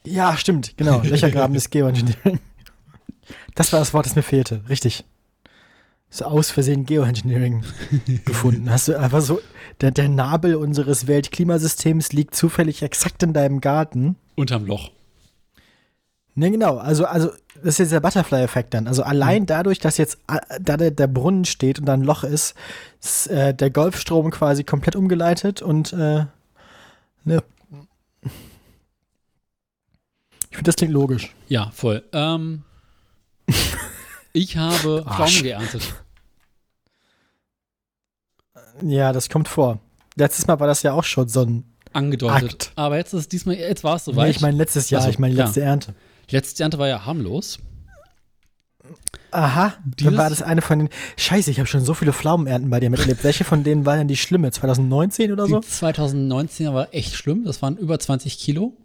Ja, 0.06 0.38
stimmt, 0.38 0.78
genau. 0.78 1.02
Löchergraben 1.04 1.56
ist 1.56 1.70
Geoengineering. 1.72 2.40
Das 3.56 3.72
war 3.72 3.80
das 3.80 3.94
Wort, 3.94 4.06
das 4.06 4.16
mir 4.16 4.24
fehlte. 4.24 4.62
Richtig. 4.70 5.06
So 6.10 6.26
aus 6.26 6.52
Versehen 6.52 6.86
Geoengineering 6.86 7.64
gefunden. 8.26 8.70
Hast 8.70 8.88
du 8.88 9.00
einfach 9.00 9.22
so, 9.22 9.40
der, 9.82 9.92
der 9.92 10.10
Nabel 10.10 10.56
unseres 10.56 11.08
Weltklimasystems 11.08 12.14
liegt 12.14 12.36
zufällig 12.36 12.84
exakt 12.84 13.24
in 13.24 13.34
deinem 13.34 13.62
Garten. 13.62 14.16
Unterm 14.36 14.66
Loch. 14.66 14.92
Ne, 16.36 16.52
genau. 16.52 16.78
Also, 16.78 17.06
also, 17.06 17.32
das 17.64 17.76
ist 17.76 17.80
jetzt 17.80 17.92
der 17.94 18.00
Butterfly-Effekt 18.02 18.74
dann. 18.74 18.88
Also, 18.88 19.04
allein 19.04 19.46
dadurch, 19.46 19.80
dass 19.80 19.98
jetzt, 19.98 20.18
äh, 20.28 20.40
da 20.60 20.78
der, 20.78 20.92
der 20.92 21.08
Brunnen 21.08 21.46
steht 21.46 21.80
und 21.80 21.86
da 21.86 21.94
ein 21.94 22.04
Loch 22.04 22.24
ist, 22.24 22.56
ist 23.02 23.28
äh, 23.28 23.54
der 23.54 23.70
Golfstrom 23.70 24.32
quasi 24.32 24.64
komplett 24.64 24.96
umgeleitet 24.96 25.62
und, 25.62 25.94
äh, 25.94 26.26
ne. 27.24 27.44
Ich 30.50 30.58
finde, 30.58 30.70
das 30.70 30.76
klingt 30.76 30.94
logisch. 30.94 31.34
Ja, 31.48 31.72
voll. 31.74 32.04
Ähm, 32.12 32.64
ich 34.34 34.58
habe. 34.58 35.04
Pflaumen 35.04 35.42
geerntet. 35.42 35.96
Ja, 38.82 39.14
das 39.14 39.30
kommt 39.30 39.48
vor. 39.48 39.80
letztes 40.16 40.48
Mal 40.48 40.60
war 40.60 40.68
das 40.68 40.84
ja 40.84 40.94
auch 40.94 41.04
schon 41.04 41.28
so 41.28 41.42
ein. 41.42 41.64
Angedeutet. 41.94 42.54
Akt. 42.54 42.72
Aber 42.76 42.98
jetzt 42.98 43.14
ist 43.14 43.32
diesmal, 43.32 43.56
jetzt 43.56 43.84
war 43.84 43.98
es 43.98 44.06
soweit. 44.06 44.26
Nee, 44.26 44.32
ich 44.32 44.42
meine 44.42 44.58
letztes 44.58 44.90
Jahr, 44.90 45.02
Ach 45.02 45.06
so, 45.06 45.12
ich 45.12 45.20
meine 45.20 45.36
ja. 45.36 45.46
letzte 45.46 45.62
Ernte. 45.62 45.94
Letzte 46.30 46.64
Ernte 46.64 46.78
war 46.80 46.88
ja 46.88 47.06
harmlos. 47.06 47.60
Aha, 49.32 49.74
Dieses- 49.86 50.12
dann 50.12 50.18
war 50.18 50.30
das 50.30 50.42
eine 50.44 50.62
von 50.62 50.78
den. 50.80 50.90
Scheiße, 51.18 51.50
ich 51.50 51.58
habe 51.60 51.68
schon 51.68 51.84
so 51.84 51.94
viele 51.94 52.14
Pflaumenernten 52.14 52.70
bei 52.70 52.80
dir 52.80 52.90
miterlebt. 52.90 53.24
Welche 53.24 53.44
von 53.44 53.64
denen 53.64 53.86
war 53.86 53.98
denn 53.98 54.08
die 54.08 54.18
schlimme? 54.18 54.52
2019 54.52 55.32
oder 55.32 55.48
so? 55.48 55.60
Die 55.60 55.66
2019er 55.68 56.74
war 56.74 56.94
echt 56.94 57.16
schlimm. 57.16 57.44
Das 57.46 57.62
waren 57.62 57.78
über 57.78 57.98
20 57.98 58.38
Kilo. 58.38 58.78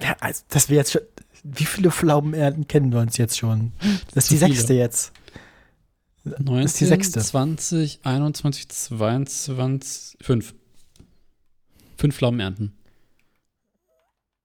Ja, 0.00 0.16
also, 0.20 0.42
dass 0.48 0.68
wir 0.70 0.76
jetzt 0.76 0.92
schon. 0.92 1.02
Wie 1.42 1.64
viele 1.64 1.90
Pflaumenernten 1.90 2.68
kennen 2.68 2.92
wir 2.92 3.00
uns 3.00 3.16
jetzt 3.16 3.38
schon? 3.38 3.72
Das 4.14 4.24
ist 4.24 4.30
die 4.30 4.36
viele. 4.36 4.48
sechste 4.54 4.74
jetzt. 4.74 5.12
19, 6.24 6.64
ist 6.64 6.80
die 6.80 6.84
sechste. 6.86 7.20
20, 7.20 8.00
21, 8.04 8.68
22, 8.68 10.18
5. 10.20 10.54
Fünf 11.96 12.16
Pflaumenernten. 12.16 12.72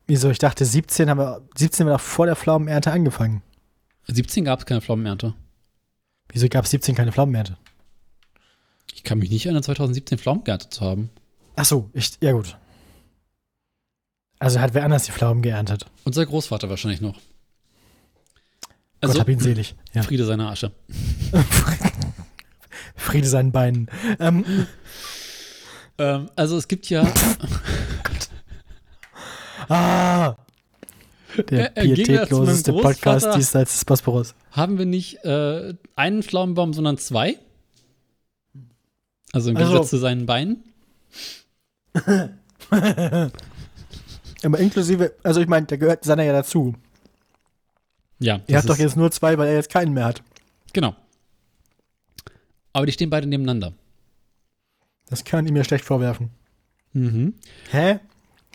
Wieso? 0.07 0.29
Ich 0.29 0.39
dachte, 0.39 0.65
17 0.65 1.09
haben 1.09 1.17
wir, 1.17 1.41
17 1.55 1.85
haben 1.85 1.91
wir 1.91 1.97
doch 1.97 2.03
vor 2.03 2.25
der 2.25 2.35
Pflaumenernte 2.35 2.91
angefangen. 2.91 3.41
17 4.07 4.45
gab 4.45 4.59
es 4.59 4.65
keine 4.65 4.81
Pflaumenernte. 4.81 5.33
Wieso 6.29 6.47
gab 6.47 6.65
es 6.65 6.71
17 6.71 6.95
keine 6.95 7.11
Pflaumenernte? 7.11 7.57
Ich 8.93 9.03
kann 9.03 9.17
mich 9.17 9.29
nicht 9.31 9.45
erinnern, 9.45 9.63
2017 9.63 10.17
Pflaumen 10.17 10.43
geerntet 10.43 10.73
zu 10.73 10.81
haben. 10.85 11.09
Ach 11.55 11.65
so, 11.65 11.89
ich, 11.93 12.11
ja 12.21 12.33
gut. 12.33 12.57
Also 14.37 14.59
hat 14.59 14.73
wer 14.73 14.83
anders 14.83 15.03
die 15.03 15.11
Pflaumen 15.11 15.41
geerntet. 15.41 15.85
Unser 16.03 16.25
Großvater 16.25 16.69
wahrscheinlich 16.69 17.01
noch. 17.01 17.15
Gott 19.01 19.09
Also, 19.09 19.19
hab 19.19 19.29
ihn 19.29 19.39
selig. 19.39 19.75
Ja. 19.93 20.03
Friede 20.03 20.25
seiner 20.25 20.49
Asche. 20.51 20.71
Friede 22.95 23.27
seinen 23.27 23.51
Beinen. 23.51 23.89
Ähm, 24.19 24.67
Ähm, 25.97 26.29
also 26.35 26.57
es 26.57 26.67
gibt 26.67 26.89
ja, 26.89 27.07
ah! 29.69 30.35
Der 31.49 31.75
Äh, 31.77 31.81
äh, 31.91 31.93
pietätloseste 31.95 32.71
Podcast 32.73 33.35
diesseits 33.35 33.73
des 33.73 33.83
Bosporus. 33.85 34.35
haben 34.51 34.77
wir 34.77 34.85
nicht 34.85 35.23
äh, 35.25 35.73
einen 35.95 36.23
Pflaumenbaum, 36.23 36.73
sondern 36.73 36.97
zwei. 36.97 37.37
Also 39.33 39.49
im 39.49 39.57
Also- 39.57 39.67
Gegensatz 39.69 39.89
zu 39.89 39.97
seinen 39.97 40.25
Beinen. 40.25 40.63
Aber 44.43 44.59
inklusive, 44.59 45.13
also 45.23 45.41
ich 45.41 45.47
meine, 45.47 45.65
der 45.65 45.77
gehört 45.77 46.03
seiner 46.03 46.23
ja 46.23 46.33
dazu. 46.33 46.75
Ja, 48.19 48.39
das 48.47 48.57
habt 48.57 48.69
doch 48.69 48.77
jetzt 48.77 48.95
nur 48.95 49.11
zwei, 49.11 49.37
weil 49.37 49.47
er 49.49 49.55
jetzt 49.55 49.69
keinen 49.69 49.93
mehr 49.93 50.05
hat. 50.05 50.21
Genau. 50.73 50.95
Aber 52.73 52.85
die 52.85 52.91
stehen 52.91 53.09
beide 53.09 53.27
nebeneinander. 53.27 53.73
Das 55.09 55.23
kann 55.23 55.47
ihm 55.47 55.55
ja 55.55 55.63
schlecht 55.63 55.83
vorwerfen. 55.85 56.29
Mhm. 56.93 57.33
Hä? 57.71 57.99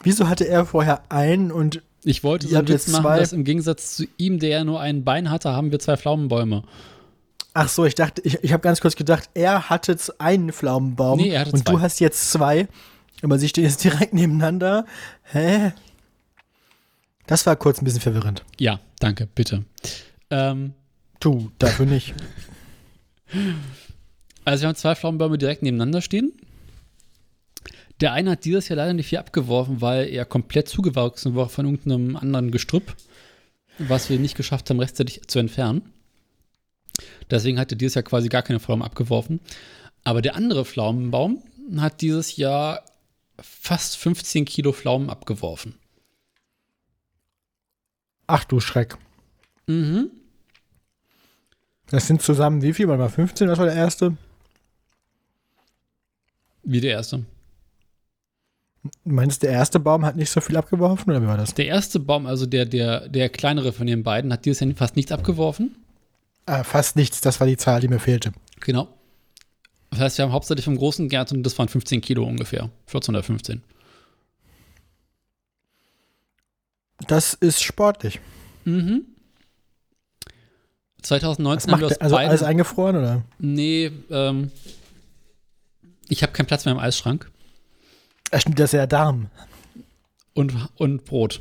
Wieso 0.02 0.28
hatte 0.28 0.46
er 0.48 0.64
vorher 0.66 1.02
einen 1.10 1.50
und 1.52 1.82
Ich 2.04 2.22
wollte 2.24 2.48
so 2.48 2.56
einen 2.56 2.68
Witz 2.68 2.88
machen, 2.88 3.02
zwei- 3.02 3.18
dass 3.18 3.32
im 3.32 3.44
Gegensatz 3.44 3.96
zu 3.96 4.06
ihm, 4.16 4.38
der 4.38 4.48
ja 4.50 4.64
nur 4.64 4.80
ein 4.80 5.04
Bein 5.04 5.30
hatte, 5.30 5.52
haben 5.52 5.70
wir 5.72 5.78
zwei 5.78 5.96
Pflaumenbäume. 5.96 6.62
ach 7.52 7.68
so, 7.68 7.84
ich 7.84 7.94
dachte, 7.94 8.22
ich, 8.22 8.42
ich 8.44 8.52
habe 8.52 8.62
ganz 8.62 8.80
kurz 8.80 8.96
gedacht, 8.96 9.28
er 9.34 9.68
hatte 9.68 9.96
einen 10.18 10.52
Pflaumenbaum 10.52 11.18
Nee, 11.18 11.30
er 11.30 11.40
hatte 11.40 11.52
und 11.52 11.64
zwei. 11.66 11.72
du 11.72 11.80
hast 11.80 11.98
jetzt 12.00 12.30
zwei, 12.30 12.68
aber 13.22 13.38
sie 13.38 13.48
stehen 13.48 13.64
jetzt 13.64 13.82
direkt 13.84 14.14
nebeneinander. 14.14 14.86
Hä? 15.24 15.72
Das 17.26 17.44
war 17.46 17.56
kurz 17.56 17.80
ein 17.80 17.84
bisschen 17.84 18.00
verwirrend. 18.00 18.44
Ja, 18.58 18.80
danke, 18.98 19.28
bitte. 19.34 19.64
Ähm, 20.30 20.72
Du, 21.20 21.50
dafür 21.58 21.84
nicht. 21.86 22.14
also 24.44 24.62
wir 24.62 24.68
haben 24.68 24.76
zwei 24.76 24.94
Pflaumenbäume 24.94 25.36
direkt 25.38 25.62
nebeneinander 25.62 26.00
stehen. 26.00 26.32
Der 28.00 28.12
eine 28.12 28.30
hat 28.30 28.44
dieses 28.44 28.68
Jahr 28.68 28.76
leider 28.78 28.94
nicht 28.94 29.08
viel 29.08 29.18
abgeworfen, 29.18 29.80
weil 29.80 30.08
er 30.08 30.24
komplett 30.24 30.68
zugewachsen 30.68 31.34
war 31.34 31.48
von 31.48 31.66
irgendeinem 31.66 32.16
anderen 32.16 32.50
Gestrüpp, 32.50 32.96
was 33.78 34.08
wir 34.08 34.18
nicht 34.18 34.36
geschafft 34.36 34.70
haben, 34.70 34.80
rechtzeitig 34.80 35.22
zu 35.28 35.38
entfernen. 35.38 35.92
Deswegen 37.30 37.58
hat 37.58 37.72
er 37.72 37.78
dieses 37.78 37.94
Jahr 37.94 38.02
quasi 38.02 38.28
gar 38.28 38.42
keine 38.42 38.60
Pflaumen 38.60 38.84
abgeworfen. 38.84 39.40
Aber 40.04 40.22
der 40.22 40.34
andere 40.34 40.64
Pflaumenbaum 40.64 41.42
hat 41.76 42.00
dieses 42.00 42.36
Jahr 42.36 42.84
fast 43.38 43.96
15 43.96 44.44
Kilo 44.44 44.72
Pflaumen 44.72 45.10
abgeworfen. 45.10 45.74
Ach 48.26 48.44
du 48.44 48.60
Schreck. 48.60 48.96
Mhm. 49.66 50.10
Das 51.88 52.06
sind 52.06 52.22
zusammen 52.22 52.62
wie 52.62 52.72
viel? 52.72 52.88
Warte 52.88 53.02
mal, 53.02 53.08
15, 53.08 53.48
das 53.48 53.58
war 53.58 53.66
der 53.66 53.74
erste. 53.74 54.16
Wie 56.62 56.80
der 56.80 56.92
erste. 56.92 57.24
Du 58.82 58.90
meinst, 59.04 59.42
der 59.42 59.50
erste 59.50 59.78
Baum 59.78 60.06
hat 60.06 60.16
nicht 60.16 60.30
so 60.30 60.40
viel 60.40 60.56
abgeworfen 60.56 61.10
oder 61.10 61.22
wie 61.22 61.26
war 61.26 61.36
das? 61.36 61.52
Der 61.54 61.66
erste 61.66 62.00
Baum, 62.00 62.26
also 62.26 62.46
der, 62.46 62.64
der, 62.64 63.08
der 63.08 63.28
kleinere 63.28 63.72
von 63.72 63.86
den 63.86 64.02
beiden, 64.02 64.32
hat 64.32 64.46
dieses 64.46 64.60
Jahr 64.60 64.74
fast 64.74 64.96
nichts 64.96 65.12
abgeworfen. 65.12 65.76
Ah, 66.46 66.64
fast 66.64 66.96
nichts, 66.96 67.20
das 67.20 67.40
war 67.40 67.46
die 67.46 67.58
Zahl, 67.58 67.80
die 67.80 67.88
mir 67.88 67.98
fehlte. 67.98 68.32
Genau. 68.60 68.88
Das 69.90 70.00
heißt, 70.00 70.18
wir 70.18 70.24
haben 70.24 70.32
hauptsächlich 70.32 70.64
vom 70.64 70.76
großen 70.76 71.08
geerntet 71.08 71.36
und 71.36 71.42
das 71.42 71.58
waren 71.58 71.68
15 71.68 72.00
Kilo 72.00 72.24
ungefähr. 72.24 72.70
14 72.86 73.14
oder 73.14 73.22
15. 73.22 73.62
Das 77.06 77.34
ist 77.34 77.62
sportlich. 77.62 78.20
Mhm. 78.64 79.04
Was 80.98 81.08
2019 81.08 81.72
haben 81.72 81.80
wir 81.80 81.86
aus 81.86 81.94
der? 81.94 82.02
Also 82.02 82.16
beiden. 82.16 82.30
alles 82.30 82.42
eingefroren 82.42 82.96
oder? 82.96 83.22
nee, 83.38 83.90
ähm, 84.10 84.50
ich 86.08 86.22
habe 86.22 86.32
keinen 86.32 86.46
Platz 86.46 86.64
mehr 86.64 86.74
im 86.74 86.80
Eisschrank. 86.80 87.30
Ach, 88.30 88.40
stimmt, 88.40 88.58
das 88.58 88.72
ist 88.72 88.78
ja 88.78 88.86
Darm. 88.86 89.26
Und, 90.34 90.54
und 90.76 91.04
Brot. 91.04 91.40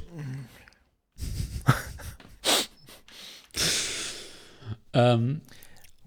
ähm, 4.93 5.41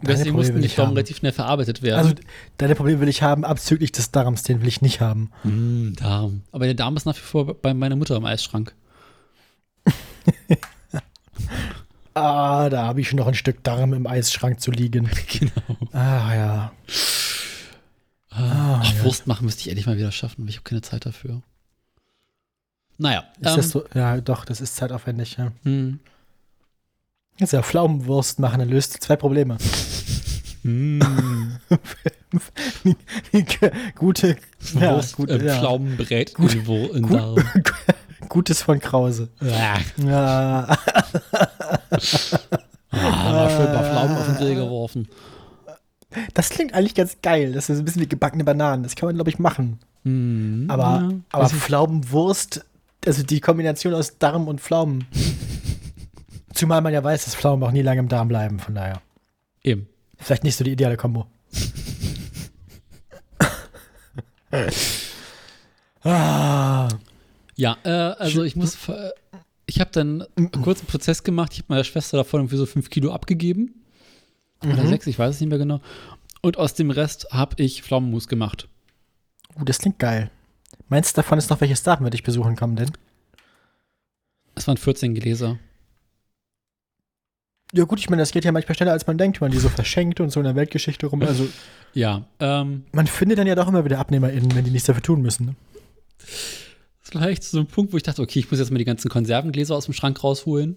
deswegen 0.02 0.34
mussten 0.34 0.60
die 0.60 0.68
haben. 0.68 0.90
relativ 0.90 1.18
schnell 1.18 1.32
verarbeitet 1.32 1.82
werden. 1.82 1.98
Also, 1.98 2.14
deine 2.58 2.74
Probleme 2.74 3.00
will 3.00 3.08
ich 3.08 3.22
haben, 3.22 3.44
abzüglich 3.44 3.92
des 3.92 4.10
Darms, 4.10 4.42
den 4.42 4.60
will 4.60 4.68
ich 4.68 4.82
nicht 4.82 5.00
haben. 5.00 5.30
Mm, 5.44 5.92
Darm. 5.94 6.42
Aber 6.50 6.64
der 6.64 6.74
Darm 6.74 6.96
ist 6.96 7.06
nach 7.06 7.16
wie 7.16 7.20
vor 7.20 7.54
bei 7.54 7.72
meiner 7.74 7.96
Mutter 7.96 8.16
im 8.16 8.24
Eisschrank. 8.24 8.74
Ah, 12.14 12.68
da 12.68 12.84
habe 12.84 13.00
ich 13.00 13.12
noch 13.14 13.26
ein 13.26 13.34
Stück 13.34 13.64
Darm 13.64 13.94
im 13.94 14.06
Eisschrank 14.06 14.60
zu 14.60 14.70
liegen. 14.70 15.08
Genau. 15.32 15.88
Ah, 15.92 16.34
ja. 16.34 16.72
Ah, 18.34 18.80
Ach, 18.82 18.94
ja. 18.94 19.04
Wurst 19.04 19.26
machen 19.26 19.44
müsste 19.44 19.62
ich 19.62 19.68
endlich 19.68 19.86
mal 19.86 19.96
wieder 19.96 20.12
schaffen, 20.12 20.42
aber 20.42 20.50
ich 20.50 20.56
habe 20.56 20.64
keine 20.64 20.82
Zeit 20.82 21.06
dafür. 21.06 21.42
Naja. 22.98 23.24
Ist 23.40 23.50
ähm, 23.50 23.56
das 23.56 23.70
so? 23.70 23.84
Ja, 23.94 24.20
doch, 24.20 24.44
das 24.44 24.60
ist 24.60 24.76
zeitaufwendig, 24.76 25.36
ja. 25.38 25.52
hm. 25.64 25.98
Jetzt 27.38 27.52
ja 27.52 27.62
Pflaumenwurst 27.62 28.38
machen, 28.38 28.60
dann 28.60 28.68
löst 28.68 28.94
du 28.94 29.00
zwei 29.00 29.16
Probleme. 29.16 29.56
Hm. 30.62 31.58
Gute, 33.96 34.36
ja, 34.74 34.94
Wurst, 34.94 35.16
gut, 35.16 35.30
äh, 35.30 35.44
ja. 35.44 35.58
Pflaumenbrät 35.58 36.34
Gut- 36.34 36.54
in, 36.54 36.64
in 36.66 37.02
gut-. 37.08 37.44
Gutes 38.28 38.62
von 38.62 38.78
Krause. 38.78 39.28
Ah, 39.40 39.78
Ja, 39.96 40.78
mal 42.92 43.50
schön 43.50 43.66
ein 43.66 43.74
paar 43.74 43.84
Pflaumen 43.84 44.16
auf 44.16 44.26
den 44.26 44.36
Grill 44.36 44.54
geworfen. 44.64 45.08
Das 46.34 46.48
klingt 46.50 46.74
eigentlich 46.74 46.94
ganz 46.94 47.16
geil. 47.22 47.52
Das 47.52 47.68
ist 47.68 47.78
ein 47.78 47.84
bisschen 47.84 48.02
wie 48.02 48.08
gebackene 48.08 48.44
Bananen. 48.44 48.82
Das 48.82 48.94
kann 48.96 49.06
man, 49.08 49.14
glaube 49.16 49.30
ich, 49.30 49.38
machen. 49.38 49.78
Hm, 50.04 50.66
Aber, 50.68 50.82
ja. 50.82 51.10
aber 51.30 51.42
Also, 51.44 51.56
Pflaumenwurst, 51.56 52.64
also 53.06 53.22
die 53.22 53.40
Kombination 53.40 53.94
aus 53.94 54.18
Darm 54.18 54.48
und 54.48 54.60
Pflaumen. 54.60 55.06
Zumal 56.54 56.80
man 56.82 56.92
ja 56.92 57.02
weiß, 57.02 57.24
dass 57.24 57.34
Pflaumen 57.34 57.62
auch 57.66 57.72
nie 57.72 57.82
lange 57.82 58.00
im 58.00 58.08
Darm 58.08 58.28
bleiben, 58.28 58.58
von 58.60 58.74
daher. 58.74 59.00
eben. 59.62 59.88
Vielleicht 60.18 60.44
nicht 60.44 60.56
so 60.56 60.62
die 60.64 60.72
ideale 60.72 60.96
Kombo. 60.96 61.26
ah, 66.02 66.88
Ja, 67.56 67.76
äh, 67.84 67.88
also 67.90 68.42
ich 68.44 68.56
muss. 68.56 68.88
äh, 68.88 69.10
Ich 69.66 69.80
habe 69.80 69.90
dann 69.92 70.24
einen 70.36 70.50
kurzen 70.62 70.86
Prozess 70.86 71.22
gemacht. 71.22 71.52
Ich 71.52 71.58
habe 71.60 71.66
meiner 71.70 71.84
Schwester 71.84 72.16
davon 72.16 72.40
irgendwie 72.40 72.56
so 72.56 72.66
fünf 72.66 72.88
Kilo 72.90 73.12
abgegeben. 73.12 73.81
Oder 74.64 74.82
Mhm. 74.84 74.88
sechs, 74.88 75.06
ich 75.06 75.18
weiß 75.18 75.34
es 75.34 75.40
nicht 75.40 75.50
mehr 75.50 75.58
genau. 75.58 75.80
Und 76.40 76.56
aus 76.58 76.74
dem 76.74 76.90
Rest 76.90 77.28
habe 77.30 77.62
ich 77.62 77.82
Pflaumenmus 77.82 78.28
gemacht. 78.28 78.68
uh, 79.58 79.64
das 79.64 79.78
klingt 79.78 79.98
geil. 79.98 80.30
Meinst 80.88 81.16
du, 81.16 81.20
davon 81.20 81.38
ist 81.38 81.50
noch 81.50 81.60
welches 81.60 81.82
Datum, 81.82 82.06
wenn 82.06 82.12
ich 82.12 82.22
besuchen 82.22 82.56
kommen 82.56 82.76
denn? 82.76 82.90
Es 84.54 84.66
waren 84.66 84.76
14 84.76 85.14
Gläser. 85.14 85.58
Ja 87.74 87.84
gut, 87.84 88.00
ich 88.00 88.10
meine, 88.10 88.20
das 88.20 88.32
geht 88.32 88.44
ja 88.44 88.52
manchmal 88.52 88.74
schneller, 88.76 88.92
als 88.92 89.06
man 89.06 89.16
denkt, 89.16 89.40
wenn 89.40 89.46
man 89.46 89.52
die 89.52 89.58
so 89.58 89.68
verschenkt 89.70 90.20
und 90.20 90.30
so 90.30 90.40
in 90.40 90.44
der 90.44 90.54
Weltgeschichte 90.56 91.06
rum. 91.06 91.22
Also 91.22 91.48
Ja, 91.94 92.24
ähm, 92.40 92.84
man 92.92 93.06
findet 93.06 93.38
dann 93.38 93.46
ja 93.46 93.54
doch 93.54 93.68
immer 93.68 93.84
wieder 93.84 93.98
AbnehmerInnen, 93.98 94.54
wenn 94.54 94.64
die 94.64 94.70
nichts 94.70 94.86
dafür 94.86 95.02
tun 95.02 95.22
müssen. 95.22 95.46
Ne? 95.46 95.54
das 97.04 97.14
war 97.14 97.28
echt 97.28 97.42
so 97.44 97.58
ein 97.58 97.66
Punkt, 97.66 97.92
wo 97.92 97.96
ich 97.96 98.02
dachte, 98.02 98.22
okay, 98.22 98.38
ich 98.38 98.50
muss 98.50 98.60
jetzt 98.60 98.70
mal 98.70 98.78
die 98.78 98.84
ganzen 98.84 99.10
Konservengläser 99.10 99.74
aus 99.74 99.86
dem 99.86 99.94
Schrank 99.94 100.22
rausholen. 100.22 100.76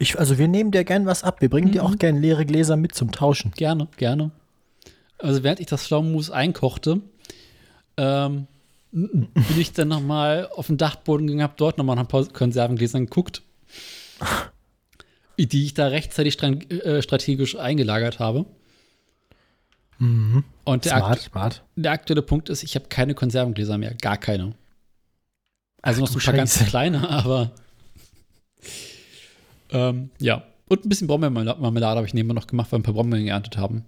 Ich, 0.00 0.18
also 0.18 0.38
wir 0.38 0.48
nehmen 0.48 0.70
dir 0.70 0.82
gern 0.84 1.04
was 1.04 1.22
ab. 1.24 1.42
Wir 1.42 1.50
bringen 1.50 1.72
dir 1.72 1.82
Mhm. 1.82 1.88
auch 1.88 1.96
gern 1.98 2.16
leere 2.20 2.46
Gläser 2.46 2.76
mit 2.76 2.94
zum 2.94 3.12
Tauschen. 3.12 3.52
Gerne, 3.52 3.86
gerne. 3.98 4.30
Also 5.18 5.42
während 5.42 5.60
ich 5.60 5.66
das 5.66 5.84
Pflaumenmus 5.86 6.30
einkochte, 6.30 7.02
ähm, 7.98 8.46
bin 8.92 9.28
ich 9.58 9.74
dann 9.74 9.88
nochmal 9.88 10.48
auf 10.56 10.68
den 10.68 10.78
Dachboden 10.78 11.26
gegangen, 11.26 11.42
habe 11.42 11.52
dort 11.58 11.76
nochmal 11.76 11.96
nach 11.96 12.04
ein 12.04 12.08
paar 12.08 12.24
Konservengläsern 12.24 13.04
geguckt, 13.04 13.42
die 15.38 15.66
ich 15.66 15.74
da 15.74 15.88
rechtzeitig 15.88 16.42
äh, 16.42 17.02
strategisch 17.02 17.56
eingelagert 17.56 18.18
habe. 18.18 18.46
Mhm. 19.98 20.44
Und 20.64 20.86
der, 20.86 20.96
Smart, 20.96 21.12
akt 21.12 21.22
smart. 21.24 21.62
der 21.76 21.92
aktuelle 21.92 22.22
Punkt 22.22 22.48
ist, 22.48 22.62
ich 22.62 22.74
habe 22.74 22.86
keine 22.88 23.14
Konservengläser 23.14 23.76
mehr, 23.76 23.92
gar 23.94 24.16
keine. 24.16 24.54
Also 25.82 26.00
noch 26.00 26.08
Ach 26.08 26.12
so 26.14 26.18
du 26.18 26.22
ein 26.22 26.24
paar 26.24 26.34
ganz 26.36 26.58
kleine, 26.64 27.06
aber 27.10 27.52
ähm, 29.72 30.10
ja. 30.18 30.44
Und 30.68 30.84
ein 30.84 30.88
bisschen 30.88 31.08
Brombeermarmelade 31.08 31.96
habe 31.96 32.06
ich 32.06 32.14
nebenbei 32.14 32.34
noch 32.34 32.46
gemacht, 32.46 32.70
weil 32.70 32.78
wir 32.78 32.80
ein 32.80 32.84
paar 32.84 32.94
Brombeeren 32.94 33.24
geerntet 33.24 33.56
haben. 33.56 33.84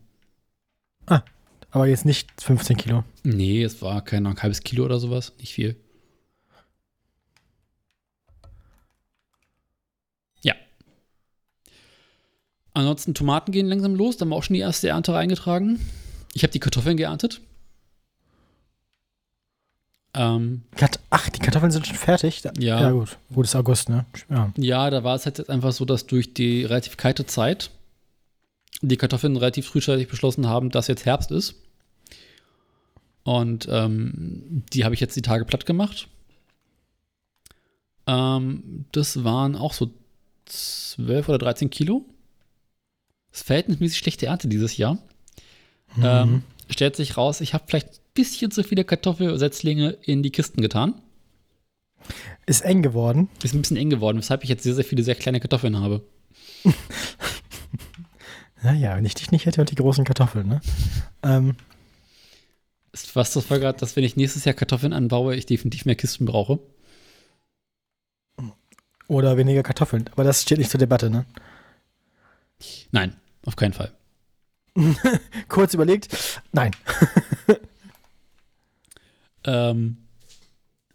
Aber 1.73 1.87
jetzt 1.87 2.05
nicht 2.05 2.29
15 2.41 2.77
Kilo. 2.77 3.03
Nee, 3.23 3.63
es 3.63 3.81
war 3.81 4.05
Ahnung, 4.13 4.33
ein 4.33 4.43
halbes 4.43 4.63
Kilo 4.63 4.85
oder 4.85 5.01
sowas, 5.01 5.33
nicht 5.39 5.55
viel. 5.55 5.77
Ja. 10.43 10.55
Ansonsten 12.75 13.15
Tomaten 13.15 13.53
gehen 13.53 13.67
langsam 13.67 13.95
los, 13.95 14.19
da 14.19 14.23
haben 14.23 14.31
wir 14.31 14.37
auch 14.37 14.43
schon 14.43 14.55
die 14.55 14.61
erste 14.61 14.89
Ernte 14.89 15.15
reingetragen. 15.15 15.81
Ich 16.35 16.43
habe 16.43 16.53
die 16.53 16.61
Kartoffeln 16.61 16.99
geerntet. 16.99 17.41
Ähm, 20.15 20.63
Ach, 21.11 21.29
die 21.31 21.39
Kartoffeln 21.39 21.73
sind 21.73 21.87
schon 21.87 21.97
fertig? 21.97 22.43
Ja. 22.59 22.81
Ja, 22.81 22.91
gut. 22.91 23.17
Gut, 23.33 23.47
ist 23.47 23.57
August, 23.57 23.89
ne? 23.89 24.05
Ja. 24.29 24.53
ja, 24.57 24.91
da 24.91 25.05
war 25.05 25.15
es 25.15 25.25
halt 25.25 25.39
jetzt 25.39 25.49
einfach 25.49 25.73
so, 25.73 25.85
dass 25.85 26.07
durch 26.07 26.35
die 26.35 26.65
relativ 26.65 26.97
kalte 26.97 27.25
Zeit 27.25 27.71
die 28.83 28.97
Kartoffeln 28.97 29.37
relativ 29.37 29.67
frühzeitig 29.69 30.09
beschlossen 30.09 30.49
haben, 30.49 30.71
dass 30.71 30.89
jetzt 30.89 31.07
Herbst 31.07 31.31
ist. 31.31 31.55
Und 33.25 33.69
ähm, 33.71 34.65
die 34.73 34.85
habe 34.85 34.95
ich 34.95 35.01
jetzt 35.01 35.17
die 35.17 35.23
Tage 35.23 35.45
platt 35.45 35.65
gemacht. 35.65 36.09
Ähm, 38.07 38.85
das 38.93 39.23
waren 39.25 39.55
auch 39.57 39.73
so 39.73 39.91
12 40.47 41.29
oder 41.29 41.39
13 41.39 41.71
Kilo. 41.71 42.05
Das 43.31 43.41
ist 43.41 43.47
verhältnismäßig 43.47 43.99
schlechte 43.99 44.27
Ernte 44.27 44.49
dieses 44.49 44.77
Jahr. 44.77 44.99
Mhm. 45.97 46.05
Ähm, 46.05 46.43
stellt 46.73 46.97
sich 46.97 47.17
raus, 47.17 47.41
ich 47.41 47.55
habe 47.55 47.65
vielleicht 47.67 47.89
ein 47.89 48.01
bisschen 48.15 48.51
zu 48.51 48.65
viele 48.65 48.85
Kartoffelsetzlinge 48.85 49.91
in 50.03 50.23
die 50.23 50.31
Kisten 50.31 50.61
getan. 50.61 51.01
Ist 52.47 52.63
eng 52.63 52.83
geworden. 52.83 53.29
Ist 53.43 53.55
ein 53.55 53.63
bisschen 53.63 53.77
eng 53.77 53.91
geworden, 53.91 54.19
weshalb 54.19 54.43
ich 54.43 54.51
jetzt 54.51 54.65
sehr, 54.65 54.75
sehr 54.75 54.85
viele 54.85 55.03
sehr 55.03 55.15
kleine 55.15 55.41
Kartoffeln 55.41 55.79
habe. 55.79 56.03
Naja, 58.63 58.97
wenn 58.97 59.05
ich 59.05 59.15
dich 59.15 59.33
nicht 59.33 59.47
hätte 59.47 59.61
und 59.61 59.71
die 59.71 59.75
großen 59.75 60.05
Kartoffeln, 60.05 60.47
ne? 60.47 60.61
ähm, 61.23 61.57
was 63.15 63.33
das 63.33 63.49
gerade, 63.49 63.79
dass 63.79 63.97
wenn 63.97 64.05
ich 64.05 64.17
nächstes 64.17 64.45
Jahr 64.45 64.55
Kartoffeln 64.55 64.93
anbaue, 64.93 65.35
ich 65.35 65.47
definitiv 65.47 65.85
mehr 65.85 65.97
Kisten 65.97 66.27
brauche. 66.27 66.61
oder 69.09 69.37
weniger 69.37 69.63
Kartoffeln. 69.63 70.09
Aber 70.13 70.25
das 70.25 70.43
steht 70.43 70.59
nicht 70.59 70.71
zur 70.71 70.79
Debatte, 70.79 71.11
ne? 71.11 71.27
Nein, 72.93 73.17
auf 73.45 73.57
keinen 73.57 73.73
Fall. 73.73 73.93
Kurz 75.49 75.75
überlegt. 75.75 76.41
Nein. 76.53 76.73
Ähm, 79.45 79.97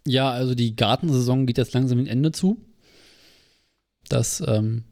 ja, 0.06 0.30
also 0.30 0.54
die 0.54 0.74
Gartensaison 0.74 1.44
geht 1.44 1.58
jetzt 1.58 1.74
langsam 1.74 1.98
ein 1.98 2.06
Ende 2.06 2.32
zu. 2.32 2.56
Das 4.08 4.40
ähm, 4.40 4.84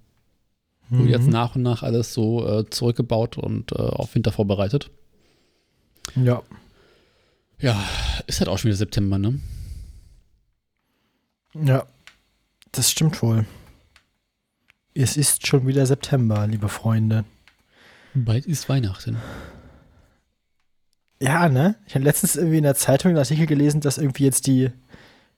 wurde 0.90 1.04
Mhm. 1.04 1.08
jetzt 1.08 1.26
nach 1.28 1.56
und 1.56 1.62
nach 1.62 1.82
alles 1.82 2.12
so 2.12 2.46
äh, 2.46 2.68
zurückgebaut 2.68 3.38
und 3.38 3.72
äh, 3.72 3.76
auf 3.76 4.14
Winter 4.14 4.30
vorbereitet. 4.30 4.90
Ja. 6.16 6.42
Ja, 7.58 7.82
ist 8.26 8.40
halt 8.40 8.48
auch 8.50 8.58
schon 8.58 8.68
wieder 8.68 8.76
September, 8.76 9.16
ne? 9.18 9.40
Ja. 11.54 11.86
Das 12.72 12.90
stimmt 12.90 13.22
wohl. 13.22 13.46
Es 14.92 15.16
ist 15.16 15.46
schon 15.46 15.66
wieder 15.66 15.86
September, 15.86 16.46
liebe 16.46 16.68
Freunde. 16.68 17.24
Bald 18.24 18.47
ist 18.47 18.68
Weihnachten. 18.68 19.16
Ja, 21.20 21.48
ne? 21.48 21.76
Ich 21.86 21.94
habe 21.94 22.05
letztens 22.05 22.36
irgendwie 22.36 22.59
in 22.59 22.62
der 22.62 22.74
Zeitung 22.74 23.10
einen 23.10 23.18
Artikel 23.18 23.47
gelesen, 23.47 23.80
dass 23.80 23.98
irgendwie 23.98 24.24
jetzt 24.24 24.47
die, 24.47 24.70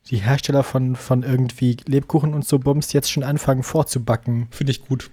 die 0.07 0.19
Hersteller 0.19 0.65
von, 0.65 0.97
von 0.97 1.23
irgendwie 1.23 1.77
Lebkuchen 1.87 2.35
und 2.35 2.45
so 2.45 2.59
Bums 2.59 2.93
jetzt 2.93 3.11
schon 3.11 3.23
anfangen 3.23 3.63
vorzubacken. 3.63 4.49
Finde 4.51 4.73
ich 4.73 4.83
gut. 4.83 5.11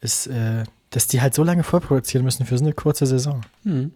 Ist, 0.00 0.26
äh, 0.26 0.64
dass 0.90 1.06
die 1.08 1.20
halt 1.20 1.34
so 1.34 1.44
lange 1.44 1.62
vorproduzieren 1.62 2.24
müssen 2.24 2.46
für 2.46 2.58
so 2.58 2.64
eine 2.64 2.74
kurze 2.74 3.06
Saison. 3.06 3.42
Hm. 3.64 3.92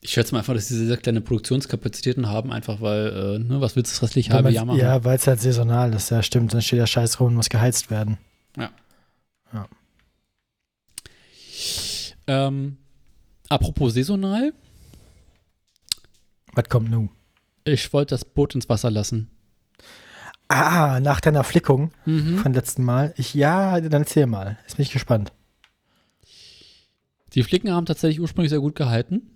Ich 0.00 0.10
schätze 0.12 0.32
mal 0.32 0.38
einfach, 0.40 0.54
dass 0.54 0.68
diese 0.68 0.86
sehr 0.86 0.96
kleine 0.96 1.20
Produktionskapazitäten 1.20 2.28
haben, 2.28 2.52
einfach 2.52 2.80
weil, 2.80 3.08
äh, 3.08 3.38
ne, 3.40 3.60
was 3.60 3.74
willst 3.74 3.90
du 3.90 3.94
das 3.96 4.02
restliche 4.04 4.32
halbe 4.32 4.50
Jahr 4.50 4.64
machen? 4.64 4.78
Ja, 4.78 5.02
weil 5.04 5.16
es 5.16 5.26
halt 5.26 5.40
saisonal 5.40 5.92
ist, 5.92 6.10
ja 6.10 6.22
stimmt. 6.22 6.54
Dann 6.54 6.62
steht 6.62 6.78
der 6.78 6.86
Scheiß 6.86 7.18
rum 7.18 7.28
und 7.28 7.34
muss 7.34 7.48
geheizt 7.48 7.90
werden. 7.90 8.16
Ähm, 12.26 12.76
apropos 13.48 13.94
saisonal, 13.94 14.52
Was 16.52 16.68
kommt 16.68 16.90
nun? 16.90 17.08
ich 17.64 17.92
wollte 17.92 18.14
das 18.14 18.24
Boot 18.24 18.54
ins 18.54 18.68
Wasser 18.68 18.90
lassen. 18.90 19.30
Ah, 20.48 21.00
nach 21.00 21.20
deiner 21.20 21.44
Flickung 21.44 21.90
Mhm. 22.06 22.38
von 22.38 22.52
letzten 22.54 22.82
Mal. 22.84 23.12
Ich, 23.16 23.34
ja, 23.34 23.80
dann 23.80 24.02
erzähl 24.02 24.26
mal. 24.26 24.58
Jetzt 24.62 24.76
bin 24.76 24.82
ich 24.84 24.92
gespannt. 24.92 25.32
Die 27.34 27.42
Flicken 27.42 27.70
haben 27.72 27.84
tatsächlich 27.86 28.20
ursprünglich 28.20 28.50
sehr 28.50 28.60
gut 28.60 28.74
gehalten. 28.74 29.30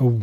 Oh. 0.00 0.20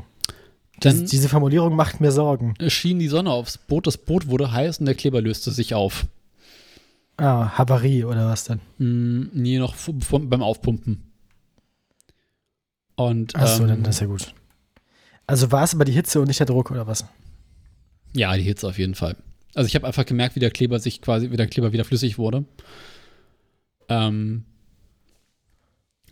Dann 0.79 0.93
Diese, 0.93 1.05
diese 1.05 1.29
Formulierung 1.29 1.75
macht 1.75 2.01
mir 2.01 2.11
Sorgen. 2.11 2.53
schien 2.67 2.99
die 2.99 3.07
Sonne 3.07 3.31
aufs 3.31 3.57
Boot, 3.57 3.87
das 3.87 3.97
Boot 3.97 4.27
wurde 4.27 4.51
heiß 4.51 4.79
und 4.79 4.85
der 4.85 4.95
Kleber 4.95 5.21
löste 5.21 5.51
sich 5.51 5.73
auf. 5.73 6.05
Ah, 7.17 7.57
Havarie 7.57 8.03
oder 8.03 8.27
was 8.27 8.43
dann? 8.43 8.59
Hm, 8.77 9.31
nie 9.33 9.57
noch 9.57 9.75
beim 10.11 10.43
Aufpumpen. 10.43 11.03
Und 12.95 13.35
Achso, 13.35 13.63
ähm, 13.63 13.69
dann 13.69 13.83
das 13.83 13.95
ist 13.95 14.01
ja 14.01 14.07
gut. 14.07 14.33
Also 15.25 15.51
war 15.51 15.63
es 15.63 15.73
aber 15.73 15.85
die 15.85 15.91
Hitze 15.93 16.19
und 16.19 16.27
nicht 16.27 16.39
der 16.39 16.45
Druck 16.45 16.71
oder 16.71 16.85
was? 16.87 17.05
ja, 18.13 18.35
die 18.35 18.43
Hitze 18.43 18.67
auf 18.67 18.77
jeden 18.79 18.95
Fall. 18.95 19.15
Also 19.53 19.67
ich 19.67 19.75
habe 19.75 19.85
einfach 19.85 20.05
gemerkt, 20.05 20.35
wie 20.35 20.39
der 20.39 20.51
Kleber 20.51 20.79
sich 20.79 21.01
quasi, 21.01 21.31
wie 21.31 21.37
der 21.37 21.47
Kleber 21.47 21.73
wieder 21.73 21.85
flüssig 21.85 22.17
wurde. 22.17 22.45
Ähm, 23.89 24.45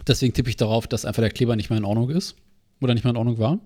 deswegen 0.08 0.34
tippe 0.34 0.50
ich 0.50 0.56
darauf, 0.56 0.88
dass 0.88 1.06
einfach 1.06 1.22
der 1.22 1.32
Kleber 1.32 1.56
nicht 1.56 1.70
mehr 1.70 1.78
in 1.78 1.86
Ordnung 1.86 2.10
ist. 2.10 2.36
Oder 2.81 2.93
nicht 2.93 3.03
mehr 3.03 3.11
in 3.11 3.18
Ordnung 3.18 3.38
war. 3.39 3.60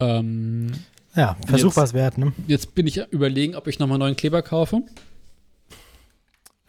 Ähm, 0.00 0.72
Ja, 1.16 1.36
Versuch 1.46 1.68
Jetzt- 1.68 1.76
war 1.76 1.84
es 1.84 1.94
wert, 1.94 2.18
ne? 2.18 2.32
jetzt 2.48 2.74
bin 2.74 2.86
ich 2.88 2.96
überlegen, 3.12 3.54
ob 3.54 3.68
ich 3.68 3.78
nochmal 3.78 3.98
neuen 3.98 4.16
Kleber 4.16 4.42
kaufe 4.42 4.82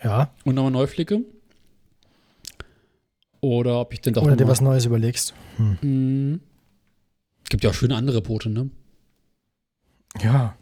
Ja. 0.03 0.30
und 0.43 0.53
nochmal 0.55 0.72
neu 0.72 0.85
flicke. 0.88 1.22
Oder 3.41 3.80
ob 3.80 3.93
ich 3.93 4.01
den 4.01 4.13
doch 4.13 4.23
Oder 4.23 4.35
dir 4.35 4.45
mal- 4.45 4.51
was 4.51 4.61
Neues 4.61 4.85
überlegst. 4.85 5.34
Hm. 5.57 5.77
Hm. 5.81 6.39
Gibt 7.49 7.63
ja 7.63 7.69
auch 7.72 7.73
schöne 7.76 7.95
andere 7.95 8.22
Boote, 8.22 8.49
ne? 8.49 8.69
Ja. 10.22 10.55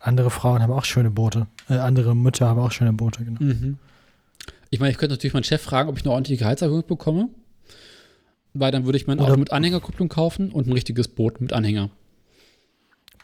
Andere 0.00 0.30
Frauen 0.30 0.62
haben 0.62 0.72
auch 0.72 0.84
schöne 0.84 1.10
Boote. 1.10 1.46
Äh, 1.68 1.74
andere 1.74 2.16
Mütter 2.16 2.48
haben 2.48 2.58
auch 2.60 2.72
schöne 2.72 2.92
Boote, 2.92 3.24
genau. 3.24 3.42
Mhm. 3.42 3.78
Ich 4.70 4.80
meine, 4.80 4.90
ich 4.90 4.98
könnte 4.98 5.14
natürlich 5.14 5.34
meinen 5.34 5.44
Chef 5.44 5.62
fragen, 5.62 5.88
ob 5.88 5.96
ich 5.98 6.04
eine 6.04 6.12
ordentliche 6.12 6.38
Gehaltserhöhung 6.40 6.86
bekomme. 6.86 7.28
Weil 8.54 8.70
dann 8.70 8.84
würde 8.84 8.98
ich 8.98 9.06
mein 9.06 9.18
Auto 9.18 9.36
mit 9.36 9.52
Anhängerkupplung 9.52 10.08
kaufen 10.08 10.50
und 10.52 10.66
ein 10.66 10.72
richtiges 10.72 11.08
Boot 11.08 11.40
mit 11.40 11.52
Anhänger. 11.52 11.90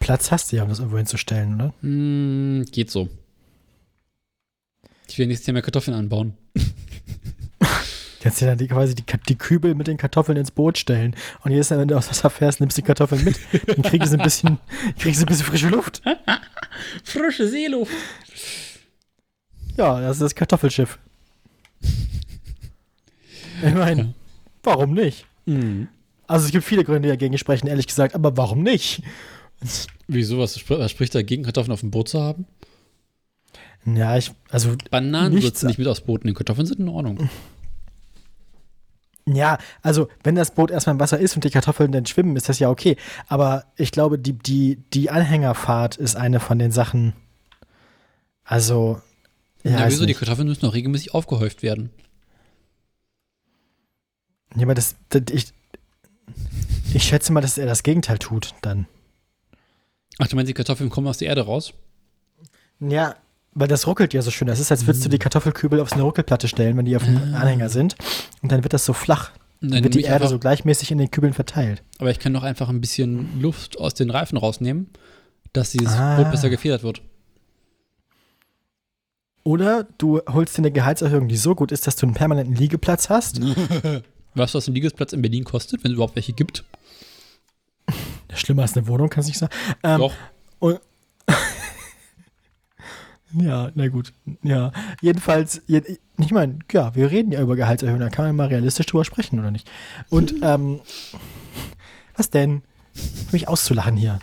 Platz 0.01 0.31
hast 0.31 0.53
du 0.53 0.57
ja, 0.57 0.63
um 0.63 0.69
das 0.69 0.79
irgendwo 0.79 0.97
hinzustellen, 0.97 1.55
oder? 1.55 1.75
Hm, 1.83 2.65
geht 2.71 2.91
so. 2.91 3.09
Ich 5.09 5.19
will 5.19 5.27
nächstes 5.27 5.47
Jahr 5.47 5.55
mehr 5.55 5.63
Kartoffeln 5.63 5.97
anbauen. 5.97 6.35
Kannst 8.21 8.41
dir 8.41 8.47
dann 8.47 8.59
die, 8.59 8.67
quasi 8.67 8.95
die, 8.95 9.05
die 9.29 9.37
Kübel 9.37 9.75
mit 9.75 9.87
den 9.87 9.97
Kartoffeln 9.97 10.37
ins 10.37 10.51
Boot 10.51 10.77
stellen. 10.77 11.15
Und 11.45 11.53
jedes 11.53 11.71
Mal, 11.71 11.79
wenn 11.79 11.89
du 11.89 11.97
aus 11.97 12.09
Wasser 12.11 12.31
fährst, 12.31 12.61
nimmst 12.61 12.77
du 12.77 12.83
die 12.83 12.87
Kartoffeln 12.87 13.25
mit. 13.25 13.39
Dann 13.67 13.83
kriegst 13.83 14.13
du 14.13 14.19
ein 14.19 14.25
bisschen, 14.25 14.59
kriegst 14.99 15.21
du 15.21 15.25
ein 15.25 15.29
bisschen 15.29 15.47
frische 15.47 15.69
Luft. 15.69 16.03
Frische 17.05 17.49
Seeluft. 17.49 17.93
Ja, 19.77 20.01
das 20.01 20.17
ist 20.17 20.23
das 20.23 20.35
Kartoffelschiff. 20.35 20.99
Ich 21.81 23.75
meine, 23.75 24.03
Ja. 24.03 24.09
Warum 24.69 24.95
nicht? 24.95 25.27
Mhm. 25.47 25.89
Also 26.27 26.47
es 26.47 26.53
gibt 26.53 26.65
viele 26.65 26.85
Gründe, 26.85 27.03
die 27.03 27.09
dagegen 27.09 27.39
sprechen, 27.39 27.67
ehrlich 27.67 27.87
gesagt, 27.87 28.15
aber 28.15 28.37
warum 28.37 28.63
nicht? 28.63 29.03
Wieso? 30.07 30.39
Was, 30.39 30.69
was 30.71 30.91
spricht 30.91 31.15
dagegen, 31.15 31.43
Kartoffeln 31.43 31.73
auf 31.73 31.81
dem 31.81 31.91
Boot 31.91 32.09
zu 32.09 32.21
haben? 32.21 32.47
Ja, 33.87 34.17
ich, 34.17 34.31
also, 34.51 34.77
Bananen 34.91 35.43
würzen 35.43 35.69
nicht 35.69 35.79
mit 35.79 35.89
aufs 35.89 36.03
Boot 36.03 36.25
nehmen. 36.25 36.37
Kartoffeln 36.37 36.67
sind 36.67 36.81
in 36.81 36.89
Ordnung. 36.89 37.31
ja, 39.27 39.59
also, 39.83 40.09
wenn 40.23 40.35
das 40.35 40.55
Boot 40.55 40.71
erstmal 40.71 40.95
im 40.95 41.01
Wasser 41.01 41.19
ist 41.19 41.35
und 41.35 41.45
die 41.45 41.51
Kartoffeln 41.51 41.93
dann 41.93 42.07
schwimmen, 42.07 42.37
ist 42.37 42.49
das 42.49 42.59
ja 42.59 42.71
okay. 42.71 42.97
Aber 43.29 43.65
ich 43.77 43.91
glaube, 43.91 44.19
die, 44.19 44.35
die, 44.35 44.83
die 44.93 45.11
Anhängerfahrt 45.11 45.97
ist 45.97 46.17
eine 46.17 46.41
von 46.41 46.59
den 46.59 46.73
Sachen. 46.73 47.15
Also, 48.45 49.01
ja, 49.65 49.81
weiß 49.81 49.93
wieso? 49.93 50.03
Die 50.03 50.09
nicht. 50.09 50.19
Kartoffeln 50.19 50.49
müssen 50.49 50.67
noch 50.67 50.75
regelmäßig 50.75 51.15
aufgehäuft 51.15 51.63
werden. 51.63 51.91
Ja, 54.57 54.63
aber 54.63 54.75
das, 54.75 54.97
das 55.11 55.23
ich, 55.31 55.53
ich 56.95 57.03
schätze 57.05 57.33
mal, 57.33 57.41
dass 57.41 57.59
er 57.59 57.67
das 57.67 57.83
Gegenteil 57.83 58.19
tut 58.19 58.55
dann. 58.63 58.87
Ach, 60.19 60.27
du 60.27 60.37
meinst, 60.37 60.49
die 60.49 60.55
Kartoffeln 60.55 60.91
kommen 60.91 61.07
aus 61.07 61.19
der 61.19 61.29
Erde 61.29 61.43
raus? 61.43 61.73
Ja, 62.81 63.15
weil 63.55 63.69
das 63.69 63.87
ruckelt 63.87 64.15
ja 64.15 64.23
so 64.23 64.31
schön. 64.31 64.49
Das 64.49 64.61
ist, 64.61 64.71
als 64.71 64.87
würdest 64.87 65.05
du 65.05 65.09
die 65.09 65.19
Kartoffelkübel 65.19 65.81
auf 65.81 65.91
so 65.91 65.95
eine 65.97 66.05
Ruckelplatte 66.05 66.49
stellen, 66.49 66.77
wenn 66.77 66.85
die 66.85 66.97
auf 66.97 67.05
dem 67.05 67.17
Anhänger 67.35 67.69
sind. 67.69 67.97
Und 68.43 68.53
dann 68.53 68.63
wird 68.63 68.73
das 68.73 68.85
so 68.85 68.93
flach. 68.93 69.31
Dann 69.61 69.71
Dann 69.71 69.85
wird 69.85 69.95
die 69.95 70.03
Erde 70.03 70.29
so 70.29 70.39
gleichmäßig 70.39 70.91
in 70.93 70.99
den 70.99 71.11
Kübeln 71.11 71.35
verteilt. 71.35 71.83
Aber 71.99 72.11
ich 72.11 72.19
kann 72.21 72.33
doch 72.33 72.45
einfach 72.45 72.69
ein 72.69 72.81
bisschen 72.81 73.41
Luft 73.41 73.79
aus 73.79 73.95
den 73.95 74.11
Reifen 74.11 74.39
rausnehmen, 74.39 74.89
dass 75.53 75.71
dieses 75.71 75.95
Ah. 75.95 76.17
Brot 76.17 76.31
besser 76.31 76.51
gefedert 76.51 76.83
wird. 76.85 77.03
Oder 79.43 79.85
du 79.99 80.21
holst 80.29 80.57
dir 80.57 80.63
eine 80.63 80.71
Gehaltserhöhung, 80.71 81.27
die 81.29 81.37
so 81.37 81.55
gut 81.55 81.73
ist, 81.73 81.87
dass 81.87 81.97
du 81.97 82.07
einen 82.07 82.15
permanenten 82.15 82.55
Liegeplatz 82.55 83.09
hast. 83.09 83.41
Weißt 84.39 84.55
du, 84.55 84.59
was 84.59 84.69
ein 84.69 84.75
Liegesplatz 84.75 85.13
in 85.13 85.21
Berlin 85.23 85.45
kostet, 85.45 85.83
wenn 85.85 85.91
es 85.91 85.95
überhaupt 85.97 86.17
welche 86.17 86.33
gibt? 86.33 86.65
Schlimmer 88.35 88.63
als 88.63 88.77
eine 88.77 88.87
Wohnung, 88.87 89.09
kannst 89.11 89.29
du 89.29 89.31
nicht 89.31 89.39
sagen. 89.39 89.53
Ähm, 89.83 89.99
Doch. 89.99 90.15
Ja, 93.35 93.71
na 93.75 93.89
gut. 93.89 94.15
Ja, 94.43 94.73
jedenfalls, 95.03 95.61
je- 95.67 95.99
ich 96.17 96.31
meine, 96.31 96.61
ja, 96.73 96.95
wir 96.95 97.11
reden 97.11 97.31
ja 97.31 97.43
über 97.43 97.57
Gehaltserhöhungen, 97.57 98.01
da 98.01 98.09
kann 98.09 98.25
man 98.25 98.37
mal 98.37 98.47
realistisch 98.49 98.87
drüber 98.87 99.05
sprechen, 99.05 99.39
oder 99.39 99.51
nicht? 99.51 99.71
Und, 100.09 100.35
ähm, 100.43 100.81
was 102.17 102.31
denn? 102.31 102.63
Mich 103.31 103.47
auszulachen 103.47 103.97
hier. 103.99 104.19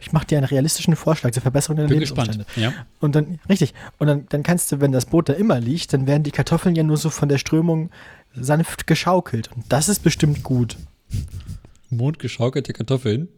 Ich 0.00 0.12
mache 0.12 0.26
dir 0.26 0.38
einen 0.38 0.46
realistischen 0.46 0.96
Vorschlag 0.96 1.30
zur 1.30 1.42
Verbesserung 1.42 1.76
deiner 1.76 1.88
Bin 1.88 2.00
Lebensumstände. 2.00 2.44
gespannt. 2.44 2.74
Ja. 2.74 2.84
Und 3.00 3.14
dann, 3.14 3.38
richtig, 3.48 3.74
und 3.98 4.06
dann, 4.08 4.26
dann 4.28 4.42
kannst 4.42 4.70
du, 4.72 4.80
wenn 4.80 4.90
das 4.92 5.06
Boot 5.06 5.28
da 5.28 5.32
immer 5.34 5.60
liegt, 5.60 5.92
dann 5.92 6.06
werden 6.08 6.24
die 6.24 6.30
Kartoffeln 6.32 6.74
ja 6.74 6.82
nur 6.82 6.96
so 6.96 7.10
von 7.10 7.28
der 7.28 7.38
Strömung 7.38 7.90
sanft 8.34 8.86
geschaukelt. 8.86 9.50
Und 9.54 9.64
das 9.70 9.88
ist 9.88 10.02
bestimmt 10.02 10.42
gut. 10.42 10.76
Mondgeschaukelte 11.90 12.72
Kartoffeln. 12.72 13.28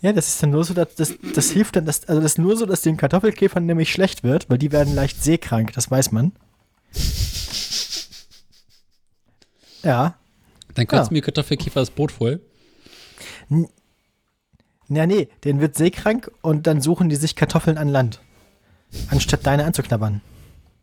Ja, 0.00 0.12
das 0.12 0.28
ist 0.28 0.42
dann 0.42 0.50
nur 0.50 0.64
so, 0.64 0.74
dass 0.74 0.94
das, 0.96 1.14
das 1.34 1.50
hilft 1.50 1.76
dann, 1.76 1.84
dass, 1.86 2.08
also 2.08 2.20
das 2.20 2.32
ist 2.32 2.38
nur 2.38 2.56
so, 2.56 2.66
dass 2.66 2.80
den 2.80 2.96
Kartoffelkäfern 2.96 3.64
nämlich 3.64 3.92
schlecht 3.92 4.24
wird, 4.24 4.50
weil 4.50 4.58
die 4.58 4.72
werden 4.72 4.94
leicht 4.94 5.22
seekrank, 5.22 5.72
das 5.74 5.90
weiß 5.90 6.10
man. 6.10 6.32
Ja. 9.82 10.14
Dann 10.74 10.86
kotzt 10.86 11.10
Ja. 11.10 11.12
mir 11.12 11.22
Kartoffelkäfer 11.22 11.80
das 11.80 11.90
Boot 11.90 12.12
voll. 12.12 12.40
Ja, 14.88 15.06
nee, 15.06 15.28
den 15.44 15.60
wird 15.60 15.76
seekrank 15.76 16.30
und 16.42 16.66
dann 16.66 16.80
suchen 16.80 17.08
die 17.08 17.16
sich 17.16 17.36
Kartoffeln 17.36 17.78
an 17.78 17.88
Land. 17.88 18.20
Anstatt 19.08 19.46
deine 19.46 19.64
anzuknabbern. 19.64 20.20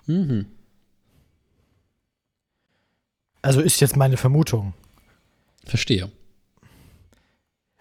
Mhm. 0.05 0.45
Also 3.41 3.61
ist 3.61 3.79
jetzt 3.79 3.95
meine 3.95 4.17
Vermutung. 4.17 4.73
Verstehe. 5.65 6.11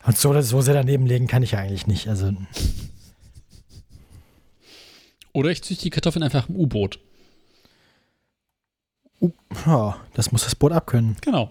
Und 0.05 0.17
so, 0.17 0.41
so 0.41 0.61
sehr 0.61 0.75
daneben 0.75 1.07
legen 1.07 1.27
kann 1.27 1.43
ich 1.43 1.53
ja 1.53 1.59
eigentlich 1.59 1.87
nicht. 1.87 2.09
Also, 2.09 2.33
Oder 5.33 5.51
ich 5.51 5.63
züchte 5.63 5.85
die 5.85 5.91
Kartoffeln 5.91 6.23
einfach 6.23 6.49
im 6.49 6.57
U-Boot. 6.57 7.01
ja, 9.67 10.01
das 10.15 10.33
muss 10.33 10.45
das 10.45 10.55
Boot 10.55 10.73
abkönnen. 10.73 11.17
Genau. 11.21 11.51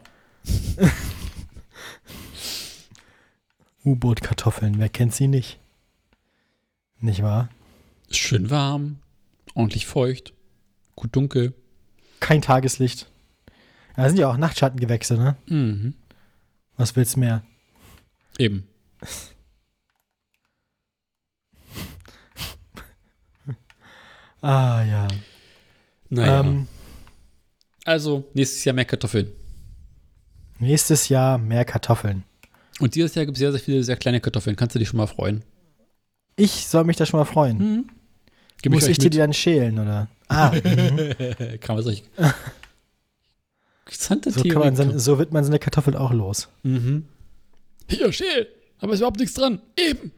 U-Boot-Kartoffeln, 3.85 4.79
wer 4.79 4.89
kennt 4.89 5.13
sie 5.13 5.27
nicht? 5.27 5.59
Nicht 6.99 7.21
wahr? 7.21 7.49
Ist 8.09 8.17
schön 8.17 8.49
warm, 8.49 8.99
ordentlich 9.53 9.85
feucht, 9.85 10.33
gut 10.95 11.15
dunkel. 11.15 11.53
Kein 12.19 12.41
Tageslicht. 12.41 13.07
Das 13.97 14.11
sind 14.11 14.19
ja 14.19 14.29
auch 14.29 14.37
Nachtschattengewächse, 14.37 15.15
ne? 15.17 15.35
Mhm. 15.47 15.93
Was 16.77 16.95
willst 16.95 17.15
du 17.15 17.19
mehr? 17.19 17.43
Eben. 18.37 18.67
Ah, 24.41 24.83
ja. 24.83 25.07
Naja. 26.09 26.41
Ähm, 26.41 26.67
also, 27.85 28.23
nächstes 28.33 28.63
Jahr 28.65 28.75
mehr 28.75 28.85
Kartoffeln. 28.85 29.31
nächstes 30.59 31.09
Jahr 31.09 31.37
mehr 31.37 31.65
Kartoffeln. 31.65 32.23
Und 32.79 32.93
dieses 32.95 33.15
Jahr 33.15 33.25
gibt 33.25 33.37
es 33.37 33.39
sehr, 33.39 33.51
sehr 33.51 33.59
viele 33.59 33.83
sehr 33.83 33.97
kleine 33.97 34.21
Kartoffeln. 34.21 34.55
Kannst 34.55 34.75
du 34.75 34.79
dich 34.79 34.87
schon 34.89 34.97
mal 34.97 35.07
freuen? 35.07 35.43
Ich 36.35 36.67
soll 36.67 36.83
mich 36.83 36.97
da 36.97 37.05
schon 37.05 37.19
mal 37.19 37.25
freuen. 37.25 37.57
Mhm. 37.57 37.89
Muss 38.71 38.87
ich 38.87 38.99
dir 38.99 39.09
die 39.09 39.17
dann 39.17 39.33
schälen, 39.33 39.79
oder? 39.79 40.07
Ah, 40.27 40.51
mhm. 40.63 41.59
Kann 41.59 41.75
man 41.75 41.83
sich. 41.83 42.03
Interessante 43.87 44.31
so, 44.31 44.41
Theorie. 44.41 44.59
man 44.59 44.75
seine, 44.75 44.99
so 44.99 45.17
wird 45.17 45.31
man 45.31 45.43
seine 45.43 45.59
Kartoffel 45.59 45.95
auch 45.95 46.11
los. 46.11 46.49
mhm. 46.63 47.05
Hier, 47.89 48.11
schäl! 48.11 48.47
Aber 48.79 48.93
ist 48.93 48.99
überhaupt 48.99 49.19
nichts 49.19 49.33
dran. 49.33 49.61
Eben. 49.77 50.11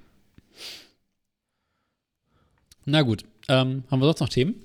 Na 2.86 3.04
gut. 3.04 3.24
Ähm, 3.48 3.84
haben 3.90 4.00
wir 4.00 4.06
sonst 4.06 4.20
noch 4.22 4.30
Themen? 4.30 4.56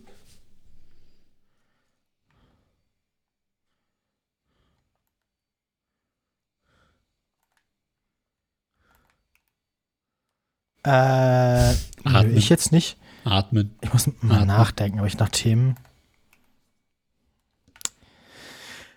Äh, 10.83 10.91
Atmen. 10.91 12.37
ich 12.37 12.49
jetzt 12.49 12.73
nicht. 12.73 12.99
Atmen. 13.25 13.75
Ich 13.81 13.93
muss 13.93 14.07
mal 14.21 14.35
Atmen. 14.43 14.47
nachdenken, 14.49 15.01
ob 15.01 15.07
ich 15.07 15.19
nach 15.19 15.31
Themen. 15.31 15.77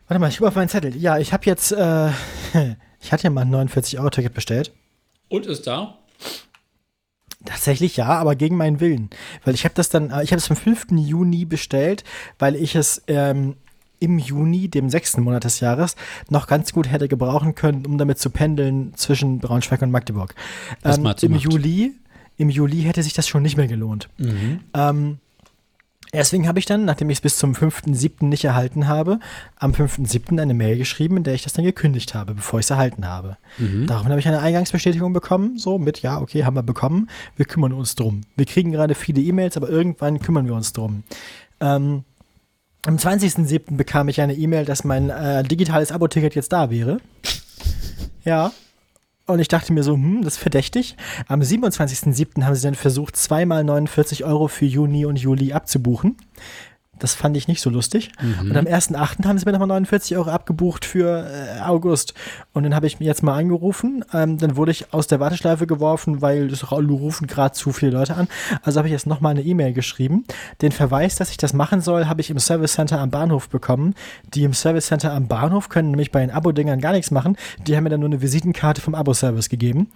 Warte 0.08 0.20
mal, 0.20 0.30
ich 0.30 0.38
gucke 0.38 0.48
auf 0.50 0.56
meinen 0.56 0.70
Zettel. 0.70 0.96
Ja, 0.96 1.18
ich 1.18 1.34
habe 1.34 1.46
jetzt, 1.46 1.72
äh, 1.72 2.10
ich 3.02 3.12
hatte 3.12 3.24
ja 3.24 3.30
mal 3.30 3.42
ein 3.42 3.54
49-Euro-Ticket 3.54 4.34
bestellt. 4.34 4.72
Und 5.30 5.46
ist 5.46 5.68
da? 5.68 5.98
Tatsächlich 7.46 7.98
ja, 7.98 8.08
aber 8.08 8.36
gegen 8.36 8.58
meinen 8.58 8.80
Willen. 8.80 9.10
Weil 9.44 9.54
ich 9.54 9.66
habe 9.66 9.76
das 9.76 9.90
dann, 9.90 10.12
äh, 10.12 10.24
ich 10.24 10.32
habe 10.32 10.38
es 10.38 10.50
am 10.50 10.56
5. 10.56 10.88
Juni 10.92 11.46
bestellt, 11.46 12.04
weil 12.40 12.56
ich 12.56 12.76
es 12.76 13.04
ähm, 13.08 13.58
im 14.00 14.20
Juni, 14.20 14.70
dem 14.70 14.90
sechsten 14.90 15.22
Monat 15.22 15.44
des 15.44 15.60
Jahres, 15.60 15.96
noch 16.30 16.48
ganz 16.48 16.72
gut 16.72 16.90
hätte 16.90 17.08
gebrauchen 17.08 17.56
können, 17.56 17.86
um 17.86 17.98
damit 17.98 18.20
zu 18.20 18.30
pendeln 18.30 18.94
zwischen 18.96 19.40
Braunschweig 19.40 19.82
und 19.82 19.92
Magdeburg. 19.92 20.36
Ähm, 20.84 20.96
Im 20.96 21.04
macht. 21.04 21.24
Juli, 21.24 21.96
im 22.38 22.50
Juli 22.50 22.84
hätte 22.84 23.04
sich 23.04 23.14
das 23.14 23.28
schon 23.28 23.44
nicht 23.44 23.58
mehr 23.58 23.68
gelohnt. 23.68 24.10
Mhm. 24.18 24.60
Ähm, 24.74 25.18
deswegen 26.14 26.48
habe 26.48 26.60
ich 26.60 26.66
dann, 26.66 26.86
nachdem 26.86 27.10
ich 27.10 27.18
es 27.18 27.22
bis 27.22 27.38
zum 27.38 27.54
5.7. 27.54 28.26
nicht 28.26 28.44
erhalten 28.44 28.88
habe, 28.88 29.20
am 29.58 29.72
5.7. 29.72 30.42
eine 30.42 30.54
Mail 30.54 30.78
geschrieben, 30.78 31.18
in 31.18 31.24
der 31.24 31.34
ich 31.34 31.44
das 31.44 31.54
dann 31.54 31.66
gekündigt 31.66 32.14
habe, 32.14 32.34
bevor 32.34 32.60
ich 32.60 32.66
es 32.66 32.70
erhalten 32.70 33.08
habe. 33.08 33.38
Mhm. 33.58 33.88
Daraufhin 33.88 34.12
habe 34.12 34.20
ich 34.20 34.28
eine 34.28 34.40
Eingangsbestätigung 34.40 35.14
bekommen, 35.14 35.58
so 35.58 35.78
mit, 35.78 36.02
ja, 36.02 36.20
okay, 36.20 36.46
haben 36.46 36.56
wir 36.56 36.64
bekommen, 36.64 37.10
wir 37.36 37.46
kümmern 37.46 37.74
uns 37.74 37.96
drum. 37.96 38.22
Wir 38.36 38.46
kriegen 38.46 38.72
gerade 38.72 38.96
viele 38.96 39.22
E-Mails, 39.22 39.58
aber 39.58 39.70
irgendwann 39.70 40.20
kümmern 40.20 40.46
wir 40.46 40.54
uns 40.54 40.74
drum. 40.74 41.04
Ähm, 41.60 42.04
am 42.86 42.96
20.07. 42.96 43.76
bekam 43.76 44.08
ich 44.08 44.22
eine 44.22 44.34
E-Mail, 44.34 44.66
dass 44.66 44.84
mein 44.84 45.10
äh, 45.10 45.44
digitales 45.44 45.92
Abo-Ticket 45.92 46.36
jetzt 46.36 46.54
da 46.54 46.70
wäre. 46.70 47.00
Ja. 48.24 48.52
Und 49.28 49.40
ich 49.40 49.50
dachte 49.50 49.74
mir 49.74 49.84
so, 49.84 49.94
hm, 49.94 50.24
das 50.24 50.36
ist 50.36 50.40
verdächtig. 50.40 50.96
Am 51.28 51.42
27.07. 51.42 52.44
haben 52.46 52.56
sie 52.56 52.64
dann 52.64 52.76
versucht, 52.76 53.18
zweimal 53.18 53.64
49 53.64 54.24
Euro 54.24 54.48
für 54.48 54.66
Juni 54.66 55.06
und 55.06 55.18
Juli 55.18 55.52
abzubuchen. 55.52 56.16
Das 57.00 57.14
fand 57.14 57.38
ich 57.38 57.48
nicht 57.48 57.62
so 57.62 57.70
lustig. 57.70 58.12
Mhm. 58.22 58.52
Und 58.52 58.58
am 58.58 58.66
1.8. 58.66 59.26
haben 59.26 59.38
sie 59.38 59.46
mir 59.46 59.52
nochmal 59.52 59.68
49 59.68 60.18
Euro 60.18 60.30
abgebucht 60.30 60.86
für 60.86 61.28
äh, 61.30 61.62
August. 61.62 62.14
Und 62.54 62.64
dann 62.64 62.74
habe 62.76 62.88
ich 62.88 63.00
mir 63.00 63.06
jetzt 63.06 63.24
mal 63.24 63.38
angerufen. 63.38 64.04
Ähm, 64.14 64.38
dann 64.38 64.56
wurde 64.56 64.72
ich 64.72 64.94
aus 64.94 65.08
der 65.08 65.20
Warteschleife 65.20 65.68
geworfen, 65.68 66.22
weil 66.22 66.52
ra- 66.54 66.78
rufen 66.78 67.28
gerade 67.28 67.54
zu 67.54 67.72
viele 67.72 67.92
Leute 67.92 68.16
an. 68.16 68.28
Also 68.64 68.78
habe 68.80 68.88
ich 68.88 68.92
jetzt 68.94 69.08
nochmal 69.08 69.32
eine 69.32 69.42
E-Mail 69.44 69.74
geschrieben. 69.74 70.26
Den 70.62 70.72
Verweis, 70.72 71.16
dass 71.16 71.30
ich 71.32 71.38
das 71.38 71.54
machen 71.54 71.82
soll, 71.82 72.06
habe 72.08 72.22
ich 72.22 72.30
im 72.30 72.40
Service 72.40 72.74
Center 72.74 73.00
am 73.00 73.10
Bahnhof 73.12 73.50
bekommen. 73.50 73.94
Die 74.34 74.44
im 74.44 74.54
Service 74.54 74.88
Center 74.88 75.14
am 75.14 75.28
Bahnhof 75.28 75.70
können 75.70 75.92
nämlich 75.92 76.12
bei 76.12 76.22
den 76.22 76.32
Abo-Dingern 76.32 76.80
gar 76.82 76.94
nichts 76.94 77.12
machen. 77.12 77.38
Die 77.68 77.76
haben 77.76 77.84
mir 77.84 77.90
dann 77.90 78.00
nur 78.00 78.10
eine 78.10 78.22
Visitenkarte 78.22 78.82
vom 78.82 78.96
Abo-Service 78.96 79.50
gegeben. 79.50 79.90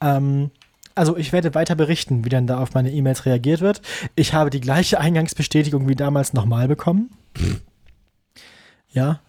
Ähm, 0.00 0.50
also 0.96 1.16
ich 1.16 1.32
werde 1.32 1.54
weiter 1.54 1.76
berichten, 1.76 2.24
wie 2.24 2.28
dann 2.30 2.46
da 2.46 2.58
auf 2.58 2.74
meine 2.74 2.90
E-Mails 2.90 3.26
reagiert 3.26 3.60
wird. 3.60 3.82
Ich 4.16 4.34
habe 4.34 4.50
die 4.50 4.60
gleiche 4.60 4.98
Eingangsbestätigung 4.98 5.88
wie 5.88 5.94
damals 5.94 6.32
nochmal 6.32 6.66
bekommen. 6.66 7.10
Ja. 8.90 9.20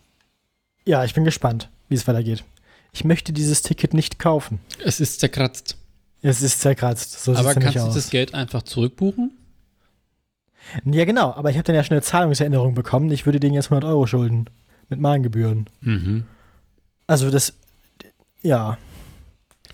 Ja, 0.86 1.04
ich 1.04 1.14
bin 1.14 1.26
gespannt, 1.26 1.70
wie 1.90 1.96
es 1.96 2.08
weitergeht. 2.08 2.44
Ich 2.94 3.04
möchte 3.04 3.34
dieses 3.34 3.62
Ticket 3.62 3.94
nicht 3.94 4.18
kaufen. 4.18 4.60
Es 4.84 5.00
ist 5.00 5.20
zerkratzt. 5.20 5.78
Es 6.22 6.42
ist 6.42 6.62
zerkratzt. 6.62 7.24
So 7.24 7.36
Aber 7.36 7.54
kannst 7.54 7.76
du 7.76 7.82
aus. 7.82 7.94
das 7.94 8.10
Geld 8.10 8.34
einfach 8.34 8.64
zurückbuchen? 8.64 9.32
Ja, 10.86 11.06
genau. 11.06 11.34
Aber 11.34 11.50
ich 11.50 11.58
habe 11.58 11.64
dann 11.66 11.76
ja 11.76 11.84
schon 11.84 11.96
eine 11.96 12.02
Zahlungserinnerung 12.02 12.74
bekommen. 12.74 13.12
Ich 13.12 13.26
würde 13.26 13.40
denen 13.40 13.54
jetzt 13.54 13.72
100 13.72 13.90
Euro 13.90 14.08
schulden. 14.08 14.50
Mit 14.90 15.00
Mahngebühren. 15.00 15.70
Mhm. 15.82 16.24
Also 17.08 17.30
das, 17.30 17.54
ja. 18.42 18.78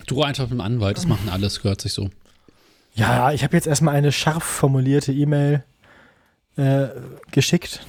Du 0.06 0.22
einfach 0.22 0.44
mit 0.44 0.52
dem 0.52 0.60
Anwalt, 0.60 0.96
das 0.96 1.06
machen 1.06 1.28
alles, 1.28 1.62
gehört 1.62 1.80
sich 1.80 1.92
so. 1.92 2.10
Ja, 2.94 3.32
ich 3.32 3.42
habe 3.42 3.56
jetzt 3.56 3.66
erstmal 3.66 3.94
eine 3.94 4.12
scharf 4.12 4.44
formulierte 4.44 5.12
E-Mail 5.12 5.64
äh, 6.56 6.88
geschickt. 7.30 7.84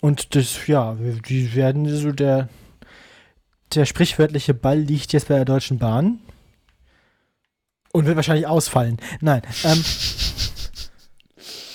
Und 0.00 0.34
das, 0.34 0.66
ja, 0.66 0.96
die 1.28 1.54
werden 1.54 1.88
so 1.94 2.12
der, 2.12 2.48
der 3.74 3.84
sprichwörtliche 3.84 4.54
Ball 4.54 4.78
liegt 4.78 5.12
jetzt 5.12 5.28
bei 5.28 5.34
der 5.34 5.44
Deutschen 5.44 5.78
Bahn 5.78 6.20
und 7.92 8.06
wird 8.06 8.16
wahrscheinlich 8.16 8.46
ausfallen. 8.46 8.98
Nein, 9.20 9.42
ähm, 9.64 9.84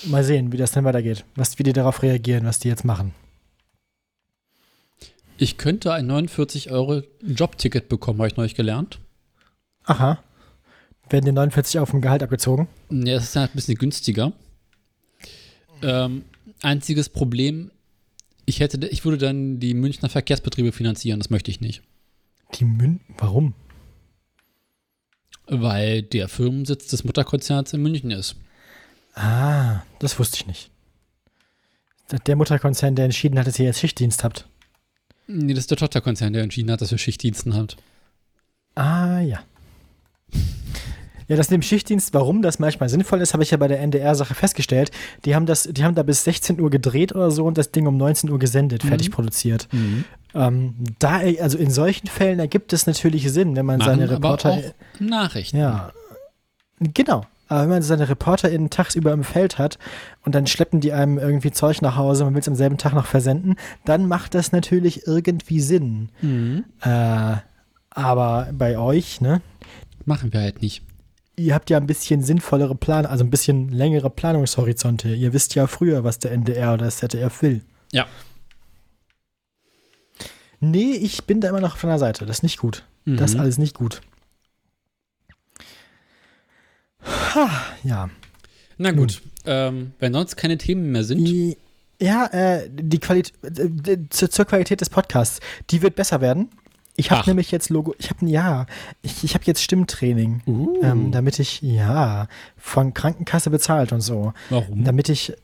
mal 0.10 0.24
sehen, 0.24 0.50
wie 0.52 0.56
das 0.56 0.72
dann 0.72 0.84
weitergeht. 0.84 1.24
Was, 1.34 1.58
wie 1.58 1.62
die 1.62 1.72
darauf 1.72 2.02
reagieren, 2.02 2.46
was 2.46 2.58
die 2.58 2.68
jetzt 2.68 2.84
machen. 2.84 3.14
Ich 5.38 5.58
könnte 5.58 5.92
ein 5.92 6.06
49 6.06 6.70
Euro 6.70 7.02
Jobticket 7.22 7.88
bekommen, 7.88 8.18
habe 8.20 8.28
ich 8.28 8.36
neulich 8.36 8.54
gelernt. 8.54 8.98
Aha. 9.84 10.22
Werden 11.08 11.24
die 11.24 11.32
49 11.32 11.78
auf 11.78 11.90
dem 11.90 12.00
Gehalt 12.00 12.22
abgezogen? 12.22 12.68
Ja, 12.90 13.14
das 13.14 13.24
ist 13.24 13.36
halt 13.36 13.52
ein 13.52 13.56
bisschen 13.56 13.76
günstiger. 13.76 14.32
Ähm, 15.82 16.24
einziges 16.62 17.08
Problem, 17.08 17.70
ich 18.46 18.60
hätte, 18.60 18.86
ich 18.86 19.04
würde 19.04 19.18
dann 19.18 19.60
die 19.60 19.74
Münchner 19.74 20.08
Verkehrsbetriebe 20.08 20.72
finanzieren, 20.72 21.20
das 21.20 21.30
möchte 21.30 21.50
ich 21.50 21.60
nicht. 21.60 21.82
Die 22.54 22.64
Mün 22.64 23.00
Warum? 23.18 23.54
Weil 25.46 26.02
der 26.02 26.28
Firmensitz 26.28 26.88
des 26.88 27.04
Mutterkonzerns 27.04 27.72
in 27.72 27.82
München 27.82 28.10
ist. 28.10 28.36
Ah, 29.14 29.82
das 29.98 30.18
wusste 30.18 30.38
ich 30.38 30.46
nicht. 30.46 30.70
Der 32.26 32.36
Mutterkonzern, 32.36 32.94
der 32.94 33.04
entschieden 33.04 33.38
hat, 33.38 33.46
dass 33.46 33.58
ihr 33.58 33.66
jetzt 33.66 33.80
Schichtdienst 33.80 34.24
habt. 34.24 34.48
Nee, 35.26 35.54
das 35.54 35.62
ist 35.64 35.70
der 35.70 35.78
Tochterkonzern, 35.78 36.32
der 36.32 36.42
entschieden 36.42 36.70
hat, 36.70 36.80
dass 36.80 36.90
wir 36.90 36.98
Schichtdiensten 36.98 37.54
habt. 37.54 37.76
Ah, 38.74 39.20
ja. 39.20 39.40
Ja, 41.28 41.34
das 41.34 41.50
mit 41.50 41.56
dem 41.56 41.62
Schichtdienst, 41.62 42.14
warum 42.14 42.40
das 42.40 42.60
manchmal 42.60 42.88
sinnvoll 42.88 43.20
ist, 43.20 43.32
habe 43.32 43.42
ich 43.42 43.50
ja 43.50 43.56
bei 43.56 43.66
der 43.66 43.80
NDR-Sache 43.80 44.34
festgestellt. 44.34 44.92
Die 45.24 45.34
haben 45.34 45.44
das, 45.46 45.64
die 45.64 45.82
haben 45.82 45.96
da 45.96 46.04
bis 46.04 46.22
16 46.22 46.60
Uhr 46.60 46.70
gedreht 46.70 47.12
oder 47.16 47.32
so 47.32 47.44
und 47.46 47.58
das 47.58 47.72
Ding 47.72 47.88
um 47.88 47.96
19 47.96 48.30
Uhr 48.30 48.38
gesendet, 48.38 48.84
Mhm. 48.84 48.88
fertig 48.88 49.10
produziert. 49.10 49.66
Ähm, 50.34 50.74
da, 51.00 51.16
also 51.40 51.58
in 51.58 51.70
solchen 51.72 52.06
Fällen 52.06 52.38
ergibt 52.38 52.72
es 52.72 52.86
natürlich 52.86 53.32
Sinn, 53.32 53.56
wenn 53.56 53.66
man 53.66 53.78
Machen 53.78 53.88
seine 53.98 54.04
aber 54.04 54.12
Reporter. 54.14 54.50
auch 54.52 55.00
Nachrichten. 55.00 55.56
Ja. 55.56 55.92
Genau. 56.78 57.24
Aber 57.48 57.62
wenn 57.62 57.68
man 57.68 57.82
seine 57.82 58.08
ReporterInnen 58.08 58.70
tagsüber 58.70 59.12
im 59.12 59.22
Feld 59.24 59.58
hat 59.58 59.78
und 60.24 60.34
dann 60.34 60.46
schleppen 60.46 60.80
die 60.80 60.92
einem 60.92 61.18
irgendwie 61.18 61.52
Zeug 61.52 61.80
nach 61.82 61.96
Hause, 61.96 62.24
man 62.24 62.34
will 62.34 62.40
es 62.40 62.48
am 62.48 62.54
selben 62.56 62.76
Tag 62.78 62.92
noch 62.94 63.06
versenden, 63.06 63.54
dann 63.84 64.06
macht 64.08 64.34
das 64.34 64.50
natürlich 64.52 65.06
irgendwie 65.06 65.60
Sinn. 65.60 66.08
Mhm. 66.22 66.64
Äh, 66.82 67.36
aber 67.90 68.48
bei 68.52 68.78
euch, 68.78 69.20
ne, 69.20 69.40
Machen 70.04 70.32
wir 70.32 70.40
halt 70.40 70.60
nicht. 70.62 70.82
ihr 71.36 71.54
habt 71.54 71.70
ja 71.70 71.76
ein 71.78 71.86
bisschen 71.86 72.22
sinnvollere 72.22 72.74
Plan, 72.74 73.06
also 73.06 73.24
ein 73.24 73.30
bisschen 73.30 73.68
längere 73.70 74.10
Planungshorizonte. 74.10 75.14
Ihr 75.14 75.32
wisst 75.32 75.54
ja 75.54 75.66
früher, 75.66 76.04
was 76.04 76.18
der 76.18 76.32
NDR 76.32 76.74
oder 76.74 76.84
das 76.86 76.98
ZDF 76.98 77.42
will. 77.42 77.62
Ja. 77.92 78.06
Nee, 80.60 80.92
ich 80.92 81.24
bin 81.24 81.40
da 81.40 81.48
immer 81.48 81.60
noch 81.60 81.74
auf 81.74 81.80
deiner 81.80 81.98
Seite. 81.98 82.26
Das 82.26 82.38
ist 82.38 82.42
nicht 82.42 82.58
gut. 82.58 82.84
Das 83.04 83.30
ist 83.30 83.34
Mhm. 83.34 83.40
alles 83.40 83.58
nicht 83.58 83.74
gut. 83.76 84.00
Ha, 87.06 87.50
ja. 87.84 88.10
Na 88.78 88.90
gut, 88.92 89.22
ähm, 89.46 89.92
wenn 89.98 90.12
sonst 90.12 90.36
keine 90.36 90.58
Themen 90.58 90.92
mehr 90.92 91.04
sind, 91.04 91.24
Die, 91.24 91.56
ja, 92.00 92.26
äh, 92.26 92.68
die 92.70 92.98
Qualität, 92.98 93.32
äh, 93.88 93.98
zur, 94.10 94.30
zur 94.30 94.44
Qualität 94.44 94.80
des 94.80 94.90
Podcasts, 94.90 95.40
die 95.70 95.82
wird 95.82 95.94
besser 95.96 96.20
werden. 96.20 96.50
Ich 96.98 97.10
habe 97.10 97.28
nämlich 97.28 97.50
jetzt 97.50 97.68
Logo, 97.68 97.94
ich 97.98 98.08
habe 98.10 98.26
ja, 98.26 98.66
ich, 99.02 99.22
ich 99.22 99.34
habe 99.34 99.44
jetzt 99.46 99.62
Stimmtraining, 99.62 100.40
Uh. 100.46 100.80
ähm, 100.82 101.12
damit 101.12 101.38
ich, 101.38 101.60
ja, 101.60 102.26
von 102.56 102.94
Krankenkasse 102.94 103.50
bezahlt 103.50 103.92
und 103.92 104.00
so, 104.00 104.32
warum? 104.48 104.82
damit 104.84 105.10
ich, 105.10 105.34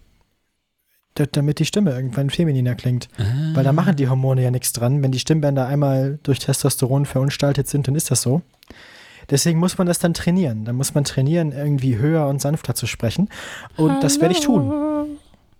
da- 1.14 1.26
damit 1.26 1.58
die 1.58 1.66
Stimme 1.66 1.90
irgendwann 1.92 2.30
femininer 2.30 2.74
klingt. 2.74 3.08
Ah. 3.18 3.50
Weil 3.54 3.64
da 3.64 3.72
machen 3.74 3.96
die 3.96 4.08
Hormone 4.08 4.42
ja 4.42 4.50
nichts 4.50 4.72
dran. 4.72 5.02
Wenn 5.02 5.12
die 5.12 5.18
Stimmbänder 5.18 5.66
einmal 5.66 6.18
durch 6.22 6.38
Testosteron 6.38 7.04
verunstaltet 7.04 7.68
sind, 7.68 7.86
dann 7.86 7.96
ist 7.96 8.10
das 8.10 8.22
so. 8.22 8.40
Deswegen 9.32 9.58
muss 9.58 9.78
man 9.78 9.86
das 9.86 9.98
dann 9.98 10.12
trainieren. 10.12 10.66
Dann 10.66 10.76
muss 10.76 10.92
man 10.92 11.04
trainieren, 11.04 11.52
irgendwie 11.52 11.96
höher 11.96 12.26
und 12.26 12.42
sanfter 12.42 12.74
zu 12.74 12.86
sprechen. 12.86 13.30
Und 13.78 14.04
das 14.04 14.20
werde 14.20 14.34
ich 14.34 14.40
tun. 14.40 15.16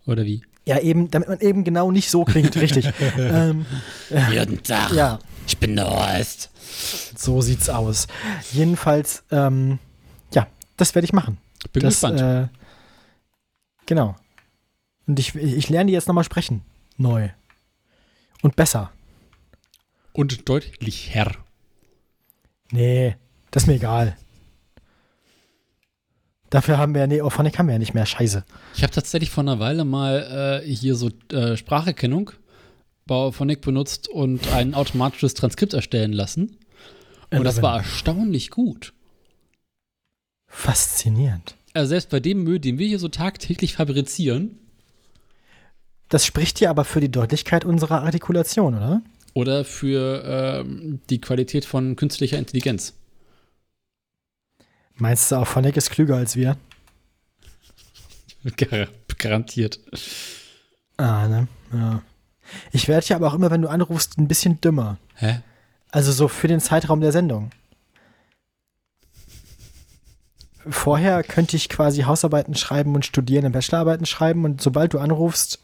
Oder 0.07 0.27
wie? 0.27 0.43
Ja, 0.67 0.79
eben, 0.79 1.11
damit 1.11 1.29
man 1.31 1.41
eben 1.41 1.65
genau 1.65 1.91
nicht 1.91 2.11
so 2.11 2.25
klingt, 2.25 2.55
richtig. 2.55 2.93
ähm, 3.19 3.65
Jeden 4.31 4.63
Tag. 4.63 4.93
ja, 4.93 5.19
Ich 5.47 5.57
bin 5.57 5.75
der 5.75 5.89
Horst. 5.89 6.51
so 7.17 7.41
sieht's 7.41 7.71
aus. 7.71 8.09
Jedenfalls, 8.53 9.25
ähm, 9.31 9.79
ja, 10.35 10.47
das 10.77 10.95
werde 10.95 11.07
ich 11.07 11.15
machen. 11.15 11.39
Bin 11.73 11.83
das, 11.83 11.95
gespannt. 11.95 12.21
Äh, 12.21 12.49
genau. 13.87 14.17
Und 15.07 15.19
ich, 15.19 15.35
ich 15.35 15.71
lerne 15.71 15.87
die 15.87 15.95
jetzt 15.95 16.09
nochmal 16.09 16.25
sprechen. 16.25 16.61
Neu. 16.99 17.31
Und 18.43 18.55
besser. 18.55 18.93
Und 20.13 20.47
deutlich 20.47 21.15
Herr. 21.15 21.33
Nee, 22.71 23.17
das 23.53 23.63
ist 23.63 23.67
mir 23.69 23.75
egal. 23.75 24.17
Dafür 26.51 26.77
haben 26.77 26.93
wir 26.95 27.03
ja, 27.03 27.07
nee, 27.07 27.23
Auphonic 27.23 27.59
haben 27.59 27.67
wir 27.69 27.75
ja 27.75 27.79
nicht 27.79 27.95
mehr. 27.95 28.05
Scheiße. 28.05 28.45
Ich 28.75 28.83
habe 28.83 28.93
tatsächlich 28.93 29.31
vor 29.31 29.43
einer 29.43 29.59
Weile 29.59 29.85
mal 29.85 30.63
äh, 30.65 30.69
hier 30.75 30.97
so 30.97 31.11
äh, 31.33 31.57
Spracherkennung 31.57 32.33
bei 33.07 33.15
Auphonic 33.15 33.63
benutzt 33.63 34.09
und 34.09 34.53
ein 34.53 34.75
automatisches 34.75 35.35
Transkript 35.35 35.73
erstellen 35.73 36.13
lassen. 36.13 36.59
Und 37.31 37.45
das 37.45 37.63
war 37.63 37.79
erstaunlich 37.79 38.51
gut. 38.51 38.93
faszinierend. 40.47 41.55
Also 41.73 41.89
selbst 41.91 42.11
bei 42.11 42.21
dem 42.21 42.43
Müll, 42.43 42.61
den 42.61 42.79
wir 42.79 42.87
hier 42.87 42.99
so 42.99 43.09
tagtäglich 43.09 43.75
fabrizieren, 43.75 44.59
Das 46.11 46.27
spricht 46.27 46.61
ja 46.61 46.69
aber 46.69 46.85
für 46.85 47.01
die 47.01 47.11
Deutlichkeit 47.11 47.65
unserer 47.65 48.03
Artikulation, 48.03 48.75
oder? 48.75 49.01
oder 49.33 49.65
für 49.65 50.23
ähm, 50.27 51.01
die 51.09 51.23
Qualität 51.23 51.65
von 51.65 51.97
künstlicher 51.97 52.37
Intelligenz. 52.39 52.93
Meinst 54.97 55.31
du, 55.31 55.37
Auphonic 55.37 55.77
ist 55.77 55.91
klüger 55.91 56.17
als 56.17 56.37
wir? 56.37 56.57
Gar 58.57 58.89
garantiert. 59.19 59.79
Ah, 60.97 61.29
ne? 61.29 61.49
Ja. 61.73 62.03
Ich 62.73 62.89
werde 62.89 63.07
ja 63.07 63.17
aber 63.17 63.29
auch 63.29 63.35
immer, 63.35 63.51
wenn 63.51 63.63
du 63.63 63.69
anrufst, 63.69 64.19
ein 64.19 64.29
bisschen 64.29 64.61
dümmer. 64.61 64.99
Hä? 65.15 65.41
Also 65.91 66.11
so 66.13 66.29
für 66.29 66.49
den 66.49 66.61
Zeitraum 66.61 67.01
der 67.01 67.13
Sendung. 67.13 67.51
Vorher 70.69 71.23
könnte 71.25 71.57
ich 71.57 71.69
quasi 71.69 72.03
Hausarbeiten 72.03 72.55
schreiben 72.55 72.95
und 72.95 73.05
studieren 73.07 73.45
und 73.47 73.53
Bachelorarbeiten 73.53 74.07
schreiben 74.07 74.45
und 74.45 74.61
sobald 74.61 74.93
du 74.95 74.99
anrufst, 75.01 75.61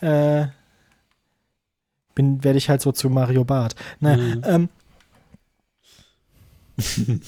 äh, 0.00 0.46
bin, 2.14 2.44
werde 2.44 2.58
ich 2.58 2.68
halt 2.68 2.80
so 2.80 2.92
zu 2.92 3.10
Mario 3.10 3.44
Barth. 3.44 3.74
Naja, 4.00 4.36
Mhm. 4.36 4.42
ähm, 4.44 4.68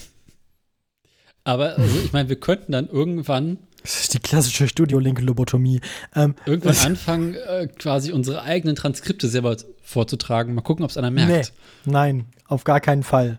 Aber 1.47 1.79
also, 1.79 2.01
ich 2.05 2.13
meine, 2.13 2.29
wir 2.29 2.41
könnten 2.41 2.73
dann 2.73 2.89
irgendwann, 2.89 3.59
das 3.83 4.01
ist 4.01 4.15
die 4.15 4.19
klassische 4.19 4.67
Studio-Link-Lobotomie. 4.67 5.81
Ähm, 6.17 6.35
irgendwann 6.45 6.77
anfangen, 6.85 7.35
äh, 7.35 7.69
quasi 7.69 8.11
unsere 8.11 8.43
eigenen 8.43 8.75
Transkripte 8.75 9.29
selber 9.29 9.57
vorzutragen. 9.81 10.55
Mal 10.57 10.63
gucken, 10.63 10.85
ob 10.85 10.91
es 10.91 10.97
einer 10.97 11.13
merkt. 11.13 11.53
Nee, 11.85 11.93
nein, 11.93 12.27
auf 12.49 12.65
gar 12.65 12.81
keinen 12.81 13.05
Fall. 13.05 13.39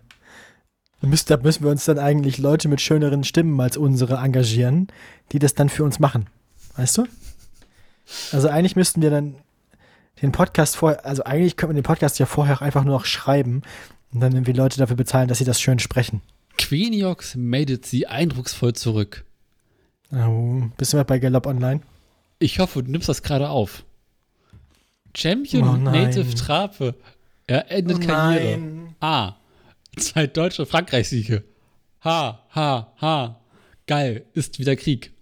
Da 1.02 1.06
müssen, 1.06 1.26
da 1.28 1.36
müssen 1.36 1.64
wir 1.64 1.70
uns 1.70 1.84
dann 1.84 1.98
eigentlich 1.98 2.38
Leute 2.38 2.68
mit 2.68 2.80
schöneren 2.80 3.24
Stimmen 3.24 3.60
als 3.60 3.76
unsere 3.76 4.14
engagieren, 4.14 4.88
die 5.32 5.38
das 5.38 5.54
dann 5.54 5.68
für 5.68 5.84
uns 5.84 5.98
machen. 5.98 6.30
Weißt 6.78 6.96
du? 6.96 7.06
Also 8.32 8.48
eigentlich 8.48 8.74
müssten 8.74 9.02
wir 9.02 9.10
dann 9.10 9.34
den 10.22 10.32
Podcast 10.32 10.76
vorher, 10.76 11.04
also 11.04 11.24
eigentlich 11.24 11.58
könnte 11.58 11.74
man 11.74 11.82
den 11.82 11.86
Podcast 11.86 12.18
ja 12.18 12.24
vorher 12.24 12.56
auch 12.56 12.62
einfach 12.62 12.84
nur 12.84 12.94
noch 12.94 13.04
schreiben 13.04 13.60
und 14.14 14.20
dann 14.20 14.32
irgendwie 14.32 14.52
Leute 14.52 14.78
dafür 14.78 14.96
bezahlen, 14.96 15.28
dass 15.28 15.36
sie 15.36 15.44
das 15.44 15.60
schön 15.60 15.78
sprechen. 15.78 16.22
Queniox 16.58 17.36
meldet 17.36 17.86
sie 17.86 18.06
eindrucksvoll 18.06 18.74
zurück. 18.74 19.24
Oh, 20.12 20.62
bist 20.76 20.92
du 20.92 20.98
mal 20.98 21.04
bei 21.04 21.18
Galopp 21.18 21.46
Online? 21.46 21.80
Ich 22.38 22.58
hoffe, 22.58 22.82
du 22.82 22.90
nimmst 22.90 23.08
das 23.08 23.22
gerade 23.22 23.48
auf. 23.48 23.84
Champion 25.16 25.68
Oh 25.68 25.76
nein. 25.76 26.04
Native 26.04 26.34
Trape. 26.34 26.94
Er 27.46 27.70
endet 27.70 28.02
Karriere. 28.02 28.60
A. 29.00 29.36
Zwei 29.96 30.26
deutsche 30.26 30.66
Frankreich-Siege. 30.66 31.42
Ha, 32.04 32.44
ha, 32.54 32.92
ha. 33.00 33.40
Geil, 33.86 34.26
ist 34.34 34.58
wieder 34.58 34.76
Krieg. 34.76 35.12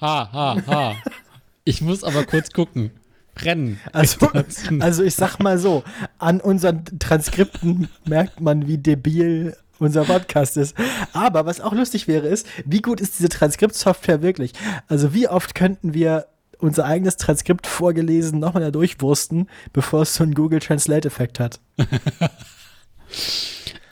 Ha, 0.00 0.32
ha, 0.32 0.62
ha. 0.66 0.96
Ich 1.66 1.80
muss 1.80 2.04
aber 2.04 2.24
kurz 2.26 2.50
gucken. 2.50 2.90
Rennen. 3.38 3.80
Also, 3.92 4.28
also 4.80 5.02
ich 5.02 5.14
sag 5.14 5.38
mal 5.38 5.58
so, 5.58 5.82
an 6.18 6.40
unseren 6.42 6.84
Transkripten 6.98 7.88
merkt 8.04 8.42
man, 8.42 8.68
wie 8.68 8.76
debil 8.76 9.56
unser 9.78 10.04
Podcast 10.04 10.56
ist. 10.56 10.76
Aber 11.12 11.46
was 11.46 11.60
auch 11.60 11.72
lustig 11.72 12.08
wäre, 12.08 12.26
ist, 12.26 12.46
wie 12.64 12.80
gut 12.80 13.00
ist 13.00 13.18
diese 13.18 13.28
Transkriptsoftware 13.28 14.22
wirklich? 14.22 14.52
Also 14.88 15.14
wie 15.14 15.28
oft 15.28 15.54
könnten 15.54 15.94
wir 15.94 16.26
unser 16.58 16.84
eigenes 16.84 17.16
Transkript 17.16 17.66
vorgelesen 17.66 18.38
nochmal 18.38 18.62
da 18.62 18.70
durchwursten, 18.70 19.48
bevor 19.72 20.02
es 20.02 20.14
so 20.14 20.22
einen 20.22 20.34
Google 20.34 20.60
Translate-Effekt 20.60 21.40
hat? 21.40 21.60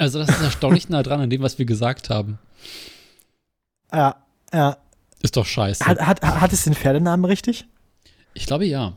Also, 0.02 0.18
das 0.18 0.30
ist 0.30 0.42
erstaunlich 0.42 0.88
nah 0.88 1.04
dran 1.04 1.20
an 1.20 1.30
dem, 1.30 1.42
was 1.42 1.60
wir 1.60 1.64
gesagt 1.64 2.10
haben. 2.10 2.40
Ja, 3.92 4.16
ja. 4.52 4.76
Ist 5.20 5.36
doch 5.36 5.46
scheiße. 5.46 5.86
Hat, 5.86 6.00
hat, 6.00 6.22
hat 6.22 6.52
es 6.52 6.64
den 6.64 6.74
Pferdenamen 6.74 7.24
richtig? 7.24 7.66
Ich 8.34 8.46
glaube 8.46 8.64
ja. 8.64 8.94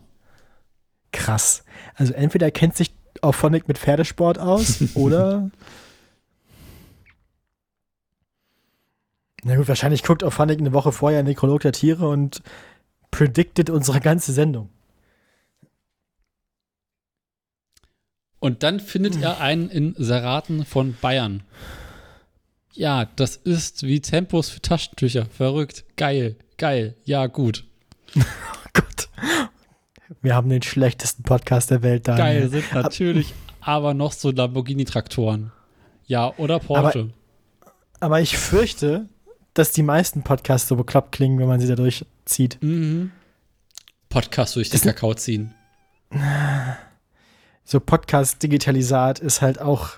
krass. 1.12 1.64
Also 1.94 2.14
entweder 2.14 2.50
kennt 2.50 2.76
sich 2.76 2.92
Auphonic 3.22 3.68
mit 3.68 3.78
Pferdesport 3.78 4.40
aus 4.40 4.80
oder. 4.96 5.52
Na 9.48 9.56
gut, 9.56 9.68
wahrscheinlich 9.68 10.02
guckt 10.02 10.24
Auphonic 10.24 10.60
eine 10.60 10.74
Woche 10.74 10.92
vorher 10.92 11.22
Nekrolog 11.22 11.62
der 11.62 11.72
Tiere 11.72 12.10
und 12.10 12.42
predicted 13.12 13.70
unsere 13.70 14.00
ganze 14.00 14.34
Sendung. 14.34 14.70
Und 18.40 18.64
dann 18.64 18.80
findet 18.80 19.22
er 19.22 19.40
einen 19.40 19.70
in 19.70 19.94
Seraten 20.00 20.66
von 20.66 20.98
Bayern. 21.00 21.44
Ja, 22.74 23.06
das 23.16 23.36
ist 23.36 23.84
wie 23.84 24.02
Tempos 24.02 24.50
für 24.50 24.62
Taschentücher. 24.62 25.28
Verrückt. 25.28 25.86
Geil. 25.96 26.38
Geil. 26.58 26.96
Ja, 27.06 27.28
gut. 27.28 27.66
Oh 28.16 28.70
Gott. 28.82 29.10
Wir 30.22 30.36
haben 30.36 30.50
den 30.50 30.62
schlechtesten 30.64 31.24
Podcast 31.24 31.70
der 31.70 31.82
Welt, 31.84 32.08
Daniel. 32.08 32.26
Geil 32.26 32.50
sind 32.50 32.74
natürlich 32.74 33.34
aber 33.62 33.94
noch 33.94 34.12
so 34.12 34.32
Lamborghini-Traktoren. 34.32 35.52
Ja, 36.08 36.34
oder 36.38 36.60
Porsche. 36.60 37.12
Aber 38.00 38.20
ich 38.20 38.38
fürchte, 38.38 39.08
dass 39.56 39.72
die 39.72 39.82
meisten 39.84 40.22
Podcasts 40.22 40.68
so 40.68 40.76
bekloppt 40.76 41.12
klingen, 41.12 41.40
wenn 41.40 41.48
man 41.48 41.60
sie 41.60 41.66
da 41.68 41.76
durchzieht. 41.76 42.60
mhm. 42.62 43.12
Podcast 44.10 44.56
durch 44.56 44.70
den 44.70 44.80
Das- 44.82 44.94
Kakao 44.94 45.14
ziehen. 45.16 45.54
So 47.68 47.80
Podcast-Digitalisat 47.80 49.18
ist 49.18 49.42
halt 49.42 49.60
auch. 49.60 49.90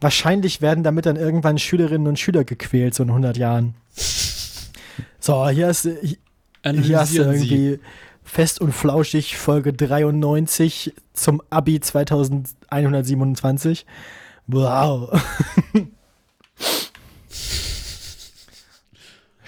Wahrscheinlich 0.00 0.62
werden 0.62 0.82
damit 0.82 1.04
dann 1.04 1.16
irgendwann 1.16 1.58
Schülerinnen 1.58 2.06
und 2.08 2.18
Schüler 2.18 2.42
gequält, 2.44 2.94
so 2.94 3.02
in 3.02 3.10
100 3.10 3.36
Jahren. 3.36 3.74
So, 5.20 5.46
hier 5.50 5.66
hast, 5.66 5.84
du- 5.84 5.94
hier 6.00 6.16
hast 6.16 6.64
du 6.64 6.70
Analysieren 6.70 7.36
Sie. 7.38 7.54
irgendwie 7.54 7.80
fest 8.24 8.62
und 8.62 8.72
flauschig 8.72 9.36
Folge 9.36 9.74
93 9.74 10.94
zum 11.12 11.42
Abi 11.50 11.80
2127. 11.80 13.84
Wow. 14.46 15.10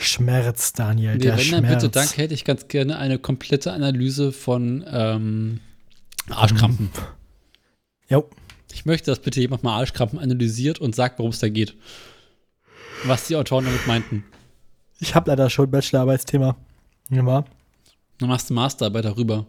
Schmerz, 0.05 0.73
Daniel, 0.73 1.13
Nee, 1.15 1.19
der 1.19 1.37
wenn 1.39 1.51
dann 1.51 1.65
Schmerz. 1.65 1.83
bitte, 1.83 1.89
danke, 1.91 2.17
hätte 2.17 2.35
ich 2.35 2.45
ganz 2.45 2.69
gerne 2.69 2.99
eine 2.99 3.19
komplette 3.19 3.73
Analyse 3.73 4.33
von 4.33 4.85
ähm, 4.89 5.61
Arschkrampen. 6.31 6.91
Jo. 8.09 8.29
Ich 8.73 8.85
möchte, 8.87 9.11
dass 9.11 9.21
bitte 9.21 9.41
jemand 9.41 9.63
mal 9.63 9.79
Arschkrampen 9.79 10.19
analysiert 10.19 10.81
und 10.81 10.95
sagt, 10.97 11.19
worum 11.19 11.31
es 11.31 11.39
da 11.39 11.49
geht. 11.49 11.77
Was 13.05 13.27
die 13.29 13.37
Autoren 13.37 13.65
damit 13.65 13.87
meinten. 13.87 14.25
Ich 14.99 15.15
habe 15.15 15.31
leider 15.31 15.49
schon 15.51 15.71
Bachelorarbeitsthema. 15.71 16.57
Ja. 17.11 17.45
Dann 18.19 18.29
machst 18.29 18.51
du 18.51 18.55
Masterarbeit 18.55 19.05
darüber. 19.05 19.47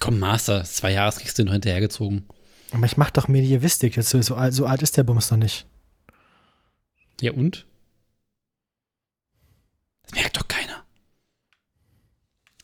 Komm, 0.00 0.18
Master, 0.18 0.64
zwei 0.64 0.92
Jahre 0.92 1.14
kriegst 1.16 1.38
du 1.38 1.44
noch 1.44 1.52
hinterhergezogen. 1.52 2.24
Aber 2.72 2.86
ich 2.86 2.96
mach 2.96 3.10
doch 3.10 3.28
Medievistik. 3.28 3.96
Jetzt 3.96 4.10
so, 4.10 4.20
so 4.22 4.34
alt 4.66 4.82
ist 4.82 4.96
der 4.96 5.02
Bums 5.04 5.30
noch 5.30 5.38
nicht. 5.38 5.66
Ja, 7.20 7.32
und? 7.32 7.66
Das 10.02 10.12
merkt 10.14 10.36
doch 10.36 10.48
keiner. 10.48 10.84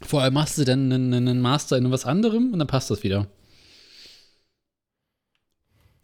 Vor 0.00 0.22
allem 0.22 0.34
machst 0.34 0.58
du 0.58 0.64
dann 0.64 0.92
einen, 0.92 1.12
einen 1.14 1.40
Master 1.40 1.76
in 1.78 1.90
was 1.90 2.04
anderem 2.04 2.52
und 2.52 2.58
dann 2.58 2.68
passt 2.68 2.90
das 2.90 3.02
wieder. 3.02 3.26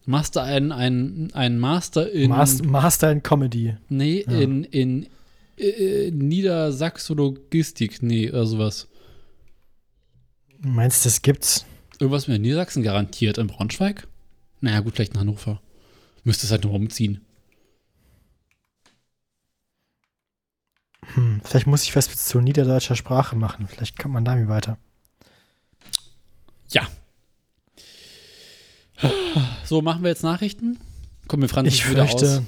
Machst 0.06 0.34
du 0.36 0.40
einen, 0.42 0.72
einen, 0.72 1.32
einen 1.34 1.58
Master 1.58 2.10
in. 2.10 2.30
Mas- 2.30 2.62
Master 2.62 3.12
in 3.12 3.22
Comedy. 3.22 3.76
nee, 3.88 4.24
Ja. 4.26 4.40
in, 4.40 4.64
in 4.64 5.06
äh, 5.56 6.10
Niedersachsologistik. 6.10 8.02
Nee, 8.02 8.30
oder 8.30 8.46
sowas. 8.46 8.88
Meinst 10.58 11.04
du, 11.04 11.08
das 11.08 11.22
gibt's? 11.22 11.64
Irgendwas 11.98 12.28
mit 12.28 12.40
Niedersachsen 12.42 12.82
garantiert. 12.82 13.38
In 13.38 13.46
Braunschweig? 13.46 14.08
Naja, 14.60 14.80
gut, 14.80 14.94
vielleicht 14.94 15.12
in 15.14 15.20
Hannover. 15.20 15.60
Müsstest 16.24 16.50
halt 16.52 16.64
nur 16.64 16.72
umziehen. 16.74 17.20
Hm, 21.14 21.40
vielleicht 21.44 21.66
muss 21.66 21.82
ich 21.84 21.96
was 21.96 22.08
zu 22.08 22.40
niederdeutscher 22.40 22.96
Sprache 22.96 23.36
machen. 23.36 23.66
Vielleicht 23.68 23.98
kommt 23.98 24.14
man 24.14 24.24
damit 24.24 24.48
weiter. 24.48 24.78
Ja. 26.70 26.86
So, 29.64 29.82
machen 29.82 30.02
wir 30.02 30.10
jetzt 30.10 30.22
Nachrichten? 30.22 30.78
Kommen 31.26 31.42
wir 31.42 31.48
Franz 31.48 31.68
Ich 31.68 31.88
wieder 31.88 32.06
fürchte. 32.06 32.38
aus? 32.38 32.42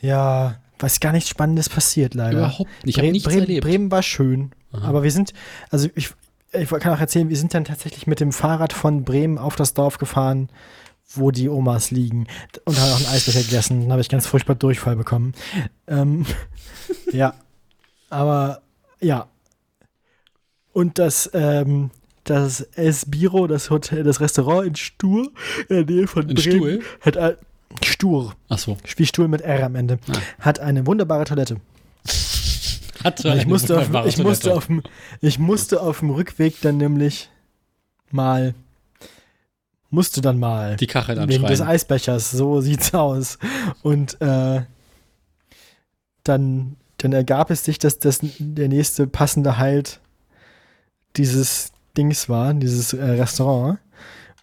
Ja, 0.00 0.60
was 0.78 1.00
gar 1.00 1.12
nichts 1.12 1.30
Spannendes 1.30 1.68
passiert, 1.68 2.14
leider. 2.14 2.38
Überhaupt 2.38 2.70
nicht. 2.84 2.96
Bre 2.98 3.12
Bremen, 3.12 3.40
erlebt. 3.40 3.64
Bremen 3.64 3.90
war 3.90 4.02
schön. 4.02 4.52
Aha. 4.72 4.88
Aber 4.88 5.02
wir 5.02 5.10
sind, 5.10 5.32
also 5.70 5.88
ich, 5.94 6.10
ich 6.52 6.68
kann 6.68 6.92
auch 6.92 7.00
erzählen, 7.00 7.28
wir 7.28 7.36
sind 7.36 7.54
dann 7.54 7.64
tatsächlich 7.64 8.06
mit 8.06 8.20
dem 8.20 8.32
Fahrrad 8.32 8.72
von 8.72 9.04
Bremen 9.04 9.38
auf 9.38 9.56
das 9.56 9.74
Dorf 9.74 9.98
gefahren, 9.98 10.48
wo 11.14 11.30
die 11.30 11.48
Omas 11.48 11.90
liegen. 11.90 12.26
Und 12.64 12.78
haben 12.78 12.92
auch 12.92 12.96
einen 12.96 13.06
Eisbecher 13.06 13.42
gegessen. 13.42 13.82
Dann 13.82 13.92
habe 13.92 14.00
ich 14.00 14.08
ganz 14.08 14.26
furchtbar 14.26 14.54
Durchfall 14.56 14.96
bekommen. 14.96 15.32
Ähm, 15.86 16.26
ja. 17.12 17.34
Aber 18.10 18.62
ja. 19.00 19.28
Und 20.72 20.98
das, 20.98 21.30
ähm, 21.32 21.90
das 22.24 22.60
Esbiro, 22.74 23.46
das 23.46 23.70
Hotel, 23.70 24.02
das 24.02 24.20
Restaurant 24.20 24.66
in 24.66 24.76
Stur, 24.76 25.30
in 25.68 25.76
der 25.76 25.84
Nähe 25.86 26.06
von 26.06 26.28
In 26.28 26.34
Bremen, 26.34 26.40
Stuhl? 26.40 26.82
hat 27.00 27.16
ein, 27.16 27.34
Stur, 27.82 28.34
Achso. 28.48 28.76
wie 28.96 29.06
Stuhl 29.06 29.28
mit 29.28 29.40
R 29.42 29.64
am 29.64 29.74
Ende, 29.74 29.98
Ah. 30.08 30.18
hat 30.40 30.58
eine 30.60 30.86
wunderbare 30.86 31.24
Toilette. 31.24 31.56
Hatte 33.04 33.34
ich 33.36 33.46
musste, 33.46 33.78
auf, 33.78 33.88
ich, 34.06 34.18
musste 34.18 34.48
Toilette. 34.48 34.54
auf 34.56 34.66
dem, 34.66 34.82
ich 35.20 35.38
musste 35.38 35.80
auf 35.80 36.00
dem 36.00 36.10
Rückweg 36.10 36.60
dann 36.62 36.76
nämlich 36.78 37.28
mal, 38.10 38.54
musste 39.90 40.20
dann 40.20 40.38
mal, 40.38 40.76
die 40.76 40.86
Kachel 40.86 41.16
wegen 41.28 41.42
des 41.42 41.60
anschreien. 41.60 41.68
Eisbechers, 41.68 42.30
so 42.30 42.60
sieht's 42.62 42.94
aus. 42.94 43.38
Und 43.82 44.20
äh, 44.20 44.62
dann, 46.24 46.76
dann 46.98 47.12
ergab 47.12 47.50
es 47.50 47.64
sich, 47.64 47.78
dass 47.78 47.98
das 47.98 48.20
der 48.22 48.68
nächste 48.68 49.06
passende 49.06 49.58
Halt 49.58 50.00
dieses 51.16 51.72
Dings 51.96 52.28
war, 52.28 52.52
dieses 52.54 52.92
äh, 52.92 53.02
Restaurant. 53.02 53.78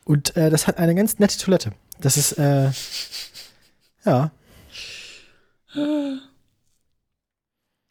Und 0.05 0.35
äh, 0.35 0.49
das 0.49 0.67
hat 0.67 0.77
eine 0.77 0.95
ganz 0.95 1.19
nette 1.19 1.37
Toilette. 1.37 1.73
Das 1.99 2.17
ist, 2.17 2.33
äh, 2.33 2.71
ja, 4.05 4.31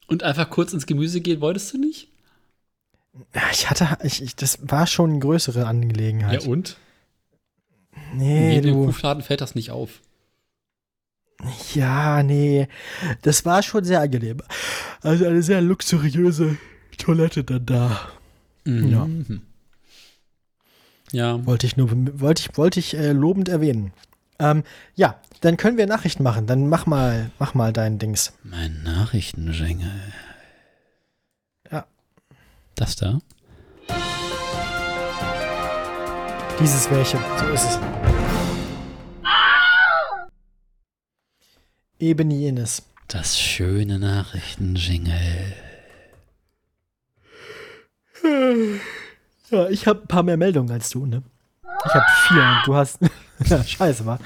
Und 0.07 0.23
einfach 0.23 0.51
kurz 0.51 0.73
ins 0.73 0.87
Gemüse 0.87 1.21
gehen 1.21 1.41
wolltest 1.41 1.73
du 1.73 1.79
nicht? 1.79 2.09
Ja, 3.35 3.43
ich 3.51 3.69
hatte, 3.71 3.99
ich, 4.03 4.23
ich, 4.23 4.37
das 4.37 4.59
war 4.63 4.87
schon 4.87 5.11
eine 5.11 5.19
größere 5.19 5.67
Angelegenheit. 5.67 6.45
Ja, 6.45 6.49
und? 6.51 6.77
Nee, 8.15 8.57
In 8.57 8.63
dem 8.63 8.75
du. 8.75 8.85
Kuhfladen 8.87 9.23
fällt 9.23 9.41
das 9.41 9.55
nicht 9.55 9.71
auf. 9.71 10.01
Ja, 11.75 12.23
nee. 12.23 12.69
Das 13.23 13.45
war 13.45 13.63
schon 13.63 13.85
sehr 13.85 14.01
angenehm. 14.01 14.39
Also 15.01 15.27
eine 15.27 15.43
sehr 15.43 15.61
luxuriöse 15.61 16.57
Toilette 16.99 17.43
dann 17.43 17.67
da. 17.67 18.01
Ja. 18.65 19.07
Mhm. 19.07 19.43
Ja. 21.11 21.45
Wollte 21.45 21.67
ich 21.67 21.77
nur, 21.77 21.91
wollte 22.21 22.43
ich, 22.43 22.57
wollte 22.57 22.81
ich 22.81 22.95
äh, 22.95 23.13
lobend 23.13 23.49
erwähnen. 23.49 23.93
Ähm, 24.39 24.63
ja, 24.95 25.21
dann 25.41 25.57
können 25.57 25.77
wir 25.77 25.87
Nachrichten 25.87 26.23
machen. 26.23 26.47
Dann 26.47 26.69
mach 26.69 26.87
mal, 26.87 27.31
mach 27.39 27.55
mal 27.55 27.73
dein 27.73 27.99
Dings. 27.99 28.33
Mein 28.45 28.83
Nachrichtenschengel. 28.83 29.91
Ja. 31.71 31.87
Das 32.75 32.97
da? 32.97 33.19
Dieses 36.61 36.91
welche. 36.91 37.19
So 37.39 37.47
ist 37.49 37.65
es. 37.65 37.79
Eben 41.99 42.31
jenes. 42.31 42.83
Das 43.09 43.39
schöne 43.39 43.99
Nachrichtenjingle. 43.99 45.55
Ja, 49.51 49.69
ich 49.69 49.87
habe 49.87 50.03
ein 50.03 50.09
paar 50.09 50.23
mehr 50.23 50.37
Meldungen 50.37 50.71
als 50.71 50.91
du, 50.91 51.07
ne? 51.07 51.23
Ich 51.85 51.95
habe 51.95 52.07
vier 52.29 52.43
und 52.43 52.67
du 52.67 52.75
hast. 52.75 52.99
ja, 53.47 53.63
scheiße, 53.63 54.07
war. 54.07 54.19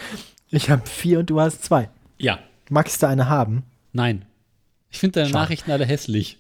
Ich 0.50 0.70
habe 0.70 0.86
vier 0.86 1.20
und 1.20 1.30
du 1.30 1.40
hast 1.40 1.64
zwei. 1.64 1.88
Ja. 2.18 2.38
Magst 2.70 3.02
du 3.02 3.08
eine 3.08 3.28
haben? 3.28 3.64
Nein. 3.92 4.24
Ich 4.90 4.98
finde 4.98 5.20
deine 5.20 5.30
Schade. 5.30 5.42
Nachrichten 5.44 5.70
alle 5.70 5.84
hässlich. 5.84 6.38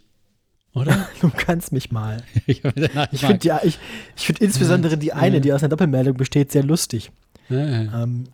Oder? 0.76 1.08
Du 1.20 1.30
kannst 1.30 1.72
mich 1.72 1.90
mal. 1.90 2.22
ich 2.46 2.60
finde 2.60 3.60
Ich 3.62 3.78
ich, 4.16 4.26
find 4.26 4.38
insbesondere 4.40 4.98
die 4.98 5.12
eine, 5.12 5.40
die 5.40 5.52
aus 5.52 5.62
einer 5.62 5.70
Doppelmeldung 5.70 6.16
besteht, 6.16 6.52
sehr 6.52 6.62
lustig. 6.62 7.10
Ähm, 7.50 8.24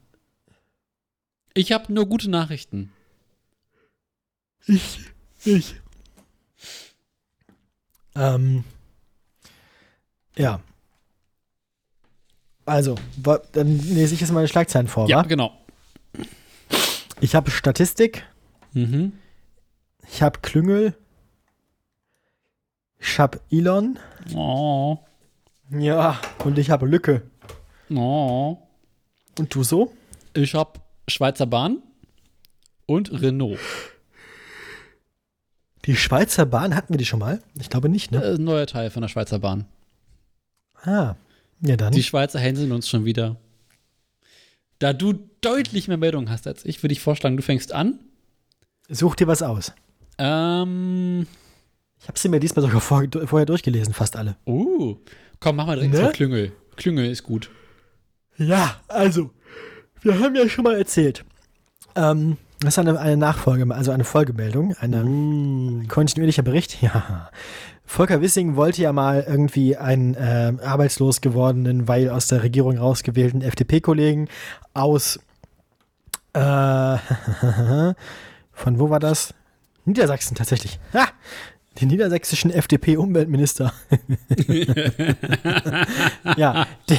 Ich 1.55 1.71
habe 1.73 1.93
nur 1.93 2.07
gute 2.07 2.29
Nachrichten. 2.31 2.91
ich, 4.67 5.01
ich. 5.45 5.75
Ähm, 8.15 8.65
ja. 10.37 10.61
Also, 12.65 12.97
dann 13.53 13.79
lese 13.79 14.15
ich 14.15 14.21
jetzt 14.21 14.33
meine 14.33 14.49
Schlagzeilen 14.49 14.89
vor, 14.89 15.09
Ja, 15.09 15.19
wa? 15.19 15.23
genau. 15.23 15.53
Ich 17.21 17.35
habe 17.35 17.51
Statistik, 17.51 18.25
Mhm. 18.73 19.13
ich 20.09 20.23
habe 20.23 20.41
Klüngel, 20.41 20.95
Ich 23.03 23.19
hab 23.19 23.41
Elon. 23.51 23.99
Oh. 24.35 24.99
Ja. 25.71 26.21
Und 26.45 26.57
ich 26.57 26.71
habe 26.71 26.87
Lücke. 26.87 27.23
Oh. 27.91 28.57
Und 29.39 29.55
du 29.55 29.65
so? 29.65 29.93
Ich 30.35 30.55
habe 30.55 30.81
Schweizer 31.09 31.47
Bahn 31.47 31.83
und 32.87 33.11
Renault. 33.21 33.59
Die 35.85 35.97
Schweizer 35.97 36.47
Bahn 36.47 36.77
hatten 36.77 36.95
wir 36.95 36.99
die 36.99 37.05
schon 37.05 37.19
mal? 37.19 37.43
Ich 37.61 37.71
glaube 37.71 37.89
nicht, 37.89 38.13
ne? 38.13 38.23
Äh, 38.23 38.39
neuer 38.39 38.69
Teil 38.69 38.91
von 38.91 39.03
der 39.03 39.09
Schweizer 39.09 39.41
Bahn. 39.41 39.67
Ah. 40.85 41.17
Ja, 41.61 41.77
dann. 41.77 41.93
Die 41.93 42.05
Schweizer 42.05 42.39
hänseln 42.39 42.71
uns 42.71 42.89
schon 42.89 43.05
wieder. 43.05 43.37
Da 44.79 44.93
du 44.93 45.15
deutlich 45.41 45.89
mehr 45.89 45.97
Meldungen 45.97 46.31
hast 46.31 46.47
als 46.47 46.65
ich, 46.65 46.83
würde 46.83 46.93
ich 46.93 47.01
vorschlagen, 47.01 47.37
du 47.37 47.43
fängst 47.43 47.73
an. 47.73 47.99
Such 48.89 49.17
dir 49.17 49.27
was 49.27 49.43
aus. 49.43 49.73
Ähm. 50.19 51.27
Ich 52.03 52.09
habe 52.09 52.19
sie 52.19 52.29
mir 52.29 52.41
diesmal 52.41 52.65
sogar 52.65 52.81
vor, 52.81 53.05
vorher 53.27 53.47
durchgelesen, 53.47 53.95
fast 53.95 54.17
alle. 54.17 54.37
Uh. 54.45 54.97
Komm, 55.39 55.57
mach 55.57 55.67
mal 55.67 55.77
direkt 55.77 55.95
Ne? 55.95 56.01
zur 56.01 56.11
Klüngel. 56.11 56.53
Klüngel 56.77 57.09
ist 57.11 57.23
gut. 57.23 57.49
Ja, 58.37 58.77
also, 58.89 59.31
wir 60.03 60.19
haben 60.19 60.35
ja 60.35 60.49
schon 60.49 60.65
mal 60.65 60.77
erzählt. 60.77 61.25
Ähm, 61.95 62.39
das 62.59 62.75
ist 62.75 62.79
eine, 62.79 62.99
eine 62.99 63.17
Nachfolge, 63.17 63.73
also 63.73 63.93
eine 63.93 64.05
Folgemeldung, 64.05 64.75
ein 64.81 65.87
kontinuierlicher 65.89 66.43
Bericht. 66.43 66.79
Ja. 66.83 67.31
Volker 67.85 68.21
Wissing 68.23 68.57
wollte 68.57 68.81
ja 68.81 68.93
mal 68.93 69.25
irgendwie 69.29 69.77
einen 69.77 70.15
äh, 70.15 70.55
arbeitslos 70.65 71.21
gewordenen, 71.21 71.89
weil 71.89 72.09
aus 72.11 72.27
der 72.29 72.43
Regierung 72.43 72.79
rausgewählten 72.79 73.43
FDP-Kollegen 73.43 74.29
aus 74.73 75.19
äh, 76.33 76.39
von 78.53 78.79
wo 78.79 78.89
war 78.89 79.01
das? 79.01 79.35
Niedersachsen 79.85 80.37
tatsächlich. 80.37 80.79
Ha! 80.95 81.09
Den 81.81 81.89
niedersächsischen 81.89 82.51
FDP-Umweltminister. 82.51 83.73
ja, 86.37 86.67
den, 86.89 86.99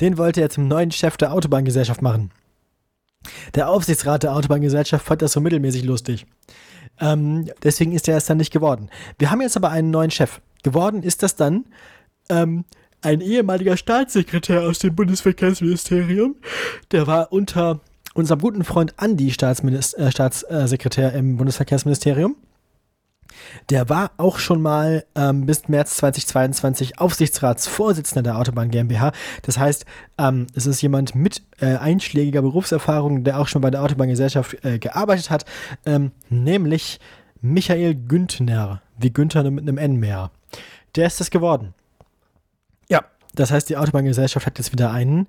den 0.00 0.18
wollte 0.18 0.40
er 0.40 0.50
zum 0.50 0.68
neuen 0.68 0.92
Chef 0.92 1.16
der 1.16 1.32
Autobahngesellschaft 1.32 2.02
machen. 2.02 2.30
Der 3.54 3.68
Aufsichtsrat 3.68 4.22
der 4.22 4.34
Autobahngesellschaft 4.34 5.04
fand 5.04 5.22
das 5.22 5.32
so 5.32 5.40
mittelmäßig 5.40 5.84
lustig. 5.84 6.26
Ähm, 7.00 7.50
deswegen 7.62 7.92
ist 7.92 8.08
er 8.08 8.16
es 8.16 8.26
dann 8.26 8.38
nicht 8.38 8.52
geworden. 8.52 8.90
Wir 9.18 9.30
haben 9.30 9.40
jetzt 9.40 9.56
aber 9.56 9.70
einen 9.70 9.90
neuen 9.90 10.10
Chef. 10.10 10.40
Geworden 10.62 11.02
ist 11.02 11.22
das 11.22 11.34
dann 11.34 11.64
ähm, 12.28 12.64
ein 13.02 13.20
ehemaliger 13.20 13.76
Staatssekretär 13.76 14.62
aus 14.62 14.78
dem 14.78 14.94
Bundesverkehrsministerium. 14.94 16.36
Der 16.92 17.06
war 17.06 17.32
unter 17.32 17.80
unserem 18.14 18.40
guten 18.40 18.64
Freund 18.64 18.94
Andi 18.98 19.30
Staatsminister, 19.30 19.98
äh, 19.98 20.10
Staatssekretär 20.10 21.14
im 21.14 21.36
Bundesverkehrsministerium. 21.36 22.36
Der 23.68 23.88
war 23.88 24.12
auch 24.16 24.38
schon 24.38 24.60
mal 24.62 25.04
ähm, 25.14 25.46
bis 25.46 25.68
März 25.68 25.96
2022 25.96 26.98
Aufsichtsratsvorsitzender 26.98 28.22
der 28.22 28.38
Autobahn 28.38 28.70
GmbH. 28.70 29.12
Das 29.42 29.58
heißt, 29.58 29.84
ähm, 30.18 30.46
es 30.54 30.66
ist 30.66 30.82
jemand 30.82 31.14
mit 31.14 31.42
äh, 31.60 31.76
einschlägiger 31.76 32.42
Berufserfahrung, 32.42 33.24
der 33.24 33.38
auch 33.38 33.48
schon 33.48 33.62
bei 33.62 33.70
der 33.70 33.82
Autobahngesellschaft 33.82 34.64
äh, 34.64 34.78
gearbeitet 34.78 35.30
hat, 35.30 35.44
ähm, 35.86 36.12
nämlich 36.28 37.00
Michael 37.40 37.94
Güntner, 37.94 38.82
wie 38.98 39.12
Günther 39.12 39.48
mit 39.50 39.62
einem 39.62 39.78
N 39.78 39.96
mehr. 39.96 40.30
Der 40.96 41.06
ist 41.06 41.20
das 41.20 41.30
geworden. 41.30 41.74
Ja, 42.88 43.04
das 43.34 43.50
heißt, 43.50 43.68
die 43.68 43.76
Autobahngesellschaft 43.76 44.46
hat 44.46 44.58
jetzt 44.58 44.72
wieder 44.72 44.90
einen 44.90 45.28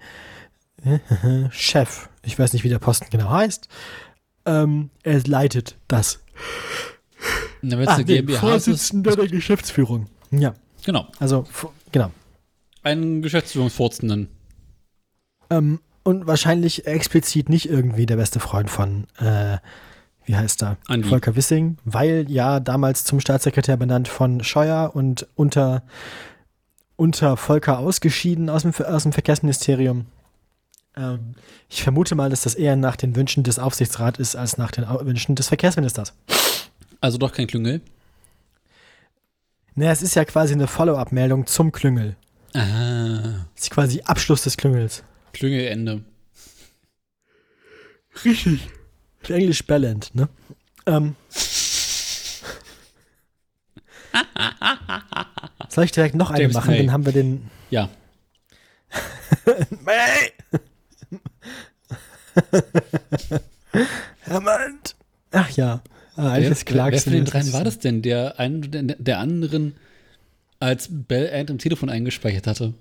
äh, 0.84 1.00
Chef. 1.52 2.10
Ich 2.24 2.38
weiß 2.38 2.54
nicht, 2.54 2.64
wie 2.64 2.70
der 2.70 2.80
Posten 2.80 3.08
genau 3.10 3.30
heißt. 3.30 3.68
Ähm, 4.46 4.90
er 5.04 5.22
leitet 5.22 5.78
das. 5.88 6.20
Na, 7.62 7.78
wenn 7.78 7.84
es 7.84 7.90
Ah, 7.90 7.96
eine 7.96 8.06
GmbH 8.06 8.40
Vorsitzender 8.40 9.16
der 9.16 9.28
Geschäftsführung. 9.28 10.08
Ja, 10.32 10.54
genau. 10.84 11.08
also, 11.20 11.46
genau. 11.92 12.12
Einen 12.84 13.22
Geschäftsführungsvorsitzenden. 13.22 14.30
Ähm, 15.50 15.80
und 16.04 16.26
wahrscheinlich 16.26 16.88
explizit 16.88 17.50
nicht 17.50 17.70
irgendwie 17.70 18.06
der 18.06 18.16
beste 18.16 18.40
Freund 18.40 18.70
von, 18.70 19.06
äh, 19.20 19.58
wie 20.26 20.36
heißt 20.36 20.64
er? 20.64 20.78
Andi. 20.88 21.08
Volker 21.08 21.36
Wissing, 21.36 21.78
weil 21.86 22.26
ja 22.30 22.60
damals 22.60 23.04
zum 23.04 23.20
Staatssekretär 23.20 23.78
benannt 23.78 24.08
von 24.08 24.44
Scheuer 24.44 24.92
und 24.96 25.28
unter, 25.36 25.84
unter 26.96 27.38
Volker 27.38 27.78
ausgeschieden 27.80 28.50
aus 28.50 28.64
dem, 28.64 28.74
aus 28.74 29.04
dem 29.04 29.12
Verkehrsministerium. 29.12 30.06
Ähm, 30.96 31.36
ich 31.70 31.84
vermute 31.84 32.16
mal, 32.16 32.30
dass 32.30 32.42
das 32.42 32.56
eher 32.56 32.76
nach 32.76 32.96
den 32.96 33.16
Wünschen 33.16 33.44
des 33.44 33.60
Aufsichtsrats 33.60 34.20
ist, 34.20 34.36
als 34.36 34.58
nach 34.58 34.72
den 34.72 34.86
Wünschen 34.88 35.36
des 35.36 35.50
Verkehrsministers. 35.50 36.14
Also 37.02 37.18
doch 37.18 37.34
kein 37.34 37.48
Klüngel. 37.48 37.82
Naja, 39.74 39.92
es 39.92 40.02
ist 40.04 40.16
ja 40.16 40.24
quasi 40.24 40.54
eine 40.54 40.68
Follow-up-Meldung 40.68 41.48
zum 41.48 41.72
Klüngel. 41.72 42.16
Ah. 42.54 43.46
Es 43.56 43.64
ist 43.64 43.72
quasi 43.72 44.02
Abschluss 44.06 44.44
des 44.44 44.56
Klüngels. 44.58 45.04
Klüngelende. 45.34 46.04
Richtig. 48.24 48.70
Englisch 49.28 49.66
Ballant, 49.66 50.14
ne? 50.14 50.30
Ähm. 50.86 51.16
Soll 55.70 55.86
ich 55.86 55.92
direkt 55.92 56.16
noch 56.16 56.32
eine 56.32 56.42
James 56.42 56.54
machen? 56.54 56.72
May. 56.72 56.80
Dann 56.80 56.92
haben 56.92 57.06
wir 57.06 57.14
den. 57.14 57.50
Ja. 57.70 57.90
Hammond! 64.28 64.96
Ach 65.32 65.50
ja. 65.52 65.82
Ah, 66.22 66.36
Wer, 66.38 66.50
wer, 66.52 67.00
von 67.02 67.14
den 67.14 67.26
dreien 67.26 67.52
war 67.54 67.64
das 67.64 67.80
denn, 67.80 68.02
der 68.02 68.40
einen 68.40 68.70
der, 68.70 68.84
der 68.84 69.20
anderen 69.20 69.76
als 70.60 70.88
Bell 70.92 71.28
End 71.28 71.50
im 71.50 71.58
Telefon 71.58 71.90
eingespeichert 71.90 72.46
hatte? 72.46 72.74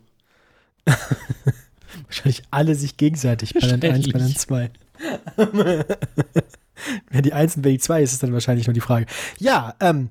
Wahrscheinlich 2.04 2.42
alle 2.50 2.74
sich 2.74 2.96
gegenseitig. 2.96 3.54
Ballant 3.54 3.84
1, 3.84 4.08
Ballant 4.10 4.38
2. 4.38 4.70
Wer 7.10 7.22
die 7.22 7.32
1 7.32 7.56
und 7.56 7.64
wer 7.64 7.72
die 7.72 7.78
2 7.78 8.02
ist, 8.02 8.12
ist 8.12 8.22
dann 8.22 8.32
wahrscheinlich 8.32 8.66
nur 8.66 8.74
die 8.74 8.80
Frage. 8.80 9.06
Ja, 9.38 9.74
ähm. 9.80 10.08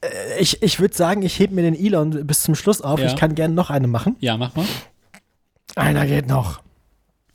äh, 0.00 0.08
Ich, 0.38 0.62
ich 0.62 0.80
würde 0.80 0.94
sagen, 0.94 1.22
ich 1.22 1.38
hebe 1.38 1.54
mir 1.54 1.62
den 1.62 1.74
Elon 1.74 2.26
bis 2.26 2.42
zum 2.42 2.54
Schluss 2.54 2.80
auf. 2.80 3.00
Ja. 3.00 3.06
Ich 3.06 3.16
kann 3.16 3.34
gerne 3.34 3.54
noch 3.54 3.70
eine 3.70 3.86
machen. 3.86 4.16
Ja, 4.20 4.36
mach 4.36 4.54
mal. 4.54 4.66
Einer 5.76 6.06
geht 6.06 6.26
noch. 6.28 6.62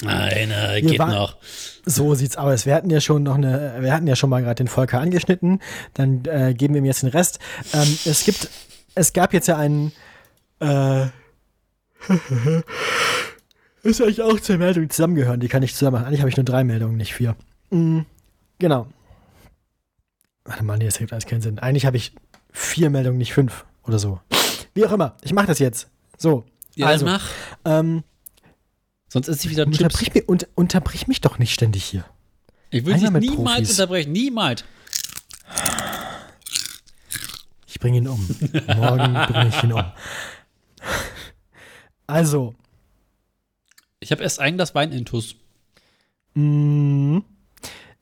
Einer 0.06 0.74
Wir 0.76 0.82
geht 0.82 1.00
war- 1.00 1.10
noch. 1.14 1.38
So 1.86 2.16
sieht's 2.16 2.36
aus. 2.36 2.66
Wir 2.66 2.74
hatten 2.76 2.90
ja 2.90 3.00
schon 3.00 3.24
noch 3.24 3.36
eine, 3.36 3.76
wir 3.80 3.94
hatten 3.94 4.08
ja 4.08 4.16
schon 4.16 4.30
mal 4.30 4.42
gerade 4.42 4.56
den 4.56 4.68
Volker 4.68 5.00
angeschnitten. 5.00 5.62
Dann 5.94 6.26
äh, 6.26 6.54
geben 6.54 6.74
wir 6.74 6.82
ihm 6.82 6.86
jetzt 6.86 7.04
den 7.04 7.10
Rest. 7.10 7.40
Ähm, 7.74 7.98
es 8.06 8.24
gibt, 8.26 8.50
es 8.96 9.14
gab 9.14 9.34
jetzt 9.34 9.48
ja 9.48 9.58
einen, 9.58 9.92
äh, 10.60 11.06
ist 13.84 14.02
eigentlich 14.02 14.22
auch 14.22 14.40
zwei 14.40 14.58
Meldungen, 14.58 14.90
zusammengehören. 14.90 15.40
Die 15.40 15.48
kann 15.48 15.64
ich 15.64 15.74
zusammen 15.76 15.94
machen. 15.96 16.06
Eigentlich 16.08 16.22
habe 16.22 16.30
ich 16.30 16.38
nur 16.38 16.44
drei 16.44 16.64
Meldungen, 16.64 16.98
nicht 16.98 17.14
vier. 17.14 17.36
Mm, 17.70 18.02
genau. 18.60 18.88
Warte 20.44 20.64
mal, 20.64 20.78
nee, 20.78 20.86
das 20.86 20.96
ergibt 20.96 21.14
alles 21.14 21.26
keinen 21.26 21.42
Sinn. 21.42 21.60
Eigentlich 21.60 21.86
habe 21.86 21.98
ich 21.98 22.14
vier 22.52 22.90
Meldungen, 22.90 23.18
nicht 23.18 23.34
fünf 23.34 23.66
oder 23.84 24.00
so. 24.00 24.20
Wie 24.74 24.86
auch 24.86 24.92
immer. 24.92 25.16
Ich 25.24 25.34
mache 25.34 25.48
das 25.48 25.60
jetzt. 25.60 25.88
So. 26.18 26.46
Ja, 26.76 26.88
also, 26.88 27.06
mach. 27.06 27.30
ähm, 27.64 28.04
Sonst 29.08 29.28
ist 29.28 29.42
sie 29.42 29.50
wieder 29.50 29.66
Chips. 29.66 29.80
unterbrich, 29.82 30.14
mich, 30.14 30.28
unter, 30.30 30.48
unterbrich 30.56 31.08
mich 31.08 31.22
doch 31.22 31.38
nicht 31.40 31.54
ständig 31.54 31.84
hier. 31.86 32.06
Ich 32.72 32.86
will 32.86 32.94
dich 32.96 33.04
niemals 33.12 33.36
Profis. 33.58 33.70
unterbrechen. 33.80 34.12
Niemals. 34.12 34.64
Ich 37.68 37.80
bringe 37.80 37.98
ihn 37.98 38.08
um. 38.08 38.26
Morgen 38.76 39.14
bringe 39.14 39.48
ich 39.50 39.64
ihn 39.64 39.74
um. 39.74 39.84
Also, 42.08 42.56
Ich 44.00 44.12
habe 44.12 44.22
erst 44.24 44.40
ein 44.40 44.56
Glas 44.56 44.76
Wein 44.76 44.92
intus. 44.92 45.36
mh, 46.34 47.22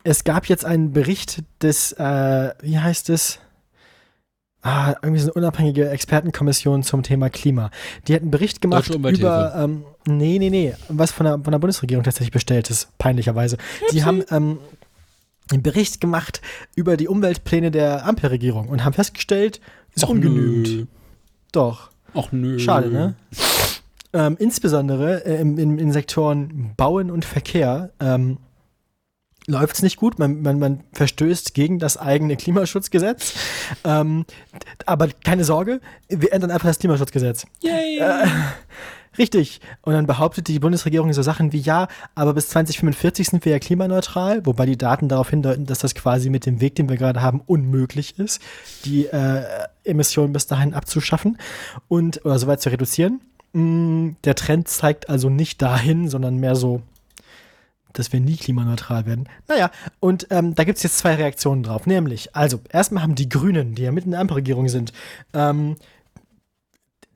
es 0.04 0.24
gab 0.26 0.48
jetzt 0.50 0.66
einen 0.66 0.92
Bericht 0.92 1.44
des, 1.62 1.94
äh, 1.94 2.54
wie 2.62 2.78
heißt 2.80 3.10
es? 3.10 3.40
Ah, 4.66 4.96
irgendwie 5.02 5.20
so 5.20 5.26
eine 5.26 5.34
unabhängige 5.34 5.90
Expertenkommission 5.90 6.84
zum 6.84 7.04
Thema 7.04 7.30
Klima. 7.30 7.70
Die 8.08 8.16
hat 8.16 8.22
einen 8.22 8.32
Bericht 8.32 8.62
gemacht 8.62 8.90
über, 8.96 9.54
ähm, 9.58 9.84
nee, 10.06 10.40
nee, 10.40 10.50
nee, 10.50 10.74
was 10.88 11.12
von 11.12 11.26
der, 11.26 11.34
von 11.40 11.52
der 11.52 11.60
Bundesregierung 11.60 12.06
tatsächlich 12.06 12.32
bestellt 12.32 12.70
ist, 12.70 12.98
peinlicherweise. 12.98 13.58
Die 13.92 14.06
haben 14.06 14.24
ähm, 14.32 14.60
einen 15.52 15.64
Bericht 15.64 16.00
gemacht 16.00 16.42
über 16.76 16.96
die 16.96 17.10
Umweltpläne 17.10 17.72
der 17.72 18.06
Ampelregierung 18.06 18.70
und 18.70 18.86
haben 18.86 18.94
festgestellt, 18.94 19.60
ist 19.96 20.06
Och, 20.06 20.10
ungenügend. 20.12 20.68
nö. 20.68 20.86
Doch. 21.52 21.90
Ach 22.14 22.32
nö. 22.32 22.58
Schade, 22.58 22.90
ne? 22.90 23.16
Ähm, 24.14 24.38
insbesondere 24.40 25.26
äh, 25.26 25.42
in, 25.42 25.58
in, 25.58 25.78
in 25.78 25.92
Sektoren 25.92 26.72
Bauen 26.78 27.12
und 27.12 27.26
Verkehr 27.26 27.90
ähm, 28.00 28.38
läuft 29.48 29.76
es 29.76 29.82
nicht 29.82 29.98
gut. 29.98 30.20
Man, 30.20 30.42
man, 30.42 30.60
man 30.60 30.84
verstößt 30.94 31.54
gegen 31.54 31.80
das 31.80 31.98
eigene 31.98 32.38
Klimaschutzgesetz. 32.38 33.34
Ähm, 33.84 34.26
aber 34.86 35.10
keine 35.24 35.44
Sorge, 35.44 35.82
wir 36.10 36.34
ändern 36.34 36.52
einfach 36.52 36.68
das 36.68 36.80
Klimaschutzgesetz. 36.80 37.46
Yay. 37.62 38.00
Äh, 38.00 38.26
Richtig. 39.18 39.62
Und 39.82 39.94
dann 39.94 40.08
behauptet 40.08 40.48
die 40.48 40.60
Bundesregierung 40.60 41.14
so 41.14 41.22
Sachen 41.22 41.54
wie, 41.54 41.60
ja, 41.60 41.88
aber 42.16 42.34
bis 42.34 42.50
2045 42.50 43.30
sind 43.30 43.46
wir 43.46 43.52
ja 43.52 43.60
klimaneutral, 43.60 44.46
wobei 44.46 44.66
die 44.66 44.78
Daten 44.78 45.08
darauf 45.08 45.30
hindeuten, 45.30 45.66
dass 45.66 45.80
das 45.80 45.94
quasi 45.94 46.30
mit 46.30 46.46
dem 46.46 46.62
Weg, 46.62 46.76
den 46.76 46.90
wir 46.90 46.98
gerade 46.98 47.22
haben, 47.22 47.42
unmöglich 47.46 48.18
ist, 48.18 48.42
die 48.86 49.06
äh, 49.06 49.44
Emissionen 49.84 50.34
bis 50.34 50.48
dahin 50.48 50.74
abzuschaffen 50.74 51.38
und 51.88 52.26
oder 52.26 52.40
soweit 52.40 52.62
zu 52.62 52.70
reduzieren. 52.70 53.22
Mm, 53.54 54.12
der 54.24 54.34
Trend 54.36 54.68
zeigt 54.68 55.10
also 55.10 55.30
nicht 55.30 55.62
dahin, 55.62 56.10
sondern 56.10 56.38
mehr 56.38 56.56
so, 56.56 56.82
dass 57.94 58.12
wir 58.12 58.20
nie 58.20 58.36
klimaneutral 58.36 59.06
werden. 59.06 59.30
Naja, 59.48 59.72
und 60.00 60.28
ähm, 60.30 60.56
da 60.56 60.64
gibt 60.64 60.78
es 60.78 60.84
jetzt 60.84 60.98
zwei 60.98 61.16
Reaktionen 61.16 61.64
drauf. 61.64 61.86
Nämlich, 61.86 62.36
also, 62.36 62.60
erstmal 62.70 63.04
haben 63.04 63.16
die 63.16 63.30
Grünen, 63.30 63.76
die 63.76 63.84
ja 63.84 63.92
mitten 63.92 64.10
in 64.10 64.12
der 64.12 64.22
Ampelregierung 64.22 64.68
sind, 64.68 64.92
ähm, 65.34 65.76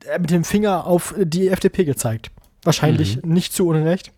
äh, 0.06 0.18
mit 0.18 0.30
dem 0.30 0.44
Finger 0.44 0.86
auf 0.86 1.14
die 1.18 1.48
FDP 1.48 1.84
gezeigt. 1.84 2.30
Wahrscheinlich 2.62 3.22
mhm. 3.22 3.32
nicht 3.32 3.52
zu 3.52 3.66
Unrecht. 3.68 4.12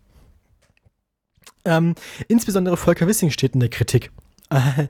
Ähm, 1.65 1.95
insbesondere 2.27 2.77
Volker 2.77 3.07
Wissing 3.07 3.29
steht 3.29 3.53
in 3.53 3.59
der 3.59 3.69
Kritik. 3.69 4.11
Äh, 4.49 4.87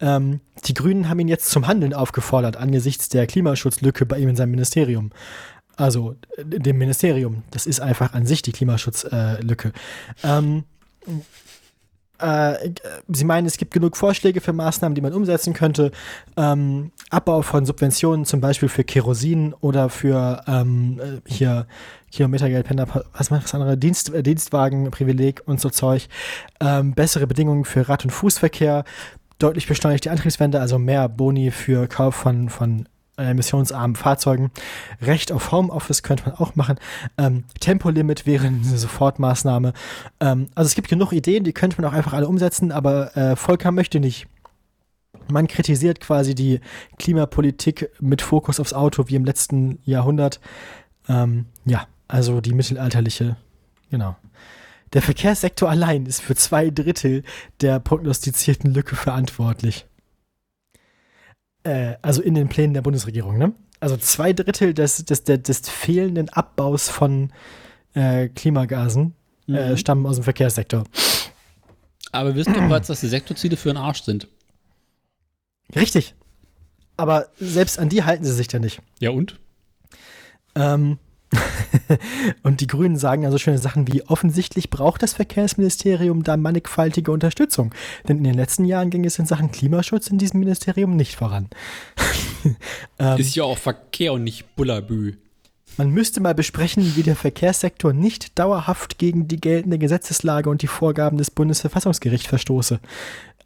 ähm, 0.00 0.40
die 0.64 0.74
Grünen 0.74 1.08
haben 1.08 1.20
ihn 1.20 1.28
jetzt 1.28 1.50
zum 1.50 1.66
Handeln 1.66 1.94
aufgefordert 1.94 2.56
angesichts 2.56 3.08
der 3.08 3.26
Klimaschutzlücke 3.26 4.06
bei 4.06 4.18
ihm 4.18 4.28
in 4.28 4.36
seinem 4.36 4.52
Ministerium. 4.52 5.10
Also 5.76 6.16
äh, 6.36 6.44
dem 6.44 6.78
Ministerium. 6.78 7.42
Das 7.50 7.66
ist 7.66 7.80
einfach 7.80 8.12
an 8.14 8.26
sich 8.26 8.42
die 8.42 8.52
Klimaschutzlücke. 8.52 9.72
Ähm, 10.22 10.64
äh, 12.22 12.70
sie 13.08 13.24
meinen, 13.24 13.46
es 13.46 13.56
gibt 13.56 13.74
genug 13.74 13.96
Vorschläge 13.96 14.40
für 14.40 14.52
Maßnahmen, 14.52 14.94
die 14.94 15.00
man 15.00 15.12
umsetzen 15.12 15.52
könnte. 15.52 15.90
Ähm, 16.36 16.92
Abbau 17.10 17.42
von 17.42 17.66
Subventionen, 17.66 18.24
zum 18.24 18.40
Beispiel 18.40 18.68
für 18.68 18.84
Kerosin 18.84 19.54
oder 19.60 19.88
für 19.88 20.42
ähm, 20.46 21.00
äh, 21.00 21.28
hier 21.28 21.66
Kilometergeld, 22.12 22.66
Pendler, 22.66 22.86
was 23.12 23.30
macht 23.30 23.44
das 23.44 23.54
andere, 23.54 23.76
Dienst, 23.76 24.14
äh, 24.14 24.22
Dienstwagenprivileg 24.22 25.42
und 25.46 25.60
so 25.60 25.70
Zeug. 25.70 26.08
Ähm, 26.60 26.94
bessere 26.94 27.26
Bedingungen 27.26 27.64
für 27.64 27.88
Rad- 27.88 28.04
und 28.04 28.10
Fußverkehr, 28.10 28.84
deutlich 29.38 29.66
beschleunigte 29.66 30.10
Antriebswende, 30.10 30.60
also 30.60 30.78
mehr 30.78 31.08
Boni 31.08 31.50
für 31.50 31.88
Kauf 31.88 32.14
von, 32.14 32.48
von 32.48 32.88
emissionsarmen 33.16 33.96
Fahrzeugen. 33.96 34.50
Recht 35.00 35.32
auf 35.32 35.52
Homeoffice 35.52 36.02
könnte 36.02 36.30
man 36.30 36.34
auch 36.36 36.54
machen. 36.54 36.78
Ähm, 37.18 37.44
Tempolimit 37.60 38.26
wäre 38.26 38.46
eine 38.46 38.62
Sofortmaßnahme. 38.64 39.72
Ähm, 40.20 40.48
also 40.54 40.66
es 40.66 40.74
gibt 40.74 40.88
genug 40.88 41.12
Ideen, 41.12 41.44
die 41.44 41.52
könnte 41.52 41.80
man 41.80 41.90
auch 41.90 41.94
einfach 41.94 42.14
alle 42.14 42.28
umsetzen, 42.28 42.72
aber 42.72 43.16
äh, 43.16 43.36
Volker 43.36 43.72
möchte 43.72 44.00
nicht. 44.00 44.26
Man 45.30 45.46
kritisiert 45.46 46.00
quasi 46.00 46.34
die 46.34 46.60
Klimapolitik 46.98 47.90
mit 48.00 48.22
Fokus 48.22 48.58
aufs 48.58 48.72
Auto 48.72 49.08
wie 49.08 49.14
im 49.14 49.24
letzten 49.24 49.78
Jahrhundert. 49.84 50.40
Ähm, 51.08 51.46
ja, 51.64 51.86
also 52.08 52.40
die 52.40 52.54
mittelalterliche, 52.54 53.36
genau. 53.90 54.16
Der 54.92 55.02
Verkehrssektor 55.02 55.70
allein 55.70 56.04
ist 56.06 56.20
für 56.20 56.34
zwei 56.34 56.70
Drittel 56.70 57.22
der 57.60 57.80
prognostizierten 57.80 58.74
Lücke 58.74 58.94
verantwortlich. 58.96 59.86
Äh, 61.64 61.94
also 62.02 62.22
in 62.22 62.34
den 62.34 62.48
Plänen 62.48 62.74
der 62.74 62.82
Bundesregierung, 62.82 63.38
ne? 63.38 63.52
Also 63.80 63.96
zwei 63.96 64.32
Drittel 64.32 64.74
des, 64.74 65.04
des, 65.04 65.24
des, 65.24 65.42
des 65.42 65.68
fehlenden 65.68 66.28
Abbaus 66.28 66.88
von 66.88 67.32
äh, 67.94 68.28
Klimagasen 68.28 69.14
äh, 69.48 69.50
mhm. 69.50 69.56
äh, 69.56 69.76
stammen 69.76 70.06
aus 70.06 70.16
dem 70.16 70.24
Verkehrssektor. 70.24 70.84
Aber 72.12 72.30
wir 72.30 72.36
wissen 72.36 72.54
doch 72.54 72.68
bereits, 72.68 72.88
dass 72.88 73.00
die 73.00 73.08
Sektorziele 73.08 73.56
für 73.56 73.70
den 73.70 73.78
Arsch 73.78 74.02
sind. 74.02 74.28
Richtig. 75.74 76.14
Aber 76.96 77.28
selbst 77.38 77.78
an 77.78 77.88
die 77.88 78.04
halten 78.04 78.24
sie 78.24 78.34
sich 78.34 78.52
ja 78.52 78.58
nicht. 78.58 78.82
Ja 79.00 79.10
und? 79.10 79.40
Ähm, 80.54 80.98
und 82.42 82.60
die 82.60 82.66
Grünen 82.66 82.96
sagen 82.96 83.24
also 83.24 83.38
schöne 83.38 83.58
Sachen 83.58 83.88
wie, 83.88 84.02
offensichtlich 84.02 84.70
braucht 84.70 85.02
das 85.02 85.14
Verkehrsministerium 85.14 86.22
da 86.22 86.36
mannigfaltige 86.36 87.10
Unterstützung. 87.10 87.74
Denn 88.08 88.18
in 88.18 88.24
den 88.24 88.34
letzten 88.34 88.64
Jahren 88.64 88.90
ging 88.90 89.04
es 89.04 89.18
in 89.18 89.26
Sachen 89.26 89.50
Klimaschutz 89.50 90.08
in 90.08 90.18
diesem 90.18 90.40
Ministerium 90.40 90.96
nicht 90.96 91.16
voran. 91.16 91.48
ähm, 92.98 93.18
Ist 93.18 93.34
ja 93.34 93.44
auch 93.44 93.58
Verkehr 93.58 94.12
und 94.12 94.24
nicht 94.24 94.56
Bullabü. 94.56 95.14
Man 95.78 95.90
müsste 95.90 96.20
mal 96.20 96.34
besprechen, 96.34 96.96
wie 96.96 97.02
der 97.02 97.16
Verkehrssektor 97.16 97.94
nicht 97.94 98.38
dauerhaft 98.38 98.98
gegen 98.98 99.26
die 99.26 99.40
geltende 99.40 99.78
Gesetzeslage 99.78 100.50
und 100.50 100.60
die 100.60 100.66
Vorgaben 100.66 101.16
des 101.16 101.30
Bundesverfassungsgerichts 101.30 102.26
verstoße. 102.26 102.78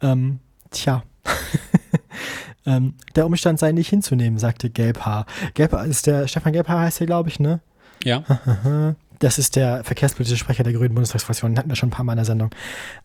Ähm, 0.01 0.39
tja. 0.71 1.03
ähm, 2.65 2.95
der 3.15 3.25
Umstand 3.25 3.59
sei 3.59 3.71
nicht 3.71 3.89
hinzunehmen, 3.89 4.39
sagte 4.39 4.69
Gelbhaar. 4.69 5.25
Gelbhaar 5.53 5.85
ist 5.85 6.05
der, 6.07 6.27
Stefan 6.27 6.51
Gelbhaar 6.51 6.81
heißt 6.81 6.99
der, 6.99 7.07
glaube 7.07 7.29
ich, 7.29 7.39
ne? 7.39 7.61
Ja. 8.03 8.23
Das 9.19 9.39
ist 9.39 9.55
der 9.55 9.83
verkehrspolitische 9.83 10.37
Sprecher 10.37 10.63
der 10.63 10.73
Grünen 10.73 10.93
Bundestagsfraktion. 10.93 11.51
Den 11.51 11.57
hatten 11.57 11.69
wir 11.69 11.75
schon 11.75 11.89
ein 11.89 11.91
paar 11.91 12.05
Mal 12.05 12.13
in 12.13 12.17
der 12.17 12.25
Sendung. 12.25 12.51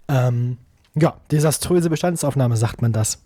Ähm, 0.09 0.59
ja, 0.95 1.15
desaströse 1.31 1.89
Bestandsaufnahme, 1.89 2.57
sagt 2.59 2.83
man 2.83 2.93
das. 2.93 3.23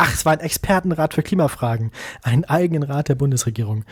Ach, 0.00 0.14
es 0.14 0.24
war 0.24 0.32
ein 0.32 0.40
Expertenrat 0.40 1.14
für 1.14 1.24
Klimafragen, 1.24 1.90
ein 2.22 2.44
eigenen 2.44 2.84
Rat 2.84 3.08
der 3.08 3.16
Bundesregierung. 3.16 3.84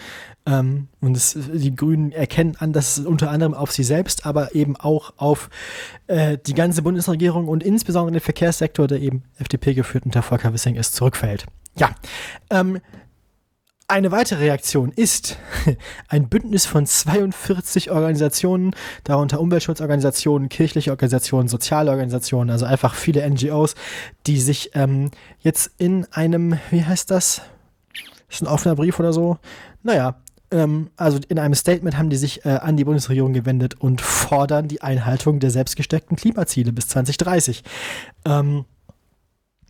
Ähm, 0.46 0.86
und 1.00 1.16
es, 1.16 1.36
die 1.36 1.74
Grünen 1.74 2.12
erkennen 2.12 2.54
an, 2.60 2.72
dass 2.72 2.98
es 2.98 3.04
unter 3.04 3.28
anderem 3.30 3.54
auf 3.54 3.72
sie 3.72 3.82
selbst, 3.82 4.24
aber 4.24 4.54
eben 4.54 4.76
auch 4.76 5.14
auf 5.16 5.50
äh, 6.06 6.38
die 6.38 6.54
ganze 6.54 6.82
Bundesregierung 6.82 7.48
und 7.48 7.64
insbesondere 7.64 8.12
den 8.12 8.20
Verkehrssektor, 8.20 8.86
der 8.86 9.00
eben 9.00 9.24
FDP 9.38 9.74
geführt 9.74 10.06
unter 10.06 10.22
Volker 10.22 10.52
Wissing 10.52 10.76
ist, 10.76 10.94
zurückfällt. 10.94 11.46
Ja, 11.76 11.90
ähm, 12.50 12.80
eine 13.88 14.10
weitere 14.10 14.44
Reaktion 14.44 14.90
ist 14.90 15.38
ein 16.08 16.28
Bündnis 16.28 16.66
von 16.66 16.86
42 16.86 17.90
Organisationen, 17.90 18.72
darunter 19.04 19.40
Umweltschutzorganisationen, 19.40 20.48
kirchliche 20.48 20.90
Organisationen, 20.90 21.48
soziale 21.48 21.90
Organisationen, 21.90 22.50
also 22.50 22.66
einfach 22.66 22.94
viele 22.94 23.28
NGOs, 23.28 23.74
die 24.26 24.40
sich 24.40 24.70
ähm, 24.74 25.10
jetzt 25.40 25.70
in 25.78 26.06
einem, 26.12 26.58
wie 26.70 26.84
heißt 26.84 27.10
das? 27.10 27.42
Ist 28.28 28.42
ein 28.42 28.48
offener 28.48 28.74
Brief 28.74 28.98
oder 28.98 29.12
so? 29.12 29.38
Naja, 29.84 30.16
ähm, 30.50 30.90
also 30.96 31.20
in 31.28 31.38
einem 31.38 31.54
Statement 31.54 31.96
haben 31.96 32.10
die 32.10 32.16
sich 32.16 32.44
äh, 32.44 32.50
an 32.50 32.76
die 32.76 32.84
Bundesregierung 32.84 33.32
gewendet 33.32 33.80
und 33.80 34.00
fordern 34.00 34.66
die 34.66 34.82
Einhaltung 34.82 35.38
der 35.38 35.50
selbstgesteckten 35.50 36.16
Klimaziele 36.16 36.72
bis 36.72 36.88
2030. 36.88 37.62
Ähm, 38.24 38.64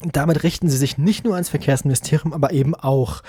damit 0.00 0.42
richten 0.42 0.68
sie 0.68 0.76
sich 0.76 0.98
nicht 0.98 1.24
nur 1.24 1.34
ans 1.34 1.48
Verkehrsministerium, 1.48 2.34
aber 2.34 2.52
eben 2.52 2.74
auch. 2.74 3.22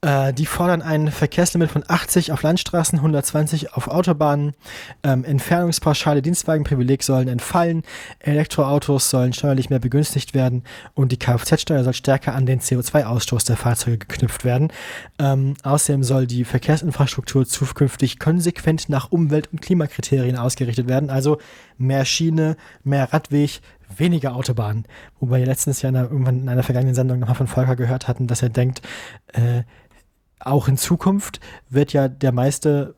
Äh, 0.00 0.32
die 0.32 0.46
fordern 0.46 0.80
ein 0.80 1.10
Verkehrslimit 1.10 1.70
von 1.70 1.84
80 1.86 2.32
auf 2.32 2.42
Landstraßen, 2.42 2.98
120 2.98 3.74
auf 3.74 3.88
Autobahnen. 3.88 4.54
Ähm, 5.02 5.24
Entfernungspauschale 5.24 6.22
Dienstwagenprivileg 6.22 7.02
sollen 7.02 7.28
entfallen. 7.28 7.82
Elektroautos 8.20 9.10
sollen 9.10 9.34
steuerlich 9.34 9.68
mehr 9.68 9.80
begünstigt 9.80 10.32
werden 10.34 10.62
und 10.94 11.12
die 11.12 11.18
Kfz-Steuer 11.18 11.84
soll 11.84 11.94
stärker 11.94 12.34
an 12.34 12.46
den 12.46 12.60
CO2-Ausstoß 12.60 13.46
der 13.46 13.56
Fahrzeuge 13.56 13.98
geknüpft 13.98 14.44
werden. 14.44 14.72
Ähm, 15.18 15.54
außerdem 15.62 16.04
soll 16.04 16.26
die 16.26 16.44
Verkehrsinfrastruktur 16.44 17.46
zukünftig 17.46 18.18
konsequent 18.18 18.88
nach 18.88 19.10
Umwelt- 19.10 19.52
und 19.52 19.60
Klimakriterien 19.60 20.36
ausgerichtet 20.36 20.88
werden. 20.88 21.10
Also 21.10 21.38
mehr 21.76 22.04
Schiene, 22.04 22.56
mehr 22.82 23.12
Radweg, 23.12 23.60
weniger 23.96 24.34
Autobahnen. 24.34 24.84
Wobei 25.20 25.40
wir 25.40 25.46
letztens 25.46 25.82
ja 25.82 25.88
in 25.88 25.96
einer, 25.96 26.10
irgendwann 26.10 26.40
in 26.40 26.48
einer 26.48 26.62
vergangenen 26.62 26.94
Sendung 26.94 27.18
nochmal 27.18 27.36
von 27.36 27.46
Volker 27.46 27.76
gehört 27.76 28.08
hatten, 28.08 28.26
dass 28.26 28.42
er 28.42 28.48
denkt, 28.48 28.82
äh, 29.32 29.62
auch 30.40 30.68
in 30.68 30.76
Zukunft 30.76 31.40
wird 31.68 31.92
ja 31.92 32.08
der 32.08 32.32
meiste 32.32 32.94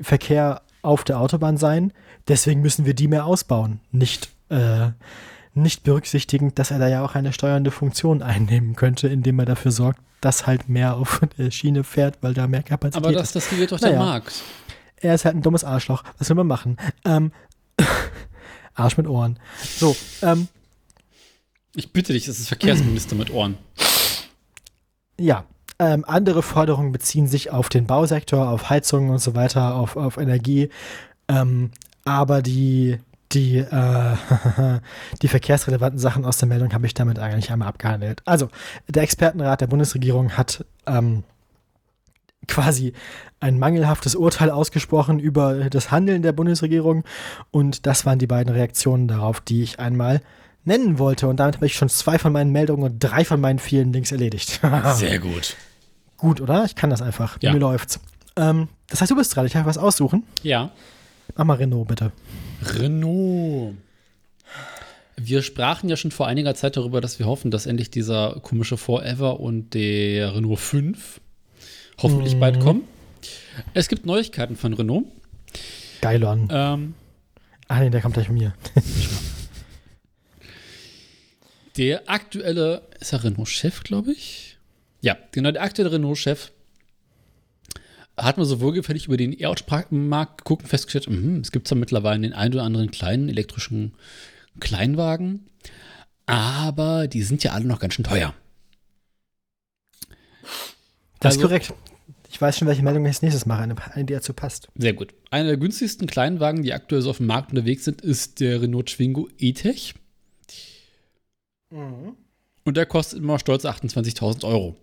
Verkehr 0.00 0.62
auf 0.82 1.04
der 1.04 1.20
Autobahn 1.20 1.56
sein. 1.56 1.92
Deswegen 2.28 2.60
müssen 2.60 2.84
wir 2.86 2.94
die 2.94 3.08
mehr 3.08 3.24
ausbauen. 3.26 3.80
Nicht, 3.90 4.30
äh, 4.48 4.90
nicht 5.54 5.84
berücksichtigend, 5.84 6.58
dass 6.58 6.70
er 6.70 6.78
da 6.78 6.88
ja 6.88 7.04
auch 7.04 7.14
eine 7.14 7.32
steuernde 7.32 7.70
Funktion 7.70 8.22
einnehmen 8.22 8.76
könnte, 8.76 9.08
indem 9.08 9.38
er 9.38 9.46
dafür 9.46 9.70
sorgt, 9.70 10.00
dass 10.20 10.46
halt 10.46 10.68
mehr 10.68 10.96
auf 10.96 11.20
der 11.38 11.50
Schiene 11.50 11.84
fährt, 11.84 12.18
weil 12.20 12.34
da 12.34 12.46
mehr 12.46 12.62
Kapazität 12.62 13.04
Aber 13.04 13.12
das, 13.12 13.34
ist. 13.34 13.36
das 13.36 13.58
wird 13.58 13.72
doch 13.72 13.80
naja, 13.80 13.94
der 13.94 14.02
Markt. 14.02 14.42
Er 14.96 15.14
ist 15.14 15.24
halt 15.24 15.34
ein 15.34 15.42
dummes 15.42 15.64
Arschloch. 15.64 16.04
Was 16.18 16.28
will 16.28 16.36
man 16.36 16.46
machen? 16.46 16.76
Ähm, 17.04 17.32
Arsch 18.74 18.96
mit 18.96 19.06
Ohren. 19.06 19.38
So, 19.76 19.96
ähm. 20.22 20.48
Ich 21.74 21.92
bitte 21.92 22.12
dich, 22.12 22.26
das 22.26 22.38
ist 22.38 22.48
Verkehrsminister 22.48 23.14
mit 23.14 23.30
Ohren. 23.30 23.56
Ja. 25.18 25.44
Ähm, 25.78 26.04
andere 26.06 26.42
Forderungen 26.42 26.92
beziehen 26.92 27.26
sich 27.26 27.50
auf 27.50 27.68
den 27.68 27.86
Bausektor, 27.86 28.48
auf 28.48 28.70
Heizungen 28.70 29.10
und 29.10 29.18
so 29.18 29.34
weiter, 29.34 29.74
auf, 29.74 29.96
auf 29.96 30.16
Energie. 30.16 30.68
Ähm, 31.28 31.70
aber 32.04 32.42
die, 32.42 32.98
die, 33.32 33.58
äh, 33.58 34.16
die 35.22 35.28
verkehrsrelevanten 35.28 35.98
Sachen 35.98 36.24
aus 36.24 36.36
der 36.38 36.48
Meldung 36.48 36.72
habe 36.72 36.86
ich 36.86 36.94
damit 36.94 37.18
eigentlich 37.18 37.50
einmal 37.50 37.68
abgehandelt. 37.68 38.22
Also, 38.26 38.48
der 38.88 39.02
Expertenrat 39.02 39.60
der 39.60 39.66
Bundesregierung 39.66 40.36
hat 40.36 40.64
ähm, 40.86 41.24
quasi 42.48 42.92
ein 43.40 43.58
mangelhaftes 43.58 44.14
Urteil 44.14 44.50
ausgesprochen 44.50 45.18
über 45.18 45.68
das 45.70 45.90
Handeln 45.90 46.22
der 46.22 46.32
Bundesregierung. 46.32 47.04
Und 47.50 47.86
das 47.86 48.06
waren 48.06 48.18
die 48.18 48.26
beiden 48.26 48.52
Reaktionen 48.52 49.08
darauf, 49.08 49.40
die 49.40 49.62
ich 49.62 49.80
einmal 49.80 50.20
nennen 50.64 50.98
wollte. 50.98 51.28
Und 51.28 51.38
damit 51.38 51.56
habe 51.56 51.66
ich 51.66 51.74
schon 51.74 51.88
zwei 51.88 52.18
von 52.18 52.32
meinen 52.32 52.52
Meldungen 52.52 52.84
und 52.84 52.98
drei 52.98 53.24
von 53.24 53.40
meinen 53.40 53.58
vielen 53.58 53.92
Links 53.92 54.12
erledigt. 54.12 54.60
Sehr 54.94 55.18
gut. 55.18 55.56
Gut, 56.16 56.40
oder? 56.40 56.64
Ich 56.64 56.76
kann 56.76 56.90
das 56.90 57.02
einfach. 57.02 57.38
Ja. 57.40 57.52
Mir 57.52 57.58
läuft's. 57.58 57.98
Ähm, 58.36 58.68
das 58.88 59.00
heißt, 59.00 59.10
du 59.10 59.16
bist 59.16 59.34
dran. 59.34 59.46
Ich 59.46 59.52
darf 59.52 59.66
was 59.66 59.78
aussuchen. 59.78 60.24
Ja. 60.42 60.70
Mach 61.36 61.44
mal 61.44 61.56
Renault, 61.56 61.88
bitte. 61.88 62.12
Renault. 62.62 63.74
Wir 65.16 65.42
sprachen 65.42 65.88
ja 65.88 65.96
schon 65.96 66.10
vor 66.10 66.26
einiger 66.26 66.54
Zeit 66.54 66.76
darüber, 66.76 67.00
dass 67.00 67.18
wir 67.18 67.26
hoffen, 67.26 67.50
dass 67.50 67.66
endlich 67.66 67.90
dieser 67.90 68.40
komische 68.42 68.76
Forever 68.76 69.40
und 69.40 69.74
der 69.74 70.34
Renault 70.34 70.60
5 70.60 71.20
hoffentlich 72.00 72.34
Mhm. 72.34 72.40
bald 72.40 72.60
kommen. 72.60 72.82
Es 73.74 73.88
gibt 73.88 74.06
Neuigkeiten 74.06 74.56
von 74.56 74.72
Renault. 74.74 75.06
Geilon. 76.00 76.48
Ähm, 76.50 76.94
Ah, 77.68 77.80
nee, 77.80 77.88
der 77.90 78.02
kommt 78.02 78.14
gleich 78.14 78.26
von 78.26 78.34
mir. 78.34 78.54
der 81.76 82.02
aktuelle, 82.10 82.82
ist 83.00 83.12
er 83.12 83.24
Renault-Chef, 83.24 83.82
glaube 83.82 84.12
ich? 84.12 84.58
Ja, 85.00 85.16
genau, 85.32 85.50
der 85.52 85.62
aktuelle 85.62 85.92
Renault-Chef 85.92 86.50
hat 88.16 88.36
man 88.36 88.44
so 88.46 88.60
wohlgefällig 88.60 89.06
über 89.06 89.16
den 89.16 89.32
E-Auto-Markt 89.38 90.38
geguckt 90.38 90.62
und 90.64 90.68
festgestellt, 90.68 91.08
mhm, 91.08 91.40
es 91.40 91.50
gibt 91.50 91.66
zwar 91.66 91.78
mittlerweile 91.78 92.20
den 92.20 92.34
einen 92.34 92.52
oder 92.54 92.64
anderen 92.64 92.90
kleinen 92.90 93.28
elektrischen 93.30 93.94
Kleinwagen, 94.60 95.46
aber 96.26 97.08
die 97.08 97.22
sind 97.22 97.42
ja 97.42 97.52
alle 97.52 97.64
noch 97.64 97.78
ganz 97.80 97.94
schön 97.94 98.04
teuer. 98.04 98.34
Das 101.22 101.34
Also- 101.36 101.40
ist 101.40 101.46
korrekt. 101.46 101.74
Ich 102.30 102.40
weiß 102.40 102.56
schon, 102.58 102.66
welche 102.66 102.82
Meldung 102.82 103.04
ich 103.04 103.08
als 103.10 103.20
nächstes 103.22 103.44
mache. 103.44 103.62
Eine, 103.62 103.74
eine, 103.94 104.04
die 104.06 104.14
dazu 104.14 104.32
passt. 104.32 104.68
Sehr 104.74 104.94
gut. 104.94 105.12
Einer 105.30 105.48
der 105.48 105.58
günstigsten 105.58 106.06
Kleinwagen, 106.06 106.62
die 106.62 106.72
aktuell 106.72 107.02
so 107.02 107.10
auf 107.10 107.18
dem 107.18 107.26
Markt 107.26 107.50
unterwegs 107.50 107.84
sind, 107.84 108.00
ist 108.00 108.40
der 108.40 108.62
Renault 108.62 108.86
Twingo 108.86 109.28
E-Tech. 109.38 109.94
Und 111.70 112.76
der 112.76 112.86
kostet 112.86 113.18
immer 113.18 113.38
stolze 113.38 113.68
28.000 113.70 114.44
Euro. 114.44 114.76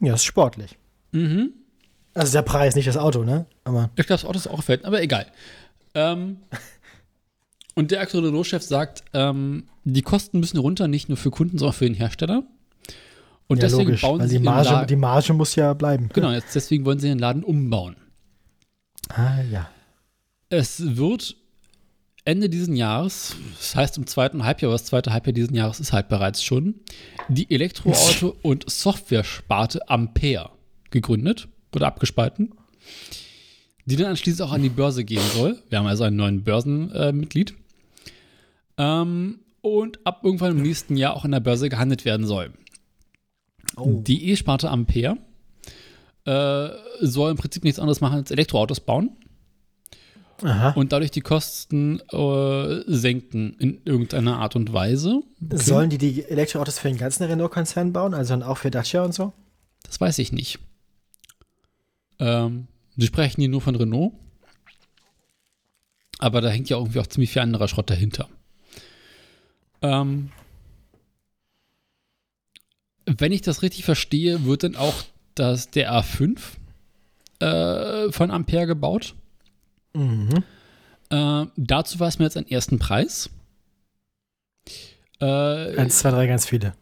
Ja, 0.00 0.14
ist 0.14 0.24
sportlich. 0.24 0.76
Mhm. 1.12 1.52
Also 2.14 2.32
der 2.32 2.42
Preis, 2.42 2.74
nicht 2.76 2.88
das 2.88 2.96
Auto, 2.96 3.24
ne? 3.24 3.46
Aber 3.64 3.90
Ich 3.96 4.06
glaube, 4.06 4.20
das 4.20 4.24
Auto 4.24 4.38
ist 4.38 4.46
auch 4.46 4.62
fällt, 4.62 4.84
aber 4.84 5.02
egal. 5.02 5.26
Ähm, 5.94 6.38
und 7.74 7.90
der 7.90 8.00
aktuelle 8.00 8.28
Renault-Chef 8.28 8.62
sagt, 8.62 9.04
ähm, 9.12 9.64
die 9.84 10.02
Kosten 10.02 10.40
müssen 10.40 10.58
runter, 10.58 10.88
nicht 10.88 11.08
nur 11.08 11.18
für 11.18 11.30
Kunden, 11.30 11.58
sondern 11.58 11.74
für 11.74 11.84
den 11.86 11.94
Hersteller. 11.94 12.44
Und 13.46 13.58
ja, 13.58 13.62
deswegen 13.68 13.84
logisch, 13.88 14.02
bauen 14.02 14.20
weil 14.20 14.28
sie 14.28 14.38
die 14.38 14.44
Marge, 14.44 14.70
Laden. 14.70 14.86
die 14.88 14.96
Marge 14.96 15.32
muss 15.34 15.54
ja 15.54 15.74
bleiben. 15.74 16.08
Genau, 16.12 16.30
jetzt 16.30 16.54
deswegen 16.54 16.84
wollen 16.84 16.98
sie 16.98 17.08
den 17.08 17.18
Laden 17.18 17.44
umbauen. 17.44 17.96
Ah, 19.10 19.42
ja. 19.50 19.68
Es 20.48 20.96
wird 20.96 21.36
Ende 22.24 22.48
diesen 22.48 22.74
Jahres, 22.74 23.36
das 23.58 23.76
heißt 23.76 23.98
im 23.98 24.06
zweiten 24.06 24.44
Halbjahr, 24.44 24.70
aber 24.70 24.74
das 24.78 24.86
zweite 24.86 25.12
Halbjahr 25.12 25.34
diesen 25.34 25.54
Jahres 25.54 25.78
ist 25.78 25.92
halt 25.92 26.08
bereits 26.08 26.42
schon, 26.42 26.76
die 27.28 27.46
Elektroauto- 27.48 28.34
und 28.42 28.70
Software-Sparte 28.70 29.88
Ampere 29.90 30.50
gegründet 30.90 31.48
oder 31.74 31.86
abgespalten, 31.86 32.54
die 33.84 33.96
dann 33.96 34.06
anschließend 34.06 34.48
auch 34.48 34.52
an 34.54 34.62
die 34.62 34.70
Börse 34.70 35.04
gehen 35.04 35.22
soll. 35.34 35.62
Wir 35.68 35.78
haben 35.78 35.86
also 35.86 36.04
einen 36.04 36.16
neuen 36.16 36.44
Börsenmitglied. 36.44 37.54
ähm, 38.78 39.40
und 39.60 40.06
ab 40.06 40.20
irgendwann 40.22 40.52
im 40.58 40.62
nächsten 40.62 40.94
Jahr 40.96 41.14
auch 41.16 41.24
an 41.24 41.30
der 41.32 41.40
Börse 41.40 41.70
gehandelt 41.70 42.04
werden 42.04 42.26
soll. 42.26 42.52
Oh. 43.76 44.00
Die 44.02 44.30
E-Sparte 44.30 44.70
Ampere 44.70 45.16
äh, 46.24 46.68
soll 47.00 47.30
im 47.30 47.36
Prinzip 47.36 47.64
nichts 47.64 47.78
anderes 47.78 48.00
machen 48.00 48.16
als 48.16 48.30
Elektroautos 48.30 48.80
bauen 48.80 49.10
Aha. 50.42 50.70
und 50.70 50.92
dadurch 50.92 51.10
die 51.10 51.20
Kosten 51.20 52.00
äh, 52.10 52.80
senken 52.86 53.54
in 53.58 53.80
irgendeiner 53.84 54.38
Art 54.38 54.56
und 54.56 54.72
Weise. 54.72 55.22
Sollen 55.52 55.90
die 55.90 55.98
die 55.98 56.24
Elektroautos 56.24 56.78
für 56.78 56.88
den 56.88 56.98
ganzen 56.98 57.24
Renault-Konzern 57.24 57.92
bauen? 57.92 58.14
Also 58.14 58.34
dann 58.34 58.42
auch 58.42 58.58
für 58.58 58.70
Dacia 58.70 59.02
und 59.04 59.14
so? 59.14 59.32
Das 59.84 60.00
weiß 60.00 60.18
ich 60.18 60.32
nicht. 60.32 60.58
Ähm, 62.18 62.68
sie 62.96 63.06
sprechen 63.06 63.40
hier 63.40 63.50
nur 63.50 63.60
von 63.60 63.76
Renault. 63.76 64.12
Aber 66.18 66.40
da 66.40 66.48
hängt 66.48 66.70
ja 66.70 66.78
irgendwie 66.78 67.00
auch 67.00 67.06
ziemlich 67.06 67.30
viel 67.30 67.42
anderer 67.42 67.68
Schrott 67.68 67.90
dahinter. 67.90 68.28
Ähm, 69.82 70.30
wenn 73.06 73.32
ich 73.32 73.42
das 73.42 73.62
richtig 73.62 73.84
verstehe, 73.84 74.44
wird 74.44 74.62
dann 74.62 74.76
auch 74.76 74.94
das, 75.34 75.70
der 75.70 75.92
A5 75.92 76.38
äh, 77.40 78.12
von 78.12 78.30
Ampere 78.30 78.66
gebaut. 78.66 79.14
Mhm. 79.94 80.44
Äh, 81.10 81.46
dazu 81.56 82.00
war 82.00 82.08
es 82.08 82.18
mir 82.18 82.24
jetzt 82.24 82.36
einen 82.36 82.48
ersten 82.48 82.78
Preis. 82.78 83.30
Äh, 85.20 85.76
Eins, 85.76 85.98
zwei, 85.98 86.10
drei, 86.10 86.26
ganz 86.26 86.46
viele. 86.46 86.74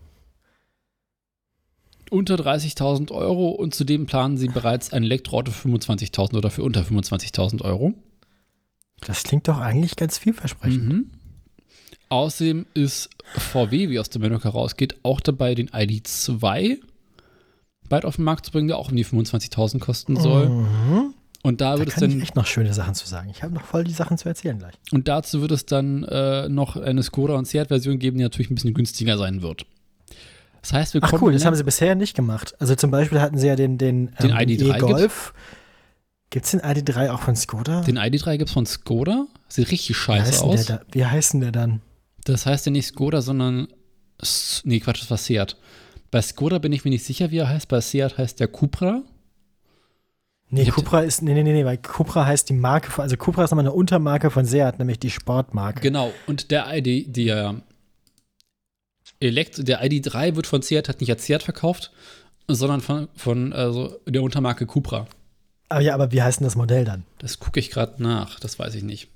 unter 2.11 2.35
30.000 2.35 3.11
Euro 3.11 3.51
und 3.51 3.75
zudem 3.75 4.07
planen 4.07 4.37
sie 4.37 4.49
bereits 4.49 4.93
ein 4.93 5.03
Elektroauto 5.03 5.51
für 5.51 5.69
25.000 5.69 6.37
oder 6.37 6.51
für 6.51 6.63
unter 6.63 6.83
25.000 6.83 7.63
Euro. 7.63 7.95
Das 9.01 9.23
klingt 9.25 9.49
doch 9.49 9.59
eigentlich 9.59 9.97
ganz 9.97 10.19
vielversprechend. 10.19 10.89
Mhm. 10.89 11.11
Außerdem 12.13 12.67
ist 12.75 13.09
VW, 13.39 13.89
wie 13.89 13.99
aus 13.99 14.11
der 14.11 14.21
Meldung 14.21 14.43
herausgeht, 14.43 14.97
auch 15.03 15.19
dabei, 15.21 15.55
den 15.55 15.71
ID2 15.71 16.77
bald 17.89 18.05
auf 18.05 18.17
den 18.17 18.27
Markt 18.27 18.45
zu 18.45 18.53
bringen, 18.53 18.69
der 18.69 18.77
auch 18.77 18.91
um 18.91 18.97
die 18.97 19.05
25.000 19.07 19.79
kosten 19.79 20.21
soll. 20.21 20.51
Mhm. 20.51 21.15
Und 21.43 21.63
da 21.63 21.73
Da 21.73 21.79
wird 21.79 21.89
es 21.89 21.95
kann 21.95 22.05
ich 22.05 22.11
dann, 22.11 22.23
echt 22.23 22.37
noch 22.37 22.45
schöne 22.45 22.75
Sachen 22.75 22.95
zu 22.95 23.09
sagen. 23.09 23.31
Ich 23.31 23.43
habe 23.43 23.55
noch 23.55 23.65
voll 23.65 23.85
die 23.85 23.95
Sachen 23.95 24.19
zu 24.19 24.29
erzählen 24.29 24.59
gleich. 24.59 24.75
und 24.93 25.09
dazu 25.09 25.41
wird 25.41 25.53
es 25.53 25.65
dann 25.65 26.05
äh, 26.05 26.51
noch 26.51 26.77
eine 26.77 27.03
Skoda 27.03 27.33
und 27.33 27.47
Seat-Version 27.47 27.99
geben, 27.99 28.19
die 28.19 28.25
natürlich 28.25 28.51
ein 28.51 28.57
bisschen 28.57 28.75
günstiger 28.75 29.17
sein 29.17 29.41
wird. 29.41 29.65
Das 30.61 30.75
heißt, 30.75 30.93
wir 30.93 31.01
Ach 31.03 31.15
cool, 31.23 31.33
das 31.33 31.47
haben 31.47 31.57
sie 31.57 31.65
bisher 31.65 31.95
nicht 31.95 32.15
gemacht. 32.15 32.55
Also 32.59 32.75
zum 32.75 32.91
Beispiel 32.91 33.23
hatten 33.23 33.39
sie 33.39 33.47
ja 33.47 33.57
den, 33.57 33.79
den, 33.79 34.11
Den 34.23 34.31
ähm, 34.33 34.37
ID3 34.37 34.77
E-Golf. 34.77 35.33
Gibt 36.29 36.45
es 36.45 36.51
den 36.51 36.61
ID3 36.61 37.11
auch 37.11 37.21
von 37.21 37.37
Skoda? 37.37 37.81
den 37.81 37.99
ID3 37.99 38.37
gibt 38.37 38.51
es 38.51 38.53
von 38.53 38.67
Skoda. 38.67 39.27
Sieht 39.49 39.71
richtig 39.71 39.89
Wie 39.89 39.95
scheiße 39.95 40.31
denn 40.31 40.41
aus. 40.43 40.67
der? 40.67 40.83
Wie 40.93 41.07
heißt 41.07 41.33
denn 41.33 41.41
der 41.41 41.53
dann? 41.53 41.81
Das 42.25 42.47
heißt 42.47 42.67
ja 42.67 42.73
nicht 42.73 42.87
Skoda, 42.87 43.23
sondern. 43.23 43.69
Nee, 44.65 44.81
Quatsch, 44.81 45.03
das 45.03 45.11
war 45.11 45.19
Seat. 45.19 45.57
Bei 46.11 46.23
Skoda 46.23 46.59
bin 46.59 46.73
ich 46.73 46.85
mir 46.85 46.91
nicht 46.91 47.05
sicher, 47.05 47.31
wie 47.31 47.39
er 47.39 47.49
heißt. 47.49 47.69
Bei 47.69 47.81
Seat 47.81 48.19
heißt 48.19 48.39
der 48.39 48.49
Cupra. 48.49 49.03
Nee, 50.51 50.63
Ich 50.63 50.71
Cupra 50.71 51.01
ist, 51.01 51.23
nee, 51.23 51.33
nee, 51.33 51.43
nee, 51.43 51.55
nee, 51.55 51.65
weil 51.65 51.79
Cupra 51.79 52.27
heißt 52.27 52.51
die 52.51 52.53
Marke, 52.53 52.91
von, 52.91 53.03
also 53.03 53.17
Cupra 53.17 53.45
ist 53.45 53.51
nochmal 53.51 53.65
eine 53.65 53.73
Untermarke 53.73 54.31
von 54.31 54.45
Seat, 54.45 54.79
nämlich 54.79 54.99
die 55.01 55.09
Sportmarke. 55.09 55.81
Genau. 55.81 56.13
Und 56.27 56.51
der 56.51 56.67
ID, 56.71 57.17
der 57.17 57.63
Elekt 59.19 59.67
der 59.67 59.83
ID3 59.83 60.37
wird 60.37 60.47
von 60.47 60.61
Seat 60.61 60.89
halt 60.89 61.01
nicht 61.01 61.11
als 61.11 61.25
Seat 61.25 61.43
verkauft, 61.43 61.91
sondern 62.49 62.83
von, 62.83 63.09
von 63.17 63.53
also 63.55 63.99
der 64.07 64.23
Untermarke 64.23 64.67
Cupra. 64.67 65.07
Aber 65.71 65.81
ja, 65.81 65.95
aber 65.95 66.13
wie 66.13 66.21
heißt 66.21 66.41
denn 66.41 66.45
das 66.47 66.57
Modell 66.57 66.85
dann? 66.85 67.05
Das 67.19 67.39
gucke 67.39 67.59
ich 67.59 67.71
gerade 67.71 68.03
nach. 68.03 68.39
Das 68.39 68.59
weiß 68.59 68.75
ich 68.75 68.83
nicht. 68.83 69.09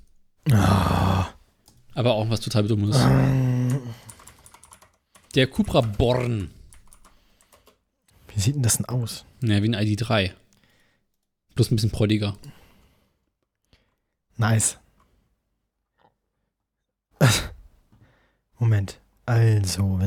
Ah. 0.50 1.26
Aber 1.96 2.12
auch 2.12 2.28
was 2.28 2.40
total 2.40 2.68
Dummes. 2.68 2.94
Der 5.34 5.46
Cupra 5.46 5.80
Born. 5.80 6.50
Wie 8.28 8.38
sieht 8.38 8.54
denn 8.54 8.62
das 8.62 8.76
denn 8.76 8.84
aus? 8.84 9.24
Naja, 9.40 9.62
wie 9.62 9.74
ein 9.74 9.74
ID3. 9.74 10.32
Bloß 11.54 11.70
ein 11.70 11.76
bisschen 11.76 11.90
prolliger. 11.90 12.36
Nice. 14.36 14.76
Moment. 18.58 19.00
Also, 19.24 19.98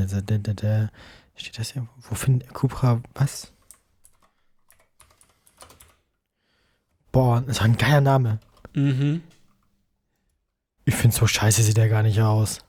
steht 1.35 1.57
das 1.57 1.73
hier? 1.73 1.87
Wo 2.03 2.13
findet 2.13 2.53
Cupra 2.53 3.01
was? 3.15 3.51
Boah, 7.11 7.41
das 7.41 7.57
ist 7.57 7.63
ein 7.63 7.77
geiler 7.77 8.01
Name. 8.01 8.39
Mhm. 8.75 9.23
Ich 10.89 10.95
finde, 10.95 11.15
so 11.15 11.27
scheiße 11.27 11.61
sieht 11.61 11.77
der 11.77 11.87
gar 11.87 12.01
nicht 12.01 12.19
aus. 12.19 12.59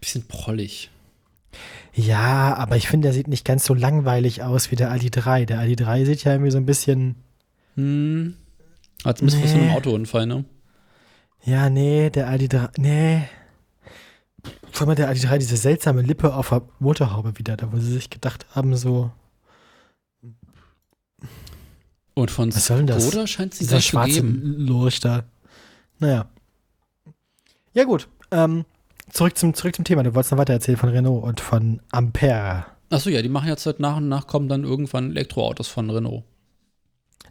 Bisschen 0.00 0.26
prollig. 0.26 0.90
Ja, 1.94 2.56
aber 2.56 2.76
ich 2.76 2.88
finde, 2.88 3.06
der 3.06 3.12
sieht 3.12 3.28
nicht 3.28 3.44
ganz 3.44 3.64
so 3.64 3.74
langweilig 3.74 4.42
aus 4.42 4.72
wie 4.72 4.76
der 4.76 4.90
Ali 4.90 5.08
3. 5.08 5.44
Der 5.44 5.60
Ali 5.60 5.76
3 5.76 6.04
sieht 6.04 6.24
ja 6.24 6.32
irgendwie 6.32 6.50
so 6.50 6.58
ein 6.58 6.66
bisschen. 6.66 7.14
Hm. 7.76 8.34
Hat 9.04 9.22
ein 9.22 9.26
bisschen 9.26 9.44
was 9.44 9.52
von 9.52 9.60
einem 9.60 9.68
Nee. 9.68 9.76
Autounfall, 9.76 10.26
ne? 10.26 10.44
Ja, 11.44 11.70
nee, 11.70 12.10
der 12.10 12.26
Ali 12.26 12.48
3. 12.48 12.70
Nee. 12.78 13.22
Vor 14.72 14.88
allem 14.88 14.96
der 14.96 15.06
Ali 15.06 15.20
3 15.20 15.38
diese 15.38 15.56
seltsame 15.56 16.02
Lippe 16.02 16.34
auf 16.34 16.48
der 16.48 16.62
Motorhaube 16.80 17.38
wieder, 17.38 17.56
da 17.56 17.72
wo 17.72 17.78
sie 17.78 17.92
sich 17.92 18.10
gedacht 18.10 18.46
haben, 18.50 18.74
so. 18.74 19.12
Und 22.14 22.32
von 22.32 22.52
Was 22.52 22.66
soll 22.66 22.78
denn 22.78 22.88
das? 22.88 23.06
Skoda 23.06 23.28
scheint 23.28 23.60
nicht 23.60 23.70
zu 23.70 23.80
schwarze 23.80 24.14
geben. 24.14 24.56
Lurch 24.58 24.98
da. 24.98 25.22
Naja. 26.00 26.28
Ja, 27.74 27.84
gut. 27.84 28.08
Ähm, 28.30 28.64
zurück, 29.10 29.36
zum, 29.38 29.54
zurück 29.54 29.74
zum 29.76 29.84
Thema. 29.84 30.02
Du 30.02 30.14
wolltest 30.14 30.32
noch 30.32 30.38
weiter 30.38 30.52
erzählen 30.52 30.78
von 30.78 30.90
Renault 30.90 31.24
und 31.24 31.40
von 31.40 31.80
Ampere. 31.90 32.66
Achso, 32.90 33.08
ja, 33.08 33.22
die 33.22 33.28
machen 33.28 33.48
jetzt 33.48 33.64
halt 33.64 33.80
nach 33.80 33.96
und 33.96 34.08
nach 34.08 34.26
kommen 34.26 34.48
dann 34.48 34.64
irgendwann 34.64 35.10
Elektroautos 35.10 35.68
von 35.68 35.88
Renault. 35.90 36.24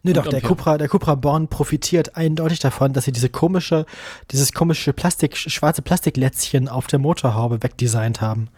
Nee, 0.04 0.12
Und 0.12 0.18
doch, 0.18 0.28
der. 0.28 0.42
Cupra, 0.42 0.80
der 0.80 0.90
Cupra 0.90 1.14
Born 1.14 1.48
profitiert 1.48 2.16
eindeutig 2.16 2.60
davon, 2.60 2.94
dass 2.94 3.06
sie 3.06 3.12
diese 3.12 3.30
komische, 3.30 3.86
dieses 4.32 4.52
komische 4.52 4.94
Plastik, 4.94 5.38
schwarze 5.38 5.84
Plastiklätzchen 5.84 6.68
auf 6.68 6.88
der 6.88 6.98
Motorhaube 6.98 7.62
wegdesignt 7.62 8.20
haben. 8.20 8.50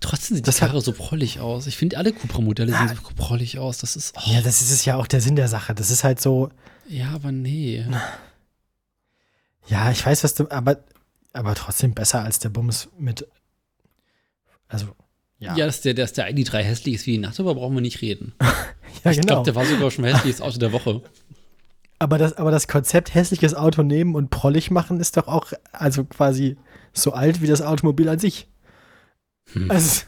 Trotzdem 0.00 0.36
sieht 0.36 0.48
Das 0.48 0.56
die 0.56 0.60
Karre 0.60 0.80
so 0.80 0.92
prollig 0.92 1.40
aus. 1.40 1.66
Ich 1.66 1.76
finde, 1.76 1.98
alle 1.98 2.14
Cupra-Modelle 2.14 2.72
sehen 2.72 2.88
so 2.88 3.10
prollig 3.16 3.58
aus. 3.58 3.78
Das 3.78 3.96
ist. 3.96 4.14
Oh, 4.16 4.30
Ja, 4.30 4.40
das 4.40 4.62
ist 4.62 4.70
es 4.70 4.86
ja 4.86 4.96
auch 4.96 5.06
der 5.06 5.20
Sinn 5.20 5.36
der 5.36 5.48
Sache. 5.48 5.74
Das 5.74 5.90
ist 5.90 6.04
halt 6.04 6.22
so, 6.22 6.48
ja, 6.88 7.10
aber 7.10 7.32
nee. 7.32 7.84
Ja, 9.70 9.90
ich 9.90 10.04
weiß, 10.04 10.24
was 10.24 10.34
du, 10.34 10.50
aber, 10.50 10.78
aber 11.32 11.54
trotzdem 11.54 11.94
besser 11.94 12.22
als 12.22 12.40
der 12.40 12.48
Bums 12.48 12.88
mit, 12.98 13.26
also, 14.68 14.88
ja, 15.38 15.56
Ja, 15.56 15.66
dass 15.66 15.80
der, 15.80 15.94
dass 15.94 16.12
der 16.12 16.30
ID3 16.30 16.58
hässlich 16.58 16.96
ist 16.96 17.06
wie 17.06 17.12
die 17.12 17.18
Nacht, 17.18 17.38
aber 17.40 17.54
brauchen 17.54 17.74
wir 17.74 17.80
nicht 17.80 18.02
reden. 18.02 18.34
ja 19.04 19.10
Ich 19.10 19.20
genau. 19.20 19.42
glaube, 19.42 19.44
der 19.44 19.54
war 19.54 19.64
sogar 19.64 19.90
schon 19.90 20.04
hässliches 20.04 20.40
Auto 20.40 20.58
der 20.58 20.72
Woche. 20.72 21.02
aber, 21.98 22.18
das, 22.18 22.34
aber 22.34 22.50
das 22.50 22.68
Konzept 22.68 23.14
hässliches 23.14 23.54
Auto 23.54 23.82
nehmen 23.82 24.14
und 24.16 24.30
prollig 24.30 24.70
machen 24.70 25.00
ist 25.00 25.16
doch 25.16 25.28
auch, 25.28 25.52
also 25.72 26.04
quasi 26.04 26.56
so 26.92 27.12
alt 27.12 27.40
wie 27.40 27.46
das 27.46 27.62
Automobil 27.62 28.08
an 28.08 28.18
sich. 28.18 28.48
Hm. 29.52 29.70
Also, 29.70 30.02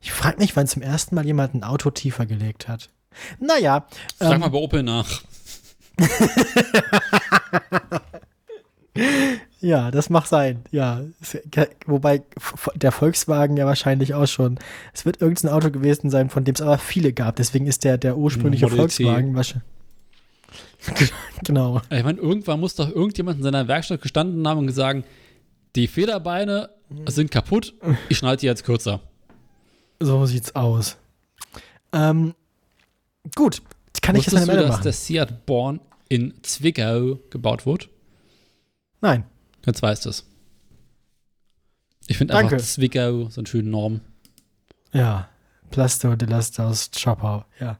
ich 0.00 0.12
frage 0.12 0.38
mich, 0.38 0.56
wann 0.56 0.66
zum 0.66 0.82
ersten 0.82 1.14
Mal 1.14 1.24
jemand 1.24 1.54
ein 1.54 1.64
Auto 1.64 1.90
tiefer 1.90 2.26
gelegt 2.26 2.68
hat. 2.68 2.90
Naja, 3.38 3.86
Frag 4.18 4.34
ähm, 4.34 4.40
mal 4.40 4.48
bei 4.48 4.58
Opel 4.58 4.82
nach. 4.82 5.22
Ja, 9.64 9.90
das 9.90 10.10
mag 10.10 10.26
sein. 10.26 10.62
Ja, 10.72 11.00
wobei 11.86 12.22
der 12.74 12.92
Volkswagen 12.92 13.56
ja 13.56 13.64
wahrscheinlich 13.64 14.12
auch 14.12 14.26
schon. 14.26 14.58
Es 14.92 15.06
wird 15.06 15.22
irgendein 15.22 15.52
Auto 15.52 15.70
gewesen 15.70 16.10
sein, 16.10 16.28
von 16.28 16.44
dem 16.44 16.54
es 16.54 16.60
aber 16.60 16.76
viele 16.76 17.14
gab. 17.14 17.36
Deswegen 17.36 17.66
ist 17.66 17.82
der 17.82 17.96
der 17.96 18.18
ursprüngliche 18.18 18.66
Model. 18.66 18.80
Volkswagen 18.80 19.34
wahrscheinlich. 19.34 19.66
genau. 21.44 21.80
Ich 21.88 22.04
meine, 22.04 22.20
irgendwann 22.20 22.60
muss 22.60 22.74
doch 22.74 22.90
irgendjemand 22.90 23.38
in 23.38 23.42
seiner 23.42 23.66
Werkstatt 23.66 24.02
gestanden 24.02 24.46
haben 24.46 24.58
und 24.58 24.66
gesagt, 24.66 25.06
die 25.76 25.86
Federbeine 25.86 26.68
sind 27.08 27.30
kaputt, 27.30 27.72
ich 28.10 28.18
schneide 28.18 28.36
die 28.36 28.46
jetzt 28.46 28.64
kürzer. 28.64 29.00
So 29.98 30.26
sieht's 30.26 30.54
aus. 30.54 30.98
Ähm, 31.94 32.34
gut, 33.34 33.62
kann 34.04 34.16
ich 34.16 34.26
jetzt 34.26 34.34
meine 34.34 34.46
Wusstest 34.46 34.48
du, 34.48 34.52
Meldung 34.52 34.68
dass 34.68 34.76
machen? 34.76 34.82
der 34.84 34.92
Seat 34.92 35.46
Born 35.46 35.80
in 36.08 36.34
Zwickau 36.42 37.18
gebaut 37.30 37.66
wird? 37.66 37.88
Nein. 39.00 39.24
Jetzt 39.64 39.82
weißt 39.82 40.04
du 40.04 40.10
es. 40.10 40.26
Ich 42.06 42.18
finde 42.18 42.34
einfach 42.34 42.58
Zwickau 42.58 43.28
so 43.30 43.40
einen 43.40 43.46
schönen 43.46 43.70
Norm. 43.70 44.00
Ja. 44.92 45.28
Plasto 45.70 46.14
de 46.16 46.28
Last 46.28 46.60
aus 46.60 46.90
Schoppau. 46.96 47.44
Ja. 47.58 47.78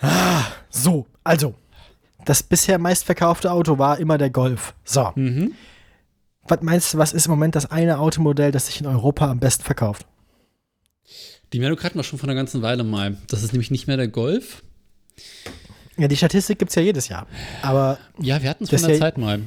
Ah, 0.00 0.44
so, 0.68 1.06
also. 1.24 1.54
Das 2.26 2.42
bisher 2.42 2.78
meistverkaufte 2.78 3.50
Auto 3.50 3.78
war 3.78 3.98
immer 3.98 4.16
der 4.16 4.30
Golf. 4.30 4.74
So. 4.84 5.12
Mhm. 5.14 5.52
Was 6.46 6.60
meinst 6.62 6.94
du, 6.94 6.98
was 6.98 7.12
ist 7.12 7.26
im 7.26 7.30
Moment 7.30 7.54
das 7.54 7.70
eine 7.70 7.98
Automodell, 7.98 8.50
das 8.52 8.66
sich 8.66 8.80
in 8.80 8.86
Europa 8.86 9.30
am 9.30 9.40
besten 9.40 9.64
verkauft? 9.64 10.06
Die 11.54 11.60
Meldung 11.60 11.80
hatten 11.84 11.96
wir 11.96 12.02
schon 12.02 12.18
vor 12.18 12.28
einer 12.28 12.34
ganzen 12.34 12.62
Weile 12.62 12.82
mal. 12.82 13.16
Das 13.28 13.44
ist 13.44 13.52
nämlich 13.52 13.70
nicht 13.70 13.86
mehr 13.86 13.96
der 13.96 14.08
Golf. 14.08 14.64
Ja, 15.96 16.08
die 16.08 16.16
Statistik 16.16 16.58
gibt 16.58 16.70
es 16.70 16.74
ja 16.74 16.82
jedes 16.82 17.06
Jahr. 17.06 17.28
Aber 17.62 17.96
Ja, 18.20 18.42
wir 18.42 18.50
hatten 18.50 18.64
es 18.64 18.70
von 18.70 18.80
der 18.82 18.90
ja- 18.94 18.98
Zeit 18.98 19.18
mal. 19.18 19.40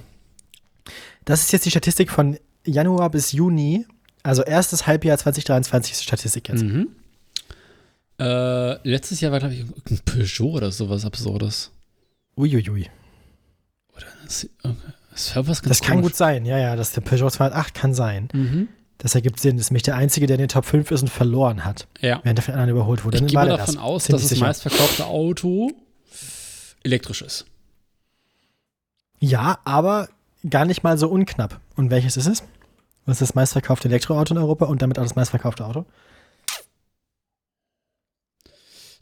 das 1.26 1.42
ist 1.42 1.52
jetzt 1.52 1.66
die 1.66 1.70
Statistik 1.70 2.10
von 2.10 2.38
Januar 2.66 3.10
bis 3.10 3.34
Juni. 3.34 3.86
Also 4.24 4.42
erstes 4.44 4.88
Halbjahr 4.88 5.18
2023 5.18 5.92
ist 5.92 6.00
die 6.00 6.06
Statistik 6.06 6.48
jetzt. 6.48 6.64
Mhm. 6.64 6.88
Äh, 8.22 8.88
letztes 8.90 9.20
Jahr 9.20 9.34
war, 9.34 9.40
glaube 9.40 9.56
ich, 9.56 9.66
ein 9.92 10.00
Peugeot 10.06 10.54
oder 10.54 10.72
sowas 10.72 11.04
Absurdes. 11.04 11.72
Uiuiui. 12.38 12.90
Oder 13.94 14.06
das, 14.24 14.48
okay. 14.64 14.76
das 15.12 15.36
war 15.36 15.46
was 15.48 15.62
ganz 15.62 15.78
Das 15.80 15.86
kann 15.86 15.98
komisch. 15.98 16.12
gut 16.12 16.16
sein. 16.16 16.46
Ja, 16.46 16.58
ja, 16.58 16.78
das 16.78 16.94
der 16.94 17.02
Peugeot 17.02 17.30
208 17.32 17.74
kann 17.74 17.94
sein. 17.94 18.30
Mhm. 18.34 18.70
Das 19.00 19.14
ergibt 19.16 19.40
Sinn. 19.40 19.58
Das 19.58 19.68
ist 19.68 19.72
nämlich 19.72 19.84
der 19.84 19.96
einzige, 19.96 20.26
der 20.28 20.36
in 20.36 20.42
den 20.42 20.50
Top 20.50 20.66
5 20.66 20.90
ist 20.92 21.02
und 21.04 21.10
verloren 21.10 21.64
hat, 21.66 21.88
Ja. 22.02 22.20
während 22.24 22.40
er 22.40 22.44
von 22.44 22.54
anderen 22.56 22.72
überholt 22.72 23.06
wurde. 23.06 23.18
Ich 23.18 23.28
gehe 23.28 23.34
mal 23.34 23.48
davon 23.48 23.76
das. 23.76 23.78
aus, 23.84 24.04
Ziemlich 24.06 24.22
dass 24.24 24.30
das 24.32 24.40
meistverkaufte 24.40 25.06
Auto 25.06 25.72
elektrisch 26.84 27.22
ist. 27.22 27.46
Ja, 29.20 29.60
aber 29.66 30.10
gar 30.50 30.66
nicht 30.66 30.84
mal 30.84 30.98
so 30.98 31.10
unknapp. 31.10 31.60
Und 31.76 31.90
welches 31.92 32.18
ist 32.18 32.28
es? 32.28 32.44
Was 33.06 33.22
ist 33.22 33.30
das 33.30 33.36
meistverkaufte 33.36 33.88
Elektroauto 33.88 34.34
in 34.34 34.38
Europa 34.40 34.66
und 34.66 34.82
damit 34.82 34.98
auch 35.00 35.04
das 35.04 35.16
meistverkaufte 35.16 35.66
Auto? 35.66 35.86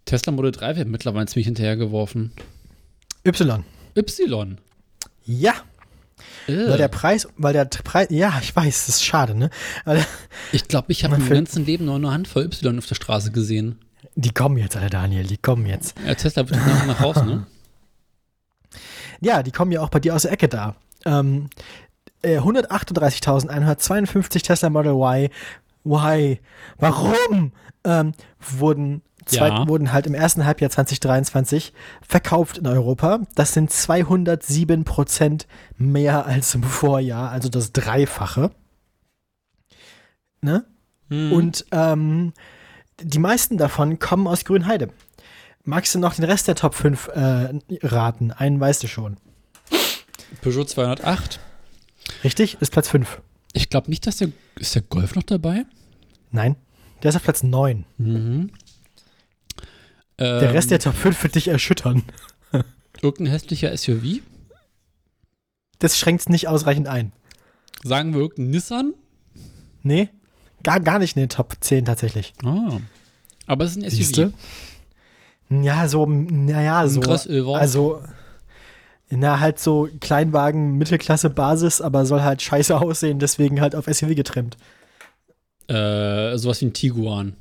Tesla 0.05 0.31
Model 0.31 0.51
3 0.51 0.75
wird 0.75 0.87
mittlerweile 0.87 1.25
ziemlich 1.25 1.47
hinterhergeworfen. 1.47 2.31
Y. 3.25 3.63
Y. 3.95 4.57
Ja, 5.25 5.53
Äh. 6.47 6.69
weil 6.69 6.77
der 6.77 6.87
Preis, 6.89 7.27
weil 7.37 7.53
der 7.53 7.65
Preis, 7.65 8.07
ja, 8.11 8.37
ich 8.41 8.55
weiß, 8.55 8.85
das 8.85 8.97
ist 8.97 9.03
schade, 9.05 9.33
ne? 9.35 9.49
Weil 9.83 10.05
ich 10.51 10.67
glaube, 10.67 10.91
ich 10.91 11.03
habe 11.03 11.15
im 11.15 11.21
findet- 11.21 11.45
ganzen 11.47 11.65
Leben 11.65 11.85
nur 11.85 11.95
eine 11.95 12.11
Handvoll 12.11 12.45
Y 12.45 12.77
auf 12.77 12.85
der 12.85 12.95
Straße 12.95 13.31
gesehen. 13.31 13.79
die 14.15 14.31
kommen 14.31 14.57
jetzt 14.57 14.77
alle, 14.77 14.89
Daniel, 14.89 15.25
die 15.25 15.37
kommen 15.37 15.65
jetzt. 15.65 15.95
Ja, 16.05 16.13
Tesla 16.15 16.47
wird 16.49 16.59
nachher 16.59 16.85
nach 16.87 16.99
Haus, 16.99 17.15
ne? 17.23 17.45
Ja, 19.21 19.41
die 19.43 19.51
kommen 19.51 19.71
ja 19.71 19.81
auch 19.81 19.89
bei 19.89 19.99
dir 19.99 20.13
aus 20.13 20.23
der 20.23 20.31
Ecke 20.33 20.49
da. 20.49 20.75
Ähm, 21.05 21.49
äh, 22.21 22.37
138.152 22.39 24.43
Tesla 24.43 24.69
Model 24.69 24.91
Y. 24.93 25.29
Why? 25.83 26.39
Warum? 26.77 27.53
Ähm, 27.85 28.11
wurden, 28.39 29.01
zwei, 29.25 29.47
Ja. 29.49 29.67
wurden 29.67 29.91
halt 29.91 30.07
im 30.07 30.13
ersten 30.13 30.45
Halbjahr 30.45 30.69
2023 30.69 31.73
verkauft 32.07 32.57
in 32.57 32.67
Europa. 32.67 33.19
Das 33.35 33.53
sind 33.53 33.71
207 33.71 34.83
Prozent 34.83 35.47
mehr 35.77 36.25
als 36.25 36.53
im 36.55 36.63
Vorjahr, 36.63 37.31
also 37.31 37.49
das 37.49 37.73
Dreifache. 37.73 38.51
Ne? 40.41 40.65
Hm. 41.09 41.31
Und 41.31 41.65
ähm, 41.71 42.33
die 43.01 43.19
meisten 43.19 43.57
davon 43.57 43.99
kommen 43.99 44.27
aus 44.27 44.45
Grünheide. 44.45 44.89
Magst 45.63 45.95
du 45.95 45.99
noch 45.99 46.13
den 46.13 46.25
Rest 46.25 46.47
der 46.47 46.55
Top 46.55 46.75
5 46.75 47.07
äh, 47.07 47.49
raten? 47.83 48.31
Einen 48.31 48.59
weißt 48.59 48.83
du 48.83 48.87
schon. 48.87 49.17
Peugeot 50.41 50.65
208. 50.65 51.39
Richtig? 52.23 52.57
Ist 52.61 52.71
Platz 52.71 52.89
5. 52.89 53.21
Ich 53.53 53.69
glaube 53.69 53.89
nicht, 53.89 54.05
dass 54.05 54.17
der. 54.17 54.29
Ist 54.59 54.75
der 54.75 54.83
Golf 54.83 55.15
noch 55.15 55.23
dabei? 55.23 55.65
Nein. 56.31 56.55
Der 57.01 57.09
ist 57.09 57.15
auf 57.15 57.23
Platz 57.23 57.41
9. 57.41 57.85
Mhm. 57.97 58.51
Der 60.19 60.53
Rest 60.53 60.71
der 60.71 60.79
Top 60.79 60.95
5 60.95 61.23
wird 61.23 61.35
dich 61.35 61.47
erschüttern. 61.47 62.03
Irgendein 63.01 63.33
hässlicher 63.33 63.75
SUV? 63.75 64.21
Das 65.79 65.97
schränkt 65.97 66.21
es 66.21 66.29
nicht 66.29 66.47
ausreichend 66.47 66.87
ein. 66.87 67.11
Sagen 67.83 68.13
wir 68.13 68.21
irgendein 68.21 68.49
Nissan? 68.49 68.93
Nee? 69.83 70.09
Gar, 70.63 70.79
gar 70.79 70.99
nicht 70.99 71.15
in 71.15 71.21
den 71.21 71.29
Top 71.29 71.55
10 71.59 71.85
tatsächlich. 71.85 72.33
Ah. 72.43 72.79
Aber 73.45 73.65
es 73.65 73.71
ist 73.71 73.77
ein 73.77 73.89
SUV. 73.89 73.95
Siehste? 73.97 74.33
Ja, 75.49 75.87
so, 75.87 76.05
naja, 76.05 76.87
so. 76.87 77.01
Crossover. 77.01 77.57
Also, 77.57 78.01
na, 79.09 79.39
halt 79.39 79.59
so 79.59 79.87
Kleinwagen, 79.99 80.77
Mittelklasse, 80.77 81.29
Basis, 81.29 81.81
aber 81.81 82.05
soll 82.05 82.23
halt 82.23 82.41
scheiße 82.41 82.75
aussehen, 82.81 83.19
deswegen 83.19 83.61
halt 83.61 83.75
auf 83.75 83.85
SUV 83.85 84.15
getrimmt. 84.15 84.57
Äh, 85.67 86.37
sowas 86.37 86.61
wie 86.61 86.65
ein 86.65 86.73
Tiguan. 86.73 87.35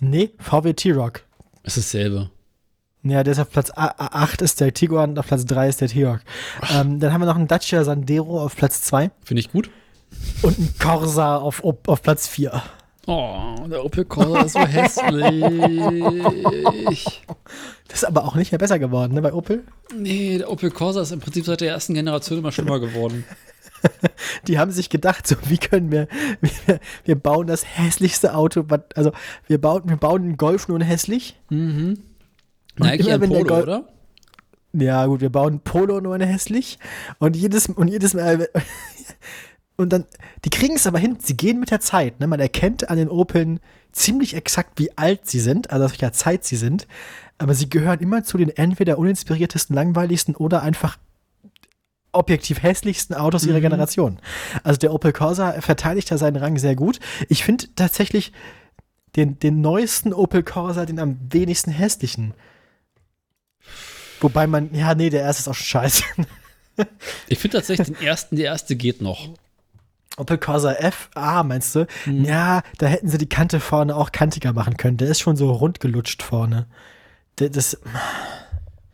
Nee, 0.00 0.30
VW 0.38 0.72
T-Rock. 0.72 1.22
Es 1.62 1.76
ist 1.76 1.94
dasselbe. 1.94 2.30
Ja, 3.04 3.22
der 3.24 3.32
ist 3.32 3.38
auf 3.40 3.50
Platz 3.50 3.70
A- 3.70 3.86
A- 3.96 4.22
8 4.22 4.42
ist 4.42 4.60
der 4.60 4.72
Tiguan 4.72 5.18
auf 5.18 5.26
Platz 5.26 5.44
3 5.46 5.68
ist 5.68 5.80
der 5.80 5.88
T-Rock. 5.88 6.20
Ähm, 6.72 7.00
dann 7.00 7.12
haben 7.12 7.20
wir 7.20 7.26
noch 7.26 7.36
einen 7.36 7.48
Dacia 7.48 7.82
Sandero 7.84 8.42
auf 8.44 8.54
Platz 8.56 8.82
2 8.82 9.10
Finde 9.24 9.40
ich 9.40 9.50
gut. 9.50 9.70
und 10.42 10.56
einen 10.58 10.74
Corsa 10.78 11.36
auf, 11.38 11.64
auf, 11.64 11.76
auf 11.86 12.02
Platz 12.02 12.28
4. 12.28 12.62
Oh, 13.08 13.56
der 13.68 13.84
Opel 13.84 14.04
Corsa 14.04 14.42
ist 14.42 14.52
so 14.52 14.60
hässlich. 14.64 15.42
Das 17.88 18.02
ist 18.02 18.04
aber 18.04 18.24
auch 18.24 18.36
nicht 18.36 18.52
mehr 18.52 18.58
besser 18.60 18.78
geworden, 18.78 19.14
ne, 19.14 19.22
bei 19.22 19.32
Opel. 19.32 19.64
Nee, 19.96 20.38
der 20.38 20.48
Opel 20.50 20.70
Corsa 20.70 21.02
ist 21.02 21.10
im 21.10 21.18
Prinzip 21.20 21.44
seit 21.44 21.60
der 21.60 21.70
ersten 21.70 21.94
Generation 21.94 22.38
immer 22.38 22.52
schlimmer 22.52 22.78
geworden. 22.78 23.24
Die 24.46 24.58
haben 24.58 24.70
sich 24.70 24.90
gedacht, 24.90 25.26
so, 25.26 25.36
wie 25.46 25.58
können 25.58 25.90
wir, 25.90 26.08
wir, 26.40 26.80
wir 27.04 27.14
bauen 27.16 27.46
das 27.46 27.64
hässlichste 27.64 28.34
Auto, 28.34 28.64
also 28.94 29.12
wir 29.46 29.60
bauen, 29.60 29.82
wir 29.86 29.96
bauen 29.96 30.22
einen 30.22 30.36
Golf 30.36 30.68
nur 30.68 30.78
in 30.80 30.86
hässlich. 30.86 31.38
Mhm. 31.50 31.98
Und 32.78 32.86
Na, 32.86 32.94
immer 32.94 33.14
ein 33.14 33.20
wenn 33.20 33.30
der 33.30 33.38
Polo, 33.40 33.54
Gol- 33.54 33.62
oder? 33.62 33.88
Ja, 34.74 35.06
gut, 35.06 35.20
wir 35.20 35.30
bauen 35.30 35.60
Polo 35.60 36.00
nur 36.00 36.18
hässlich. 36.18 36.78
Und 37.18 37.36
jedes, 37.36 37.68
und 37.68 37.88
jedes 37.88 38.14
Mal, 38.14 38.48
und 39.76 39.92
dann, 39.92 40.06
die 40.44 40.50
kriegen 40.50 40.76
es 40.76 40.86
aber 40.86 40.98
hin, 40.98 41.18
sie 41.20 41.36
gehen 41.36 41.60
mit 41.60 41.70
der 41.70 41.80
Zeit, 41.80 42.20
ne, 42.20 42.26
man 42.26 42.40
erkennt 42.40 42.88
an 42.88 42.96
den 42.96 43.08
Opeln 43.08 43.60
ziemlich 43.92 44.34
exakt, 44.34 44.78
wie 44.78 44.96
alt 44.96 45.28
sie 45.28 45.40
sind, 45.40 45.70
also 45.70 45.84
aus 45.84 45.92
welcher 45.92 46.12
Zeit 46.12 46.44
sie 46.44 46.56
sind, 46.56 46.86
aber 47.36 47.54
sie 47.54 47.68
gehören 47.68 48.00
immer 48.00 48.24
zu 48.24 48.38
den 48.38 48.48
entweder 48.48 48.98
uninspiriertesten, 48.98 49.76
langweiligsten 49.76 50.34
oder 50.34 50.62
einfach 50.62 50.96
objektiv 52.12 52.62
hässlichsten 52.62 53.14
Autos 53.16 53.44
ihrer 53.44 53.58
Mhm. 53.58 53.62
Generation. 53.62 54.18
Also 54.62 54.78
der 54.78 54.92
Opel 54.92 55.12
Corsa 55.12 55.60
verteidigt 55.60 56.10
da 56.10 56.18
seinen 56.18 56.36
Rang 56.36 56.58
sehr 56.58 56.76
gut. 56.76 57.00
Ich 57.28 57.44
finde 57.44 57.66
tatsächlich 57.74 58.32
den, 59.16 59.38
den 59.38 59.60
neuesten 59.60 60.12
Opel 60.12 60.42
Corsa 60.42 60.86
den 60.86 60.98
am 60.98 61.18
wenigsten 61.30 61.70
hässlichen. 61.70 62.34
Wobei 64.20 64.46
man, 64.46 64.72
ja, 64.74 64.94
nee, 64.94 65.10
der 65.10 65.22
erste 65.22 65.40
ist 65.40 65.48
auch 65.48 65.54
schon 65.54 65.82
scheiße. 65.82 66.04
Ich 67.28 67.38
finde 67.38 67.58
tatsächlich 67.58 67.88
den 67.88 68.06
ersten, 68.06 68.36
der 68.36 68.46
erste 68.46 68.76
geht 68.76 69.02
noch. 69.02 69.28
Opel 70.16 70.38
Corsa 70.38 70.72
F, 70.72 71.10
ah, 71.14 71.42
meinst 71.42 71.74
du? 71.74 71.86
Mhm. 72.06 72.24
Ja, 72.24 72.62
da 72.78 72.86
hätten 72.86 73.08
sie 73.08 73.18
die 73.18 73.28
Kante 73.28 73.60
vorne 73.60 73.94
auch 73.94 74.10
kantiger 74.10 74.54
machen 74.54 74.78
können. 74.78 74.96
Der 74.96 75.08
ist 75.08 75.20
schon 75.20 75.36
so 75.36 75.52
rund 75.52 75.80
gelutscht 75.80 76.22
vorne. 76.22 76.66
Das, 77.36 77.50
das 77.50 77.80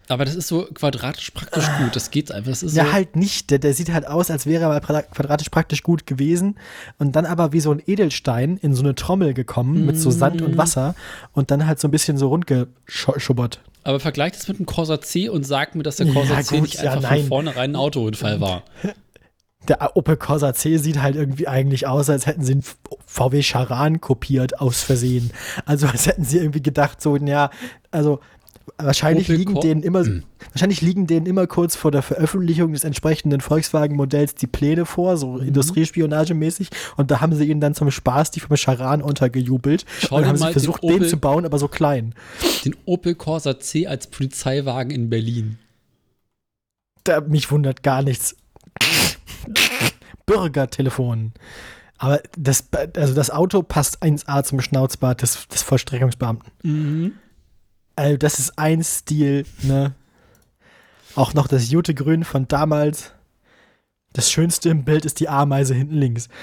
aber 0.09 0.25
das 0.25 0.35
ist 0.35 0.49
so 0.49 0.67
quadratisch 0.73 1.31
praktisch 1.31 1.67
gut. 1.79 1.95
Das 1.95 2.11
geht 2.11 2.33
einfach. 2.33 2.51
Das 2.51 2.63
ist 2.63 2.75
ja, 2.75 2.87
so 2.87 2.93
halt 2.93 3.15
nicht. 3.15 3.51
Der, 3.51 3.59
der 3.59 3.75
sieht 3.75 3.93
halt 3.93 4.07
aus, 4.07 4.31
als 4.31 4.47
wäre 4.47 4.65
er 4.65 4.69
mal 4.69 4.81
quadratisch 4.81 5.51
praktisch 5.51 5.83
gut 5.83 6.07
gewesen. 6.07 6.57
Und 6.99 7.15
dann 7.15 7.27
aber 7.27 7.53
wie 7.53 7.61
so 7.61 7.71
ein 7.71 7.83
Edelstein 7.87 8.57
in 8.57 8.75
so 8.75 8.83
eine 8.83 8.95
Trommel 8.95 9.35
gekommen 9.35 9.85
mit 9.85 9.99
so 9.99 10.11
Sand 10.11 10.41
und 10.41 10.53
mhm. 10.53 10.59
Wasser 10.59 10.95
und 11.33 11.51
dann 11.51 11.67
halt 11.67 11.79
so 11.79 11.89
ein 11.89 11.91
bisschen 11.91 12.17
so 12.17 12.29
rundgeschubbert. 12.29 13.61
Aber 13.85 14.01
vergleicht 14.01 14.37
das 14.37 14.49
mit 14.49 14.59
dem 14.59 14.67
Corsa 14.67 15.01
C 15.01 15.29
und 15.29 15.45
sagt 15.45 15.75
mir, 15.75 15.83
dass 15.83 15.97
der 15.97 16.07
Corsa 16.07 16.35
ja, 16.35 16.43
C 16.43 16.57
gut, 16.57 16.63
nicht 16.63 16.79
einfach 16.79 17.03
ja, 17.03 17.17
von 17.17 17.27
vornherein 17.27 17.73
ein 17.73 17.77
Autounfall 17.77 18.41
war. 18.41 18.63
Der 19.67 19.97
Opel 19.97 20.17
Corsa 20.17 20.55
C 20.55 20.79
sieht 20.79 21.03
halt 21.03 21.15
irgendwie 21.15 21.47
eigentlich 21.47 21.87
aus, 21.87 22.09
als 22.09 22.27
hätten 22.27 22.43
sie 22.43 22.53
einen 22.53 22.65
VW 23.05 23.43
Charan 23.43 24.01
kopiert 24.01 24.61
aus 24.61 24.83
Versehen. 24.83 25.31
Also 25.67 25.87
als 25.89 26.07
hätten 26.07 26.25
sie 26.25 26.39
irgendwie 26.39 26.63
gedacht, 26.63 27.03
so, 27.03 27.17
ja, 27.17 27.51
also 27.91 28.21
Wahrscheinlich 28.77 29.29
liegen, 29.29 29.61
denen 29.61 29.83
immer, 29.83 30.05
mhm. 30.05 30.25
wahrscheinlich 30.53 30.81
liegen 30.81 31.07
denen 31.07 31.27
immer 31.27 31.47
kurz 31.47 31.77
vor 31.77 31.91
der 31.91 32.03
Veröffentlichung 32.03 32.73
des 32.73 32.85
entsprechenden 32.85 33.41
Volkswagen-Modells 33.41 34.35
die 34.35 34.47
Pläne 34.47 34.87
vor, 34.87 35.17
so 35.17 35.33
mhm. 35.33 35.49
Industriespionagemäßig. 35.49 36.69
Und 36.97 37.11
da 37.11 37.21
haben 37.21 37.35
sie 37.35 37.45
ihnen 37.45 37.61
dann 37.61 37.75
zum 37.75 37.91
Spaß 37.91 38.31
die 38.31 38.41
Firma 38.41 38.57
Charan 38.57 39.03
untergejubelt. 39.03 39.85
Schau 40.01 40.17
und 40.17 40.27
haben 40.27 40.37
sie 40.37 40.53
versucht, 40.53 40.83
den, 40.83 40.91
Opel, 40.91 41.01
den, 41.01 41.09
zu 41.09 41.17
bauen, 41.17 41.45
aber 41.45 41.59
so 41.59 41.69
klein. 41.69 42.15
Den 42.65 42.77
Opel 42.85 43.15
Corsa 43.15 43.59
C 43.59 43.87
als 43.87 44.07
Polizeiwagen 44.07 44.91
in 44.91 45.11
Berlin. 45.11 45.59
Da, 47.05 47.21
mich 47.21 47.51
wundert 47.51 47.83
gar 47.83 48.03
nichts. 48.03 48.37
Bürgertelefon. 50.27 51.33
Aber 51.99 52.21
das, 52.37 52.69
also 52.97 53.15
das 53.15 53.31
Auto 53.31 53.63
passt 53.63 54.03
1A 54.03 54.45
zum 54.45 54.61
Schnauzbart 54.61 55.23
des, 55.23 55.49
des 55.49 55.63
Vollstreckungsbeamten. 55.63 56.53
Mhm. 56.63 57.13
Also 57.99 58.17
das 58.17 58.39
ist 58.39 58.57
ein 58.57 58.85
Stil, 58.85 59.45
ne? 59.63 59.93
Auch 61.17 61.35
noch 61.35 61.49
das 61.49 61.69
Jute-Grün 61.69 62.23
von 62.23 62.47
damals. 62.47 63.11
Das 64.13 64.31
Schönste 64.31 64.69
im 64.69 64.85
Bild 64.85 65.05
ist 65.05 65.19
die 65.19 65.29
Ameise 65.29 65.75
hinten 65.75 65.97
links. 65.97 66.29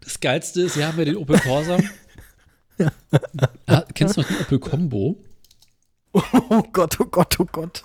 Das 0.00 0.20
Geilste 0.20 0.62
ist, 0.62 0.74
hier 0.74 0.86
haben 0.86 0.98
wir 0.98 1.04
den 1.04 1.16
Opel 1.16 1.36
Corsa. 1.40 1.78
ja. 2.78 2.92
ah, 3.66 3.82
kennst 3.92 4.16
du 4.16 4.20
noch 4.20 4.28
den 4.28 4.40
Opel 4.40 4.60
Combo? 4.60 5.16
Oh 6.12 6.62
Gott, 6.72 7.00
oh 7.00 7.06
Gott, 7.06 7.40
oh 7.40 7.44
Gott. 7.50 7.82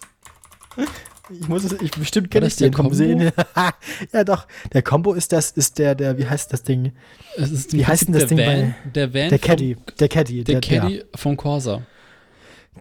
Ich 1.40 1.48
muss 1.48 1.64
es, 1.64 1.74
ich 1.82 1.92
bestimmt 1.92 2.32
kenne 2.32 2.48
ich 2.48 2.56
den 2.56 2.74
Combo 2.74 2.94
sehen. 2.94 3.32
ja, 4.14 4.24
doch. 4.24 4.48
Der 4.74 4.82
Combo 4.82 5.14
ist 5.14 5.32
das, 5.32 5.52
ist 5.52 5.80
der, 5.80 5.96
der, 5.96 6.18
wie 6.18 6.28
heißt 6.28 6.52
das 6.52 6.64
Ding? 6.64 6.94
wie 7.38 7.86
heißt 7.86 8.08
denn 8.08 8.14
das 8.14 8.28
Ding 8.28 8.38
Van, 8.38 8.46
bei, 8.46 8.76
Der 8.94 9.14
Van. 9.14 9.30
Der 9.30 9.40
Caddy. 9.40 9.78
Der 10.00 10.10
Caddy. 10.10 10.44
Der, 10.44 10.60
der 10.60 10.80
Caddy 10.80 11.04
vom 11.16 11.38
Corsa. 11.38 11.84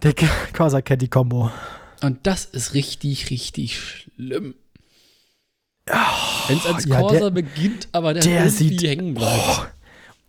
Der 0.03 0.13
Corsa 0.53 0.81
Caddy 0.81 1.07
Combo. 1.07 1.51
Und 2.01 2.25
das 2.25 2.45
ist 2.45 2.73
richtig, 2.73 3.29
richtig 3.29 3.79
schlimm. 3.79 4.55
Oh, 5.89 5.93
Wenn 6.47 6.57
es 6.57 6.65
als 6.65 6.89
Corsa 6.89 7.15
ja, 7.15 7.21
der, 7.21 7.31
beginnt, 7.31 7.87
aber 7.91 8.13
der, 8.13 8.23
der 8.23 8.45
irgendwie 8.45 8.87
hängen 8.87 9.13
bleibt. 9.13 9.69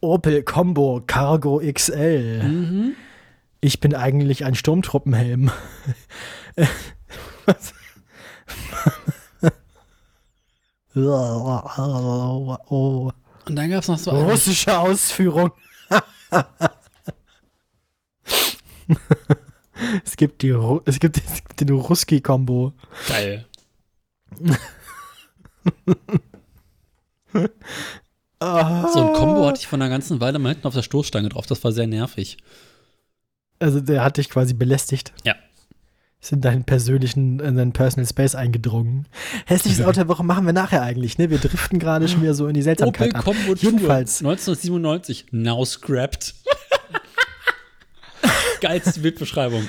Oh, 0.01 0.15
Opel 0.15 0.43
Combo 0.43 1.03
Cargo 1.07 1.61
XL. 1.61 2.43
Mhm. 2.43 2.94
Ich 3.61 3.78
bin 3.81 3.94
eigentlich 3.94 4.44
ein 4.44 4.55
Sturmtruppenhelm. 4.55 5.51
Was? 7.47 7.74
Und 10.95 11.07
dann 13.57 13.71
gab 13.71 13.83
es 13.83 13.89
noch 13.89 13.99
so 13.99 14.11
eine 14.11 14.25
russische 14.25 14.79
Ausführung. 14.79 15.53
es 20.05 20.17
gibt 20.17 20.43
die 20.43 20.51
es 20.85 21.01
gibt, 21.01 21.17
es 21.19 21.45
gibt 21.45 21.61
den 21.61 21.71
Ruski-Kombo. 21.71 22.75
Geil. 23.09 23.47
so 28.39 28.41
ein 28.41 29.13
Kombo 29.15 29.47
hatte 29.47 29.61
ich 29.61 29.67
von 29.67 29.81
einer 29.81 29.91
ganzen 29.91 30.21
Weile 30.21 30.39
mal 30.39 30.51
hinten 30.51 30.67
auf 30.67 30.75
der 30.75 30.83
Stoßstange 30.83 31.31
drauf. 31.31 31.47
Das 31.47 31.65
war 31.65 31.73
sehr 31.73 31.87
nervig. 31.87 32.37
Also 33.59 33.81
der 33.81 34.05
hat 34.05 34.19
dich 34.19 34.29
quasi 34.29 34.53
belästigt. 34.55 35.15
Ja 35.25 35.37
in 36.31 36.40
deinen 36.40 36.65
persönlichen, 36.65 37.40
in 37.40 37.57
deinen 37.57 37.73
Personal 37.73 38.07
Space 38.07 38.36
eingedrungen. 38.36 39.09
Hässliches 39.47 39.81
Auto 39.81 39.93
der 39.94 40.09
Woche 40.09 40.23
machen 40.23 40.47
wir 40.47 40.53
nachher 40.53 40.82
eigentlich, 40.82 41.19
ne? 41.19 41.31
Wir 41.31 41.39
driften 41.39 41.81
gerade 41.81 42.07
schon 42.07 42.23
wieder 42.23 42.35
so 42.35 42.47
in 42.47 42.55
die 42.55 42.62
Seltsamkeit 42.62 43.09
Opel 43.09 43.19
ab. 43.19 43.24
Combo 43.24 43.55
Jedenfalls. 43.55 44.20
1997, 44.20 45.27
now 45.32 45.65
scrapped. 45.65 46.35
Geilste 48.61 49.01
Bildbeschreibung. 49.01 49.69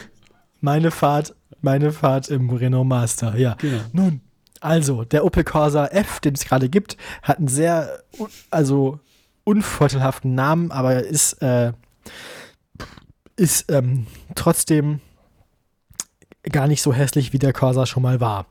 Meine 0.62 0.92
Fahrt, 0.92 1.34
meine 1.62 1.92
Fahrt 1.92 2.30
im 2.30 2.50
Renault 2.52 2.88
Master, 2.88 3.36
ja. 3.36 3.56
Genau. 3.56 3.80
Nun, 3.92 4.22
also, 4.64 5.04
der 5.04 5.26
Opel 5.26 5.44
Corsa 5.44 5.88
F, 5.88 6.20
den 6.20 6.36
es 6.36 6.46
gerade 6.46 6.70
gibt, 6.70 6.96
hat 7.22 7.40
einen 7.40 7.48
sehr, 7.48 8.04
also 8.52 9.00
unvorteilhaften 9.44 10.36
Namen, 10.36 10.72
aber 10.72 11.04
ist, 11.04 11.42
äh, 11.42 11.74
ist 13.36 13.72
ähm, 13.72 14.08
trotzdem 14.36 15.02
gar 16.52 16.68
nicht 16.68 16.82
so 16.82 16.94
hässlich, 16.94 17.34
wie 17.34 17.40
der 17.40 17.54
Corsa 17.54 17.86
schon 17.86 18.04
mal 18.04 18.20
war. 18.20 18.48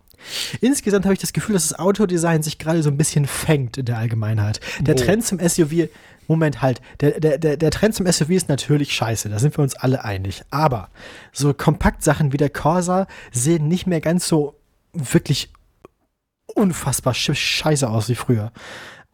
Insgesamt 0.60 1.04
habe 1.04 1.14
ich 1.14 1.20
das 1.20 1.32
Gefühl, 1.32 1.54
dass 1.54 1.68
das 1.68 1.78
Autodesign 1.78 2.42
sich 2.42 2.58
gerade 2.58 2.82
so 2.82 2.90
ein 2.90 2.96
bisschen 2.96 3.26
fängt 3.26 3.76
in 3.78 3.84
der 3.84 3.98
Allgemeinheit. 3.98 4.60
Der 4.80 4.94
oh. 4.94 4.98
Trend 4.98 5.24
zum 5.24 5.38
SUV, 5.40 5.88
Moment 6.28 6.62
halt, 6.62 6.80
der, 7.00 7.18
der, 7.20 7.38
der, 7.38 7.56
der 7.56 7.70
Trend 7.70 7.94
zum 7.94 8.10
SUV 8.10 8.30
ist 8.30 8.48
natürlich 8.48 8.94
scheiße, 8.94 9.28
da 9.28 9.38
sind 9.38 9.56
wir 9.56 9.62
uns 9.62 9.74
alle 9.74 10.04
einig. 10.04 10.42
Aber 10.50 10.90
so 11.32 11.52
Kompaktsachen 11.52 12.32
wie 12.32 12.36
der 12.36 12.50
Corsa 12.50 13.06
sehen 13.32 13.68
nicht 13.68 13.86
mehr 13.86 14.00
ganz 14.00 14.28
so 14.28 14.54
wirklich 14.92 15.50
unfassbar 16.54 17.14
scheiße 17.14 17.88
aus 17.88 18.08
wie 18.08 18.14
früher. 18.14 18.52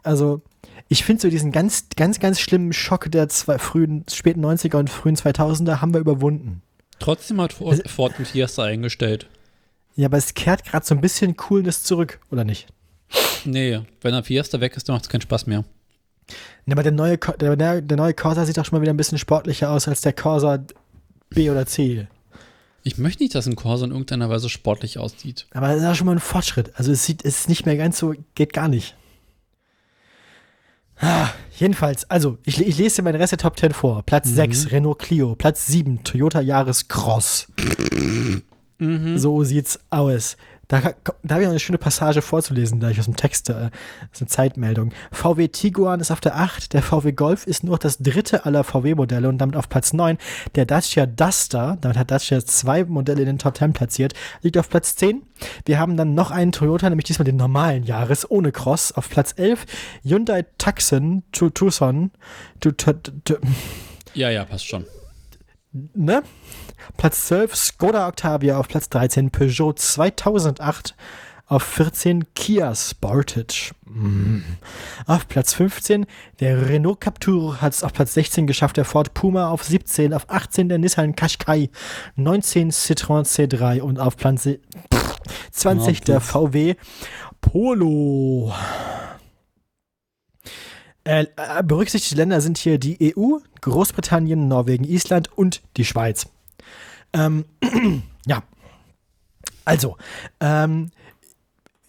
Also, 0.02 0.42
ich 0.88 1.05
finde 1.05 1.22
so 1.22 1.28
diesen 1.28 1.52
ganz, 1.52 1.86
ganz, 1.96 2.18
ganz 2.18 2.40
schlimmen 2.40 2.72
Schock 2.72 3.10
der 3.10 3.28
zwei, 3.28 3.59
frühen, 3.59 4.05
späten 4.10 4.44
90er 4.44 4.76
und 4.76 4.90
frühen 4.90 5.16
2000er 5.16 5.80
haben 5.80 5.92
wir 5.92 6.00
überwunden. 6.00 6.62
Trotzdem 6.99 7.41
hat 7.41 7.53
Ford, 7.53 7.73
also, 7.73 7.83
Ford 7.89 8.15
ein 8.19 8.27
Fiesta 8.27 8.65
eingestellt. 8.65 9.27
Ja, 9.97 10.07
aber 10.07 10.16
es 10.16 10.35
kehrt 10.35 10.65
gerade 10.65 10.87
so 10.87 10.95
ein 10.95 11.01
bisschen 11.01 11.37
Coolness 11.37 11.83
zurück, 11.83 12.20
oder 12.31 12.45
nicht? 12.45 12.69
Nee, 13.45 13.81
wenn 14.01 14.12
der 14.12 14.23
Fiesta 14.23 14.61
weg 14.61 14.77
ist, 14.77 14.89
dann 14.89 14.95
macht 14.95 15.05
es 15.05 15.09
keinen 15.09 15.23
Spaß 15.23 15.47
mehr. 15.47 15.65
Ja, 16.66 16.73
aber 16.73 16.83
der 16.83 16.93
neue, 16.93 17.16
der, 17.19 17.81
der 17.81 17.97
neue 17.97 18.15
Corsa 18.15 18.45
sieht 18.45 18.59
doch 18.59 18.65
schon 18.65 18.79
mal 18.79 18.83
wieder 18.83 18.93
ein 18.93 18.97
bisschen 18.99 19.19
sportlicher 19.19 19.70
aus 19.70 19.89
als 19.89 20.03
der 20.03 20.12
Corsa 20.12 20.65
B 21.31 21.51
oder 21.51 21.66
C. 21.66 22.07
Ich 22.83 22.99
möchte 22.99 23.23
nicht, 23.23 23.35
dass 23.35 23.47
ein 23.47 23.57
Corsa 23.57 23.87
in 23.87 23.91
irgendeiner 23.91 24.29
Weise 24.31 24.49
sportlich 24.49 24.99
aussieht. 24.99 25.47
Aber 25.53 25.69
das 25.69 25.79
ist 25.79 25.83
ja 25.83 25.95
schon 25.95 26.07
mal 26.07 26.12
ein 26.12 26.20
Fortschritt. 26.20 26.73
Also 26.77 26.93
es 26.93 27.05
sieht, 27.05 27.25
es 27.25 27.41
ist 27.41 27.49
nicht 27.49 27.66
mehr 27.66 27.77
ganz 27.77 27.99
so, 27.99 28.15
geht 28.35 28.53
gar 28.53 28.69
nicht. 28.69 28.97
Ah, 31.01 31.31
jedenfalls, 31.57 32.09
also, 32.11 32.39
ich, 32.45 32.61
ich 32.61 32.79
lese 32.79 32.97
dir 32.97 33.03
meine 33.03 33.19
Rest 33.19 33.33
der 33.33 33.39
Top 33.39 33.59
10 33.59 33.73
vor. 33.73 34.03
Platz 34.05 34.29
mhm. 34.31 34.35
6, 34.35 34.73
Renault 34.73 34.99
Clio. 34.99 35.35
Platz 35.35 35.66
7, 35.66 36.03
Toyota 36.05 36.41
Yaris 36.41 36.89
Cross. 36.89 37.49
Mhm. 38.79 39.19
So 39.19 39.45
sieht's 39.45 39.79
aus. 39.91 40.37
Da, 40.69 40.81
da 40.81 41.35
habe 41.35 41.43
ich 41.43 41.47
noch 41.47 41.53
eine 41.53 41.59
schöne 41.61 41.78
Passage 41.78 42.20
vorzulesen, 42.20 42.78
da 42.78 42.90
ich 42.90 42.99
aus 42.99 43.07
dem 43.07 43.16
Text, 43.16 43.49
äh, 43.49 43.55
das 43.55 43.70
ist 44.12 44.20
eine 44.20 44.28
Zeitmeldung. 44.28 44.93
VW 45.11 45.49
Tiguan 45.49 46.01
ist 46.01 46.11
auf 46.11 46.20
der 46.20 46.36
8, 46.36 46.74
der 46.74 46.82
VW 46.82 47.12
Golf 47.12 47.47
ist 47.47 47.65
nur 47.65 47.78
das 47.78 47.99
dritte 47.99 48.45
aller 48.45 48.65
VW-Modelle 48.65 49.28
und 49.28 49.39
damit 49.39 49.57
auf 49.57 49.70
Platz 49.70 49.95
9. 49.95 50.19
Der 50.55 50.66
Dacia 50.66 51.07
Duster, 51.07 51.78
damit 51.81 51.97
hat 51.97 52.11
Dacia 52.11 52.45
zwei 52.45 52.85
Modelle 52.85 53.20
in 53.20 53.27
den 53.27 53.39
Top 53.39 53.57
10 53.57 53.73
platziert, 53.73 54.12
liegt 54.43 54.59
auf 54.59 54.69
Platz 54.69 54.95
10. 54.97 55.23
Wir 55.65 55.78
haben 55.78 55.97
dann 55.97 56.15
noch 56.15 56.31
einen 56.31 56.53
Toyota, 56.53 56.90
nämlich 56.90 57.07
diesmal 57.07 57.24
den 57.24 57.36
normalen 57.36 57.85
Jahres, 57.85 58.31
ohne 58.31 58.53
Cross, 58.53 58.93
auf 58.93 59.09
Platz 59.09 59.35
11. 59.36 59.65
Hyundai 60.05 60.45
Tucson, 60.59 61.23
Tucson, 61.32 62.11
ja, 64.15 64.31
ja, 64.31 64.45
passt 64.45 64.66
schon. 64.66 64.85
Ne? 65.95 66.23
Platz 66.96 67.26
12 67.26 67.55
Skoda 67.56 68.09
Octavia 68.09 68.59
auf 68.59 68.68
Platz 68.68 68.88
13 68.88 69.30
Peugeot 69.30 69.74
2008 69.74 70.94
auf 71.48 71.62
14 71.62 72.34
Kia 72.34 72.74
Sportage. 72.74 73.72
Mm. 73.86 74.40
Auf 75.06 75.26
Platz 75.28 75.55
15 75.55 76.06
der 76.40 76.68
Renault 76.68 77.00
Captur 77.00 77.60
hat 77.60 77.72
es 77.72 77.82
auf 77.82 77.92
Platz 77.92 78.14
16 78.14 78.46
geschafft, 78.46 78.76
der 78.76 78.84
Ford 78.84 79.14
Puma 79.14 79.48
auf 79.48 79.64
17, 79.64 80.12
auf 80.12 80.28
18 80.28 80.68
der 80.68 80.78
Nissan 80.78 81.16
Qashqai, 81.16 81.70
19 82.16 82.70
Citroën 82.70 83.24
C3 83.24 83.80
und 83.80 83.98
auf 83.98 84.16
Platz 84.16 84.48
20 85.52 86.02
der 86.02 86.20
VW 86.20 86.74
Polo. 87.40 88.52
Äh, 91.05 91.26
äh, 91.36 91.62
berücksichtigte 91.62 92.16
Länder 92.16 92.42
sind 92.42 92.59
hier 92.59 92.78
die 92.78 93.16
EU, 93.16 93.38
Großbritannien, 93.62 94.46
Norwegen, 94.46 94.84
Island 94.84 95.30
und 95.36 95.62
die 95.78 95.86
Schweiz. 95.86 96.26
Ähm, 97.12 97.44
ja. 98.26 98.43
Also, 99.64 99.97
ähm, 100.40 100.90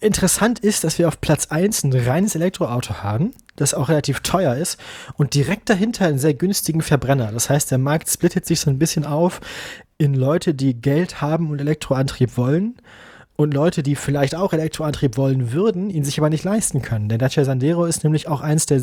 interessant 0.00 0.58
ist, 0.58 0.84
dass 0.84 0.98
wir 0.98 1.08
auf 1.08 1.20
Platz 1.20 1.46
1 1.46 1.84
ein 1.84 1.92
reines 1.92 2.34
Elektroauto 2.34 3.02
haben, 3.02 3.32
das 3.56 3.74
auch 3.74 3.88
relativ 3.88 4.20
teuer 4.20 4.54
ist 4.54 4.78
und 5.16 5.34
direkt 5.34 5.70
dahinter 5.70 6.06
einen 6.06 6.18
sehr 6.18 6.34
günstigen 6.34 6.82
Verbrenner. 6.82 7.32
Das 7.32 7.50
heißt, 7.50 7.70
der 7.70 7.78
Markt 7.78 8.08
splittet 8.08 8.46
sich 8.46 8.60
so 8.60 8.70
ein 8.70 8.78
bisschen 8.78 9.04
auf 9.04 9.40
in 9.98 10.14
Leute, 10.14 10.54
die 10.54 10.74
Geld 10.74 11.20
haben 11.20 11.50
und 11.50 11.60
Elektroantrieb 11.60 12.36
wollen 12.36 12.76
und 13.36 13.54
Leute, 13.54 13.82
die 13.82 13.96
vielleicht 13.96 14.34
auch 14.34 14.52
Elektroantrieb 14.52 15.16
wollen 15.16 15.52
würden, 15.52 15.90
ihn 15.90 16.04
sich 16.04 16.18
aber 16.18 16.30
nicht 16.30 16.44
leisten 16.44 16.82
können. 16.82 17.08
Der 17.08 17.18
Dacia 17.18 17.44
Sandero 17.44 17.86
ist 17.86 18.04
nämlich 18.04 18.28
auch 18.28 18.40
eins 18.42 18.66
der 18.66 18.82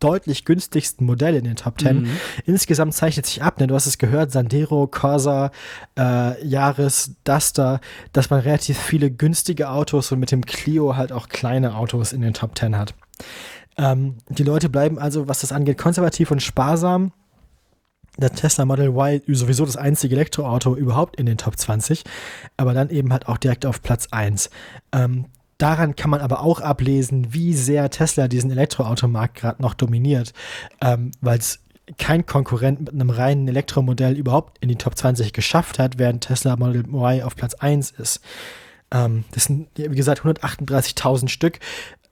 deutlich 0.00 0.44
günstigsten 0.44 1.06
Modelle 1.06 1.38
in 1.38 1.44
den 1.44 1.56
Top 1.56 1.80
10. 1.80 2.02
Mhm. 2.02 2.10
Insgesamt 2.46 2.94
zeichnet 2.94 3.26
sich 3.26 3.42
ab, 3.42 3.60
ne? 3.60 3.66
du 3.66 3.74
hast 3.74 3.86
es 3.86 3.98
gehört, 3.98 4.32
Sandero, 4.32 4.86
Corsa, 4.86 5.50
äh, 5.98 6.44
Yaris, 6.44 7.14
Duster, 7.24 7.80
dass 8.12 8.30
man 8.30 8.40
relativ 8.40 8.78
viele 8.78 9.10
günstige 9.10 9.70
Autos 9.70 10.10
und 10.10 10.18
mit 10.18 10.32
dem 10.32 10.44
Clio 10.44 10.96
halt 10.96 11.12
auch 11.12 11.28
kleine 11.28 11.76
Autos 11.76 12.12
in 12.12 12.22
den 12.22 12.34
Top 12.34 12.58
10 12.58 12.76
hat. 12.76 12.94
Ähm, 13.76 14.16
die 14.28 14.42
Leute 14.42 14.68
bleiben 14.68 14.98
also, 14.98 15.28
was 15.28 15.40
das 15.40 15.52
angeht, 15.52 15.78
konservativ 15.78 16.30
und 16.30 16.42
sparsam 16.42 17.12
der 18.18 18.32
Tesla 18.32 18.64
Model 18.64 18.88
Y 18.88 19.22
sowieso 19.28 19.64
das 19.64 19.76
einzige 19.76 20.16
Elektroauto 20.16 20.74
überhaupt 20.74 21.16
in 21.16 21.26
den 21.26 21.38
Top 21.38 21.56
20, 21.56 22.02
aber 22.56 22.74
dann 22.74 22.90
eben 22.90 23.12
halt 23.12 23.28
auch 23.28 23.38
direkt 23.38 23.64
auf 23.64 23.80
Platz 23.80 24.08
1. 24.10 24.50
Ähm, 24.92 25.26
daran 25.58 25.96
kann 25.96 26.10
man 26.10 26.20
aber 26.20 26.40
auch 26.40 26.60
ablesen, 26.60 27.32
wie 27.34 27.54
sehr 27.54 27.90
Tesla 27.90 28.28
diesen 28.28 28.50
Elektroautomarkt 28.50 29.34
gerade 29.36 29.60
noch 29.60 29.74
dominiert, 29.74 30.32
ähm, 30.80 31.10
weil 31.20 31.38
es 31.38 31.60
kein 31.96 32.26
Konkurrent 32.26 32.80
mit 32.80 32.90
einem 32.90 33.10
reinen 33.10 33.48
Elektromodell 33.48 34.16
überhaupt 34.16 34.58
in 34.60 34.68
die 34.68 34.76
Top 34.76 34.96
20 34.96 35.32
geschafft 35.32 35.78
hat, 35.78 35.98
während 35.98 36.24
Tesla 36.24 36.56
Model 36.56 36.84
Y 36.86 37.22
auf 37.22 37.34
Platz 37.34 37.54
1 37.54 37.92
ist. 37.92 38.20
Ähm, 38.90 39.24
das 39.32 39.44
sind, 39.44 39.68
wie 39.76 39.88
gesagt, 39.88 40.22
138.000 40.22 41.28
Stück. 41.28 41.58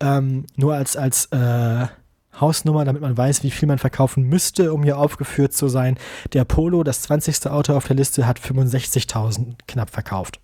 Ähm, 0.01 0.47
nur 0.57 0.75
als, 0.75 0.97
als 0.97 1.27
äh, 1.27 1.87
Hausnummer, 2.41 2.85
damit 2.85 3.03
man 3.03 3.17
weiß, 3.17 3.43
wie 3.43 3.51
viel 3.51 3.69
man 3.69 3.79
verkaufen 3.79 4.25
müsste, 4.25 4.73
um 4.73 4.83
hier 4.83 4.99
aufgeführt 4.99 5.55
zu 5.55 5.69
sein. 5.69 5.99
Der 6.33 6.45
Polo, 6.45 6.83
das 6.83 7.03
20. 7.03 7.47
Auto 7.47 7.75
auf 7.75 7.87
der 7.87 7.97
Liste, 7.97 8.27
hat 8.27 8.39
65.000 8.39 9.55
knapp 9.67 9.91
verkauft. 9.91 10.41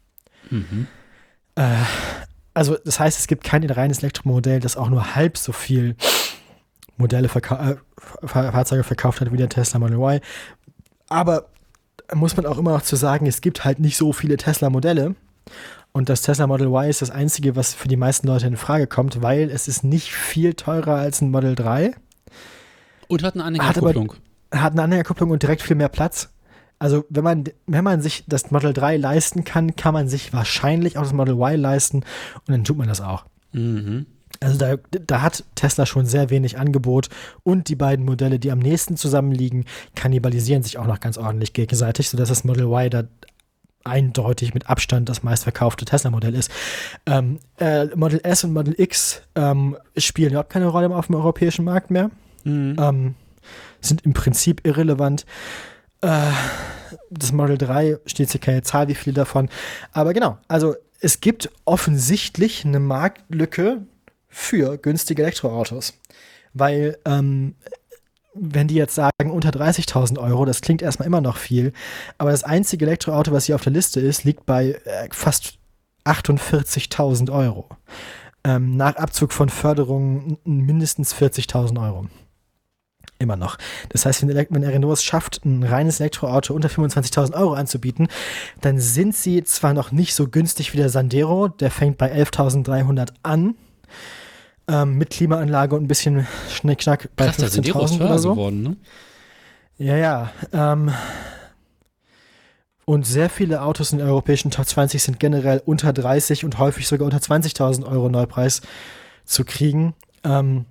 Mhm. 0.50 0.86
Äh, 1.54 1.82
also 2.54 2.76
das 2.84 3.00
heißt, 3.00 3.18
es 3.18 3.26
gibt 3.26 3.44
kein 3.44 3.68
reines 3.68 3.98
Elektromodell, 3.98 4.60
das 4.60 4.76
auch 4.76 4.90
nur 4.90 5.14
halb 5.14 5.38
so 5.38 5.52
viel 5.52 5.96
Modelle 6.96 7.28
verka 7.28 7.72
äh, 7.72 7.76
Fahrzeuge 8.26 8.84
verkauft 8.84 9.20
hat 9.20 9.32
wie 9.32 9.36
der 9.36 9.48
Tesla 9.48 9.78
Model 9.78 9.96
Y. 9.96 10.20
Aber 11.08 11.48
muss 12.14 12.36
man 12.36 12.46
auch 12.46 12.58
immer 12.58 12.72
noch 12.72 12.82
zu 12.82 12.96
sagen, 12.96 13.26
es 13.26 13.40
gibt 13.40 13.64
halt 13.64 13.78
nicht 13.78 13.96
so 13.96 14.12
viele 14.12 14.36
Tesla-Modelle. 14.36 15.14
Und 15.92 16.08
das 16.08 16.22
Tesla 16.22 16.46
Model 16.46 16.68
Y 16.68 16.88
ist 16.88 17.02
das 17.02 17.10
einzige, 17.10 17.54
was 17.54 17.74
für 17.74 17.88
die 17.88 17.96
meisten 17.96 18.26
Leute 18.26 18.46
in 18.46 18.56
Frage 18.56 18.86
kommt, 18.86 19.22
weil 19.22 19.50
es 19.50 19.68
ist 19.68 19.84
nicht 19.84 20.12
viel 20.12 20.54
teurer 20.54 20.96
als 20.96 21.20
ein 21.20 21.30
Model 21.30 21.54
3. 21.54 21.94
Und 23.08 23.22
hat 23.22 23.34
eine 23.34 23.44
Anhängerkupplung. 23.44 24.14
Hat, 24.50 24.60
hat 24.62 24.72
eine 24.72 24.82
Anhängerkupplung 24.82 25.30
und 25.30 25.42
direkt 25.42 25.62
viel 25.62 25.76
mehr 25.76 25.90
Platz. 25.90 26.30
Also 26.82 27.04
wenn 27.10 27.22
man, 27.22 27.44
wenn 27.68 27.84
man 27.84 28.02
sich 28.02 28.24
das 28.26 28.50
Model 28.50 28.72
3 28.72 28.96
leisten 28.96 29.44
kann, 29.44 29.76
kann 29.76 29.94
man 29.94 30.08
sich 30.08 30.32
wahrscheinlich 30.32 30.98
auch 30.98 31.04
das 31.04 31.12
Model 31.12 31.34
Y 31.34 31.60
leisten 31.60 31.98
und 31.98 32.48
dann 32.48 32.64
tut 32.64 32.76
man 32.76 32.88
das 32.88 33.00
auch. 33.00 33.24
Mhm. 33.52 34.06
Also 34.40 34.58
da, 34.58 34.74
da, 34.90 35.22
hat 35.22 35.44
Tesla 35.54 35.86
schon 35.86 36.06
sehr 36.06 36.28
wenig 36.30 36.58
Angebot 36.58 37.08
und 37.44 37.68
die 37.68 37.76
beiden 37.76 38.04
Modelle, 38.04 38.40
die 38.40 38.50
am 38.50 38.58
nächsten 38.58 38.96
zusammenliegen, 38.96 39.66
kannibalisieren 39.94 40.64
sich 40.64 40.76
auch 40.76 40.88
noch 40.88 40.98
ganz 40.98 41.18
ordentlich 41.18 41.52
gegenseitig, 41.52 42.08
sodass 42.08 42.30
das 42.30 42.42
Model 42.42 42.64
Y 42.64 42.90
da 42.90 43.04
eindeutig 43.84 44.52
mit 44.52 44.68
Abstand 44.68 45.08
das 45.08 45.22
meistverkaufte 45.22 45.84
Tesla-Modell 45.84 46.34
ist. 46.34 46.50
Ähm, 47.06 47.38
äh, 47.60 47.86
Model 47.94 48.18
S 48.24 48.42
und 48.42 48.54
Model 48.54 48.74
X 48.76 49.22
ähm, 49.36 49.76
spielen 49.96 50.30
überhaupt 50.30 50.50
keine 50.50 50.66
Rolle 50.66 50.90
auf 50.90 51.06
dem 51.06 51.14
europäischen 51.14 51.64
Markt 51.64 51.92
mehr. 51.92 52.10
Mhm. 52.42 52.76
Ähm, 52.76 53.14
sind 53.80 54.04
im 54.04 54.14
Prinzip 54.14 54.66
irrelevant. 54.66 55.26
Äh, 56.02 56.30
das 57.10 57.32
Model 57.32 57.56
3 57.58 57.98
steht 58.06 58.30
hier 58.30 58.40
keine 58.40 58.62
Zahl, 58.62 58.88
wie 58.88 58.94
viele 58.94 59.14
davon. 59.14 59.48
Aber 59.92 60.12
genau, 60.12 60.38
also 60.48 60.74
es 61.00 61.20
gibt 61.20 61.50
offensichtlich 61.64 62.64
eine 62.64 62.80
Marktlücke 62.80 63.86
für 64.28 64.76
günstige 64.76 65.22
Elektroautos. 65.22 65.94
Weil 66.54 66.98
ähm, 67.04 67.54
wenn 68.34 68.68
die 68.68 68.74
jetzt 68.74 68.94
sagen 68.94 69.30
unter 69.30 69.50
30.000 69.50 70.18
Euro, 70.18 70.44
das 70.44 70.60
klingt 70.60 70.82
erstmal 70.82 71.06
immer 71.06 71.20
noch 71.20 71.36
viel, 71.36 71.72
aber 72.18 72.30
das 72.30 72.44
einzige 72.44 72.86
Elektroauto, 72.86 73.32
was 73.32 73.46
hier 73.46 73.54
auf 73.54 73.62
der 73.62 73.72
Liste 73.72 74.00
ist, 74.00 74.24
liegt 74.24 74.46
bei 74.46 74.80
äh, 74.84 75.08
fast 75.10 75.58
48.000 76.04 77.30
Euro. 77.32 77.68
Ähm, 78.44 78.76
nach 78.76 78.96
Abzug 78.96 79.32
von 79.32 79.48
Förderungen 79.48 80.38
mindestens 80.44 81.14
40.000 81.14 81.80
Euro. 81.82 82.06
Immer 83.22 83.36
noch. 83.36 83.56
Das 83.90 84.04
heißt, 84.04 84.26
wenn, 84.26 84.46
wenn 84.50 84.64
Renault 84.64 84.94
es 84.94 85.04
schafft, 85.04 85.44
ein 85.44 85.62
reines 85.62 86.00
Elektroauto 86.00 86.52
unter 86.54 86.68
25.000 86.68 87.34
Euro 87.34 87.52
anzubieten, 87.52 88.08
dann 88.60 88.80
sind 88.80 89.14
sie 89.14 89.44
zwar 89.44 89.74
noch 89.74 89.92
nicht 89.92 90.16
so 90.16 90.26
günstig 90.26 90.72
wie 90.72 90.78
der 90.78 90.88
Sandero, 90.88 91.46
der 91.46 91.70
fängt 91.70 91.98
bei 91.98 92.12
11.300 92.12 93.10
an, 93.22 93.54
ähm, 94.66 94.98
mit 94.98 95.10
Klimaanlage 95.10 95.76
und 95.76 95.84
ein 95.84 95.88
bisschen 95.88 96.26
Schnickschnack 96.50 97.10
bei 97.14 97.28
15.000 97.28 98.04
oder 98.04 98.18
so. 98.18 98.30
Geworden, 98.30 98.62
ne? 98.64 98.76
Ja, 99.78 99.96
ja. 99.96 100.32
Ähm, 100.52 100.90
und 102.84 103.06
sehr 103.06 103.30
viele 103.30 103.62
Autos 103.62 103.92
in 103.92 103.98
den 103.98 104.08
europäischen 104.08 104.50
Top 104.50 104.66
20 104.66 105.00
sind 105.00 105.20
generell 105.20 105.62
unter 105.64 105.92
30 105.92 106.44
und 106.44 106.58
häufig 106.58 106.88
sogar 106.88 107.04
unter 107.04 107.18
20.000 107.18 107.86
Euro 107.86 108.08
Neupreis 108.08 108.62
zu 109.24 109.44
kriegen. 109.44 109.94
Ähm, 110.24 110.64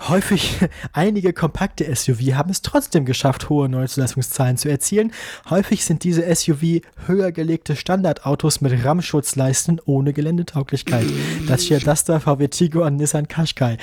Häufig 0.00 0.58
einige 0.92 1.32
kompakte 1.32 1.94
SUV 1.94 2.34
haben 2.34 2.50
es 2.50 2.62
trotzdem 2.62 3.04
geschafft, 3.04 3.48
hohe 3.48 3.68
Neuzulassungszahlen 3.68 4.56
zu 4.56 4.68
erzielen. 4.68 5.12
Häufig 5.48 5.84
sind 5.84 6.04
diese 6.04 6.34
SUV 6.34 6.82
höher 7.06 7.32
gelegte 7.32 7.76
Standardautos 7.76 8.60
mit 8.60 8.84
Rammschutzleisten 8.84 9.80
ohne 9.84 10.12
Geländetauglichkeit. 10.12 11.06
Das 11.46 11.62
hier 11.62 11.78
Duster, 11.78 12.20
VW 12.20 12.48
Tigo 12.48 12.84
und 12.84 12.96
Nissan 12.96 13.28
Qashqai. 13.28 13.78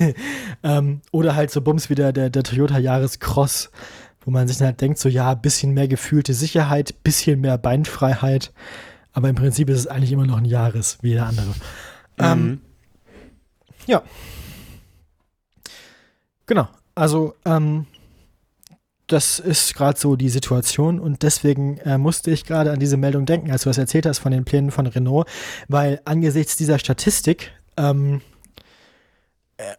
ähm, 0.62 1.00
oder 1.12 1.36
halt 1.36 1.50
so 1.50 1.60
Bums 1.60 1.88
wie 1.90 1.94
der, 1.94 2.12
der, 2.12 2.30
der 2.30 2.42
Toyota 2.42 2.78
Yaris 2.78 3.20
Cross, 3.20 3.70
wo 4.24 4.30
man 4.30 4.48
sich 4.48 4.58
dann 4.58 4.68
halt 4.68 4.80
denkt, 4.80 4.98
so 4.98 5.08
ja, 5.08 5.34
bisschen 5.34 5.72
mehr 5.72 5.88
gefühlte 5.88 6.34
Sicherheit, 6.34 7.02
bisschen 7.04 7.40
mehr 7.40 7.58
Beinfreiheit. 7.58 8.52
Aber 9.12 9.28
im 9.28 9.36
Prinzip 9.36 9.70
ist 9.70 9.78
es 9.78 9.86
eigentlich 9.86 10.12
immer 10.12 10.26
noch 10.26 10.38
ein 10.38 10.44
Jahres 10.44 10.98
wie 11.00 11.10
jeder 11.10 11.26
andere. 11.26 11.46
Mhm. 11.46 11.52
Ähm, 12.18 12.60
ja. 13.86 14.02
Genau. 16.48 16.66
Also, 16.94 17.34
ähm, 17.44 17.86
das 19.06 19.38
ist 19.38 19.74
gerade 19.74 19.98
so 19.98 20.16
die 20.16 20.28
Situation 20.28 20.98
und 20.98 21.22
deswegen 21.22 21.78
äh, 21.78 21.96
musste 21.96 22.30
ich 22.30 22.44
gerade 22.44 22.72
an 22.72 22.80
diese 22.80 22.96
Meldung 22.96 23.24
denken, 23.24 23.50
als 23.50 23.62
du 23.62 23.70
das 23.70 23.78
erzählt 23.78 24.04
hast 24.06 24.18
von 24.18 24.32
den 24.32 24.44
Plänen 24.44 24.70
von 24.70 24.86
Renault, 24.86 25.28
weil 25.68 26.00
angesichts 26.04 26.56
dieser 26.56 26.78
Statistik 26.78 27.52
ähm, 27.76 28.20
äh, 29.56 29.74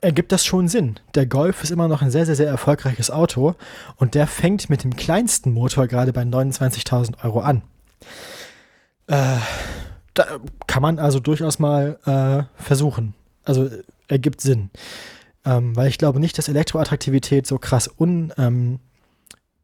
ergibt 0.00 0.30
das 0.30 0.44
schon 0.44 0.68
Sinn. 0.68 1.00
Der 1.14 1.26
Golf 1.26 1.64
ist 1.64 1.70
immer 1.70 1.88
noch 1.88 2.02
ein 2.02 2.10
sehr, 2.10 2.26
sehr, 2.26 2.36
sehr 2.36 2.48
erfolgreiches 2.48 3.10
Auto 3.10 3.54
und 3.96 4.14
der 4.14 4.26
fängt 4.26 4.70
mit 4.70 4.84
dem 4.84 4.94
kleinsten 4.94 5.52
Motor 5.52 5.88
gerade 5.88 6.12
bei 6.12 6.22
29.000 6.22 7.24
Euro 7.24 7.40
an. 7.40 7.62
Äh, 9.08 9.38
da 10.14 10.26
kann 10.68 10.82
man 10.82 10.98
also 10.98 11.18
durchaus 11.18 11.58
mal 11.58 11.98
äh, 12.06 12.62
versuchen. 12.62 13.14
Also 13.44 13.70
ergibt 14.08 14.40
Sinn. 14.40 14.70
Ähm, 15.48 15.74
weil 15.74 15.88
ich 15.88 15.96
glaube 15.96 16.20
nicht, 16.20 16.36
dass 16.36 16.48
Elektroattraktivität 16.48 17.46
so 17.46 17.58
krass 17.58 17.88
un, 17.98 18.34
ähm, 18.36 18.80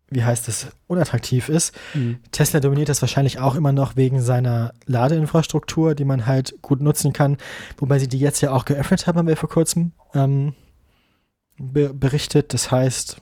wie 0.09 0.24
heißt 0.24 0.48
es, 0.48 0.69
unattraktiv 0.86 1.51
ist. 1.51 1.74
Mhm. 1.93 2.20
Tesla 2.32 2.61
dominiert 2.61 2.89
das 2.89 3.02
wahrscheinlich 3.02 3.39
auch 3.39 3.55
immer 3.55 3.73
noch 3.73 3.94
wegen 3.94 4.23
seiner 4.23 4.73
Ladeinfrastruktur, 4.86 5.94
die 5.94 6.06
man 6.06 6.24
halt 6.24 6.55
gut 6.62 6.81
nutzen 6.81 7.12
kann. 7.12 7.36
Wobei 7.77 7.98
sie 7.98 8.09
die 8.09 8.19
jetzt 8.19 8.40
ja 8.40 8.52
auch 8.52 8.65
geöffnet 8.65 9.06
haben, 9.06 9.19
haben 9.19 9.28
wir 9.28 9.36
vor 9.36 9.51
kurzem 9.51 9.93
ähm, 10.15 10.55
be 11.59 11.93
berichtet. 11.93 12.55
Das 12.55 12.70
heißt, 12.70 13.19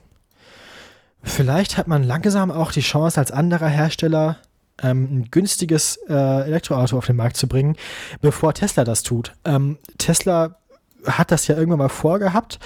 vielleicht 1.21 1.77
hat 1.77 1.89
man 1.89 2.01
langsam 2.03 2.49
auch 2.49 2.71
die 2.71 2.79
Chance, 2.79 3.19
als 3.19 3.31
anderer 3.31 3.67
Hersteller 3.67 4.37
ähm, 4.81 5.03
ein 5.11 5.27
günstiges 5.31 5.97
äh, 6.07 6.13
Elektroauto 6.45 6.97
auf 6.97 7.07
den 7.07 7.17
Markt 7.17 7.35
zu 7.35 7.47
bringen, 7.47 7.75
bevor 8.21 8.53
Tesla 8.53 8.85
das 8.85 9.03
tut. 9.03 9.33
Ähm, 9.43 9.79
Tesla 9.97 10.62
hat 11.05 11.31
das 11.31 11.47
ja 11.47 11.55
irgendwann 11.55 11.79
mal 11.79 11.89
vorgehabt, 11.89 12.59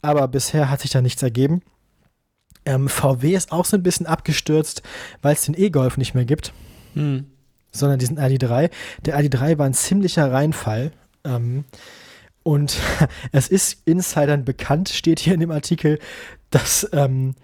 aber 0.00 0.28
bisher 0.28 0.70
hat 0.70 0.80
sich 0.80 0.90
da 0.90 1.00
nichts 1.00 1.22
ergeben. 1.22 1.62
Ähm, 2.64 2.88
VW 2.88 3.34
ist 3.34 3.52
auch 3.52 3.64
so 3.64 3.76
ein 3.76 3.82
bisschen 3.82 4.06
abgestürzt, 4.06 4.82
weil 5.20 5.34
es 5.34 5.42
den 5.42 5.58
E-Golf 5.58 5.96
nicht 5.96 6.14
mehr 6.14 6.24
gibt, 6.24 6.52
hm. 6.94 7.26
sondern 7.72 7.98
diesen 7.98 8.18
ID3. 8.18 8.70
Der 9.04 9.18
ID3 9.18 9.58
war 9.58 9.66
ein 9.66 9.74
ziemlicher 9.74 10.30
Reinfall. 10.30 10.92
Ähm, 11.24 11.64
und 12.42 12.78
es 13.32 13.48
ist 13.48 13.82
Insidern 13.84 14.44
bekannt, 14.44 14.88
steht 14.88 15.20
hier 15.20 15.34
in 15.34 15.40
dem 15.40 15.50
Artikel, 15.50 15.98
dass 16.50 16.88
ähm, 16.92 17.34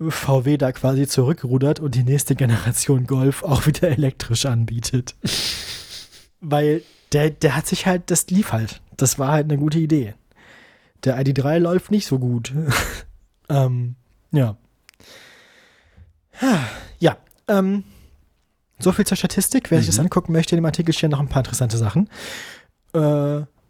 VW 0.00 0.56
da 0.56 0.72
quasi 0.72 1.06
zurückrudert 1.06 1.80
und 1.80 1.94
die 1.94 2.02
nächste 2.02 2.34
Generation 2.34 3.06
Golf 3.06 3.42
auch 3.42 3.66
wieder 3.66 3.88
elektrisch 3.88 4.46
anbietet. 4.46 5.14
Weil 6.40 6.82
der, 7.12 7.30
der 7.30 7.56
hat 7.56 7.66
sich 7.66 7.86
halt, 7.86 8.10
das 8.10 8.28
lief 8.30 8.52
halt. 8.52 8.80
Das 8.96 9.18
war 9.18 9.32
halt 9.32 9.44
eine 9.44 9.58
gute 9.58 9.78
Idee. 9.78 10.14
Der 11.04 11.18
ID3 11.20 11.58
läuft 11.58 11.90
nicht 11.90 12.06
so 12.06 12.18
gut. 12.18 12.52
ähm, 13.48 13.96
ja. 14.32 14.56
Ja, 16.98 17.16
ähm, 17.48 17.84
so 18.78 18.90
viel 18.92 19.06
zur 19.06 19.16
Statistik. 19.16 19.70
Wer 19.70 19.78
sich 19.78 19.86
das 19.86 19.98
Mhm. 19.98 20.04
angucken 20.04 20.32
möchte, 20.32 20.54
in 20.54 20.60
dem 20.60 20.66
Artikel 20.66 20.92
stehen 20.92 21.10
noch 21.10 21.20
ein 21.20 21.28
paar 21.28 21.40
interessante 21.44 21.76
Sachen. 21.76 22.08
Äh, 22.92 22.98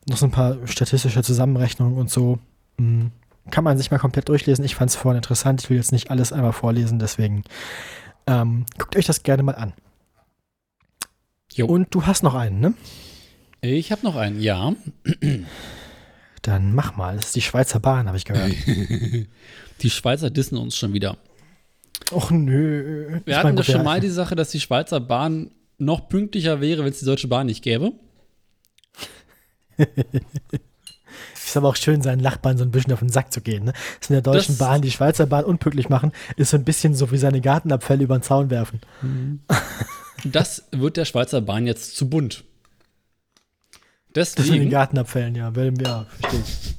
noch 0.09 0.16
so 0.16 0.27
ein 0.27 0.31
paar 0.31 0.56
statistische 0.66 1.23
Zusammenrechnungen 1.23 1.98
und 1.98 2.11
so. 2.11 2.39
Hm, 2.78 3.11
Kann 3.51 3.65
man 3.65 3.77
sich 3.77 3.90
mal 3.90 3.98
komplett 3.98 4.28
durchlesen. 4.31 4.65
Ich 4.65 4.74
fand 4.74 4.90
es 4.90 4.97
vorhin 4.97 5.19
interessant. 5.19 5.62
Ich 5.62 5.69
will 5.70 5.77
jetzt 5.77 5.93
nicht 5.93 6.11
alles 6.11 6.32
einmal 6.32 6.55
vorlesen, 6.55 6.98
deswegen 6.98 7.44
ähm, 8.27 8.65
guckt 8.78 8.97
euch 8.97 9.05
das 9.05 9.23
gerne 9.23 9.43
mal 9.43 9.55
an. 9.55 9.74
Jo. 11.52 11.66
Und 11.66 11.94
du 11.94 12.06
hast 12.06 12.23
noch 12.23 12.35
einen, 12.35 12.61
ne? 12.61 12.73
Ich 13.64 13.90
habe 13.92 14.02
noch 14.04 14.16
einen, 14.16 14.40
ja. 14.42 14.74
Dann 16.42 16.74
mach 16.74 16.96
mal. 16.96 17.16
Das 17.16 17.26
ist 17.26 17.36
die 17.36 17.40
Schweizer 17.40 17.80
Bahn, 17.80 18.06
habe 18.06 18.16
ich 18.18 18.24
gehört. 18.24 18.52
Die 19.80 19.90
Schweizer 19.90 20.30
dissen 20.30 20.56
uns 20.58 20.76
schon 20.76 20.92
wieder. 20.92 21.16
Och 22.12 22.30
nö. 22.30 23.20
Wir 23.24 23.32
Ich 23.32 23.34
hatten 23.36 23.56
doch 23.56 23.64
schon 23.64 23.82
mal 23.82 24.00
die 24.00 24.08
Sache, 24.10 24.36
dass 24.36 24.50
die 24.50 24.60
Schweizer 24.60 25.00
Bahn 25.00 25.50
noch 25.78 26.08
pünktlicher 26.08 26.60
wäre, 26.60 26.84
wenn 26.84 26.92
es 26.92 27.00
die 27.00 27.04
Deutsche 27.06 27.26
Bahn 27.28 27.46
nicht 27.46 27.62
gäbe. 27.62 27.92
Ist 31.34 31.56
aber 31.56 31.68
auch 31.70 31.76
schön, 31.76 32.02
seinen 32.02 32.20
Nachbarn 32.22 32.56
so 32.58 32.64
ein 32.64 32.70
bisschen 32.70 32.92
auf 32.92 32.98
den 33.00 33.08
Sack 33.08 33.32
zu 33.32 33.40
gehen. 33.40 33.64
Ne? 33.64 33.72
Das 34.00 34.10
mit 34.10 34.16
der 34.24 34.32
Deutschen 34.32 34.56
Das- 34.56 34.58
Bahn 34.58 34.82
die 34.82 34.90
Schweizer 34.90 35.26
Bahn 35.26 35.44
unpünktlich 35.44 35.88
machen, 35.88 36.12
ist 36.36 36.50
so 36.50 36.56
ein 36.56 36.64
bisschen 36.64 36.94
so 36.94 37.10
wie 37.10 37.18
seine 37.18 37.40
Gartenabfälle 37.40 38.04
über 38.04 38.16
den 38.18 38.22
Zaun 38.22 38.50
werfen. 38.50 38.80
Das 40.24 40.64
wird 40.72 40.96
der 40.96 41.04
Schweizer 41.04 41.40
Bahn 41.40 41.66
jetzt 41.66 41.96
zu 41.96 42.08
bunt. 42.08 42.44
Das 44.14 44.30
mit 44.30 44.46
den 44.46 44.52
Deswegen, 44.52 44.70
Gartenabfällen, 44.70 45.34
ja. 45.34 45.52
Ja, 45.54 46.06
verstehe 46.18 46.40
ich. 46.40 46.74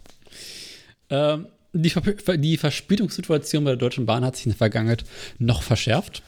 ähm, 1.09 1.47
die, 1.73 1.89
Ver 1.89 2.37
die 2.37 2.57
Verspätungssituation 2.57 3.63
bei 3.63 3.71
der 3.71 3.77
Deutschen 3.77 4.05
Bahn 4.05 4.25
hat 4.25 4.37
sich 4.37 4.45
in 4.45 4.51
der 4.53 4.57
Vergangenheit 4.57 5.03
noch 5.37 5.61
verschärft. 5.61 6.23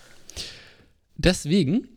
Deswegen 1.16 1.88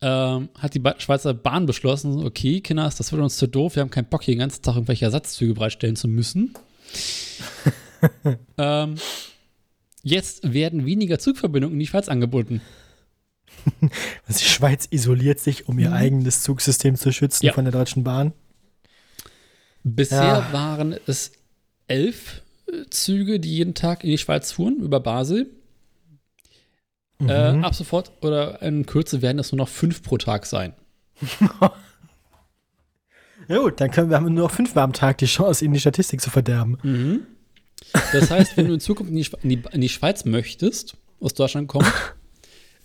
ähm, 0.00 0.48
hat 0.58 0.74
die 0.74 0.80
ba 0.80 0.96
Schweizer 0.98 1.34
Bahn 1.34 1.66
beschlossen, 1.66 2.24
okay, 2.24 2.60
Kinders, 2.60 2.96
das 2.96 3.12
wird 3.12 3.22
uns 3.22 3.36
zu 3.36 3.46
doof, 3.46 3.76
wir 3.76 3.80
haben 3.80 3.90
keinen 3.90 4.08
Bock, 4.08 4.24
hier 4.24 4.34
den 4.34 4.40
ganzen 4.40 4.62
Tag 4.62 4.74
irgendwelche 4.74 5.04
Ersatzzüge 5.04 5.54
bereitstellen 5.54 5.96
zu 5.96 6.08
müssen. 6.08 6.54
ähm, 8.58 8.96
jetzt 10.02 10.52
werden 10.52 10.84
weniger 10.84 11.18
Zugverbindungen 11.18 11.74
in 11.74 11.80
die 11.80 11.86
Schweiz 11.86 12.08
angeboten. 12.08 12.60
Also 14.26 14.38
die 14.40 14.44
Schweiz 14.44 14.86
isoliert 14.90 15.40
sich, 15.40 15.68
um 15.68 15.78
ihr 15.78 15.92
eigenes 15.92 16.42
Zugsystem 16.42 16.96
zu 16.96 17.12
schützen 17.12 17.44
Mhm. 17.44 17.48
Ja. 17.48 17.52
von 17.54 17.64
der 17.64 17.72
Deutschen 17.72 18.04
Bahn. 18.04 18.32
Bisher 19.84 20.22
Ja. 20.22 20.52
waren 20.52 20.96
es 21.06 21.32
elf 21.86 22.42
äh, 22.70 22.84
Züge, 22.90 23.40
die 23.40 23.54
jeden 23.56 23.74
Tag 23.74 24.04
in 24.04 24.10
die 24.10 24.18
Schweiz 24.18 24.52
fuhren, 24.52 24.76
über 24.80 25.00
Basel. 25.00 25.46
Mhm. 27.18 27.28
Äh, 27.28 27.32
ab 27.62 27.74
sofort 27.74 28.12
oder 28.22 28.60
in 28.62 28.86
Kürze 28.86 29.22
werden 29.22 29.38
es 29.38 29.50
nur 29.52 29.58
noch 29.58 29.68
fünf 29.68 30.02
pro 30.02 30.18
Tag 30.18 30.46
sein. 30.46 30.74
ja 33.48 33.58
gut, 33.58 33.80
dann 33.80 33.90
können 33.90 34.10
wir 34.10 34.16
haben 34.16 34.32
nur 34.34 34.44
noch 34.44 34.50
fünfmal 34.50 34.84
am 34.84 34.92
Tag 34.92 35.18
die 35.18 35.26
Chance, 35.26 35.64
ihnen 35.64 35.74
die 35.74 35.80
Statistik 35.80 36.20
zu 36.20 36.30
verderben. 36.30 36.78
Mhm. 36.82 37.20
Das 38.12 38.30
heißt, 38.30 38.56
wenn 38.56 38.66
du 38.68 38.74
in 38.74 38.80
Zukunft 38.80 39.10
in 39.10 39.16
die, 39.16 39.26
in, 39.42 39.48
die, 39.48 39.62
in 39.72 39.80
die 39.80 39.88
Schweiz 39.88 40.24
möchtest, 40.24 40.96
aus 41.20 41.34
Deutschland 41.34 41.68
kommt, 41.68 41.86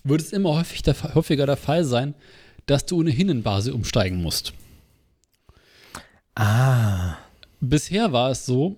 wird 0.04 0.20
es 0.20 0.32
immer 0.32 0.54
häufig 0.54 0.82
der, 0.82 0.94
häufiger 1.14 1.46
der 1.46 1.56
Fall 1.56 1.84
sein, 1.84 2.14
dass 2.66 2.86
du 2.86 2.98
ohnehin 3.00 3.28
in 3.28 3.42
Basel 3.42 3.72
umsteigen 3.72 4.22
musst. 4.22 4.52
Ah. 6.34 7.16
Bisher 7.60 8.12
war 8.12 8.30
es 8.30 8.44
so, 8.46 8.76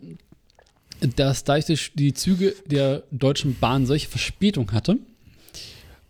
dass 1.16 1.44
dadurch 1.44 1.92
die- 1.94 2.04
die 2.06 2.14
Züge 2.14 2.54
der 2.66 3.02
Deutschen 3.10 3.56
Bahn 3.58 3.86
solche 3.86 4.08
Verspätung 4.08 4.72
hatte, 4.72 4.98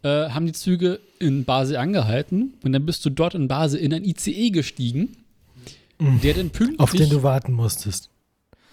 äh, 0.02 0.28
haben 0.30 0.47
die 0.47 0.52
Züge 0.52 1.01
in 1.18 1.44
Basel 1.44 1.76
angehalten 1.76 2.55
und 2.62 2.72
dann 2.72 2.84
bist 2.84 3.05
du 3.05 3.10
dort 3.10 3.34
in 3.34 3.48
Basel 3.48 3.80
in 3.80 3.93
ein 3.94 4.05
ICE 4.05 4.51
gestiegen, 4.51 5.16
der 5.98 6.34
dann 6.34 6.51
pünktlich. 6.51 6.78
Auf 6.80 6.93
den 6.93 7.09
du 7.09 7.22
warten 7.22 7.52
musstest. 7.52 8.10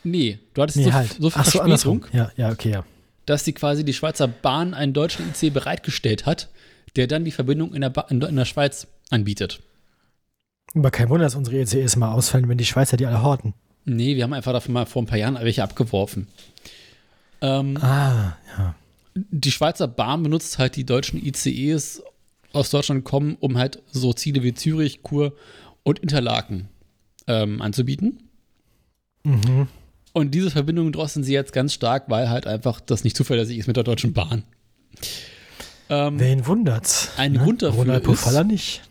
nee, 0.04 0.40
du 0.54 0.62
hattest 0.62 0.78
Nee, 0.80 0.84
so, 0.86 0.94
halt. 0.94 1.16
so 1.18 1.30
viel 1.30 1.40
Ach 1.42 1.46
so, 1.46 1.52
Verspätung, 1.60 1.64
andersrum. 1.64 2.02
Ja, 2.12 2.32
ja, 2.36 2.52
okay, 2.52 2.72
ja. 2.72 2.86
Dass 3.26 3.44
die 3.44 3.54
quasi 3.54 3.84
die 3.86 3.94
Schweizer 3.94 4.28
Bahn 4.28 4.74
einen 4.74 4.94
deutschen 4.94 5.30
ICE 5.30 5.50
bereitgestellt 5.50 6.26
hat, 6.26 6.50
der 6.96 7.08
dann 7.08 7.26
die 7.26 7.32
Verbindung 7.32 7.74
in 7.74 7.82
der, 7.82 7.90
ba 7.90 8.02
in 8.10 8.20
der- 8.20 8.46
Schweiz 8.46 8.88
anbietet. 9.10 9.62
Aber 10.76 10.92
kein 10.92 11.10
Wunder, 11.10 11.26
dass 11.26 11.36
unsere 11.36 11.58
ECEs 11.60 11.96
mal 11.96 12.14
ausfallen, 12.14 12.50
wenn 12.50 12.58
die 12.58 12.66
Schweizer 12.66 12.98
die 12.98 13.06
alle 13.06 13.22
horten. 13.22 13.54
Nee, 13.86 14.16
wir 14.16 14.24
haben 14.24 14.34
einfach 14.34 14.54
dafür 14.54 14.74
mal 14.74 14.86
vor 14.86 15.02
ein 15.02 15.08
paar 15.08 15.18
Jahren 15.18 15.36
welche 15.42 15.64
abgeworfen. 15.64 16.28
Ähm, 17.42 17.78
Ah, 17.78 18.38
ja. 18.58 18.76
die 19.16 19.52
Schweizer 19.52 19.88
Bahn 19.88 20.24
benutzt 20.24 20.58
halt 20.60 20.76
die 20.76 20.86
deutschen 20.86 21.24
ICEs 21.24 22.02
aus 22.54 22.70
Deutschland 22.70 23.04
kommen, 23.04 23.36
um 23.40 23.58
halt 23.58 23.82
so 23.92 24.14
Ziele 24.14 24.44
wie 24.44 24.54
Zürich, 24.54 25.02
Chur 25.08 25.34
und 25.84 26.00
Interlaken 26.00 26.70
ähm, 27.28 27.62
anzubieten. 27.62 28.20
Mhm. 29.24 29.68
Und 30.14 30.32
diese 30.36 30.52
Verbindungen 30.52 30.94
drosseln 30.94 31.24
sie 31.24 31.34
jetzt 31.34 31.54
ganz 31.54 31.74
stark, 31.74 32.04
weil 32.08 32.30
halt 32.30 32.46
einfach 32.48 32.80
das 32.80 33.04
nicht 33.04 33.18
zuverlässig 33.18 33.58
ist 33.58 33.68
mit 33.68 33.76
der 33.78 33.84
Deutschen 33.84 34.14
Bahn. 34.14 34.44
Ähm, 35.90 36.20
Wen 36.20 36.46
wundert's? 36.46 37.10
Ein 37.18 37.36
Grund 37.38 37.62
dafür 37.64 37.80
Ronald 37.80 38.04
ist- 38.04 38.08
Pofalla 38.08 38.44
nicht. 38.44 38.82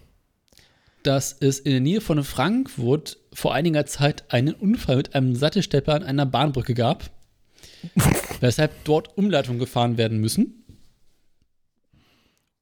dass 1.05 1.33
es 1.41 1.59
in 1.61 1.73
der 1.73 1.81
Nähe 1.81 2.01
von 2.01 2.23
Frankfurt 2.25 3.19
vor 3.33 3.55
einiger 3.55 3.87
Zeit 3.87 4.25
einen 4.33 4.55
Unfall 4.55 4.97
mit 4.97 5.15
einem 5.15 5.35
Sattelstepper 5.37 5.95
an 5.95 6.03
einer 6.05 6.27
Bahnbrücke 6.27 6.75
gab, 6.75 7.11
weshalb 8.41 8.85
dort 8.85 9.17
Umleitungen 9.17 9.59
gefahren 9.59 9.97
werden 9.97 10.19
müssen. 10.19 10.65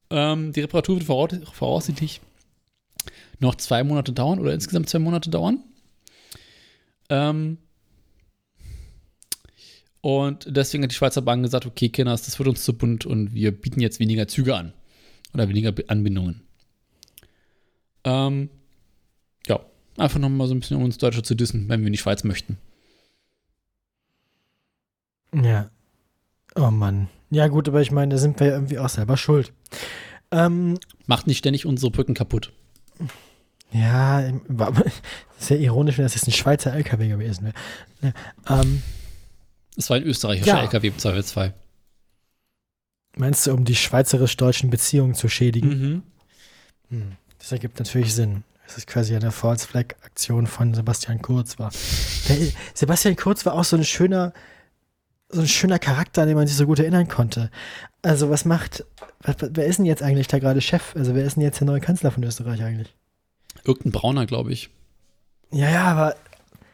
Ähm, 0.09 0.53
die 0.53 0.61
Reparatur 0.61 0.95
wird 0.95 1.05
voraus 1.05 1.31
voraussichtlich 1.53 2.21
noch 3.39 3.55
zwei 3.55 3.83
Monate 3.83 4.11
dauern 4.11 4.39
oder 4.39 4.53
insgesamt 4.53 4.89
zwei 4.89 4.99
Monate 4.99 5.29
dauern. 5.29 5.63
Ähm, 7.09 7.57
und 10.01 10.45
deswegen 10.49 10.83
hat 10.83 10.91
die 10.91 10.95
Schweizer 10.95 11.21
Bahn 11.21 11.43
gesagt, 11.43 11.65
okay, 11.65 11.89
Kinders, 11.89 12.23
das 12.23 12.39
wird 12.39 12.49
uns 12.49 12.63
zu 12.63 12.73
bunt 12.77 13.05
und 13.05 13.33
wir 13.33 13.51
bieten 13.51 13.79
jetzt 13.81 13.99
weniger 13.99 14.27
Züge 14.27 14.55
an 14.55 14.73
oder 15.33 15.47
weniger 15.47 15.73
Anbindungen. 15.87 16.41
Ähm, 18.03 18.49
ja, 19.47 19.59
einfach 19.97 20.19
nochmal 20.19 20.47
so 20.47 20.55
ein 20.55 20.59
bisschen 20.59 20.77
um 20.77 20.83
uns 20.83 20.97
Deutsche 20.97 21.21
zu 21.23 21.35
dissen, 21.35 21.69
wenn 21.69 21.81
wir 21.81 21.87
in 21.87 21.93
die 21.93 21.99
Schweiz 21.99 22.23
möchten. 22.23 22.57
Ja. 25.33 25.69
Oh 26.55 26.71
Mann. 26.71 27.07
Ja, 27.29 27.47
gut, 27.47 27.67
aber 27.69 27.81
ich 27.81 27.91
meine, 27.91 28.13
da 28.13 28.17
sind 28.17 28.39
wir 28.39 28.47
ja 28.47 28.53
irgendwie 28.53 28.79
auch 28.79 28.89
selber 28.89 29.15
schuld. 29.17 29.53
Ähm, 30.31 30.77
Macht 31.07 31.27
nicht 31.27 31.37
ständig 31.37 31.65
unsere 31.65 31.91
Brücken 31.91 32.13
kaputt. 32.13 32.51
ja, 33.71 34.19
im- 34.21 34.41
war 34.47 34.73
sehr 35.37 35.59
ironisch, 35.59 35.97
wenn 35.97 36.05
das 36.05 36.15
jetzt 36.15 36.27
ein 36.27 36.33
Schweizer 36.33 36.73
LKW 36.73 37.07
gewesen 37.07 37.45
wäre. 38.01 38.13
Ja, 38.49 38.61
ähm, 38.61 38.81
Es 39.77 39.89
war 39.89 39.97
ein 39.97 40.03
österreichischer 40.03 40.47
Ja. 40.57 40.61
LKW 40.61 40.87
im 40.87 40.97
Zweifelsfall. 40.97 41.53
meinst 43.17 43.45
du, 43.47 43.53
um 43.53 43.65
die 43.65 43.75
schweizerisch-deutschen 43.75 44.69
Beziehungen 44.69 45.13
zu 45.15 45.27
schädigen? 45.29 45.69
Mhm. 45.69 46.03
Hm, 46.89 47.11
das 47.39 47.51
ergibt 47.51 47.79
natürlich 47.79 48.13
Sinn. 48.13 48.43
Das 48.67 48.77
ist 48.77 48.87
quasi 48.87 49.15
eine 49.15 49.31
False 49.31 49.67
Flag 49.67 49.95
Aktion 50.03 50.47
von 50.47 50.73
Sebastian 50.73 51.21
Kurz 51.21 51.59
war. 51.59 51.71
Der, 52.29 52.37
Sebastian 52.73 53.15
Kurz 53.17 53.45
war 53.45 53.53
auch 53.53 53.65
so 53.65 53.75
ein 53.75 53.83
schöner, 53.83 54.31
so 55.29 55.41
ein 55.41 55.47
schöner 55.47 55.77
Charakter, 55.79 56.21
an 56.21 56.29
den 56.29 56.37
man 56.37 56.47
sich 56.47 56.55
so 56.55 56.65
gut 56.65 56.79
erinnern 56.79 57.07
konnte. 57.09 57.51
Also 58.01 58.29
was 58.29 58.45
macht, 58.45 58.85
was, 59.21 59.35
wer 59.39 59.65
ist 59.65 59.77
denn 59.77 59.85
jetzt 59.85 60.01
eigentlich 60.03 60.27
da 60.27 60.39
gerade 60.39 60.61
Chef? 60.61 60.95
Also 60.95 61.15
wer 61.15 61.25
ist 61.25 61.35
denn 61.35 61.43
jetzt 61.43 61.59
der 61.59 61.67
neue 61.67 61.81
Kanzler 61.81 62.11
von 62.11 62.23
Österreich 62.23 62.63
eigentlich? 62.63 62.95
Irgendein 63.65 63.91
Brauner, 63.91 64.25
glaube 64.25 64.53
ich. 64.53 64.69
Ja, 65.51 65.69
ja, 65.69 65.83
aber 65.83 66.15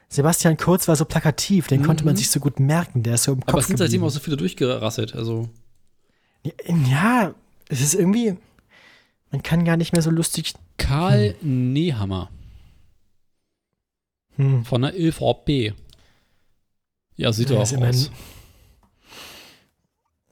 Sebastian 0.09 0.55
Kurz 0.57 0.87
war 0.87 0.95
so 0.95 1.03
plakativ, 1.05 1.67
den 1.67 1.83
konnte 1.83 2.05
man 2.05 2.13
Mhm. 2.13 2.17
sich 2.17 2.29
so 2.29 2.39
gut 2.39 2.59
merken, 2.59 3.03
der 3.03 3.15
ist 3.15 3.23
so 3.23 3.33
im 3.33 3.41
Kopf 3.41 3.49
Aber 3.49 3.59
es 3.59 3.67
sind 3.67 3.77
seitdem 3.77 3.99
geblieben. 4.01 4.05
auch 4.05 4.13
so 4.13 4.19
viele 4.19 4.37
durchgerasselt. 4.37 5.15
Also, 5.15 5.49
Ja, 6.89 7.33
es 7.67 7.81
ist 7.81 7.93
irgendwie, 7.93 8.37
man 9.31 9.43
kann 9.43 9.65
gar 9.65 9.75
nicht 9.75 9.91
mehr 9.91 10.01
so 10.01 10.09
lustig. 10.09 10.53
Karl 10.77 11.35
Nehammer 11.41 12.29
Hm. 14.37 14.63
von 14.63 14.81
der 14.83 14.93
ÖVP. 14.97 15.73
Ja, 17.17 17.33
sieht 17.33 17.49
Ja, 17.49 17.57
er 17.57 17.61
auch 17.63 17.87
aus. 17.89 18.11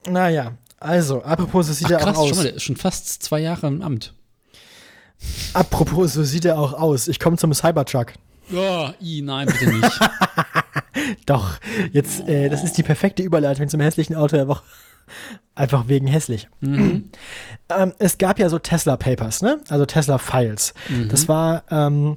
Naja, 0.08 0.56
also, 0.78 1.22
apropos, 1.22 1.66
so 1.66 1.72
sieht 1.72 1.88
Ach, 1.88 1.90
er 1.92 1.98
krass, 1.98 2.16
auch 2.16 2.22
schon 2.28 2.30
aus. 2.30 2.36
mal, 2.38 2.42
der 2.44 2.54
ist 2.54 2.62
schon 2.62 2.76
fast 2.76 3.22
zwei 3.22 3.40
Jahre 3.40 3.66
im 3.66 3.82
Amt. 3.82 4.14
Apropos, 5.52 6.12
so 6.14 6.22
sieht 6.22 6.44
er 6.44 6.58
auch 6.58 6.72
aus. 6.74 7.08
Ich 7.08 7.18
komme 7.18 7.36
zum 7.36 7.52
Cybertruck. 7.52 8.12
Ja, 8.50 8.94
i, 9.02 9.22
nein, 9.22 9.46
bitte 9.46 9.66
nicht. 9.72 10.00
Doch, 11.26 11.58
jetzt, 11.92 12.26
äh, 12.28 12.48
das 12.48 12.64
ist 12.64 12.78
die 12.78 12.82
perfekte 12.82 13.22
Überleitung 13.22 13.68
zum 13.68 13.80
hässlichen 13.80 14.16
Auto 14.16 14.36
der 14.36 14.48
Woche. 14.48 14.62
Einfach 15.54 15.88
wegen 15.88 16.06
hässlich. 16.06 16.48
Mhm. 16.60 17.10
Ähm, 17.68 17.92
es 17.98 18.16
gab 18.18 18.38
ja 18.38 18.48
so 18.48 18.60
Tesla 18.60 18.96
Papers, 18.96 19.42
ne? 19.42 19.58
Also 19.70 19.86
Tesla 19.86 20.18
Files. 20.18 20.72
Mhm. 20.88 21.08
Das 21.08 21.26
war 21.26 21.64
ähm, 21.68 22.16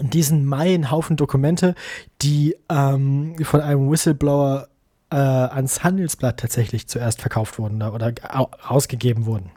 diesen 0.00 0.46
Mai 0.46 0.72
ein 0.74 0.90
Haufen 0.90 1.16
Dokumente, 1.18 1.74
die 2.22 2.56
ähm, 2.70 3.36
von 3.42 3.60
einem 3.60 3.90
Whistleblower 3.90 4.68
äh, 5.10 5.16
ans 5.16 5.84
Handelsblatt 5.84 6.40
tatsächlich 6.40 6.88
zuerst 6.88 7.20
verkauft 7.20 7.58
wurden 7.58 7.82
oder 7.82 8.14
au- 8.30 8.48
rausgegeben 8.70 9.26
wurden. 9.26 9.50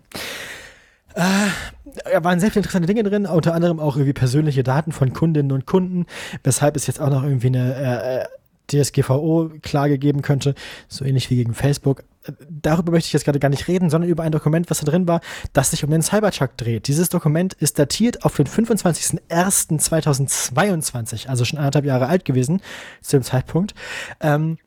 Äh, 1.16 2.12
da 2.12 2.24
waren 2.24 2.40
sehr 2.40 2.52
viele 2.52 2.62
interessante 2.62 2.88
Dinge 2.88 3.04
drin, 3.04 3.26
unter 3.26 3.54
anderem 3.54 3.80
auch 3.80 3.96
irgendwie 3.96 4.14
persönliche 4.14 4.64
Daten 4.64 4.92
von 4.92 5.14
Kundinnen 5.14 5.52
und 5.52 5.66
Kunden, 5.66 6.06
weshalb 6.44 6.76
es 6.76 6.88
jetzt 6.88 7.02
auch 7.02 7.10
noch 7.10 7.24
irgendwie 7.24 7.48
eine 7.48 7.76
äh, 7.76 8.22
äh, 8.22 8.26
DSGVO-Klage 8.72 9.98
geben 9.98 10.22
könnte, 10.22 10.56
so 10.88 11.04
ähnlich 11.04 11.30
wie 11.30 11.36
gegen 11.36 11.54
Facebook. 11.54 12.06
Darüber 12.50 12.92
möchte 12.92 13.08
ich 13.08 13.14
jetzt 13.14 13.26
gerade 13.26 13.40
gar 13.40 13.50
nicht 13.50 13.68
reden, 13.68 13.90
sondern 13.90 14.08
über 14.10 14.24
ein 14.24 14.32
Dokument, 14.32 14.70
was 14.70 14.80
da 14.80 14.86
drin 14.86 15.06
war, 15.08 15.20
das 15.54 15.72
sich 15.72 15.84
um 15.84 15.90
den 15.90 16.04
Cybertruck 16.04 16.56
dreht. 16.56 16.88
Dieses 16.88 17.10
Dokument 17.10 17.56
ist 17.56 17.80
datiert 17.80 18.24
auf 18.24 18.36
den 18.36 18.46
25.01.2022, 18.48 21.28
also 21.28 21.44
schon 21.44 21.58
anderthalb 21.58 21.86
Jahre 21.86 22.06
alt 22.08 22.24
gewesen 22.26 22.62
zu 23.02 23.18
dem 23.18 23.24
Zeitpunkt. 23.24 23.74
Ähm, 24.20 24.60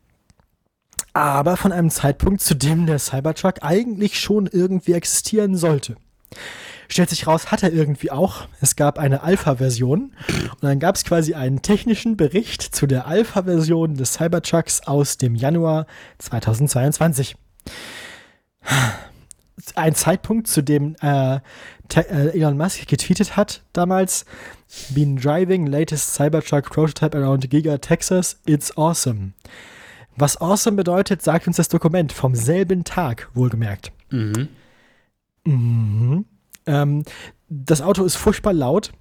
aber 1.12 1.56
von 1.56 1.70
einem 1.70 1.90
Zeitpunkt, 1.90 2.40
zu 2.40 2.56
dem 2.56 2.86
der 2.86 2.98
Cybertruck 2.98 3.62
eigentlich 3.62 4.18
schon 4.18 4.48
irgendwie 4.48 4.94
existieren 4.94 5.56
sollte. 5.56 5.94
Stellt 6.88 7.10
sich 7.10 7.26
raus, 7.26 7.50
hat 7.50 7.62
er 7.62 7.72
irgendwie 7.72 8.10
auch. 8.10 8.46
Es 8.60 8.76
gab 8.76 8.98
eine 8.98 9.22
Alpha-Version 9.22 10.12
und 10.50 10.62
dann 10.62 10.78
gab 10.78 10.96
es 10.96 11.04
quasi 11.04 11.34
einen 11.34 11.62
technischen 11.62 12.16
Bericht 12.16 12.62
zu 12.62 12.86
der 12.86 13.06
Alpha-Version 13.06 13.94
des 13.94 14.14
Cybertrucks 14.14 14.82
aus 14.86 15.16
dem 15.16 15.34
Januar 15.34 15.86
2022. 16.18 17.36
Ein 19.74 19.94
Zeitpunkt, 19.94 20.46
zu 20.48 20.62
dem 20.62 20.96
äh, 21.00 21.36
äh, 21.94 22.38
Elon 22.38 22.56
Musk 22.56 22.86
getweetet 22.86 23.36
hat 23.36 23.62
damals, 23.72 24.24
Been 24.90 25.16
driving 25.16 25.66
latest 25.66 26.14
Cybertruck 26.14 26.70
prototype 26.70 27.16
around 27.16 27.48
Giga 27.48 27.78
Texas, 27.78 28.40
it's 28.46 28.76
awesome. 28.76 29.32
Was 30.16 30.40
awesome 30.40 30.76
bedeutet, 30.76 31.22
sagt 31.22 31.46
uns 31.46 31.56
das 31.56 31.68
Dokument 31.68 32.12
vom 32.12 32.34
selben 32.34 32.84
Tag, 32.84 33.28
wohlgemerkt. 33.34 33.92
Mhm. 34.10 34.48
Mhm. 35.44 36.24
Ähm, 36.66 37.04
das 37.48 37.82
Auto 37.82 38.04
ist 38.04 38.16
furchtbar 38.16 38.52
laut. 38.52 38.92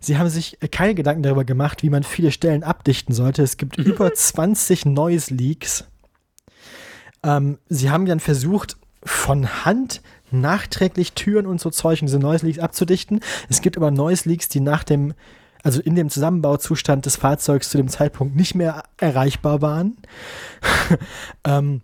Sie 0.00 0.18
haben 0.18 0.28
sich 0.28 0.58
keine 0.70 0.94
Gedanken 0.94 1.22
darüber 1.22 1.44
gemacht, 1.44 1.82
wie 1.82 1.90
man 1.90 2.02
viele 2.02 2.32
Stellen 2.32 2.62
abdichten 2.62 3.14
sollte. 3.14 3.42
Es 3.42 3.56
gibt 3.56 3.78
über 3.78 4.12
20 4.12 4.86
Noise 4.86 5.32
Leaks. 5.32 5.84
Ähm, 7.22 7.58
sie 7.68 7.90
haben 7.90 8.06
dann 8.06 8.20
versucht, 8.20 8.76
von 9.02 9.64
Hand 9.64 10.02
nachträglich 10.30 11.14
Türen 11.14 11.46
und 11.46 11.60
so 11.60 11.70
Zeug 11.70 12.00
in 12.00 12.06
diese 12.06 12.18
Noise 12.18 12.46
Leaks 12.46 12.58
abzudichten. 12.58 13.20
Es 13.48 13.62
gibt 13.62 13.76
aber 13.76 13.90
Noise 13.90 14.28
Leaks, 14.28 14.48
die 14.48 14.60
nach 14.60 14.84
dem, 14.84 15.14
also 15.62 15.80
in 15.80 15.94
dem 15.94 16.10
Zusammenbauzustand 16.10 17.06
des 17.06 17.16
Fahrzeugs 17.16 17.70
zu 17.70 17.78
dem 17.78 17.88
Zeitpunkt 17.88 18.36
nicht 18.36 18.54
mehr 18.54 18.84
erreichbar 18.98 19.62
waren. 19.62 19.96
ähm, 21.44 21.80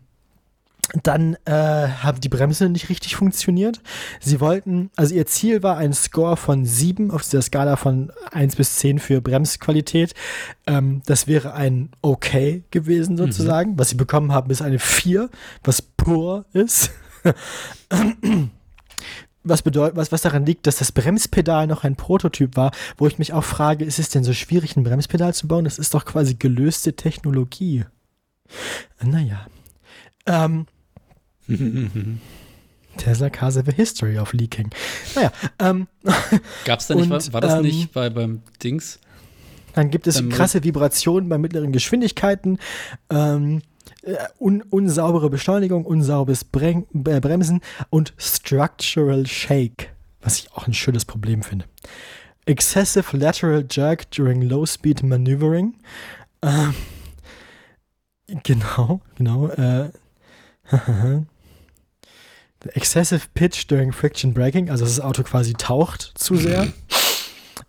dann 1.02 1.36
äh, 1.44 1.52
haben 1.52 2.20
die 2.20 2.28
Bremse 2.28 2.68
nicht 2.68 2.88
richtig 2.88 3.16
funktioniert. 3.16 3.80
Sie 4.20 4.40
wollten, 4.40 4.90
also 4.96 5.14
ihr 5.14 5.26
Ziel 5.26 5.62
war 5.62 5.76
ein 5.78 5.92
Score 5.92 6.36
von 6.36 6.64
7 6.64 7.10
auf 7.10 7.22
dieser 7.22 7.42
Skala 7.42 7.76
von 7.76 8.12
1 8.30 8.56
bis 8.56 8.76
10 8.76 8.98
für 8.98 9.20
Bremsqualität. 9.20 10.14
Ähm, 10.66 11.02
das 11.06 11.26
wäre 11.26 11.54
ein 11.54 11.90
Okay 12.02 12.62
gewesen 12.70 13.16
sozusagen. 13.16 13.78
Was 13.78 13.90
sie 13.90 13.96
bekommen 13.96 14.32
haben, 14.32 14.50
ist 14.50 14.62
eine 14.62 14.78
4, 14.78 15.28
was 15.64 15.82
poor 15.82 16.44
ist. 16.52 16.90
was 19.42 19.62
bedeutet, 19.62 19.96
was, 19.96 20.12
was 20.12 20.22
daran 20.22 20.46
liegt, 20.46 20.66
dass 20.66 20.76
das 20.76 20.92
Bremspedal 20.92 21.66
noch 21.66 21.84
ein 21.84 21.96
Prototyp 21.96 22.56
war, 22.56 22.70
wo 22.96 23.06
ich 23.06 23.18
mich 23.18 23.32
auch 23.32 23.44
frage, 23.44 23.84
ist 23.84 23.98
es 23.98 24.08
denn 24.08 24.24
so 24.24 24.32
schwierig, 24.32 24.76
ein 24.76 24.84
Bremspedal 24.84 25.34
zu 25.34 25.48
bauen? 25.48 25.64
Das 25.64 25.78
ist 25.78 25.94
doch 25.94 26.04
quasi 26.04 26.34
gelöste 26.34 26.94
Technologie. 26.94 27.84
Naja. 29.02 29.46
Ähm, 30.26 30.66
Tesla 32.96 33.30
Cars 33.30 33.56
have 33.56 33.68
a 33.68 33.74
history 33.74 34.18
of 34.18 34.32
leaking. 34.32 34.70
Naja, 35.14 35.32
ähm, 35.58 35.86
Gab 36.64 36.80
es 36.80 36.86
da 36.86 36.94
nicht, 36.94 37.10
Und, 37.10 37.32
war, 37.32 37.40
das 37.40 37.54
ähm, 37.54 37.62
nicht 37.62 37.92
bei, 37.92 38.10
beim 38.10 38.42
Dings? 38.62 38.98
dann 39.74 39.90
gibt 39.90 40.06
es 40.06 40.18
Ähm, 40.18 40.30
krasse 40.30 40.64
Vibrationen 40.64 41.28
bei 41.28 41.36
mittleren 41.36 41.70
Geschwindigkeiten, 41.70 42.58
ähm, 43.10 43.60
äh, 44.02 44.16
un 44.38 44.62
unsaubere 44.62 45.28
Beschleunigung, 45.28 45.84
unsauberes 45.84 46.44
Brem 46.44 46.86
äh, 46.94 47.20
Bremsen 47.20 47.60
und 47.90 48.14
Structural 48.16 49.26
Shake, 49.26 49.92
was 50.22 50.38
ich 50.38 50.52
auch 50.52 50.66
ein 50.66 50.74
schönes 50.74 51.04
Problem 51.04 51.42
finde. 51.42 51.66
Excessive 52.46 53.16
lateral 53.16 53.66
jerk 53.70 54.10
during 54.10 54.40
low 54.40 54.64
speed 54.64 55.02
maneuvering. 55.02 55.74
Ähm, 56.40 56.74
genau, 58.44 59.00
genau. 59.16 59.48
Äh, 59.48 59.90
Excessive 62.74 63.28
pitch 63.34 63.66
during 63.66 63.92
friction 63.92 64.32
braking, 64.32 64.70
also 64.70 64.84
das 64.84 65.00
Auto 65.00 65.22
quasi 65.22 65.52
taucht 65.52 66.12
zu 66.14 66.36
sehr. 66.36 66.68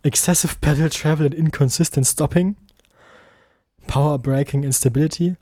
Excessive 0.04 0.56
pedal 0.62 0.90
travel 0.90 1.26
and 1.26 1.36
inconsistent 1.36 2.08
stopping. 2.08 2.56
Power 3.88 4.18
braking 4.18 4.64
instability. 4.64 5.36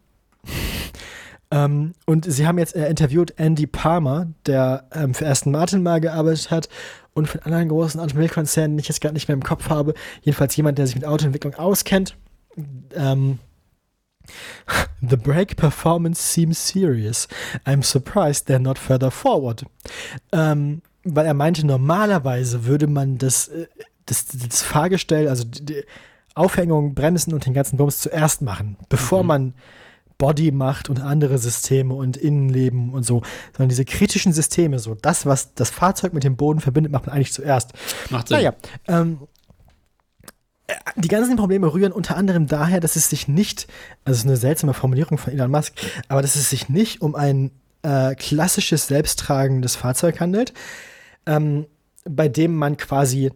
ähm, 1.51 1.93
und 2.05 2.31
sie 2.31 2.47
haben 2.47 2.57
jetzt 2.57 2.75
äh, 2.75 2.89
interviewt 2.89 3.33
Andy 3.37 3.67
Palmer, 3.67 4.27
der 4.45 4.87
ähm, 4.93 5.13
für 5.13 5.27
Aston 5.27 5.51
Martin 5.51 5.83
mal 5.83 5.99
gearbeitet 6.01 6.51
hat 6.51 6.69
und 7.13 7.27
für 7.27 7.43
einen 7.43 7.53
anderen 7.53 7.69
großen 7.69 7.99
Automobilkonzern, 7.99 8.71
den 8.71 8.79
ich 8.79 8.87
jetzt 8.87 9.01
gerade 9.01 9.13
nicht 9.13 9.27
mehr 9.27 9.35
im 9.35 9.43
Kopf 9.43 9.69
habe. 9.69 9.93
Jedenfalls 10.21 10.55
jemand, 10.55 10.77
der 10.77 10.87
sich 10.87 10.95
mit 10.95 11.05
Autoentwicklung 11.05 11.55
auskennt. 11.55 12.15
Ähm, 12.93 13.39
The 15.01 15.17
brake 15.17 15.55
performance 15.55 16.21
seems 16.21 16.57
serious. 16.57 17.27
I'm 17.65 17.83
surprised 17.83 18.47
they're 18.47 18.59
not 18.59 18.77
further 18.79 19.11
forward. 19.11 19.65
Ähm, 20.31 20.81
weil 21.03 21.25
er 21.25 21.33
meinte, 21.33 21.65
normalerweise 21.65 22.65
würde 22.65 22.87
man 22.87 23.17
das, 23.17 23.47
äh, 23.49 23.67
das, 24.05 24.25
das 24.25 24.61
Fahrgestell, 24.63 25.27
also 25.27 25.43
die, 25.43 25.83
Aufhängung, 26.33 26.93
Bremsen 26.95 27.33
und 27.33 27.45
den 27.45 27.53
ganzen 27.53 27.77
Bums 27.77 27.99
zuerst 27.99 28.41
machen, 28.41 28.77
bevor 28.89 29.23
Mhm. 29.23 29.27
man 29.27 29.53
Body 30.17 30.51
macht 30.51 30.89
und 30.89 31.01
andere 31.01 31.37
Systeme 31.37 31.93
und 31.93 32.17
Innenleben 32.17 32.93
und 32.93 33.05
so. 33.05 33.21
Sondern 33.53 33.69
diese 33.69 33.85
kritischen 33.85 34.33
Systeme, 34.33 34.79
so 34.79 34.95
das, 34.95 35.25
was 35.25 35.53
das 35.55 35.69
Fahrzeug 35.69 36.13
mit 36.13 36.23
dem 36.23 36.35
Boden 36.37 36.59
verbindet, 36.61 36.91
macht 36.91 37.07
man 37.07 37.15
eigentlich 37.15 37.33
zuerst. 37.33 37.73
Macht 38.09 38.29
Sinn. 38.29 38.37
Naja, 38.37 38.53
ähm, 38.87 39.19
äh, 39.21 39.27
die 40.95 41.07
ganzen 41.07 41.35
Probleme 41.35 41.71
rühren 41.73 41.91
unter 41.91 42.17
anderem 42.17 42.47
daher, 42.47 42.79
dass 42.79 42.95
es 42.95 43.09
sich 43.09 43.27
nicht, 43.27 43.67
also 44.03 44.17
ist 44.17 44.25
eine 44.25 44.37
seltsame 44.37 44.73
Formulierung 44.73 45.17
von 45.17 45.33
Elon 45.33 45.51
Musk, 45.51 45.73
aber 46.07 46.21
dass 46.21 46.35
es 46.35 46.49
sich 46.49 46.69
nicht 46.69 47.01
um 47.01 47.15
ein 47.15 47.51
äh, 47.83 48.15
klassisches 48.15 48.87
selbsttragendes 48.87 49.75
Fahrzeug 49.75 50.19
handelt, 50.19 50.53
ähm, 51.25 51.67
bei 52.09 52.27
dem 52.27 52.55
man 52.55 52.77
quasi 52.77 53.31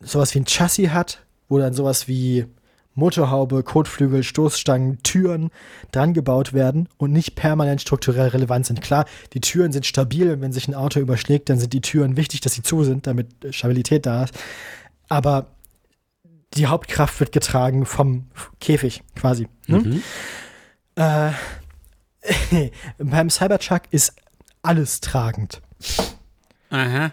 sowas 0.00 0.34
wie 0.34 0.40
ein 0.40 0.46
Chassis 0.46 0.90
hat, 0.90 1.24
wo 1.48 1.58
dann 1.58 1.72
sowas 1.72 2.06
wie 2.06 2.46
Motorhaube, 2.94 3.64
Kotflügel, 3.64 4.22
Stoßstangen, 4.22 5.02
Türen 5.02 5.50
dran 5.90 6.14
gebaut 6.14 6.52
werden 6.52 6.88
und 6.96 7.12
nicht 7.12 7.34
permanent 7.34 7.80
strukturell 7.80 8.28
relevant 8.28 8.66
sind. 8.66 8.80
Klar, 8.80 9.06
die 9.32 9.40
Türen 9.40 9.72
sind 9.72 9.86
stabil 9.86 10.30
und 10.30 10.40
wenn 10.40 10.52
sich 10.52 10.68
ein 10.68 10.74
Auto 10.74 11.00
überschlägt, 11.00 11.48
dann 11.48 11.58
sind 11.58 11.72
die 11.72 11.80
Türen 11.80 12.16
wichtig, 12.16 12.40
dass 12.40 12.54
sie 12.54 12.62
zu 12.62 12.84
sind, 12.84 13.08
damit 13.08 13.28
Stabilität 13.50 14.06
da 14.06 14.24
ist. 14.24 14.34
Aber 15.08 15.53
die 16.56 16.66
Hauptkraft 16.66 17.18
wird 17.20 17.32
getragen 17.32 17.86
vom 17.86 18.28
Käfig 18.60 19.02
quasi. 19.14 19.48
Ne? 19.66 19.78
Mhm. 19.78 20.02
Äh, 20.96 21.32
beim 22.98 23.30
Cybertruck 23.30 23.82
ist 23.90 24.14
alles 24.62 25.00
tragend. 25.00 25.60
Aha. 26.70 27.12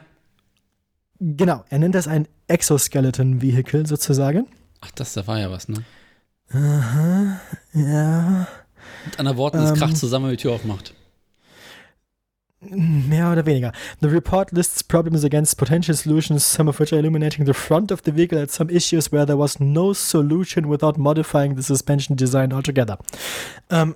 Genau, 1.19 1.63
er 1.69 1.79
nennt 1.79 1.95
das 1.95 2.07
ein 2.07 2.27
Exoskeleton 2.47 3.41
Vehicle 3.41 3.85
sozusagen. 3.85 4.47
Ach, 4.81 4.91
das, 4.91 5.13
da 5.13 5.27
war 5.27 5.39
ja 5.39 5.51
was, 5.51 5.67
ne? 5.67 5.83
Aha, 6.51 7.39
ja. 7.73 8.47
Mit 9.05 9.19
anderen 9.19 9.37
Worten, 9.37 9.59
es 9.59 9.71
Ähm. 9.71 9.77
kracht 9.77 9.97
zusammen, 9.97 10.25
wenn 10.25 10.31
die 10.31 10.37
Tür 10.41 10.53
aufmacht. 10.53 10.93
Mehr 12.63 13.31
oder 13.31 13.47
weniger. 13.47 13.71
The 14.01 14.07
report 14.07 14.51
lists 14.51 14.83
problems 14.83 15.23
against 15.23 15.57
potential 15.57 15.95
solutions, 15.95 16.47
some 16.47 16.69
of 16.69 16.79
which 16.79 16.93
are 16.93 16.99
illuminating 16.99 17.45
the 17.45 17.55
front 17.55 17.91
of 17.91 18.01
the 18.05 18.15
vehicle 18.15 18.39
at 18.39 18.51
some 18.51 18.69
issues 18.71 19.11
where 19.11 19.25
there 19.25 19.37
was 19.37 19.59
no 19.59 19.93
solution 19.93 20.69
without 20.69 20.97
modifying 20.97 21.55
the 21.55 21.63
suspension 21.63 22.15
design 22.15 22.53
altogether. 22.53 22.99
Ähm, 23.71 23.95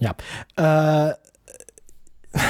ja. 0.00 0.16
Äh, 0.56 1.14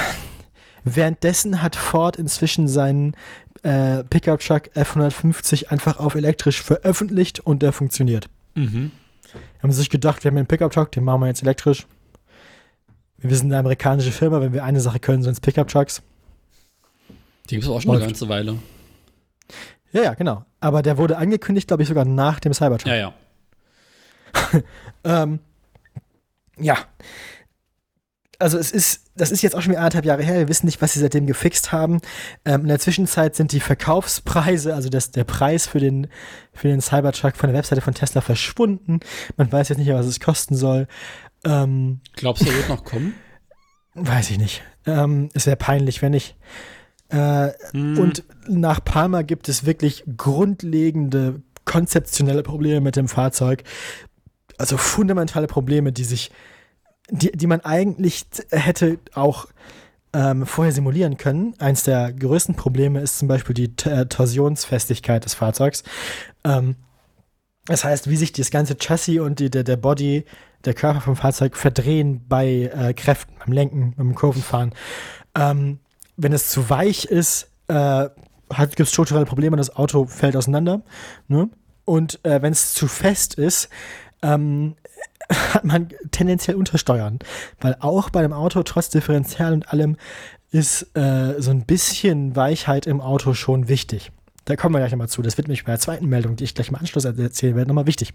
währenddessen 0.83 1.61
hat 1.61 1.75
Ford 1.75 2.15
inzwischen 2.15 2.67
seinen 2.67 3.15
äh, 3.61 4.03
Pickup 4.05 4.39
Truck 4.39 4.71
F150 4.75 5.67
einfach 5.67 5.99
auf 5.99 6.15
elektrisch 6.15 6.63
veröffentlicht 6.63 7.39
und 7.39 7.61
der 7.61 7.71
funktioniert. 7.71 8.29
Mhm. 8.55 8.91
Haben 9.61 9.71
sie 9.71 9.79
sich 9.79 9.91
gedacht, 9.91 10.23
wir 10.23 10.31
haben 10.31 10.37
einen 10.37 10.47
Pickup-Truck, 10.47 10.91
den 10.91 11.03
machen 11.03 11.21
wir 11.21 11.27
jetzt 11.27 11.43
elektrisch. 11.43 11.85
Wir 13.21 13.35
sind 13.35 13.47
eine 13.47 13.59
amerikanische 13.59 14.11
Firma, 14.11 14.41
wenn 14.41 14.53
wir 14.53 14.63
eine 14.63 14.81
Sache 14.81 14.99
können, 14.99 15.21
sind 15.21 15.33
es 15.33 15.39
Pickup-Trucks. 15.41 16.01
Die 17.49 17.55
gibt 17.55 17.63
es 17.63 17.69
auch 17.69 17.81
schon 17.81 17.91
Läuft. 17.91 18.03
eine 18.03 18.11
ganze 18.11 18.29
Weile. 18.29 18.57
Ja, 19.91 20.03
ja, 20.03 20.13
genau. 20.13 20.45
Aber 20.59 20.81
der 20.81 20.97
wurde 20.97 21.17
angekündigt, 21.17 21.67
glaube 21.67 21.83
ich, 21.83 21.89
sogar 21.89 22.05
nach 22.05 22.39
dem 22.39 22.53
Cybertruck. 22.53 22.91
Ja, 22.91 22.95
ja. 22.95 23.13
ähm, 25.03 25.39
ja. 26.57 26.77
Also 28.39 28.57
es 28.57 28.71
ist, 28.71 29.11
das 29.15 29.31
ist 29.31 29.43
jetzt 29.43 29.55
auch 29.55 29.61
schon 29.61 29.71
wieder 29.71 29.81
anderthalb 29.81 30.05
Jahre 30.05 30.23
her. 30.23 30.39
Wir 30.39 30.47
wissen 30.47 30.65
nicht, 30.65 30.81
was 30.81 30.93
sie 30.93 30.99
seitdem 30.99 31.27
gefixt 31.27 31.71
haben. 31.71 31.99
Ähm, 32.43 32.61
in 32.61 32.67
der 32.69 32.79
Zwischenzeit 32.79 33.35
sind 33.35 33.51
die 33.51 33.59
Verkaufspreise, 33.59 34.73
also 34.73 34.89
das, 34.89 35.11
der 35.11 35.25
Preis 35.25 35.67
für 35.67 35.79
den, 35.79 36.07
für 36.53 36.67
den 36.67 36.81
Cybertruck 36.81 37.35
von 37.35 37.49
der 37.49 37.57
Webseite 37.57 37.81
von 37.81 37.93
Tesla 37.93 38.21
verschwunden. 38.21 39.01
Man 39.37 39.51
weiß 39.51 39.69
jetzt 39.69 39.77
nicht 39.77 39.87
mehr, 39.87 39.97
was 39.97 40.07
es 40.07 40.19
kosten 40.19 40.55
soll. 40.55 40.87
Ähm, 41.45 42.01
Glaubst 42.13 42.43
du, 42.43 42.49
er 42.49 42.57
wird 42.57 42.69
noch 42.69 42.83
kommen? 42.83 43.13
Weiß 43.93 44.29
ich 44.29 44.37
nicht. 44.37 44.63
Ähm, 44.85 45.29
es 45.33 45.45
wäre 45.45 45.57
peinlich, 45.57 46.01
wenn 46.01 46.11
nicht. 46.11 46.35
Äh, 47.09 47.49
hm. 47.71 47.97
Und 47.97 48.23
nach 48.47 48.83
Palmer 48.83 49.23
gibt 49.23 49.49
es 49.49 49.65
wirklich 49.65 50.03
grundlegende 50.17 51.41
konzeptionelle 51.65 52.43
Probleme 52.43 52.81
mit 52.81 52.95
dem 52.95 53.07
Fahrzeug. 53.07 53.63
Also 54.57 54.77
fundamentale 54.77 55.47
Probleme, 55.47 55.91
die 55.91 56.03
sich, 56.03 56.31
die, 57.09 57.31
die 57.31 57.47
man 57.47 57.61
eigentlich 57.61 58.25
hätte 58.49 58.99
auch 59.13 59.47
ähm, 60.13 60.45
vorher 60.45 60.73
simulieren 60.73 61.17
können. 61.17 61.53
Eins 61.59 61.83
der 61.83 62.13
größten 62.13 62.55
Probleme 62.55 63.01
ist 63.01 63.19
zum 63.19 63.27
Beispiel 63.27 63.53
die 63.53 63.71
äh, 63.89 64.05
Torsionsfestigkeit 64.05 65.25
des 65.25 65.33
Fahrzeugs. 65.33 65.83
Ähm, 66.43 66.75
das 67.65 67.83
heißt, 67.83 68.09
wie 68.09 68.15
sich 68.15 68.31
das 68.31 68.51
ganze 68.51 68.75
Chassis 68.75 69.19
und 69.19 69.39
die, 69.39 69.49
der, 69.49 69.63
der 69.63 69.77
Body, 69.77 70.25
der 70.65 70.73
Körper 70.73 71.01
vom 71.01 71.15
Fahrzeug 71.15 71.55
verdrehen 71.55 72.25
bei 72.27 72.71
äh, 72.73 72.93
Kräften, 72.93 73.33
beim 73.39 73.53
Lenken, 73.53 73.93
beim 73.95 74.15
Kurvenfahren. 74.15 74.73
Ähm, 75.35 75.79
wenn 76.17 76.33
es 76.33 76.49
zu 76.49 76.69
weich 76.69 77.05
ist, 77.05 77.51
äh, 77.67 78.09
gibt 78.57 78.81
es 78.81 78.91
strukturelle 78.91 79.25
Probleme, 79.25 79.57
das 79.57 79.75
Auto 79.75 80.05
fällt 80.05 80.35
auseinander. 80.35 80.81
Ne? 81.27 81.49
Und 81.85 82.23
äh, 82.23 82.41
wenn 82.41 82.51
es 82.51 82.73
zu 82.73 82.87
fest 82.87 83.35
ist, 83.35 83.69
ähm, 84.21 84.75
hat 85.53 85.63
man 85.63 85.89
tendenziell 86.11 86.55
untersteuern. 86.55 87.19
Weil 87.59 87.77
auch 87.79 88.09
bei 88.09 88.21
dem 88.21 88.33
Auto, 88.33 88.63
trotz 88.63 88.89
Differential 88.89 89.53
und 89.53 89.71
allem, 89.71 89.97
ist 90.51 90.95
äh, 90.95 91.35
so 91.39 91.51
ein 91.51 91.65
bisschen 91.65 92.35
Weichheit 92.35 92.85
im 92.85 93.01
Auto 93.01 93.33
schon 93.33 93.69
wichtig. 93.69 94.11
Da 94.45 94.55
kommen 94.55 94.73
wir 94.73 94.79
gleich 94.79 94.91
nochmal 94.91 95.09
zu. 95.09 95.21
Das 95.21 95.37
wird 95.37 95.47
mich 95.47 95.63
bei 95.63 95.71
der 95.71 95.79
zweiten 95.79 96.07
Meldung, 96.07 96.35
die 96.35 96.43
ich 96.43 96.55
gleich 96.55 96.69
im 96.69 96.75
Anschluss 96.75 97.05
erzählen 97.05 97.55
werde, 97.55 97.67
nochmal 97.67 97.87
wichtig. 97.87 98.13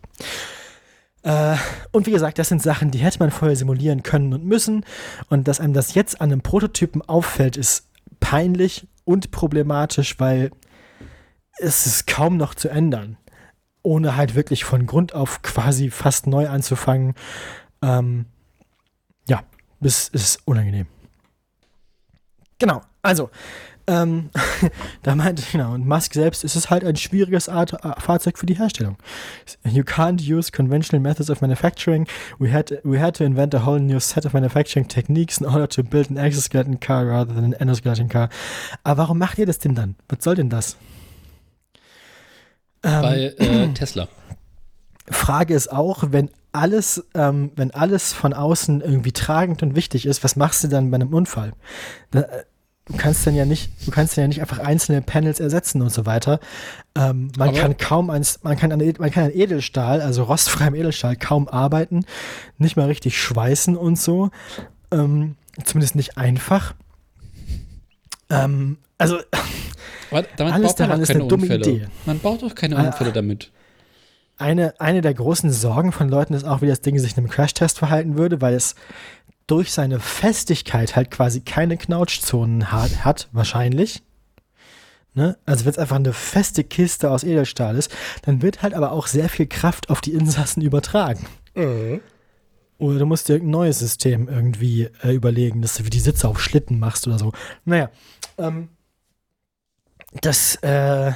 Äh, 1.23 1.57
und 1.93 2.07
wie 2.07 2.13
gesagt, 2.13 2.39
das 2.39 2.49
sind 2.49 2.63
Sachen, 2.63 2.91
die 2.91 2.99
hätte 2.99 3.19
man 3.19 3.31
vorher 3.31 3.57
simulieren 3.57 4.03
können 4.03 4.33
und 4.33 4.45
müssen. 4.45 4.85
Und 5.29 5.49
dass 5.49 5.61
einem 5.61 5.73
das 5.73 5.95
jetzt 5.95 6.21
an 6.21 6.31
einem 6.31 6.41
Prototypen 6.41 7.03
auffällt, 7.03 7.57
ist 7.57 7.89
peinlich 8.21 8.87
und 9.05 9.31
problematisch, 9.31 10.19
weil 10.19 10.51
es 11.59 11.87
ist 11.87 12.07
kaum 12.07 12.37
noch 12.37 12.55
zu 12.55 12.69
ändern, 12.69 13.17
ohne 13.83 14.17
halt 14.17 14.35
wirklich 14.35 14.65
von 14.65 14.87
Grund 14.87 15.15
auf 15.15 15.43
quasi 15.43 15.91
fast 15.91 16.27
neu 16.27 16.49
anzufangen. 16.49 17.15
Ähm, 17.83 18.27
ja, 19.29 19.43
das 19.81 20.09
ist 20.09 20.41
unangenehm. 20.45 20.87
Genau, 22.59 22.83
also 23.03 23.31
ähm, 23.87 24.31
da 25.03 25.15
meinte, 25.15 25.43
genau, 25.51 25.73
und 25.73 25.87
Musk 25.87 26.15
selbst 26.15 26.45
ist 26.45 26.57
es 26.57 26.71
halt 26.71 26.85
ein 26.85 26.97
schwieriges 26.97 27.49
Art, 27.49 27.73
äh, 27.73 28.01
Fahrzeug 28.01 28.39
für 28.39 28.47
die 28.47 28.55
Herstellung. 28.55 28.97
You 29.65 29.83
can't 29.83 30.21
use 30.21 30.51
conventional 30.51 31.01
methods 31.01 31.31
of 31.31 31.41
manufacturing. 31.41 32.07
We 32.39 32.53
had, 32.53 32.73
we 32.85 33.01
had 33.01 33.17
to 33.17 33.25
invent 33.25 33.55
a 33.55 33.65
whole 33.65 33.81
new 33.81 34.01
set 34.01 34.27
of 34.27 34.33
manufacturing 34.33 34.89
techniques 34.89 35.39
in 35.39 35.47
order 35.47 35.69
to 35.69 35.83
build 35.83 36.11
an 36.11 36.17
exoskeleton 36.17 36.81
car 36.81 37.07
rather 37.07 37.35
than 37.35 37.45
an 37.45 37.53
endoskeleton 37.53 38.09
car. 38.09 38.29
Aber 38.83 39.03
warum 39.03 39.19
macht 39.19 39.39
ihr 39.39 39.47
das 39.47 39.59
denn 39.59 39.75
dann? 39.75 39.97
Was 40.09 40.25
soll 40.25 40.35
denn 40.35 40.51
das? 40.51 40.77
Ähm, 42.83 43.03
Bei 43.03 43.35
äh, 43.39 43.69
Tesla. 43.75 44.09
Frage 45.09 45.55
ist 45.55 45.71
auch, 45.71 46.05
wenn 46.11 46.31
alles, 46.53 47.05
ähm, 47.15 47.53
wenn 47.55 47.71
alles 47.73 48.13
von 48.13 48.33
außen 48.33 48.81
irgendwie 48.81 49.13
tragend 49.13 49.63
und 49.63 49.77
wichtig 49.77 50.07
ist, 50.07 50.25
was 50.25 50.37
machst 50.37 50.65
du 50.65 50.69
dann 50.69 50.91
bei 50.91 50.97
einem 50.97 51.13
Unfall? 51.13 51.53
Da, 52.11 52.23
äh, 52.23 52.45
du 52.87 52.97
kannst 52.97 53.27
dann 53.27 53.35
ja 53.35 53.45
nicht, 53.45 53.71
du 53.85 53.91
kannst 53.91 54.17
dann 54.17 54.23
ja 54.23 54.29
nicht 54.29 54.41
einfach 54.41 54.61
einzelne 54.61 55.03
Panels 55.03 55.41
ersetzen 55.41 55.83
und 55.83 55.91
so 55.91 56.07
weiter. 56.07 56.41
Ähm, 56.95 57.31
man 57.37 57.51
Aber 57.51 57.59
kann 57.59 57.77
kaum 57.77 58.11
eins, 58.11 58.41
man 58.43 58.57
kann 58.57 58.73
an, 58.73 58.81
man 58.99 59.11
kann 59.11 59.25
an 59.25 59.33
Edelstahl, 59.33 60.01
also 60.01 60.23
rostfreiem 60.25 60.75
Edelstahl 60.75 61.17
kaum 61.17 61.49
arbeiten, 61.49 62.05
nicht 62.59 62.77
mal 62.77 62.87
richtig 62.87 63.21
schweißen 63.21 63.77
und 63.77 63.99
so. 63.99 64.31
Ähm, 64.93 65.35
zumindest 65.65 65.97
nicht 65.97 66.17
einfach. 66.17 66.75
Ähm, 68.31 68.79
also 68.99 69.19
alles 70.39 70.75
daran 70.77 71.03
ist 71.03 71.11
eine 71.11 71.27
dumme 71.27 71.43
Unfälle. 71.43 71.69
Idee. 71.69 71.87
Man 72.07 72.21
baut 72.21 72.43
doch 72.43 72.55
keine 72.55 72.77
Unfälle 72.77 73.11
äh, 73.11 73.13
damit. 73.13 73.51
Eine, 74.39 74.79
eine 74.81 75.01
der 75.01 75.15
großen 75.15 75.51
Sorgen 75.51 75.93
von 75.93 76.09
Leuten 76.09 76.35
ist 76.35 76.45
auch, 76.45 76.61
wie 76.61 76.67
das 76.67 76.83
Ding 76.83 76.99
sich 76.99 77.13
in 77.13 77.19
einem 77.19 77.31
Crashtest 77.31 77.79
verhalten 77.79 78.19
würde, 78.19 78.41
weil 78.43 78.55
es 78.55 78.75
durch 79.47 79.73
seine 79.73 80.01
Festigkeit 80.01 80.97
halt 80.97 81.11
quasi 81.11 81.41
keine 81.41 81.77
Knautschzonen 81.77 82.73
hat, 82.73 83.05
hat 83.05 83.29
wahrscheinlich. 83.33 84.03
Ne? 85.15 85.39
Also 85.47 85.65
wenn 85.65 85.73
es 85.73 85.79
einfach 85.79 85.97
eine 85.97 86.13
feste 86.13 86.65
Kiste 86.65 87.11
aus 87.11 87.25
Edelstahl 87.25 87.77
ist, 87.77 87.91
dann 88.23 88.43
wird 88.43 88.63
halt 88.63 88.75
aber 88.75 88.93
auch 88.93 89.07
sehr 89.07 89.29
viel 89.29 89.47
Kraft 89.47 89.89
auf 89.89 90.01
die 90.01 90.13
Insassen 90.13 90.63
übertragen. 90.63 91.27
Mhm. 91.55 92.01
Oder 92.79 92.99
du 92.99 93.07
musst 93.07 93.29
dir 93.29 93.37
ein 93.37 93.49
neues 93.49 93.79
System 93.79 94.29
irgendwie 94.29 94.91
äh, 95.03 95.13
überlegen, 95.13 95.63
dass 95.63 95.77
du 95.77 95.87
wie 95.87 95.91
die 95.91 96.01
Sitze 96.01 96.29
auf 96.29 96.41
Schlitten 96.41 96.79
machst 96.79 97.07
oder 97.07 97.19
so. 97.19 97.33
Naja, 97.65 97.91
ähm, 98.37 98.69
das, 100.21 100.57
äh, 100.57 101.13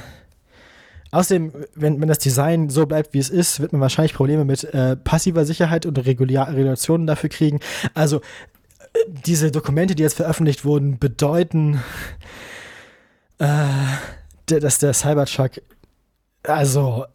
Außerdem, 1.11 1.51
wenn, 1.75 1.99
wenn 1.99 2.07
das 2.07 2.19
Design 2.19 2.69
so 2.69 2.85
bleibt, 2.85 3.13
wie 3.13 3.19
es 3.19 3.29
ist, 3.29 3.59
wird 3.59 3.73
man 3.73 3.81
wahrscheinlich 3.81 4.13
Probleme 4.13 4.45
mit 4.45 4.63
äh, 4.63 4.95
passiver 4.95 5.45
Sicherheit 5.45 5.85
und 5.85 5.97
Regular 5.97 6.49
Regulationen 6.49 7.05
dafür 7.05 7.29
kriegen. 7.29 7.59
Also 7.93 8.17
äh, 8.17 8.99
diese 9.25 9.51
Dokumente, 9.51 9.93
die 9.93 10.03
jetzt 10.03 10.15
veröffentlicht 10.15 10.63
wurden, 10.63 10.99
bedeuten, 10.99 11.81
äh, 13.39 13.65
dass 14.45 14.77
der 14.77 14.93
Cybertruck, 14.93 15.61
also, 16.43 17.05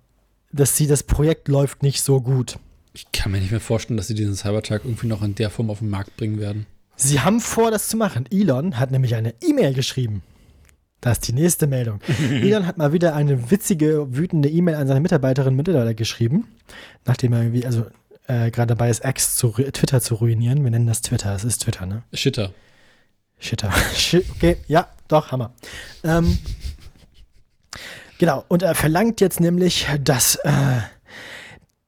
dass 0.53 0.77
sie 0.77 0.87
das 0.87 1.03
Projekt 1.03 1.49
läuft 1.49 1.83
nicht 1.83 2.03
so 2.03 2.21
gut. 2.21 2.59
Ich 2.93 3.11
kann 3.13 3.33
mir 3.33 3.41
nicht 3.41 3.51
mehr 3.51 3.61
vorstellen, 3.61 3.97
dass 3.97 4.09
sie 4.09 4.15
diesen 4.15 4.37
Cybertruck 4.37 4.85
irgendwie 4.85 5.07
noch 5.07 5.23
in 5.23 5.35
der 5.35 5.51
Form 5.51 5.71
auf 5.71 5.79
den 5.79 5.91
Markt 5.91 6.17
bringen 6.17 6.39
werden. 6.39 6.67
Sie 6.97 7.21
haben 7.21 7.41
vor, 7.41 7.71
das 7.71 7.89
zu 7.89 7.97
machen. 7.97 8.27
Elon 8.31 8.79
hat 8.79 8.91
nämlich 8.91 9.15
eine 9.15 9.35
E-Mail 9.43 9.75
geschrieben. 9.75 10.23
Das 11.07 11.19
ist 11.19 11.29
die 11.29 11.35
nächste 11.35 11.69
Meldung. 11.69 12.01
Elon 12.31 12.67
hat 12.67 12.79
mal 12.79 12.93
wieder 12.93 13.15
eine 13.15 13.53
witzige, 13.53 14.17
wütende 14.17 14.49
E-Mail 14.49 14.75
an 14.75 14.89
seine 14.89 14.99
Mitarbeiterinnen 14.99 15.53
und 15.53 15.67
Mitarbeiter 15.69 15.95
geschrieben, 15.95 16.49
nachdem 17.05 17.33
er 17.33 17.43
irgendwie, 17.43 17.65
also 17.65 17.87
äh, 18.27 18.51
gerade 18.51 18.75
dabei 18.75 18.91
ist, 18.91 19.05
X 19.05 19.37
zu 19.37 19.51
Twitter 19.51 20.01
zu 20.01 20.17
ruinieren. 20.17 20.65
Wir 20.65 20.71
nennen 20.73 20.89
das 20.89 21.03
Twitter, 21.03 21.33
es 21.33 21.45
ist 21.45 21.63
Twitter, 21.63 21.87
ne? 21.87 22.03
Shitter. 22.13 22.53
Shitter. 23.39 23.73
okay, 24.35 24.57
ja, 24.67 24.89
doch, 25.07 25.31
Hammer. 25.31 25.53
Ähm, 26.03 26.39
genau, 28.19 28.45
und 28.49 28.65
er 28.65 28.75
verlangt 28.75 29.21
jetzt 29.21 29.39
nämlich, 29.39 29.87
dass 30.03 30.35
äh, 30.43 30.51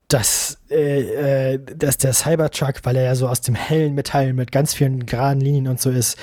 dass, 0.08 0.56
äh, 0.70 1.54
äh, 1.54 1.60
dass 1.76 1.98
der 1.98 2.14
Cybertruck, 2.14 2.80
weil 2.84 2.96
er 2.96 3.04
ja 3.04 3.14
so 3.14 3.28
aus 3.28 3.42
dem 3.42 3.54
hellen 3.54 3.94
Metall 3.94 4.32
mit 4.32 4.50
ganz 4.50 4.72
vielen 4.72 5.04
geraden 5.04 5.42
Linien 5.42 5.68
und 5.68 5.80
so 5.80 5.90
ist, 5.90 6.16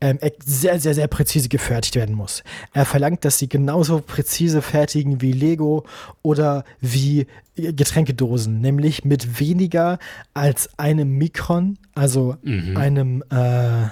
ähm, 0.00 0.20
sehr, 0.44 0.78
sehr, 0.78 0.94
sehr 0.94 1.08
präzise 1.08 1.48
gefertigt 1.48 1.96
werden 1.96 2.14
muss. 2.14 2.44
Er 2.72 2.84
verlangt, 2.84 3.24
dass 3.24 3.38
sie 3.38 3.48
genauso 3.48 4.00
präzise 4.00 4.62
fertigen 4.62 5.20
wie 5.20 5.32
Lego 5.32 5.84
oder 6.22 6.64
wie 6.80 7.26
Getränkedosen, 7.56 8.60
nämlich 8.60 9.04
mit 9.04 9.40
weniger 9.40 9.98
als 10.32 10.70
einem 10.78 11.18
Mikron, 11.18 11.78
also 11.94 12.36
mhm. 12.42 12.76
einem 12.76 13.24
äh, 13.30 13.88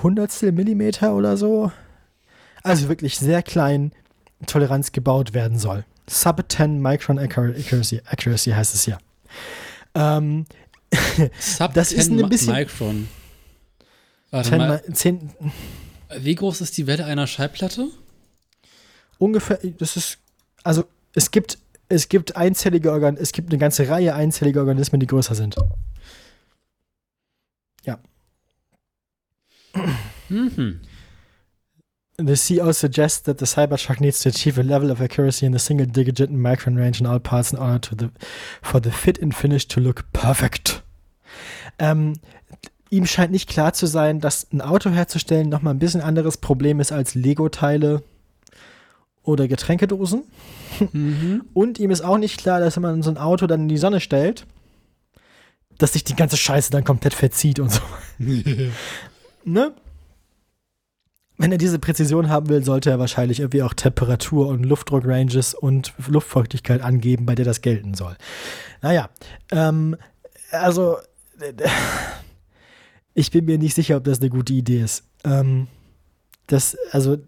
Hundertstel 0.00 0.52
Millimeter 0.52 1.14
oder 1.16 1.36
so. 1.36 1.72
Also 2.62 2.88
wirklich 2.88 3.18
sehr 3.18 3.42
klein 3.42 3.90
Toleranz 4.46 4.92
gebaut 4.92 5.34
werden 5.34 5.58
soll. 5.58 5.84
Sub 6.12 6.44
10 6.46 6.80
Micron 6.80 7.18
Accuracy, 7.18 8.02
Accuracy 8.04 8.50
heißt 8.50 8.74
es 8.74 8.86
ja. 8.86 8.98
Ähm, 9.94 10.44
Sub 11.40 11.72
das 11.74 11.88
10 11.88 11.98
ist 11.98 12.10
ein 12.10 12.28
bisschen 12.28 12.52
Micron. 12.52 13.08
Warte 14.30 14.50
10, 14.50 14.58
mal. 14.58 14.82
10, 14.92 15.30
Wie 16.18 16.34
groß 16.34 16.60
ist 16.60 16.76
die 16.76 16.86
Welle 16.86 17.06
einer 17.06 17.26
Schallplatte? 17.26 17.88
Ungefähr, 19.18 19.58
das 19.78 19.96
ist, 19.96 20.18
also 20.62 20.84
es 21.14 21.30
gibt, 21.30 21.58
es 21.88 22.08
gibt 22.08 22.36
einzellige 22.36 22.92
Organ, 22.92 23.16
es 23.16 23.32
gibt 23.32 23.50
eine 23.50 23.58
ganze 23.58 23.88
Reihe 23.88 24.14
einzelliger 24.14 24.60
Organismen, 24.60 25.00
die 25.00 25.06
größer 25.06 25.34
sind. 25.34 25.56
Ja. 27.84 27.98
Mhm. 30.28 30.80
The 32.18 32.34
CEO 32.34 32.74
suggests 32.74 33.20
that 33.22 33.38
the 33.38 33.46
Cybertruck 33.46 34.00
needs 34.00 34.20
to 34.20 34.28
achieve 34.28 34.58
a 34.58 34.62
level 34.62 34.90
of 34.90 35.00
accuracy 35.00 35.46
in 35.46 35.52
the 35.52 35.58
single-digit 35.58 36.30
micron 36.30 36.76
range 36.76 37.00
in 37.00 37.06
all 37.06 37.18
parts 37.18 37.52
in 37.52 37.58
order 37.58 37.78
to 37.80 37.94
the, 37.94 38.10
for 38.60 38.80
the 38.80 38.90
fit 38.90 39.18
and 39.18 39.34
finish 39.34 39.66
to 39.68 39.80
look 39.80 40.04
perfect. 40.12 40.82
Ähm, 41.78 42.14
ihm 42.90 43.06
scheint 43.06 43.32
nicht 43.32 43.48
klar 43.48 43.72
zu 43.72 43.86
sein, 43.86 44.20
dass 44.20 44.46
ein 44.52 44.60
Auto 44.60 44.90
herzustellen 44.90 45.48
nochmal 45.48 45.74
ein 45.74 45.78
bisschen 45.78 46.02
anderes 46.02 46.36
Problem 46.36 46.80
ist 46.80 46.92
als 46.92 47.14
Lego-Teile 47.14 48.02
oder 49.22 49.48
Getränkedosen. 49.48 50.24
Mhm. 50.92 51.44
Und 51.54 51.78
ihm 51.78 51.90
ist 51.90 52.02
auch 52.02 52.18
nicht 52.18 52.38
klar, 52.38 52.60
dass 52.60 52.76
wenn 52.76 52.82
man 52.82 53.02
so 53.02 53.10
ein 53.10 53.18
Auto 53.18 53.46
dann 53.46 53.62
in 53.62 53.68
die 53.68 53.78
Sonne 53.78 54.00
stellt, 54.00 54.46
dass 55.78 55.94
sich 55.94 56.04
die 56.04 56.16
ganze 56.16 56.36
Scheiße 56.36 56.70
dann 56.70 56.84
komplett 56.84 57.14
verzieht 57.14 57.58
und 57.58 57.70
so. 57.72 57.80
ne? 59.44 59.72
Wenn 61.38 61.50
er 61.50 61.58
diese 61.58 61.78
Präzision 61.78 62.28
haben 62.28 62.48
will, 62.48 62.62
sollte 62.62 62.90
er 62.90 62.98
wahrscheinlich 62.98 63.40
irgendwie 63.40 63.62
auch 63.62 63.74
Temperatur 63.74 64.48
und 64.48 64.64
Luftdruckranges 64.64 65.54
und 65.54 65.92
Luftfeuchtigkeit 66.06 66.82
angeben, 66.82 67.26
bei 67.26 67.34
der 67.34 67.44
das 67.44 67.62
gelten 67.62 67.94
soll. 67.94 68.16
Naja, 68.80 69.08
ähm, 69.50 69.96
also 70.50 70.98
ich 73.14 73.30
bin 73.30 73.46
mir 73.46 73.58
nicht 73.58 73.74
sicher, 73.74 73.96
ob 73.96 74.04
das 74.04 74.20
eine 74.20 74.30
gute 74.30 74.52
Idee 74.52 74.82
ist. 74.82 75.04
Ähm, 75.24 75.68
das, 76.46 76.76
also 76.90 77.18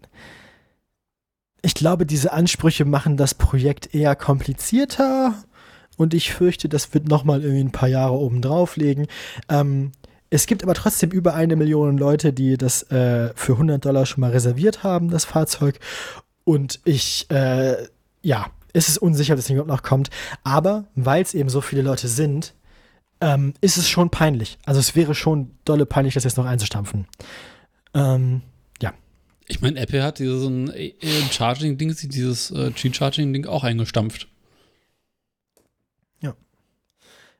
ich 1.61 1.73
glaube, 1.73 2.05
diese 2.05 2.31
Ansprüche 2.31 2.85
machen 2.85 3.17
das 3.17 3.33
Projekt 3.33 3.95
eher 3.95 4.15
komplizierter 4.15 5.33
und 5.97 6.13
ich 6.13 6.31
fürchte, 6.33 6.69
das 6.69 6.93
wird 6.93 7.07
nochmal 7.07 7.41
irgendwie 7.41 7.63
ein 7.63 7.71
paar 7.71 7.89
Jahre 7.89 8.13
oben 8.13 8.41
drauflegen. 8.41 9.07
Ähm, 9.49 9.91
es 10.35 10.47
gibt 10.47 10.63
aber 10.63 10.73
trotzdem 10.73 11.11
über 11.11 11.33
eine 11.33 11.55
Million 11.55 11.97
Leute, 11.97 12.33
die 12.33 12.57
das 12.57 12.83
äh, 12.91 13.31
für 13.35 13.53
100 13.53 13.83
Dollar 13.83 14.05
schon 14.05 14.21
mal 14.21 14.31
reserviert 14.31 14.83
haben, 14.83 15.09
das 15.09 15.23
Fahrzeug. 15.23 15.79
Und 16.43 16.81
ich, 16.83 17.29
äh, 17.31 17.87
ja, 18.21 18.47
es 18.73 18.89
ist 18.89 18.97
unsicher, 18.97 19.33
ob 19.33 19.37
das 19.37 19.45
Ding 19.45 19.55
überhaupt 19.55 19.71
noch 19.71 19.83
kommt. 19.83 20.09
Aber 20.43 20.85
weil 20.95 21.21
es 21.23 21.33
eben 21.33 21.47
so 21.47 21.61
viele 21.61 21.81
Leute 21.81 22.09
sind, 22.09 22.53
ähm, 23.21 23.53
ist 23.61 23.77
es 23.77 23.89
schon 23.89 24.09
peinlich. 24.09 24.57
Also 24.65 24.81
es 24.81 24.93
wäre 24.95 25.15
schon 25.15 25.51
dolle 25.63 25.85
peinlich, 25.85 26.13
das 26.13 26.25
jetzt 26.25 26.37
noch 26.37 26.45
einzustampfen. 26.45 27.07
Ähm, 27.93 28.41
ja. 28.81 28.93
Ich 29.47 29.61
meine, 29.61 29.79
Apple 29.79 30.03
hat 30.03 30.19
dieses 30.19 30.43
Charging-Ding, 31.31 31.95
dieses 31.95 32.51
äh, 32.51 32.71
G-Charging-Ding 32.71 33.45
auch 33.45 33.63
eingestampft. 33.63 34.27
Ja. 36.21 36.35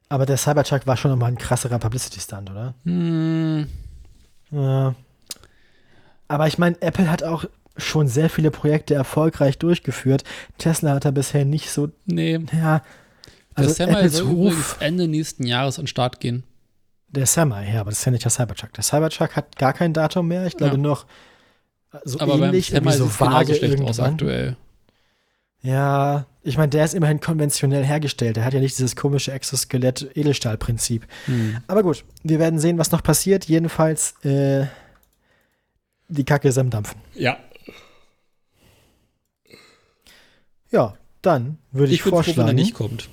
Aber 0.09 0.25
der 0.25 0.37
Cybertruck 0.37 0.85
war 0.87 0.97
schon 0.97 1.11
nochmal 1.11 1.31
ein 1.31 1.37
krasserer 1.37 1.79
Publicity-Stunt, 1.79 2.51
oder? 2.51 2.73
Hm, 2.83 3.67
Ja. 4.51 4.95
Aber 6.27 6.47
ich 6.47 6.57
meine, 6.57 6.81
Apple 6.81 7.09
hat 7.11 7.23
auch 7.23 7.45
schon 7.77 8.07
sehr 8.07 8.29
viele 8.29 8.49
Projekte 8.51 8.93
erfolgreich 8.95 9.57
durchgeführt. 9.59 10.23
Tesla 10.57 10.95
hat 10.95 11.05
da 11.05 11.11
bisher 11.11 11.45
nicht 11.45 11.69
so, 11.69 11.89
nee. 12.05 12.33
ja. 12.53 12.81
Der 13.57 13.63
Also 13.63 13.69
Semi 13.73 13.91
Apples 13.93 14.17
soll 14.17 14.27
Ruf, 14.27 14.77
Ende 14.79 15.07
nächsten 15.07 15.45
Jahres 15.45 15.77
an 15.79 15.87
Start 15.87 16.19
gehen. 16.19 16.43
der 17.09 17.25
Semi, 17.25 17.71
ja, 17.73 17.81
aber 17.81 17.91
das 17.91 17.99
ist 17.99 18.05
ja 18.05 18.11
nicht 18.11 18.23
der 18.23 18.31
Cybertruck. 18.31 18.73
Der 18.73 18.83
Cybertruck 18.83 19.35
hat 19.35 19.55
gar 19.57 19.73
kein 19.73 19.93
Datum 19.93 20.27
mehr. 20.27 20.45
Ich 20.45 20.57
glaube 20.57 20.75
Ja. 20.75 20.81
noch 20.81 21.05
so 22.03 22.19
Aber 22.19 22.33
ähnlich, 22.35 22.71
beim 22.71 22.83
Semi 22.83 22.95
irgendwie 22.95 22.97
so 22.97 23.19
vage 23.25 23.55
schlecht 23.55 23.63
aus 23.81 23.99
irgendwann. 23.99 24.11
aktuell. 24.13 24.57
Ja, 25.61 26.25
ich 26.45 26.57
meine, 26.57 26.69
der 26.69 26.85
ist 26.85 26.93
immerhin 26.93 27.19
konventionell 27.19 27.83
hergestellt. 27.83 28.37
Der 28.37 28.45
hat 28.45 28.53
ja 28.53 28.59
nicht 28.59 28.77
dieses 28.77 28.95
komische 28.95 29.31
Exoskelett-Edelstahl-Prinzip. 29.31 31.05
Hm. 31.25 31.57
Aber 31.67 31.83
gut, 31.83 32.05
wir 32.23 32.39
werden 32.39 32.59
sehen, 32.59 32.77
was 32.77 32.91
noch 32.91 33.03
passiert. 33.03 33.45
Jedenfalls, 33.45 34.13
äh, 34.23 34.67
die 36.07 36.23
Kacke 36.23 36.47
ist 36.47 36.57
am 36.57 36.69
Dampfen. 36.69 36.99
Ja, 37.15 37.37
Ja, 40.75 40.97
dann 41.21 41.57
würde 41.71 41.93
ich, 41.93 41.99
ich 41.99 42.05
würde 42.05 42.17
froh, 42.17 42.23
wenn 42.23 42.31
er 42.31 42.35
vorschlagen. 42.35 42.55
nicht 42.55 42.73
kommt. 42.73 43.09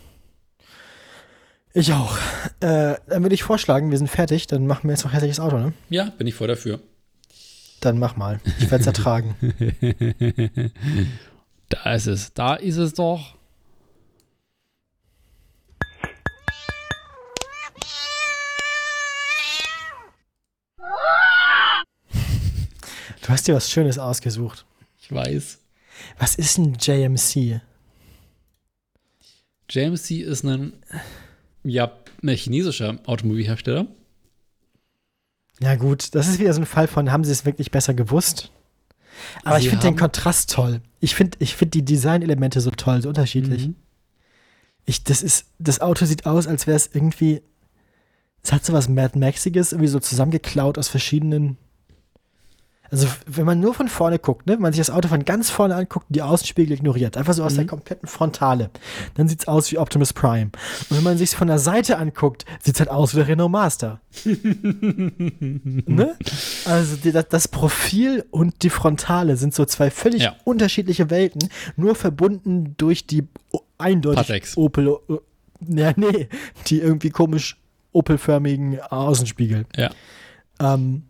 Ich 1.75 1.93
auch. 1.93 2.19
Äh, 2.61 2.97
dann 3.07 3.23
würde 3.23 3.35
ich 3.35 3.44
vorschlagen, 3.44 3.91
wir 3.91 3.99
sind 3.99 4.09
fertig. 4.09 4.49
Dann 4.49 4.67
machen 4.67 4.89
wir 4.89 4.94
jetzt 4.94 5.05
noch 5.05 5.12
hässliches 5.12 5.39
Auto, 5.41 5.59
ne? 5.59 5.73
Ja, 5.89 6.11
bin 6.19 6.27
ich 6.27 6.35
voll 6.35 6.49
dafür. 6.49 6.81
Dann 7.81 7.99
mach 8.01 8.17
mal. 8.17 8.41
Ich 8.59 8.70
werde 8.70 8.83
es 8.83 8.86
ertragen. 8.86 9.35
Da 11.73 11.94
ist 11.94 12.07
es. 12.07 12.34
Da 12.34 12.55
ist 12.55 12.76
es 12.76 12.92
doch. 12.92 13.34
Du 23.23 23.28
hast 23.28 23.49
dir 23.49 23.55
was 23.55 23.70
Schönes 23.70 23.99
ausgesucht. 23.99 24.67
Ich 25.01 25.10
weiß. 25.10 25.60
Was 26.18 26.34
ist 26.34 26.59
ein 26.59 26.76
JMC? 26.78 27.62
JMC 29.70 30.10
ist 30.20 30.44
ein, 30.44 30.75
ja, 31.65 31.91
ein 32.23 32.28
chinesischer 32.28 32.99
Automobilhersteller. 33.07 33.86
Ja, 35.60 35.76
gut, 35.76 36.15
das 36.15 36.28
ist 36.28 36.39
wieder 36.39 36.52
so 36.52 36.60
ein 36.60 36.67
Fall 36.67 36.89
von, 36.89 37.10
haben 37.10 37.25
sie 37.25 37.33
es 37.33 37.47
wirklich 37.47 37.70
besser 37.70 37.94
gewusst? 37.94 38.51
Aber 39.44 39.59
Sie 39.59 39.65
ich 39.65 39.70
finde 39.70 39.86
den 39.86 39.97
Kontrast 39.97 40.51
toll. 40.51 40.83
Ich 41.03 41.17
finde 41.17 41.37
ich 41.41 41.57
find 41.57 41.75
die 41.75 41.85
Designelemente 41.85 42.61
so 42.61 42.71
toll, 42.71 43.03
so 43.03 43.09
unterschiedlich. 43.09 43.67
Mhm. 43.67 43.75
Ich, 44.85 45.03
das 45.03 45.21
ist, 45.25 45.47
das 45.59 45.81
Auto 45.81 46.07
sieht 46.07 46.27
aus, 46.27 46.47
als 46.47 46.69
wäre 46.69 46.77
es 46.77 46.91
irgendwie, 46.95 47.43
es 48.45 48.53
hat 48.53 48.65
so 48.65 48.73
was 48.73 48.89
Mad 48.89 49.19
Maxiges, 49.19 49.73
irgendwie 49.73 49.89
so 49.89 49.99
zusammengeklaut 49.99 50.79
aus 50.79 50.87
verschiedenen. 50.87 51.59
Also, 52.93 53.09
wenn 53.27 53.47
man 53.47 53.59
nur 53.59 53.73
von 53.73 53.89
vorne 53.89 54.19
guckt, 54.19 54.47
ne, 54.47 54.53
wenn 54.53 54.61
man 54.61 54.73
sich 54.75 54.79
das 54.81 54.91
Auto 54.91 55.09
von 55.09 55.25
ganz 55.25 55.49
vorne 55.49 55.75
anguckt 55.75 56.11
und 56.11 56.15
die 56.15 56.21
Außenspiegel 56.23 56.77
ignoriert, 56.77 57.17
einfach 57.17 57.33
so 57.33 57.43
aus 57.43 57.55
der 57.55 57.65
Mhm. 57.65 57.69
kompletten 57.69 58.07
Frontale, 58.07 58.71
dann 59.15 59.29
sieht 59.29 59.41
es 59.41 59.49
aus 59.49 59.73
wie 59.73 59.79
Optimus 59.79 60.12
Prime. 60.12 60.51
Und 60.91 60.97
wenn 60.99 61.03
man 61.03 61.17
sich 61.17 61.31
von 61.31 61.49
der 61.49 61.59
Seite 61.59 61.97
anguckt, 61.97 62.45
sieht 62.61 62.75
es 62.75 62.81
halt 62.81 62.91
aus 62.91 63.15
wie 63.15 63.17
der 63.21 63.29
Renault 63.29 63.51
Master. 63.51 64.01
ne? 64.27 66.17
Also, 66.67 66.97
die, 66.97 67.12
das, 67.12 67.29
das 67.29 67.49
Profil 67.49 68.25
und 68.31 68.62
die 68.62 68.71
Frontale 68.71 69.37
sind 69.37 69.55
so 69.55 69.65
zwei 69.65 69.91
völlig 69.91 70.23
Ja. 70.25 70.37
unterschiedliche 70.45 71.11
Welten, 71.11 71.49
nur 71.77 71.95
verbunden 71.95 72.75
durch 72.77 73.07
die 73.07 73.27
eindeutig 73.79 74.27
Patex. 74.27 74.57
Opel, 74.57 74.99
ja, 75.67 75.93
nee, 75.97 76.29
die 76.67 76.81
irgendwie 76.81 77.11
komisch 77.11 77.57
Opelförmigen 77.93 78.81
Außenspiegel. 78.81 79.67
Ja. 79.77 79.91
Ähm, 80.61 81.05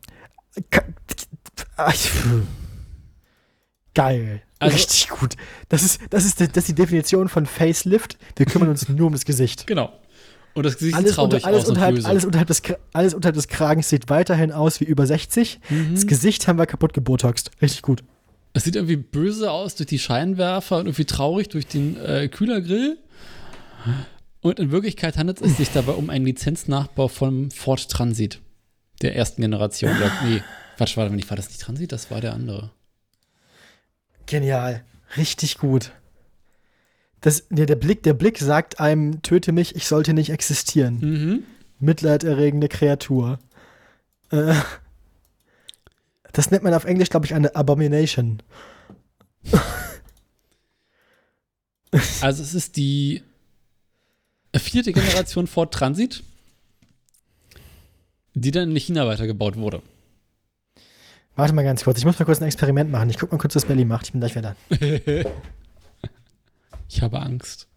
Geil. 3.94 4.42
Also- 4.58 4.74
Richtig 4.76 5.08
gut. 5.08 5.36
Das 5.68 5.82
ist, 5.82 6.00
das, 6.10 6.24
ist, 6.24 6.40
die- 6.40 6.46
das 6.48 6.56
ist 6.58 6.68
die 6.68 6.74
Definition 6.74 7.28
von 7.28 7.46
Facelift. 7.46 8.16
Wir 8.36 8.46
kümmern 8.46 8.68
uns 8.68 8.88
nur 8.88 9.06
um 9.08 9.12
das 9.12 9.24
Gesicht. 9.24 9.66
Genau. 9.66 9.92
Und 10.54 10.64
das 10.66 10.76
Gesicht 10.78 10.94
Alles, 10.96 11.08
sieht 11.10 11.16
traurig 11.16 11.34
unter, 11.34 11.46
alles, 11.46 11.58
aus 11.62 11.64
und 11.64 11.70
unterhalb, 11.72 11.94
böse. 11.96 12.08
alles, 12.08 12.24
unterhalb 12.24 12.48
des, 12.48 12.62
alles 12.92 13.14
unterhalb 13.14 13.34
des 13.34 13.48
Kragens 13.48 13.88
sieht 13.88 14.10
weiterhin 14.10 14.52
aus 14.52 14.80
wie 14.80 14.84
über 14.84 15.06
60. 15.06 15.60
Mhm. 15.68 15.94
Das 15.94 16.06
Gesicht 16.06 16.46
haben 16.46 16.58
wir 16.58 16.66
kaputt 16.66 16.92
gebotoxt. 16.92 17.50
Richtig 17.62 17.82
gut. 17.82 18.04
Es 18.52 18.64
sieht 18.64 18.76
irgendwie 18.76 18.96
böse 18.96 19.50
aus 19.50 19.74
durch 19.76 19.86
die 19.88 19.98
Scheinwerfer 19.98 20.76
und 20.78 20.86
irgendwie 20.86 21.06
traurig 21.06 21.48
durch 21.48 21.66
den 21.66 21.98
äh, 21.98 22.28
Kühlergrill. 22.28 22.98
Und 24.42 24.58
in 24.60 24.70
Wirklichkeit 24.70 25.16
handelt 25.16 25.40
es 25.40 25.56
sich 25.56 25.70
dabei 25.70 25.92
um 25.92 26.10
einen 26.10 26.26
Lizenznachbau 26.26 27.08
vom 27.08 27.50
Ford 27.50 27.88
Transit 27.90 28.40
der 29.00 29.16
ersten 29.16 29.40
Generation. 29.40 29.90
Der, 29.98 30.12
nee, 30.28 30.42
Quatsch, 30.76 30.96
nicht, 30.96 31.30
war 31.30 31.36
das 31.36 31.48
nicht 31.48 31.60
Transit? 31.60 31.92
Das 31.92 32.10
war 32.10 32.20
der 32.20 32.34
andere. 32.34 32.70
Genial. 34.26 34.84
Richtig 35.16 35.58
gut. 35.58 35.92
Das, 37.20 37.46
der, 37.50 37.66
der, 37.66 37.76
Blick, 37.76 38.02
der 38.02 38.14
Blick 38.14 38.38
sagt 38.38 38.80
einem, 38.80 39.22
töte 39.22 39.52
mich, 39.52 39.76
ich 39.76 39.86
sollte 39.86 40.12
nicht 40.12 40.30
existieren. 40.30 40.98
Mhm. 41.00 41.42
Mitleiderregende 41.78 42.68
Kreatur. 42.68 43.38
Äh, 44.30 44.54
das 46.32 46.50
nennt 46.50 46.64
man 46.64 46.74
auf 46.74 46.84
Englisch, 46.84 47.10
glaube 47.10 47.26
ich, 47.26 47.34
eine 47.34 47.54
Abomination. 47.54 48.42
Also 52.22 52.42
es 52.42 52.54
ist 52.54 52.76
die 52.76 53.22
vierte 54.56 54.92
Generation 54.92 55.46
Ford 55.46 55.74
Transit, 55.74 56.22
die 58.34 58.50
dann 58.50 58.70
in 58.70 58.76
China 58.76 59.06
weitergebaut 59.06 59.56
wurde. 59.56 59.82
Warte 61.34 61.54
mal 61.54 61.64
ganz 61.64 61.84
kurz, 61.84 61.98
ich 61.98 62.04
muss 62.04 62.18
mal 62.18 62.24
kurz 62.26 62.40
ein 62.40 62.46
Experiment 62.46 62.90
machen. 62.90 63.08
Ich 63.10 63.18
guck 63.18 63.32
mal 63.32 63.38
kurz, 63.38 63.54
was 63.56 63.64
Belly 63.64 63.84
macht. 63.84 64.06
Ich 64.06 64.12
bin 64.12 64.20
gleich 64.20 64.34
wieder 64.36 64.54
da. 64.70 65.30
Ich 66.88 67.00
habe 67.00 67.20
Angst. 67.20 67.68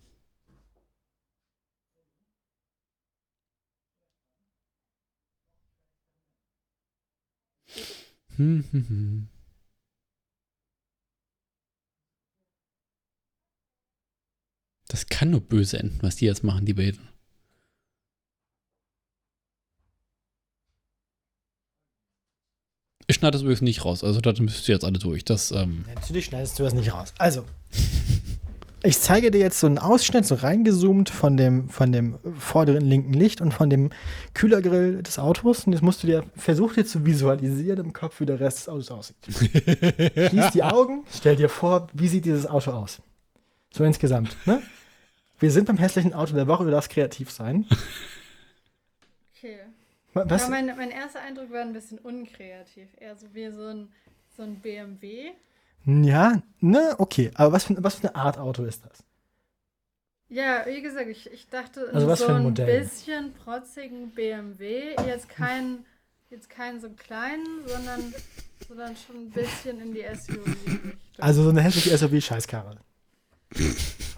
Das 14.89 15.07
kann 15.07 15.29
nur 15.31 15.39
böse 15.41 15.79
enden, 15.79 15.99
was 16.01 16.17
die 16.17 16.25
jetzt 16.25 16.43
machen, 16.43 16.65
die 16.65 16.73
beiden. 16.73 17.14
Ich 23.07 23.15
schneide 23.17 23.33
das 23.33 23.41
übrigens 23.41 23.61
nicht 23.61 23.85
raus. 23.85 24.03
Also 24.03 24.19
das 24.21 24.39
müsst 24.39 24.67
ihr 24.67 24.75
jetzt 24.75 24.85
alle 24.85 24.99
durch. 24.99 25.23
Das, 25.25 25.51
ähm, 25.51 25.85
Natürlich 25.93 26.25
schneidest 26.25 26.57
du 26.57 26.63
das 26.63 26.73
nicht 26.73 26.93
raus. 26.93 27.13
Also, 27.17 27.43
ich 28.83 28.99
zeige 28.99 29.31
dir 29.31 29.39
jetzt 29.39 29.59
so 29.59 29.67
einen 29.67 29.79
Ausschnitt, 29.79 30.25
so 30.25 30.35
reingezoomt 30.35 31.09
von 31.09 31.37
dem, 31.37 31.69
von 31.69 31.91
dem 31.91 32.17
vorderen 32.37 32.85
linken 32.85 33.13
Licht 33.13 33.41
und 33.41 33.51
von 33.53 33.69
dem 33.69 33.91
Kühlergrill 34.33 35.01
des 35.03 35.19
Autos. 35.19 35.65
Und 35.65 35.73
jetzt 35.73 35.81
musst 35.81 36.03
du 36.03 36.07
dir, 36.07 36.23
versuch 36.35 36.73
dir 36.73 36.85
zu 36.85 37.05
visualisieren 37.05 37.85
im 37.85 37.93
Kopf, 37.93 38.19
wie 38.19 38.25
der 38.25 38.39
Rest 38.39 38.59
des 38.59 38.69
Autos 38.69 38.91
aussieht. 38.91 39.17
Schließ 39.27 40.51
die 40.53 40.63
Augen, 40.63 41.03
stell 41.11 41.35
dir 41.35 41.49
vor, 41.49 41.87
wie 41.93 42.07
sieht 42.07 42.25
dieses 42.25 42.47
Auto 42.47 42.71
aus? 42.71 43.01
So 43.73 43.83
insgesamt, 43.83 44.35
ne? 44.45 44.61
Wir 45.39 45.51
sind 45.51 45.65
beim 45.65 45.77
hässlichen 45.77 46.13
Auto 46.13 46.33
der 46.33 46.47
Woche, 46.47 46.63
du 46.63 46.71
darfst 46.71 46.89
kreativ 46.89 47.29
sein. 47.29 47.65
Was? 50.15 50.43
Ja, 50.43 50.49
mein, 50.49 50.67
mein 50.77 50.91
erster 50.91 51.21
Eindruck 51.21 51.51
war 51.51 51.61
ein 51.61 51.73
bisschen 51.73 51.99
unkreativ. 51.99 52.87
Eher 52.97 53.15
so 53.17 53.27
wie 53.33 53.51
so 53.51 53.67
ein, 53.67 53.91
so 54.35 54.43
ein 54.43 54.61
BMW. 54.61 55.31
Ja, 55.85 56.41
ne, 56.61 56.95
okay. 56.97 57.31
Aber 57.35 57.51
was 57.51 57.65
für, 57.65 57.83
was 57.83 57.95
für 57.95 58.07
eine 58.07 58.15
Art 58.15 58.37
Auto 58.37 58.63
ist 58.63 58.85
das? 58.85 59.03
Ja, 60.29 60.65
wie 60.65 60.81
gesagt, 60.81 61.07
ich, 61.07 61.31
ich 61.31 61.49
dachte 61.49 61.89
Also 61.93 62.15
so 62.15 62.27
ein 62.27 62.47
ein 62.47 62.53
bisschen 62.53 63.33
protzigen 63.33 64.11
BMW. 64.11 64.95
Jetzt 65.05 65.29
kein, 65.29 65.85
jetzt 66.29 66.49
keinen 66.49 66.79
so 66.79 66.89
kleinen, 66.89 67.67
sondern, 67.67 68.13
sondern 68.67 68.95
schon 68.95 69.17
ein 69.17 69.31
bisschen 69.31 69.79
in 69.81 69.93
die 69.93 70.01
SUV-Richtung. 70.01 70.93
Also 71.17 71.43
so 71.43 71.49
eine 71.49 71.61
hässliche 71.61 71.95
SUV-Scheißkarre. 71.95 72.77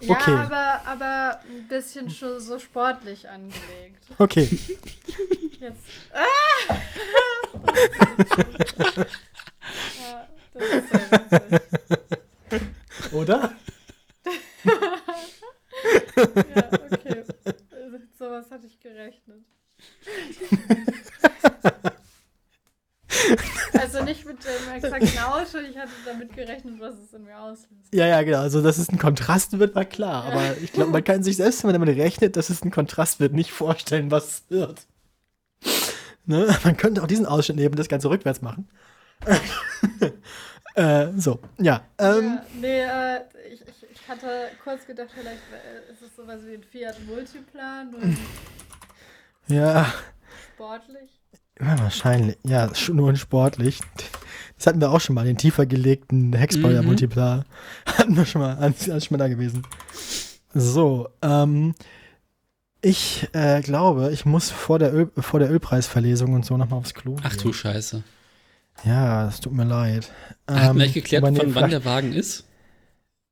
Ja, 0.01 0.15
okay. 0.15 0.31
aber, 0.31 0.81
aber 0.85 1.39
ein 1.47 1.67
bisschen 1.67 2.09
schon 2.09 2.39
so 2.39 2.57
sportlich 2.59 3.29
angelegt. 3.29 4.03
Okay. 4.17 4.47
Jetzt. 5.59 5.83
Ah! 6.13 6.25
ja, 10.01 10.27
das 10.53 10.63
ist 10.63 10.89
sehr 10.89 11.11
witzig. 11.11 11.61
Oder? 13.11 13.53
Ja, 14.63 14.71
okay. 16.91 17.23
Mit 17.91 18.17
sowas 18.17 18.49
hatte 18.51 18.67
ich 18.67 18.79
gerechnet. 18.79 19.43
Also 23.73 24.03
nicht 24.03 24.25
Auto, 24.85 25.57
ich 25.69 25.77
hatte 25.77 25.91
damit 26.05 26.33
gerechnet, 26.33 26.79
was 26.79 26.95
es 26.95 27.13
in 27.13 27.23
mir 27.23 27.39
auslöst. 27.39 27.93
Ja, 27.93 28.07
ja, 28.07 28.21
genau. 28.23 28.39
Also, 28.39 28.61
dass 28.61 28.77
es 28.77 28.89
ein 28.89 28.97
Kontrast 28.97 29.57
wird, 29.57 29.75
war 29.75 29.85
klar. 29.85 30.25
Aber 30.25 30.57
ich 30.61 30.73
glaube, 30.73 30.91
man 30.91 31.03
kann 31.03 31.23
sich 31.23 31.37
selbst, 31.37 31.63
wenn 31.63 31.71
man 31.71 31.81
damit 31.81 31.97
rechnet, 31.97 32.35
dass 32.35 32.49
es 32.49 32.63
ein 32.63 32.71
Kontrast 32.71 33.19
wird, 33.19 33.33
nicht 33.33 33.51
vorstellen, 33.51 34.11
was 34.11 34.25
es 34.25 34.43
wird. 34.49 34.87
Ne? 36.27 36.47
Man 36.63 36.75
könnte 36.75 37.01
auch 37.01 37.07
diesen 37.07 37.25
Ausschnitt 37.25 37.57
nehmen 37.57 37.71
und 37.71 37.79
das 37.79 37.87
Ganze 37.87 38.09
rückwärts 38.09 38.41
machen. 38.41 38.67
äh, 40.75 41.07
so, 41.15 41.39
ja. 41.57 41.81
Ähm, 41.97 42.25
ja, 42.25 42.45
nee, 42.59 42.81
äh, 42.81 43.21
ich, 43.51 43.61
ich, 43.61 43.91
ich 43.91 44.07
hatte 44.07 44.49
kurz 44.63 44.85
gedacht, 44.85 45.09
vielleicht 45.13 45.41
äh, 45.51 45.91
ist 45.91 46.01
es 46.01 46.15
sowas 46.15 46.41
wie 46.45 46.55
ein 46.55 46.63
Fiat 46.63 46.97
Multiplan, 47.07 48.17
ja. 49.47 49.91
sportlich. 50.53 51.09
ja, 51.59 51.79
wahrscheinlich. 51.79 52.37
Ja, 52.43 52.69
nur 52.89 53.15
sportlich. 53.15 53.79
Das 54.57 54.67
hatten 54.67 54.81
wir 54.81 54.89
auch 54.91 55.01
schon 55.01 55.15
mal, 55.15 55.25
den 55.25 55.37
tiefer 55.37 55.65
gelegten 55.65 56.33
Hexbeuer 56.33 56.81
Mhm. 56.81 56.87
Multiplar. 56.87 57.45
Hatten 57.85 58.17
wir 58.17 58.25
schon 58.25 58.41
mal, 58.41 58.55
alles 58.57 59.05
schon 59.05 59.17
mal 59.17 59.23
da 59.23 59.27
gewesen. 59.27 59.61
So, 60.53 61.09
ähm, 61.21 61.75
ich 62.81 63.27
äh, 63.33 63.61
glaube, 63.61 64.11
ich 64.11 64.25
muss 64.25 64.49
vor 64.49 64.79
der, 64.79 64.93
Öl, 64.93 65.11
vor 65.17 65.39
der 65.39 65.51
Ölpreisverlesung 65.51 66.33
und 66.33 66.45
so 66.45 66.57
nochmal 66.57 66.79
aufs 66.79 66.93
Klo. 66.95 67.17
ach 67.23 67.31
gehen. 67.31 67.43
du 67.43 67.53
Scheiße. 67.53 68.03
Ja, 68.83 69.27
es 69.27 69.39
tut 69.39 69.53
mir 69.53 69.63
leid. 69.65 70.11
Hat 70.47 70.69
Ähm, 70.71 70.77
mir 70.77 70.83
nicht 70.83 70.93
geklärt, 70.93 71.23
nee, 71.23 71.35
von 71.39 71.55
wann 71.55 71.69
der 71.69 71.83
Wagen 71.85 72.13
ist? 72.13 72.45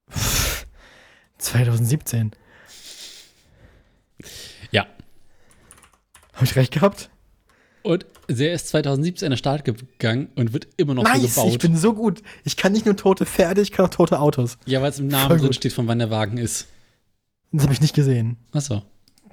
2017. 1.38 2.32
Ja. 4.72 4.86
Habe 6.34 6.46
ich 6.46 6.56
recht 6.56 6.74
gehabt? 6.74 7.10
Und 7.84 8.06
der 8.28 8.54
ist 8.54 8.68
2017 8.70 9.28
an 9.28 9.32
den 9.32 9.38
Start 9.38 9.66
gegangen 9.66 10.30
und 10.36 10.54
wird 10.54 10.68
immer 10.78 10.94
noch 10.94 11.06
so 11.06 11.12
nice, 11.12 11.36
gebaut. 11.36 11.52
ich 11.52 11.60
bin 11.60 11.78
so 11.78 11.94
gut. 11.94 12.22
Ich 12.44 12.58
kann 12.58 12.72
nicht 12.72 12.86
nur 12.86 12.96
tote 12.96 13.26
Pferde, 13.26 13.62
ich 13.62 13.72
kann 13.72 13.86
auch 13.86 13.90
tote 13.92 14.20
Autos. 14.20 14.58
ja, 14.66 14.82
weil 14.82 14.90
es 14.90 15.00
im 15.00 15.10
Voll 15.10 15.20
Namen 15.20 15.38
drin 15.38 15.48
gut. 15.48 15.56
steht, 15.56 15.74
von 15.74 15.88
wann 15.88 16.00
der 16.00 16.10
Wagen 16.10 16.38
ist. 16.38 16.68
Das 17.52 17.64
habe 17.64 17.74
ich 17.74 17.82
nicht 17.82 17.96
gesehen. 17.96 18.38
Achso. 18.52 18.82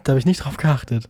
Da 0.05 0.13
habe 0.13 0.19
ich 0.19 0.27
nicht 0.27 0.39
drauf 0.45 0.57
geachtet. 0.57 1.09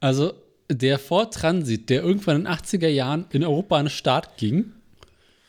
Also 0.00 0.34
der 0.70 0.98
Ford 0.98 1.32
Transit, 1.32 1.88
der 1.90 2.02
irgendwann 2.02 2.36
in 2.36 2.44
den 2.44 2.52
80er 2.52 2.88
Jahren 2.88 3.26
in 3.30 3.44
Europa 3.44 3.76
an 3.76 3.86
den 3.86 3.90
Start 3.90 4.36
ging, 4.36 4.72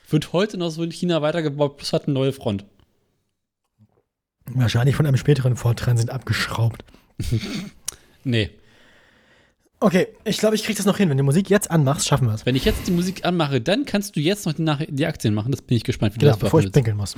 wird 0.09 0.32
heute 0.33 0.57
noch 0.57 0.69
so 0.69 0.83
in 0.83 0.91
China 0.91 1.22
weitergebaut, 1.22 1.77
plus 1.77 1.91
hat 1.93 2.06
eine 2.06 2.14
neue 2.14 2.32
Front. 2.33 2.66
Wahrscheinlich 4.45 4.95
von 4.95 5.06
einem 5.06 5.17
späteren 5.17 5.56
Ford 5.56 5.80
Transit 5.80 6.09
abgeschraubt. 6.09 6.83
Nee. 8.24 8.49
Okay, 9.80 10.08
ich 10.24 10.40
glaube, 10.40 10.56
ich 10.56 10.64
kriege 10.64 10.76
das 10.78 10.86
noch 10.88 10.98
hin. 10.98 11.10
Wenn 11.10 11.18
du 11.18 11.24
Musik 11.24 11.50
jetzt 11.52 11.70
anmachst, 11.70 12.08
schaffen 12.08 12.28
wir 12.28 12.34
es. 12.34 12.46
Wenn 12.48 12.56
ich 12.56 12.66
jetzt 12.66 12.88
die 12.88 12.92
Musik 12.92 13.26
anmache, 13.26 13.62
dann 13.62 13.86
kannst 13.86 14.16
du 14.16 14.20
jetzt 14.20 14.46
noch 14.48 14.54
die, 14.54 14.66
die 14.90 15.06
Aktien 15.06 15.34
machen. 15.36 15.52
Das 15.52 15.62
bin 15.62 15.78
ich 15.78 15.84
gespannt, 15.84 16.16
wie 16.16 16.20
Genau, 16.20 16.32
du 16.32 16.40
das 16.40 16.44
bevor 16.46 16.62
ich 16.62 16.72
pinkeln 16.72 16.98
muss. 16.98 17.16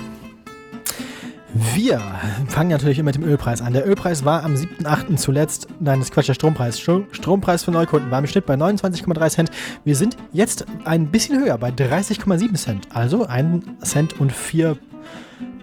Wir 1.73 1.99
fangen 2.47 2.69
natürlich 2.69 2.99
immer 2.99 3.07
mit 3.07 3.15
dem 3.15 3.23
Ölpreis 3.23 3.61
an. 3.61 3.73
Der 3.73 3.87
Ölpreis 3.87 4.23
war 4.23 4.43
am 4.43 4.53
7.8. 4.55 5.15
zuletzt, 5.15 5.67
nein, 5.79 5.99
das 5.99 6.09
ist 6.09 6.13
Quatsch, 6.13 6.27
der 6.27 6.35
Strompreis. 6.35 6.79
Stro- 6.79 7.05
Strompreis 7.11 7.63
für 7.63 7.71
Neukunden 7.71 8.11
war 8.11 8.19
im 8.19 8.27
Schnitt 8.27 8.45
bei 8.45 8.53
29,3 8.53 9.29
Cent. 9.29 9.51
Wir 9.83 9.95
sind 9.95 10.15
jetzt 10.31 10.65
ein 10.85 11.07
bisschen 11.07 11.39
höher, 11.39 11.57
bei 11.57 11.69
30,7 11.69 12.53
Cent. 12.55 12.87
Also 12.93 13.25
1 13.25 13.65
Cent 13.83 14.19
und 14.19 14.31
4 14.31 14.77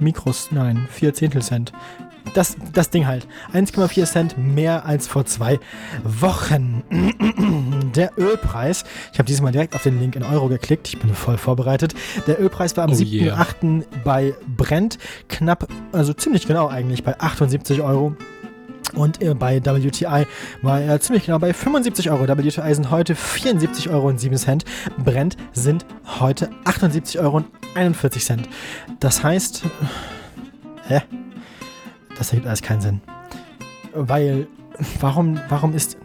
Mikros, 0.00 0.49
nein, 0.50 0.89
4 0.91 1.15
Zehntel 1.15 1.42
Cent. 1.42 1.73
Das, 2.34 2.56
das 2.72 2.90
Ding 2.90 3.06
halt. 3.06 3.26
1,4 3.55 4.05
Cent 4.05 4.38
mehr 4.38 4.84
als 4.84 5.06
vor 5.06 5.24
zwei 5.24 5.58
Wochen. 6.05 6.82
Der 7.94 8.12
Ölpreis, 8.18 8.84
ich 9.12 9.18
habe 9.18 9.26
dieses 9.26 9.40
Mal 9.40 9.52
direkt 9.52 9.74
auf 9.74 9.82
den 9.82 9.98
Link 10.00 10.16
in 10.16 10.22
Euro 10.22 10.48
geklickt, 10.48 10.88
ich 10.88 10.98
bin 10.98 11.14
voll 11.14 11.38
vorbereitet. 11.38 11.94
Der 12.26 12.40
Ölpreis 12.40 12.76
war 12.76 12.84
am 12.84 12.90
Oh 12.90 12.94
7.8. 12.94 13.22
yeah. 13.22 13.84
bei 14.05 14.34
Brent 14.56 14.98
knapp, 15.28 15.68
also 15.92 16.12
ziemlich 16.12 16.46
genau 16.46 16.68
eigentlich, 16.68 17.05
bei 17.05 17.18
78 17.18 17.80
Euro. 17.80 18.14
Und 18.94 19.20
äh, 19.22 19.34
bei 19.34 19.64
WTI 19.64 20.26
war 20.62 20.80
er 20.80 21.00
ziemlich 21.00 21.26
genau 21.26 21.38
bei 21.38 21.52
75 21.52 22.10
Euro. 22.10 22.26
WTI 22.26 22.74
sind 22.74 22.90
heute 22.90 23.14
74 23.14 23.90
Euro 23.90 24.08
und 24.08 24.20
7 24.20 24.36
Cent. 24.36 24.64
Brent 25.02 25.36
sind 25.52 25.84
heute 26.20 26.50
78 26.64 27.18
Euro 27.20 27.38
und 27.38 27.46
41 27.74 28.24
Cent. 28.24 28.48
Das 29.00 29.22
heißt, 29.22 29.64
hä? 30.88 31.02
Das 32.18 32.30
ergibt 32.30 32.46
alles 32.46 32.62
keinen 32.62 32.80
Sinn. 32.80 33.00
Weil, 33.94 34.46
warum, 35.00 35.38
warum 35.48 35.74
ist, 35.74 35.96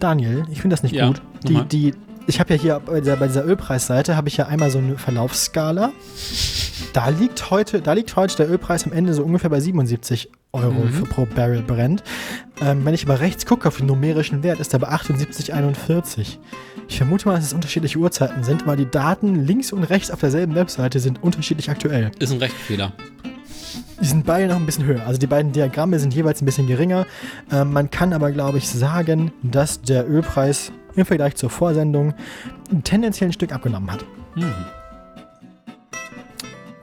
Daniel, 0.00 0.44
ich 0.50 0.60
finde 0.60 0.74
das 0.74 0.82
nicht 0.82 0.94
Ja, 0.94 1.08
gut. 1.08 1.22
Die, 1.46 1.62
die, 1.64 1.94
ich 2.26 2.40
habe 2.40 2.54
ja 2.54 2.60
hier 2.60 2.80
bei 2.84 3.00
dieser, 3.00 3.16
bei 3.16 3.26
dieser 3.26 3.44
Ölpreisseite 3.44 4.16
habe 4.16 4.28
ich 4.28 4.36
ja 4.36 4.46
einmal 4.46 4.70
so 4.70 4.78
eine 4.78 4.98
Verlaufsskala. 4.98 5.92
Da 6.92 7.08
liegt 7.08 7.50
heute, 7.50 7.80
da 7.80 7.92
liegt 7.92 8.16
heute 8.16 8.36
der 8.36 8.50
Ölpreis 8.50 8.84
am 8.84 8.92
Ende 8.92 9.14
so 9.14 9.22
ungefähr 9.22 9.50
bei 9.50 9.60
77 9.60 10.30
Euro 10.52 10.70
Mhm. 10.84 10.88
für 10.92 11.04
pro 11.04 11.26
Barrel 11.26 11.62
Brent. 11.62 12.02
Ähm, 12.62 12.84
wenn 12.84 12.94
ich 12.94 13.04
aber 13.04 13.20
rechts 13.20 13.44
gucke 13.46 13.68
auf 13.68 13.76
den 13.76 13.86
numerischen 13.86 14.42
Wert, 14.42 14.60
ist 14.60 14.72
er 14.72 14.78
bei 14.80 14.88
78,41. 14.88 16.38
Ich 16.88 16.96
vermute 16.96 17.28
mal, 17.28 17.34
dass 17.36 17.44
es 17.44 17.52
unterschiedliche 17.52 17.98
Uhrzeiten 17.98 18.42
sind, 18.44 18.66
weil 18.66 18.76
die 18.78 18.90
Daten 18.90 19.34
links 19.46 19.72
und 19.72 19.84
rechts 19.84 20.10
auf 20.10 20.20
derselben 20.20 20.54
Webseite 20.54 21.00
sind 21.00 21.22
unterschiedlich 21.22 21.68
aktuell. 21.70 22.10
Ist 22.18 22.32
ein 22.32 22.38
Rechtfehler. 22.38 22.92
Die 24.00 24.06
sind 24.06 24.24
beide 24.24 24.46
noch 24.46 24.56
ein 24.56 24.66
bisschen 24.66 24.84
höher. 24.84 25.04
Also 25.06 25.18
die 25.18 25.26
beiden 25.26 25.50
Diagramme 25.52 25.98
sind 25.98 26.14
jeweils 26.14 26.40
ein 26.40 26.46
bisschen 26.46 26.66
geringer. 26.66 27.06
Ähm, 27.50 27.72
man 27.72 27.90
kann 27.90 28.12
aber, 28.12 28.30
glaube 28.30 28.58
ich, 28.58 28.68
sagen, 28.68 29.32
dass 29.42 29.82
der 29.82 30.08
Ölpreis 30.08 30.72
im 30.94 31.04
Vergleich 31.04 31.34
zur 31.34 31.50
Vorsendung 31.50 32.14
tendenziell 32.84 33.30
ein 33.30 33.32
Stück 33.32 33.52
abgenommen 33.52 33.90
hat. 33.90 34.04
Hm. 34.34 34.52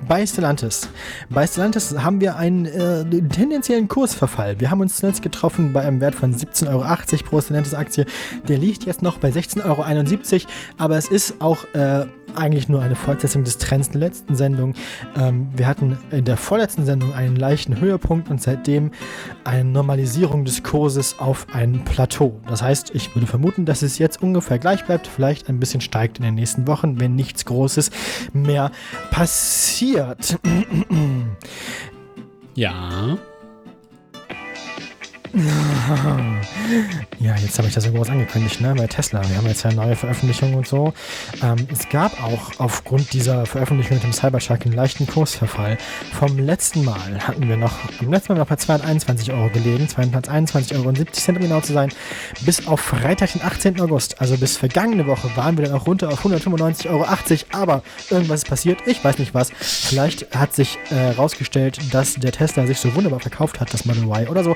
Bei 0.08 0.26
Stellantis. 0.26 0.88
Bei 1.30 1.48
Stellantis 1.48 1.98
haben 1.98 2.22
wir 2.22 2.36
einen 2.36 2.66
äh, 2.66 3.06
tendenziellen 3.30 3.88
Kursverfall. 3.88 4.60
Wir 4.60 4.70
haben 4.70 4.82
uns 4.82 4.98
zuletzt 4.98 5.24
getroffen 5.24 5.74
bei 5.74 5.82
einem 5.82 6.00
Wert 6.00 6.14
von 6.14 6.36
17,80 6.36 6.68
Euro 6.70 7.24
pro 7.24 7.42
Stellantis-Aktie. 7.42 8.06
Der 8.48 8.58
liegt 8.58 8.84
jetzt 8.84 9.02
noch 9.02 9.18
bei 9.18 9.30
16,71 9.30 9.64
Euro, 9.66 10.48
aber 10.78 10.98
es 10.98 11.08
ist 11.08 11.42
auch 11.42 11.64
äh, 11.74 12.06
eigentlich 12.38 12.70
nur 12.70 12.82
eine 12.82 12.96
Fortsetzung 12.96 13.44
des 13.44 13.58
Trends 13.58 13.90
der 13.90 14.02
letzten 14.02 14.36
Sendung. 14.36 14.74
Ähm, 15.18 15.48
wir 15.56 15.68
hatten 15.68 15.98
in 16.12 16.26
der 16.26 16.38
vorletzten 16.38 16.86
Sendung 16.86 17.14
einen 17.14 17.36
leichten 17.36 17.80
Höhepunkt 17.80 18.30
und 18.30 18.42
seitdem 18.42 18.92
eine 19.44 19.66
Normalisierung 19.66 20.46
des 20.46 20.64
Kurses 20.64 21.20
auf 21.20 21.48
ein 21.54 21.84
Plateau. 21.86 22.40
Das 22.48 22.62
heißt, 22.62 22.94
ich 22.94 23.16
würde 23.16 23.28
vermuten, 23.28 23.66
dass 23.66 23.82
es 23.82 23.98
jetzt 23.98 24.22
ungefähr 24.22 24.60
gleich 24.60 24.86
bleibt, 24.86 25.08
vielleicht 25.08 25.50
ein 25.50 25.60
bisschen 25.60 25.82
steigt 25.82 26.18
in 26.18 26.24
den 26.24 26.36
nächsten 26.36 26.68
Wochen, 26.68 27.00
wenn 27.00 27.16
nichts 27.16 27.46
Großes 27.46 27.92
mehr 28.34 28.72
passiert. 29.12 30.40
Ja. 32.58 33.18
Ja, 37.20 37.36
jetzt 37.38 37.58
habe 37.58 37.68
ich 37.68 37.74
das 37.74 37.86
so 37.86 37.92
groß 37.92 38.10
angekündigt, 38.10 38.62
ne? 38.62 38.74
Bei 38.76 38.88
Tesla. 38.88 39.22
Wir 39.28 39.38
haben 39.38 39.48
jetzt 39.48 39.64
ja 39.64 39.72
neue 39.72 39.96
Veröffentlichungen 39.96 40.56
und 40.56 40.68
so. 40.68 40.94
Ähm, 41.42 41.56
es 41.72 41.88
gab 41.90 42.22
auch 42.24 42.52
aufgrund 42.60 43.14
dieser 43.14 43.46
Veröffentlichung 43.46 43.98
mit 43.98 44.04
dem 44.04 44.14
Cybertruck 44.14 44.66
einen 44.66 44.74
leichten 44.74 45.08
Kursverfall. 45.08 45.78
Vom 46.14 46.38
letzten 46.38 46.84
Mal 46.84 47.20
hatten 47.20 47.48
wir 47.48 47.58
noch, 47.58 47.74
am 48.00 48.12
letzten 48.12 48.34
Mal 48.34 48.40
noch 48.40 48.48
bei 48.48 48.58
221 48.58 49.32
Euro 49.32 49.50
gelegen, 49.50 49.88
221,70 49.88 50.76
Euro, 50.76 50.90
um 50.90 51.42
genau 51.42 51.62
zu 51.62 51.74
sein. 51.74 51.90
Bis 52.46 52.68
auf 52.68 52.82
Freitag, 52.82 53.34
den 53.34 53.42
18. 53.42 53.80
August, 53.82 54.20
also 54.22 54.38
bis 54.38 54.58
vergangene 54.58 55.08
Woche, 55.08 55.30
waren 55.36 55.58
wir 55.58 55.66
dann 55.66 55.74
auch 55.74 55.88
runter 55.88 56.10
auf 56.10 56.26
195,80 56.26 56.90
Euro. 56.90 57.06
Aber 57.52 57.84
irgendwas 58.10 58.44
ist 58.44 58.50
passiert, 58.50 58.80
ich 58.86 59.04
weiß 59.04 59.20
nicht 59.20 59.34
was. 59.34 59.52
Vielleicht 59.58 60.36
hat 60.36 60.54
sich 60.54 60.78
herausgestellt, 60.90 61.80
äh, 61.80 61.92
dass 61.92 62.16
der 62.16 62.32
Tesla 62.32 62.68
sich 62.68 62.80
so 62.80 62.94
wunderbar 62.94 63.20
verkauft 63.20 63.60
hat, 63.60 63.74
das 63.74 63.86
Model 63.86 64.04
Y 64.04 64.28
oder 64.28 64.44
so. 64.44 64.56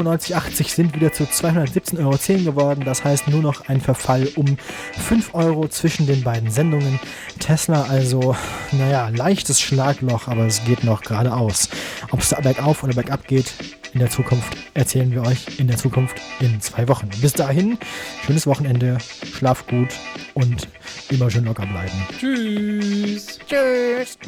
195,80 0.00 0.74
sind 0.74 0.94
wieder 0.94 1.12
zu 1.12 1.24
217,10 1.24 1.98
Euro 2.00 2.44
geworden. 2.44 2.82
Das 2.84 3.04
heißt 3.04 3.28
nur 3.28 3.42
noch 3.42 3.68
ein 3.68 3.80
Verfall 3.80 4.28
um 4.36 4.56
5 4.98 5.34
Euro 5.34 5.68
zwischen 5.68 6.06
den 6.06 6.22
beiden 6.22 6.50
Sendungen. 6.50 7.00
Tesla 7.38 7.84
also, 7.84 8.36
naja, 8.72 9.08
leichtes 9.08 9.60
Schlagloch, 9.60 10.28
aber 10.28 10.46
es 10.46 10.64
geht 10.64 10.84
noch 10.84 11.02
geradeaus. 11.02 11.68
Ob 12.10 12.20
es 12.20 12.30
da 12.30 12.40
bergauf 12.40 12.82
oder 12.82 12.94
bergab 12.94 13.26
geht, 13.26 13.52
in 13.92 14.00
der 14.00 14.10
Zukunft 14.10 14.56
erzählen 14.74 15.10
wir 15.10 15.22
euch 15.22 15.58
in 15.58 15.68
der 15.68 15.78
Zukunft 15.78 16.20
in 16.40 16.60
zwei 16.60 16.86
Wochen. 16.88 17.08
Bis 17.20 17.32
dahin, 17.32 17.78
schönes 18.26 18.46
Wochenende, 18.46 18.98
schlaf 19.32 19.66
gut 19.66 19.88
und 20.34 20.68
immer 21.08 21.30
schön 21.30 21.46
locker 21.46 21.66
bleiben. 21.66 22.06
Tschüss. 22.18 23.38
Tschüss. 23.48 24.18